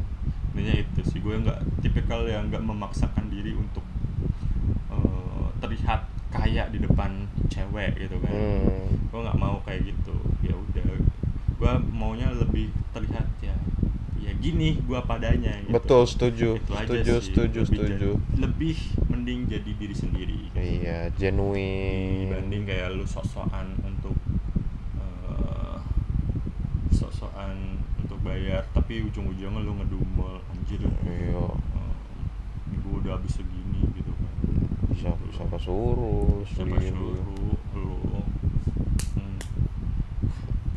intinya 0.49 0.75
itu 0.77 0.99
sih 1.05 1.19
gue 1.19 1.35
nggak 1.37 1.59
tipikal 1.79 2.23
yang 2.23 2.47
nggak 2.47 2.61
memaksakan 2.61 3.27
diri 3.27 3.53
untuk 3.53 3.85
eh, 4.89 5.45
terlihat 5.59 6.01
kaya 6.29 6.65
di 6.67 6.79
depan 6.79 7.11
cewek 7.47 7.99
gitu 7.99 8.17
kan 8.19 8.31
Hmm. 8.31 8.87
gue 9.03 9.19
nggak 9.19 9.37
mau 9.37 9.59
kayak 9.61 9.85
gitu 9.85 10.15
ya 10.41 10.53
udah 10.53 10.85
gue 11.55 11.71
maunya 11.91 12.31
lebih 12.31 12.71
terlihat 12.89 13.27
ya 13.39 13.51
ya 14.19 14.31
gini 14.33 14.79
gue 14.79 14.99
padanya 15.01 15.51
gitu. 15.59 15.71
Betul, 15.73 16.03
setuju. 16.03 16.49
Itu 16.55 16.71
aja 16.71 16.85
Setuju, 16.85 17.13
sih. 17.17 17.25
setuju, 17.25 17.59
Lebih 17.61 17.69
setuju. 17.69 18.09
jadi- 18.11 18.19
lebih 18.37 18.77
mending 19.09 19.39
jadi 19.47 19.71
diri 19.73 19.95
sendiri 19.95 20.39
Iya, 20.53 20.99
genuine. 21.13 22.27
dibanding 22.27 22.63
kayak 22.63 22.93
lu 22.93 23.03
sok-sokan 23.03 23.67
untuk 23.81 24.15
eh, 24.99 25.77
bayar 28.29 28.61
tapi 28.69 29.01
ujung-ujungnya 29.01 29.59
lu 29.59 29.73
ngedumel 29.75 30.37
anjir. 30.47 30.77
Iya. 31.01 31.49
eh, 31.49 31.93
gue 32.77 32.93
udah 33.01 33.17
habis 33.17 33.33
segini 33.33 33.81
gitu 33.97 34.13
kan. 34.13 34.33
Siapa 34.93 35.23
siapa 35.33 35.57
suruh? 35.57 36.45
siapa 36.45 36.77
suruh 36.77 37.17
lu. 37.73 37.97
Hmm, 39.17 39.39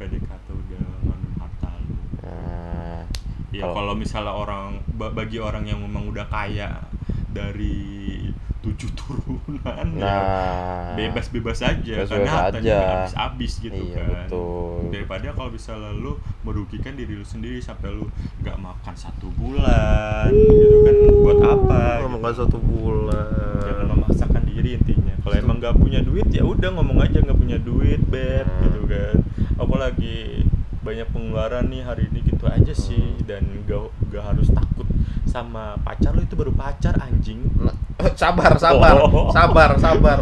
PDKT 0.00 0.46
udah 0.48 0.84
ngandung 1.04 1.36
harta 1.36 1.70
lu. 1.78 1.96
Nah, 2.24 3.04
ya 3.52 3.64
Kalau- 3.68 3.92
misalnya 3.92 4.32
orang 4.32 4.80
ba- 4.96 5.12
bagi 5.12 5.36
orang 5.36 5.68
yang 5.68 5.78
memang 5.78 6.08
udah 6.08 6.24
kaya 6.26 6.80
dari 7.28 8.32
tujuh 8.62 8.90
turunan 8.94 9.86
ya 9.92 10.06
nah. 10.06 10.94
bebas-bebas 10.94 11.58
aja 11.60 11.82
Bebas-bebas 11.98 12.08
karena 12.08 12.30
hartanya 12.32 12.62
aja. 12.62 12.72
nggak 12.72 12.90
habis-habis 12.96 13.52
gitu 13.60 13.82
Iya, 13.82 13.96
kan 13.98 14.08
betul. 14.24 14.78
daripada 14.88 15.26
kalau 15.32 15.50
misalnya 15.50 15.90
lu 15.92 16.12
merugikan 16.40 16.94
diri 16.94 17.12
lu 17.12 17.24
sendiri 17.24 17.58
sampai 17.58 17.90
lu 17.90 18.06
nggak 18.40 18.56
makan 18.56 18.94
satu 18.94 19.26
bulan 19.32 20.30
gitu 20.30 20.76
kan 20.80 20.94
buat 21.18 21.38
apa 21.40 21.82
Oh, 21.98 22.06
gitu. 22.06 22.08
makan 22.16 22.34
satu 22.36 22.58
bulan. 22.58 23.60
jangan 23.62 23.86
memaksakan 23.88 24.42
diri 24.44 24.70
intinya 24.74 25.14
kalau 25.18 25.36
emang 25.36 25.56
nggak 25.58 25.76
punya 25.76 26.00
duit 26.00 26.26
ya 26.28 26.42
udah 26.42 26.70
ngomong 26.72 26.98
aja 27.00 27.18
nggak 27.18 27.36
punya 27.36 27.58
duit 27.58 28.00
beb 28.04 28.44
Hmm. 28.44 28.62
gitu 28.64 28.80
kan 28.84 29.14
apalagi 29.56 30.42
banyak 30.80 31.06
pengeluaran 31.08 31.66
nih 31.66 31.82
hari 31.82 32.06
ini 32.06 32.20
gitu 32.24 32.44
aja 32.44 32.72
sih 32.72 32.98
Hmm. 33.14 33.22
dan 33.24 33.42
gak, 33.64 33.80
gak 34.08 34.24
harus 34.24 34.48
takut 34.48 34.86
sama 35.24 35.78
pacar 35.78 36.12
lu 36.12 36.20
itu 36.20 36.34
baru 36.34 36.52
pacar 36.52 36.98
anjing 37.00 37.38
Nah, 37.56 37.72
sabar, 38.20 38.52
sabar, 38.56 38.94
Oh. 39.02 39.30
sabar, 39.30 39.70
sabar. 39.76 40.18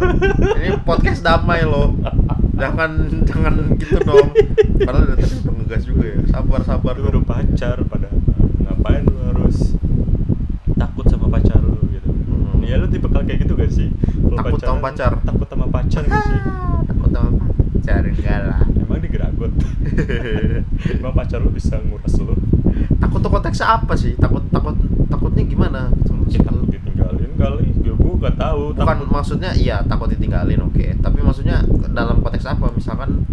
Ini 0.57 0.81
podcast 0.81 1.21
damai 1.21 1.63
loh. 1.63 1.95
Jangan 2.53 2.91
jangan 3.23 3.53
gitu 3.75 3.97
dong. 3.99 4.29
Padahal 4.77 5.05
dari 5.09 5.23
tadi 5.23 5.35
udah 5.39 5.53
ngegas 5.57 5.83
juga 5.83 6.03
ya. 6.05 6.17
Sabar, 6.29 6.61
sabar. 6.61 6.93
lu 6.93 7.07
baru 7.07 7.21
pacar 7.21 7.81
pada 7.83 8.09
ngapain 8.61 9.01
lu 9.03 9.17
harus 9.25 9.73
takut 10.73 11.05
sama 11.05 11.27
pacar 11.29 11.57
lu 11.57 11.77
gitu 11.89 12.09
Hmm. 12.11 12.61
ya 12.61 12.75
lu 12.75 12.85
tipe 12.85 13.07
kayak 13.07 13.37
gitu 13.39 13.53
gak 13.53 13.69
sih 13.69 13.89
Kalau 13.91 14.37
Takut 14.37 14.59
sama 14.59 14.79
pacaran, 14.81 14.83
pacar? 14.83 15.11
takut 15.23 15.47
sama 15.47 15.65
pacar 15.67 16.01
gak 16.03 16.21
sih 16.23 16.39
Takut 16.85 17.09
sama 17.09 17.29
pacar 17.33 18.01
enggak 18.03 18.39
lah. 18.43 18.59
emang 18.77 18.99
digeragot 18.99 19.51
emang 20.95 21.13
pacar 21.13 21.37
lu 21.37 21.49
bisa 21.49 21.75
nguras 21.79 22.15
lu 22.17 22.35
Takut 22.97 23.19
tuh 23.19 23.29
konteksnya 23.29 23.67
apa 23.71 23.93
sih? 23.95 24.13
Takut 24.15 24.43
takut 24.47 24.75
takutnya 25.07 25.43
gimana? 25.43 25.81
takut 25.99 26.27
kali 27.41 27.65
ya 27.81 27.93
gua 27.97 28.13
gak 28.29 28.35
tahu 28.37 28.61
Bukan 28.77 28.85
takut 28.85 29.09
maksudnya 29.09 29.51
iya 29.57 29.81
takut 29.89 30.07
ditinggalin 30.13 30.61
oke. 30.61 30.85
Tapi 31.01 31.19
maksudnya 31.25 31.65
dalam 31.89 32.21
konteks 32.21 32.45
apa? 32.45 32.69
Misalkan 32.71 33.25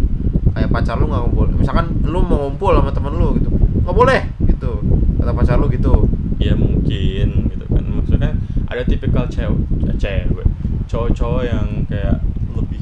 kayak 0.57 0.73
pacar 0.73 0.97
lu 0.97 1.05
nggak 1.07 1.21
ngumpul. 1.29 1.45
Misalkan 1.53 1.85
lu 2.03 2.19
mau 2.25 2.49
ngumpul 2.49 2.73
sama 2.73 2.91
temen 2.91 3.13
lu 3.15 3.37
gitu. 3.37 3.49
nggak 3.85 3.95
boleh 3.95 4.21
gitu. 4.49 4.71
Kata 5.21 5.31
pacar 5.31 5.55
lu 5.61 5.69
gitu. 5.69 6.09
ya 6.39 6.55
mungkin 6.55 7.51
gitu 7.51 7.65
kan 7.67 7.83
maksudnya 7.83 8.31
ada 8.71 8.79
tipikal 8.87 9.27
cewek 9.27 9.59
cewek 9.99 10.47
cowok-cowok 10.87 11.43
yang 11.43 11.67
kayak 11.83 12.23
lebih 12.55 12.79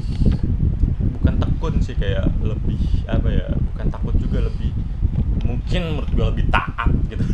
bukan 1.18 1.34
tekun 1.42 1.74
sih 1.82 1.98
kayak 1.98 2.30
lebih 2.38 2.78
apa 3.10 3.28
ya 3.34 3.50
bukan 3.74 3.86
takut 3.90 4.14
juga 4.22 4.46
lebih 4.46 4.70
mungkin 5.42 5.82
menurut 5.90 6.10
gue 6.14 6.26
lebih 6.38 6.46
taat 6.54 6.90
gitu 7.10 7.24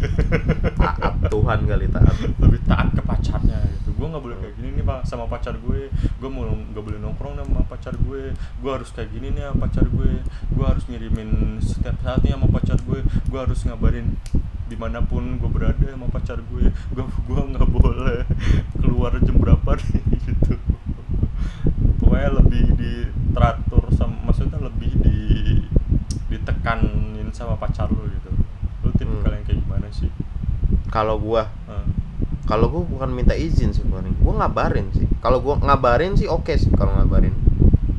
Taat 0.80 1.28
Tuhan 1.28 1.58
kali 1.68 1.86
taat. 1.92 2.14
lebih 2.40 2.60
taat 2.64 2.88
ke 2.96 3.02
pacarnya 3.04 3.58
gitu 3.68 3.84
gue 4.05 4.12
nggak 4.12 4.20
boleh 4.20 4.36
kayak 4.36 4.55
gini 4.60 4.68
nih 4.76 4.85
pak 4.85 5.01
sama 5.09 5.24
pacar 5.24 5.56
gue. 5.56 5.89
Gue 6.20 6.28
mau 6.28 6.44
nggak 6.44 6.85
boleh 6.85 7.01
nongkrong 7.01 7.40
sama 7.40 7.64
pacar 7.64 7.97
gue. 7.97 8.36
Gue 8.60 8.70
harus 8.70 8.93
kayak 8.93 9.09
gini 9.16 9.32
nih 9.32 9.48
sama 9.48 9.64
pacar 9.64 9.89
gue. 9.89 10.20
Gue 10.52 10.64
harus 10.68 10.85
ngirimin 10.85 11.56
setiap 11.64 11.97
saat 12.05 12.20
nih 12.20 12.36
sama 12.36 12.52
pacar 12.52 12.76
gue. 12.85 13.01
Gue 13.01 13.39
harus 13.40 13.64
ngabarin 13.64 14.20
di 14.68 14.76
mana 14.76 15.01
pun 15.01 15.40
gue 15.40 15.48
berada 15.48 15.89
sama 15.89 16.12
pacar 16.12 16.36
gue. 16.36 16.68
Gue 16.93 17.05
gue 17.09 17.40
nggak 17.48 17.68
boleh 17.72 18.28
keluar 18.76 19.16
jam 19.24 19.40
berapa 19.40 19.70
nih 19.72 20.05
gitu. 20.28 20.52
Pokoknya 21.97 22.28
lebih 22.44 22.76
diteratur 22.76 23.89
sama 23.97 24.20
maksudnya 24.28 24.60
lebih 24.60 24.93
di 25.01 25.16
ditekanin 26.28 27.32
sama 27.32 27.56
pacar 27.56 27.89
lu 27.89 28.05
gitu. 28.05 28.31
Lu 28.85 28.93
tipikal 28.93 29.32
Hmm. 29.32 29.36
yang 29.40 29.44
kayak 29.48 29.59
gimana 29.64 29.89
sih? 29.89 30.12
Kalau 30.93 31.16
Heeh. 31.16 31.48
Kalau 32.44 32.68
gua 32.68 32.84
bukan 32.84 33.08
minta 33.08 33.32
izin 33.32 33.72
sih 33.72 33.80
paling 33.88 34.12
gua 34.20 34.44
ngabarin 34.44 34.92
sih. 34.92 35.08
Kalau 35.24 35.40
gua 35.40 35.56
ngabarin 35.56 36.12
sih 36.12 36.28
oke 36.28 36.52
sih 36.60 36.68
kalau 36.76 36.92
ngabarin. 37.00 37.32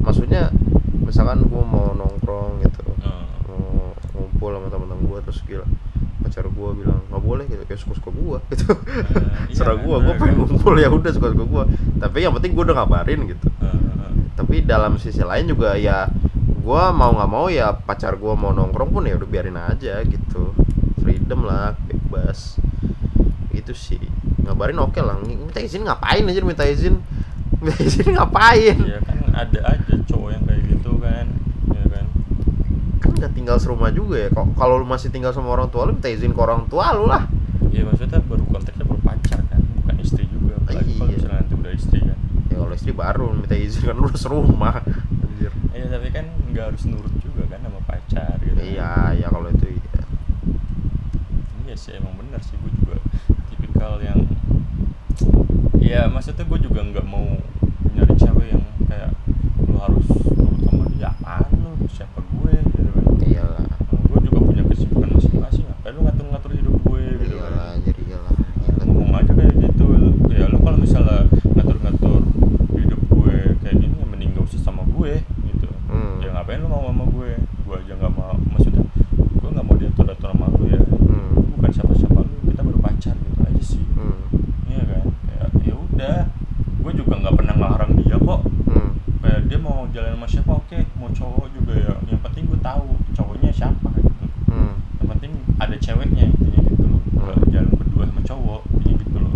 Maksudnya 0.05 0.53
misalkan 1.01 1.49
gua 1.49 1.65
mau 1.65 1.97
nongkrong 1.97 2.61
gitu 2.61 2.85
Heeh. 2.85 3.25
mau 3.49 3.93
ngumpul 4.13 4.53
sama 4.53 4.67
teman-teman 4.69 5.01
gua 5.09 5.19
terus 5.25 5.41
gila 5.49 5.65
pacar 6.21 6.45
gua 6.53 6.77
bilang 6.77 7.01
nggak 7.09 7.23
boleh 7.25 7.45
gitu. 7.49 7.65
Ya 7.65 7.77
suka 7.77 7.93
suka 7.97 8.11
gua 8.13 8.37
gitu. 8.53 8.69
Iya 9.49 9.55
serah 9.57 9.77
gua 9.81 9.97
gua 9.97 10.13
bener 10.13 10.21
pengen 10.21 10.35
ngumpul 10.45 10.73
ya 10.77 10.89
udah 10.93 11.11
suka 11.11 11.27
suka 11.33 11.45
gua. 11.49 11.63
Tapi 11.97 12.17
yang 12.21 12.33
penting 12.37 12.53
gua 12.53 12.63
udah 12.69 12.77
ngabarin 12.85 13.19
gitu. 13.25 13.49
Heeh. 13.49 13.93
tapi 14.35 14.67
dalam 14.67 14.99
sisi 14.99 15.23
lain 15.25 15.47
juga 15.47 15.73
ya 15.79 16.05
gua 16.61 16.93
mau 16.93 17.17
nggak 17.17 17.29
mau 17.33 17.49
ya 17.49 17.73
pacar 17.73 18.13
gua 18.21 18.37
mau 18.37 18.53
nongkrong 18.53 18.93
pun 18.93 19.09
ya 19.09 19.17
udah 19.17 19.25
biarin 19.25 19.57
aja 19.57 20.05
gitu. 20.05 20.53
Freedom 21.01 21.49
lah 21.49 21.73
bebas. 21.89 22.61
Itu 23.49 23.73
sih 23.73 24.14
ngabarin 24.45 24.77
oke 24.77 24.97
lah. 24.97 25.17
Minta 25.19 25.59
izin 25.59 25.83
ngapain 25.83 26.23
aja 26.23 26.41
minta 26.41 26.63
izin. 26.63 27.01
Minta 27.61 27.81
izin 27.81 28.13
ngapain? 28.13 28.77
Ya 28.79 28.99
kan 29.01 29.17
ada 29.33 29.59
aja 29.67 29.93
cowok 30.05 30.29
yang 30.31 30.43
kayak 30.43 30.61
gitu 30.69 30.91
kan 30.97 31.25
ya 31.67 31.83
kan? 31.89 32.05
Kan 32.99 33.11
nggak 33.15 33.31
tinggal 33.33 33.57
serumah 33.57 33.89
juga 33.89 34.17
ya. 34.17 34.29
Kok 34.29 34.53
kalau 34.53 34.77
lu 34.77 34.85
masih 34.85 35.09
tinggal 35.09 35.31
sama 35.31 35.49
orang 35.49 35.67
tua 35.67 35.85
lu 35.85 35.93
minta 35.93 36.07
izin 36.07 36.29
ke 36.29 36.39
orang 36.39 36.65
tua 36.65 36.93
lu 36.93 37.05
lah. 37.05 37.25
Ya 37.69 37.83
maksudnya 37.83 38.21
baru 38.21 38.45
konteksnya 38.45 38.85
baru 38.85 39.01
pacar 39.01 39.41
kan 39.43 39.59
bukan 39.75 39.95
istri 39.99 40.23
juga. 40.25 40.55
Apalagi 40.57 40.93
kalau 40.93 41.09
Iya. 41.09 41.17
misalnya 41.17 41.37
nanti 41.41 41.53
udah 41.53 41.73
istri 41.73 41.99
kan. 41.99 42.17
Ya 42.47 42.55
kalau 42.55 42.73
istri 42.73 42.93
baru 42.93 43.25
minta 43.33 43.55
izin 43.55 43.81
kan 43.83 43.97
lu 43.97 44.07
serumah. 44.13 44.75
Anjir. 45.25 45.51
Iya 45.71 45.85
tapi 45.89 46.07
kan 46.09 46.25
nggak 46.47 46.65
harus 46.69 46.83
nurut 46.85 47.13
juga 47.19 47.43
kan 47.49 47.59
sama 47.61 47.79
pacar 47.83 48.35
gitu 48.39 48.55
kan. 48.55 48.63
iya 48.63 48.91
ya 49.15 49.27
kalau 49.27 49.49
itu 49.49 49.67
iya. 49.73 49.91
Iya 51.65 51.75
sih 51.75 51.91
emang 51.97 52.15
benar 52.15 52.39
sih 52.39 52.55
gue 52.55 52.71
tipikal 53.85 54.01
yang 54.01 54.19
ya 55.77 56.09
maksudnya 56.09 56.41
gue 56.43 56.59
juga 56.59 56.81
nggak 56.81 57.05
mau 57.05 57.37
nyari 57.93 58.13
cewek 58.17 58.47
yang 58.49 58.65
kayak 58.83 59.13
lu 59.61 59.77
harus 59.77 60.05
nurut 60.33 60.57
sama 60.65 60.83
dia 60.89 61.13
apaan 61.13 61.45
lu 61.53 61.85
siapa 61.87 62.17
gue 62.17 62.53
gitu 62.65 62.89
kan 62.89 63.05
iyalah 63.21 63.61
gue 63.85 64.19
juga 64.23 64.39
punya 64.41 64.63
kesibukan 64.65 65.09
masing-masing 65.13 65.69
ngapain 65.69 65.93
lu 65.93 66.01
ngatur-ngatur 66.01 66.51
hidup 66.51 66.75
gue 66.81 67.01
gitu 67.21 67.35
iyalah 67.37 67.53
kan 67.53 67.77
anjir 67.77 67.95
iyalah 68.01 68.33
Ya, 68.65 68.71
Gila. 68.73 68.83
ngomong 68.89 69.13
aja 69.13 69.31
kayak 69.31 69.53
gitu 69.61 69.85
ya 70.31 70.45
lu 70.49 70.57
kalau 70.59 70.77
misalnya 70.81 71.17
ngatur-ngatur 71.53 72.21
hidup 72.73 73.01
gue 73.05 73.33
kayak 73.61 73.75
gini 73.77 73.95
ya 73.95 74.05
mending 74.07 74.29
gak 74.33 74.45
usah 74.49 74.61
sama 74.63 74.81
gue 74.83 75.21
gitu 75.21 75.67
Hmm. 75.85 76.17
ya 76.19 76.33
ngapain 76.33 76.57
lu 76.57 76.67
mau 76.67 76.89
sama 76.89 77.05
gue 77.07 77.29
gue 77.37 77.75
aja 77.77 77.93
nggak 77.93 78.11
mau 78.11 78.33
maksudnya 78.47 78.81
gue 79.13 79.47
nggak 79.47 79.61
mau 79.63 79.77
diatur 79.77 80.09
atur 80.09 80.33
sama 80.33 80.49
lu 80.51 80.65
ya 80.67 80.81
Hmm. 81.05 81.37
Lu 81.37 81.53
bukan 81.53 81.69
siapa-siapa 81.71 82.19
lu 82.19 82.35
kita 82.49 82.61
baru 82.63 82.79
pacar 82.81 83.13
gitu 83.15 83.39
aja 83.39 83.61
sih 83.63 83.83
Hmm. 83.93 84.17
iya 84.65 84.81
kan 84.83 85.05
kayak 85.23 85.49
ya 85.63 85.73
udah 85.77 86.17
gue 86.75 86.91
juga 86.95 87.13
nggak 87.15 87.35
pernah 87.35 87.53
ngelarang 87.55 87.91
dia 87.95 88.17
kok 88.17 88.41
Hmm. 88.65 88.89
kayak 89.21 89.39
dia 89.45 89.57
mau 89.57 89.85
jalan 89.87 90.11
sama 90.11 90.27
siapa 90.27 90.51
oke 90.53 90.79
mau 90.95 91.09
cowok 91.09 91.47
juga 91.53 91.73
ya 91.75 91.93
yang 92.03 92.19
penting 92.19 92.43
gue 92.45 92.59
tahu 92.59 92.85
cowoknya 93.13 93.51
siapa 93.51 93.89
gitu 93.95 94.25
Hmm. 94.47 94.73
yang 94.99 95.07
penting 95.07 95.31
ada 95.55 95.75
ceweknya 95.77 96.23
intinya 96.27 96.59
gitu 96.65 96.83
loh 96.83 97.01
nggak 97.13 97.37
Hmm. 97.37 97.49
jalan 97.49 97.69
berdua 97.71 98.03
sama 98.05 98.21
cowok 98.23 98.61
intinya 98.73 98.95
gitu 98.99 99.17
loh 99.17 99.33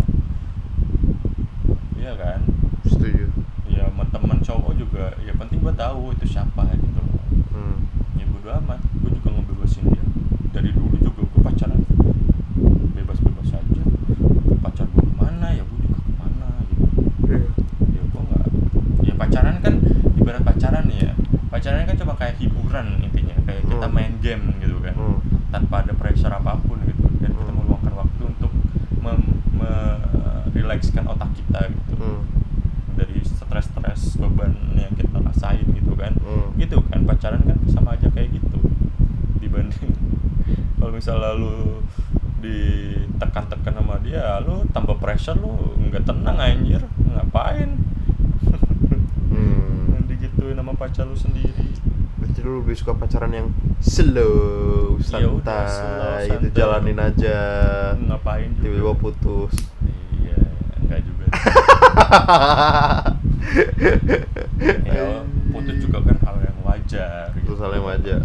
iya 1.96 2.12
kan 2.14 2.40
setuju 2.84 3.26
ya 3.66 3.86
sama 3.86 4.04
teman 4.06 4.38
cowok 4.40 4.72
juga 4.74 5.04
ya 5.20 5.32
penting 5.32 5.60
gue 5.60 5.74
tahu 5.74 6.12
itu 6.12 6.26
siapa 6.28 6.64
gitu 6.70 6.98
loh 6.98 7.16
hmm. 7.50 7.76
ya 8.16 8.24
bodo 8.26 8.50
amat 8.58 8.80
gue 8.96 9.10
juga 9.12 9.28
ngebebasin 9.30 9.84
dia 9.86 10.02
dari 10.50 10.70
dulu 10.72 10.96
juga 10.98 11.22
gue 11.22 11.40
pacaran 11.40 11.80
bebas-bebas 12.90 13.48
aja 13.52 13.82
pacar 14.58 14.86
gue 14.88 15.02
ke 15.02 15.14
mana 15.14 15.46
ya 15.52 15.62
gue 15.62 15.78
juga 15.78 15.98
ke 16.00 16.12
mana 16.16 16.46
gitu 16.66 16.84
ya 17.86 18.02
gue 18.02 18.20
nggak 18.22 18.44
ya 19.02 19.14
pacaran 19.14 19.54
kan 19.60 19.74
ibarat 20.16 20.42
pacaran 20.42 20.84
nih 20.84 20.98
ya 21.00 21.12
pacaran 21.46 21.84
kan 21.84 21.96
cuma 21.96 22.14
kayak 22.16 22.34
hiburan 22.38 22.86
intinya 22.98 23.36
kayak 23.44 23.62
kita 23.62 23.86
Hmm. 23.86 23.94
main 23.94 24.12
game 24.18 24.44
gitu 24.58 24.76
kan 24.80 24.94
Hmm. 24.94 25.18
tanpa 25.50 25.84
ada 25.84 25.92
pressure 25.92 26.32
apa 26.32 26.56
pun 26.58 26.80
gitu 26.82 27.06
dan 27.20 27.30
kita 27.30 27.44
Hmm. 27.46 27.58
meluangkan 27.60 27.94
waktu 27.94 28.22
untuk 28.26 28.50
mem- 28.98 29.38
merilekskan 29.52 31.06
otak 31.06 31.30
kita 31.32 31.66
gitu 31.68 31.94
Hmm. 31.96 32.22
dari 32.92 33.18
stres-stres 33.20 34.14
beban 34.16 34.52
yang 34.74 34.92
kita 34.92 35.18
rasain 35.18 35.64
gitu 35.70 35.94
kan 35.94 36.12
Hmm. 36.16 36.52
gitu 36.54 36.78
kan 36.84 37.02
pacaran 37.02 37.40
kan 37.40 37.58
sama 37.66 37.94
aja 37.94 38.06
kayak 38.08 38.30
gitu 38.32 38.58
dibanding 39.38 39.90
kalau 40.76 40.92
misalnya 40.92 41.32
lu 41.34 41.80
ditekan-tekan 42.40 43.74
sama 43.74 43.96
dia 43.98 44.38
lu 44.40 44.64
tambah 44.70 44.96
pressure 44.96 45.36
lu 45.36 45.52
nggak 45.82 46.04
tenang 46.04 46.38
anjir 46.38 46.82
ngapain 47.06 47.76
Hmm. 49.30 50.02
digituin 50.06 50.54
sama 50.54 50.72
pacar 50.74 51.06
lu 51.06 51.14
sendiri 51.14 51.72
Berarti 52.16 52.40
lu 52.42 52.60
pacaran 53.30 53.46
yang 53.46 53.48
slow, 53.80 54.98
Ya 55.00 55.26
udah, 55.26 55.64
santai, 55.64 56.26
slow, 56.26 56.36
itu 56.36 56.48
jalanin 56.52 56.98
aja. 56.98 57.38
ngapain 57.96 58.50
juga 58.52 58.62
Tiba-tiba 58.66 58.94
putus. 58.96 59.54
iya 60.12 60.36
enggak 60.76 61.00
juga 61.06 61.24
ya 64.84 65.24
putus 65.50 65.76
juga 65.80 65.98
kan 66.02 66.16
hal 66.20 66.36
yang 66.42 66.58
wajar 66.62 67.30
gitu. 67.32 67.46
Terus 67.48 67.60
hal 67.60 67.72
yang 67.72 67.86
wajar. 67.86 68.20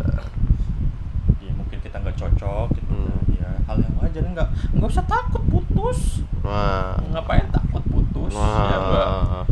ya 1.39 1.51
mungkin 1.53 1.77
kita 1.79 1.97
nggak 1.97 2.17
cocok 2.17 2.67
gitu 2.73 2.91
Hmm. 2.91 3.07
kan. 3.07 3.21
ya 3.31 3.49
hal 3.65 3.77
yang 3.79 3.95
wajar 3.95 4.23
nggak 4.25 4.47
nggak 4.73 4.89
usah 4.89 5.05
takut 5.05 5.43
putus 5.45 5.99
Wah. 6.41 6.97
ngapain 7.09 7.47
takut 7.49 7.83
putus 7.85 8.33
ya 8.33 8.77
mbak 8.77 9.07
Wah. 9.07 9.43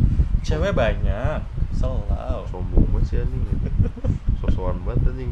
cewek 0.42 0.74
banyak 0.74 1.40
selalu 1.74 2.44
Sombong 2.46 2.86
banget 2.92 3.06
sih 3.08 3.18
anjing. 3.18 3.42
Sosokan 4.38 4.78
banget 4.84 5.10
anjing. 5.10 5.32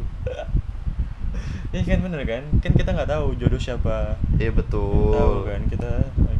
Iya 1.70 1.82
kan 1.86 1.98
bener 2.02 2.20
kan 2.22 2.42
kan 2.58 2.72
kita 2.74 2.90
nggak 2.90 3.08
tahu 3.22 3.38
jodoh 3.38 3.60
siapa. 3.62 4.18
Iya 4.34 4.50
tahu 4.50 4.58
betul. 4.58 5.46
kan 5.46 5.62
kita 5.70 5.92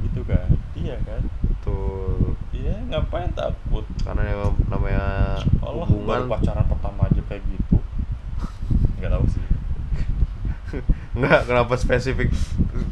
gitu 0.02 0.20
kan. 0.26 0.50
Iya 0.74 0.98
kan? 1.06 1.22
Betul. 1.46 2.34
iya 2.50 2.74
ngapain 2.90 3.30
takut? 3.38 3.86
Karena 4.02 4.26
emang 4.26 4.58
namanya 4.66 5.38
Allah 5.62 5.86
baru 5.86 6.26
hubungan 6.26 6.26
pacaran 6.26 6.66
pertama 6.66 7.06
aja 7.06 7.22
kayak 7.30 7.42
gitu. 7.46 7.78
Nggak 8.98 9.10
tahu 9.14 9.24
sih. 9.30 9.44
Enggak, 11.14 11.46
kenapa 11.46 11.74
spesifik 11.78 12.34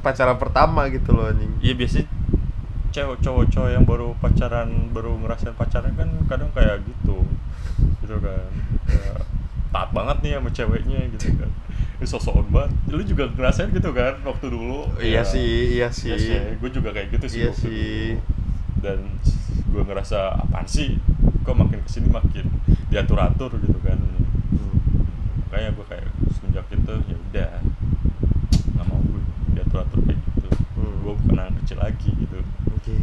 pacaran 0.06 0.38
pertama 0.38 0.86
gitu 0.92 1.10
loh 1.10 1.26
anjing. 1.26 1.50
iya 1.64 1.74
biasanya 1.74 2.06
cewek 2.90 3.18
cowok-cowok 3.22 3.70
yang 3.70 3.84
baru 3.86 4.14
pacaran 4.18 4.90
baru 4.94 5.18
ngerasain 5.18 5.54
pacaran 5.58 5.98
kan 5.98 6.08
kadang 6.30 6.54
kayak 6.54 6.86
gitu. 6.86 7.26
Gitu 8.06 8.16
kan. 8.22 8.50
Kayak 8.86 9.18
taat 9.74 9.90
banget 9.90 10.16
nih 10.22 10.30
sama 10.38 10.50
ceweknya 10.54 11.00
gitu 11.18 11.26
sosokan 12.02 12.46
banget 12.46 12.70
lu 12.88 13.02
juga 13.02 13.28
ngerasain 13.28 13.68
gitu 13.68 13.90
kan 13.90 14.16
waktu 14.22 14.46
dulu 14.48 14.88
Iya 14.96 15.20
sih, 15.22 15.74
iya 15.74 15.88
sih. 15.88 16.16
gue 16.54 16.70
juga 16.70 16.90
kayak 16.90 17.08
gitu 17.10 17.26
sih 17.26 17.40
Iya 17.40 17.50
waktu 17.50 17.60
sih. 17.60 18.08
dulu. 18.10 18.38
dan 18.80 18.98
gue 19.66 19.82
ngerasa 19.82 20.18
apaan 20.38 20.64
sih 20.64 20.96
kok 21.40 21.52
makin 21.52 21.78
ke 21.78 21.90
sini 21.90 22.08
makin 22.08 22.48
diatur 22.86 23.18
atur 23.18 23.52
gitu 23.56 23.76
kan 23.80 24.00
Hmm. 24.50 25.04
kayak 25.48 25.72
gue 25.72 25.86
kayak 25.86 26.08
semenjak 26.32 26.64
itu 26.68 26.94
ya 27.02 27.16
udah 27.20 27.50
nggak 28.70 28.84
mau 28.84 28.98
gue 28.98 29.20
diatur 29.52 29.78
atur 29.80 29.98
kayak 30.02 30.18
gitu 30.26 30.48
Hmm. 30.72 30.94
gue 31.00 31.12
bukan 31.14 31.38
anak 31.38 31.54
kecil 31.60 31.78
lagi 31.78 32.10
gitu 32.10 32.38
Oke. 32.70 32.94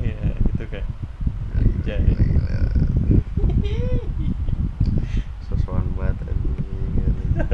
iya 0.00 0.16
gitu 0.46 0.64
kan 0.66 0.84
Gila, 0.88 1.84
Jadi. 1.84 2.12
gila, 2.12 2.56
gila. 4.12 4.32
Sosokan 5.42 5.84
banget 5.94 6.16
anjing. 6.26 6.56
anjing. 6.98 7.47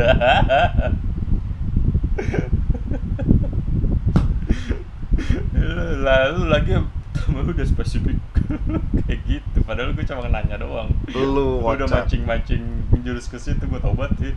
Lalu 6.05 6.43
lagi 6.51 6.71
temen 7.15 7.41
lu 7.47 7.53
udah 7.57 7.65
spesifik 7.65 8.19
kayak 9.09 9.21
gitu 9.25 9.59
padahal 9.65 9.97
gue 9.97 10.05
cuma 10.05 10.29
nanya 10.29 10.61
doang 10.61 10.93
Lu 11.17 11.65
udah 11.65 11.89
mancing 11.89 12.23
mancing 12.29 12.63
menjurus 12.93 13.33
ke 13.33 13.41
situ 13.41 13.65
gue 13.65 13.81
tobat 13.81 14.13
sih 14.21 14.35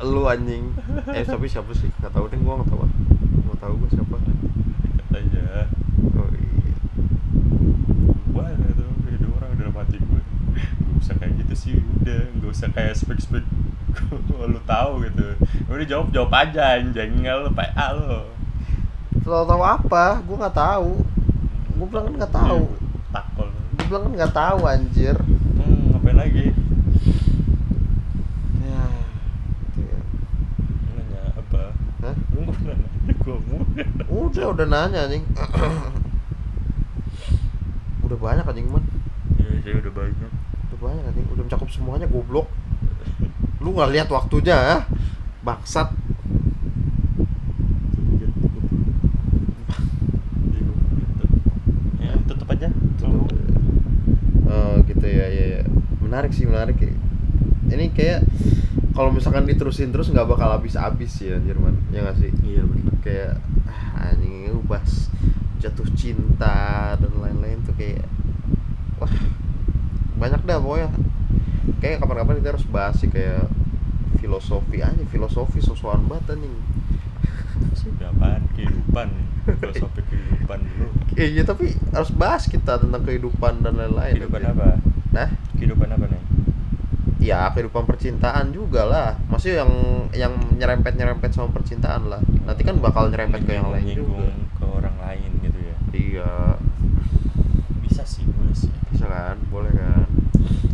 Lu 0.00 0.24
anjing. 0.24 0.72
Eh 1.12 1.24
tapi 1.24 1.44
siapa 1.44 1.68
sih? 1.76 1.88
Enggak 2.00 2.16
tahu 2.16 2.24
deh 2.32 2.40
gua 2.40 2.56
enggak 2.56 2.72
tahu. 2.72 2.88
Enggak 2.88 3.58
tahu 3.60 3.72
gua 3.76 3.88
siapa. 3.92 4.16
kata 4.16 5.16
aja 5.20 5.44
Oh 6.16 6.28
iya. 6.32 6.72
wah 8.32 8.48
itu 8.48 8.84
itu 9.12 9.28
orang 9.36 9.50
udah 9.60 9.72
mati 9.76 9.96
gue 10.00 10.22
gak 10.56 10.96
usah 11.00 11.14
kayak 11.20 11.32
gitu 11.44 11.54
sih 11.56 11.72
udah 12.00 12.20
gak 12.40 12.48
usah 12.48 12.68
kayak 12.72 12.94
spek 12.96 13.20
spek 13.20 13.44
lu 14.40 14.60
tahu 14.64 14.90
gitu 15.02 15.26
udah 15.66 15.86
jawab 15.86 16.06
jawab 16.10 16.32
aja 16.36 16.76
anjing 16.76 17.20
nggak 17.20 17.36
lu 17.38 17.50
PA 17.50 17.86
lu 17.92 18.20
Tahu 19.20 19.44
tahu 19.44 19.60
apa? 19.60 20.18
Gua 20.24 20.36
nggak 20.40 20.56
tahu. 20.56 20.90
Gua 21.76 21.86
bilang 21.86 22.04
kan 22.08 22.14
nggak 22.18 22.34
tahu. 22.34 22.62
takol 23.10 23.46
Gua 23.46 23.84
bilang 23.86 24.02
kan 24.02 24.12
nggak 24.16 24.34
tahu 24.34 24.58
anjir. 24.64 25.16
hmm, 25.20 25.80
ngapain 25.92 26.16
lagi 26.16 26.46
Ya. 28.60 28.82
Gitu 29.68 29.80
ya. 29.84 29.98
nanya 30.90 31.20
apa 31.36 31.62
Hah? 32.00 32.16
lu 32.32 32.38
nggak 32.40 32.56
pernah 32.56 32.74
nanya 32.74 32.90
gue 33.12 33.36
mau 33.44 33.60
Udah, 34.24 34.46
udah 34.48 34.66
nanya 34.66 35.00
anjing. 35.04 35.24
udah 38.02 38.18
banyak 38.18 38.44
anjing 38.44 38.66
man. 38.66 38.84
iya 39.36 39.50
sih 39.60 39.72
udah 39.76 39.92
banyak 39.92 40.30
Udah 40.66 40.78
banyak 40.80 41.04
anjing. 41.04 41.26
Udah 41.28 41.42
mencakup 41.44 41.68
semuanya 41.68 42.06
goblok. 42.06 42.48
Lu 43.60 43.76
nggak 43.76 43.92
lihat 43.92 44.08
waktunya, 44.08 44.56
ya? 44.56 44.78
Bangsat. 45.44 45.92
ya 52.00 52.12
tutup 52.24 52.48
aja 52.48 52.68
Oh 54.50 54.74
gitu 54.82 55.06
ya, 55.06 55.26
ya, 55.30 55.44
ya. 55.60 55.62
Menarik 56.02 56.32
sih, 56.34 56.48
menarik 56.48 56.76
ya. 56.80 56.90
Ini 57.70 57.94
kayak 57.94 58.26
kalau 59.00 59.14
misalkan 59.14 59.46
diterusin 59.46 59.94
terus 59.94 60.10
nggak 60.10 60.28
bakal 60.28 60.60
habis-habis 60.60 61.08
sih 61.08 61.32
anjir 61.32 61.56
man 61.56 61.72
ya 61.88 62.04
nggak 62.04 62.20
sih 62.20 62.30
iya 62.44 62.62
benar 62.66 62.94
kayak 63.00 63.32
ah, 63.64 64.12
anjing 64.12 64.52
bahas 64.68 65.08
jatuh 65.56 65.88
cinta 65.96 66.98
dan 67.00 67.12
lain-lain 67.16 67.64
tuh 67.64 67.72
kayak 67.80 68.04
wah 69.00 69.08
banyak 70.20 70.40
dah 70.44 70.60
pokoknya 70.60 70.88
kayak 71.80 72.00
kapan-kapan 72.00 72.40
kita 72.40 72.48
harus 72.56 72.66
bahas 72.68 72.96
sih 72.96 73.10
kayak 73.12 73.48
filosofi 74.20 74.84
aja 74.84 75.04
filosofi 75.08 75.58
sosokan 75.64 76.04
banget 76.06 76.36
anjing. 76.36 76.56
Apaan? 78.00 78.42
Kehidupan. 78.56 79.08
Filosofi 79.46 80.00
kehidupan 80.04 80.58
dulu. 80.60 80.88
Eh, 81.16 81.28
iya 81.36 81.42
tapi 81.42 81.72
harus 81.92 82.10
bahas 82.12 82.46
kita 82.46 82.80
tentang 82.80 83.02
kehidupan 83.02 83.64
dan 83.64 83.76
lain-lain 83.76 84.14
kehidupan 84.20 84.42
apa? 84.46 84.68
Nah 85.10 85.28
kehidupan 85.56 85.88
apa 85.90 86.04
nih? 86.06 86.22
Ya 87.20 87.48
kehidupan 87.52 87.84
percintaan 87.84 88.52
juga 88.52 88.88
lah. 88.88 89.08
Maksudnya 89.28 89.64
yang 89.64 89.72
yang 90.16 90.32
nyerempet 90.56 90.96
nyerempet 90.96 91.30
sama 91.36 91.52
percintaan 91.52 92.08
lah. 92.08 92.20
Nanti 92.44 92.64
kan 92.64 92.80
bakal 92.80 93.12
nyerempet 93.12 93.44
ke 93.44 93.52
yang 93.56 93.68
lain 93.72 93.86
juga. 93.92 94.32
ke 94.56 94.64
orang 94.64 94.96
lain 95.00 95.30
gitu 95.44 95.58
ya? 95.60 95.76
Iya. 95.92 96.30
Bisa 97.84 98.02
sih 98.04 98.24
boleh 98.24 98.56
sih. 98.56 98.72
Bisa 98.92 99.06
kan 99.08 99.36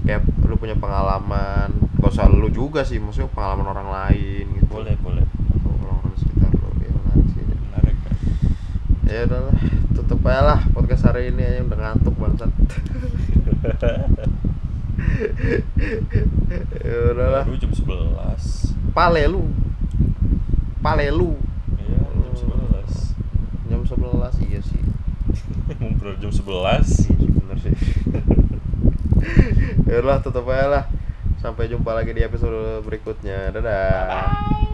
kayak 0.07 0.23
lu 0.47 0.55
punya 0.55 0.79
pengalaman 0.79 1.75
gak 1.99 2.15
usah 2.15 2.31
lu 2.31 2.47
juga 2.47 2.87
sih 2.87 3.03
maksudnya 3.03 3.27
pengalaman 3.35 3.67
orang 3.67 3.89
lain 3.91 4.47
gitu. 4.55 4.71
Boleh 4.71 4.95
boleh. 5.03 5.27
Orang-orang 5.67 6.15
sekitar 6.15 6.55
lu 6.55 6.71
ya 6.79 6.95
menarik 6.95 7.27
sih. 7.35 7.43
Menarik 7.43 7.97
kan 8.07 8.15
ya 9.11 9.27
udahlah 9.27 9.59
tutup 9.99 10.23
aja 10.31 10.43
lah 10.47 10.61
podcast 10.71 11.11
hari 11.11 11.35
ini 11.35 11.43
aja 11.43 11.61
udah 11.67 11.79
ngantuk 11.83 12.15
bangsat. 12.17 12.51
Ya 16.87 16.97
udahlah. 17.13 17.45
Baru 17.49 17.59
jam 17.59 17.73
11 17.75 18.95
pale 18.95 19.23
lu. 19.27 19.51
Pale 20.81 21.07
lu. 21.11 21.35
Iya 21.83 22.01
jam 22.31 22.33
11 22.33 23.67
jam 23.67 23.81
11 23.83 24.47
iya 24.47 24.61
sih. 24.63 24.83
Ngobrol 25.83 26.15
jam 26.23 26.31
11 26.31 26.47
iya 26.47 26.79
sih 26.87 27.13
bener 27.27 27.59
sih 27.59 27.75
ya 29.89 30.03
udahlah 30.03 30.21
tutup 30.21 30.49
aja 30.51 30.67
lah. 30.67 30.85
Sampai 31.41 31.71
jumpa 31.71 31.95
lagi 31.95 32.17
di 32.17 32.23
episode 32.25 32.83
berikutnya. 32.83 33.55
Dadah 33.55 34.66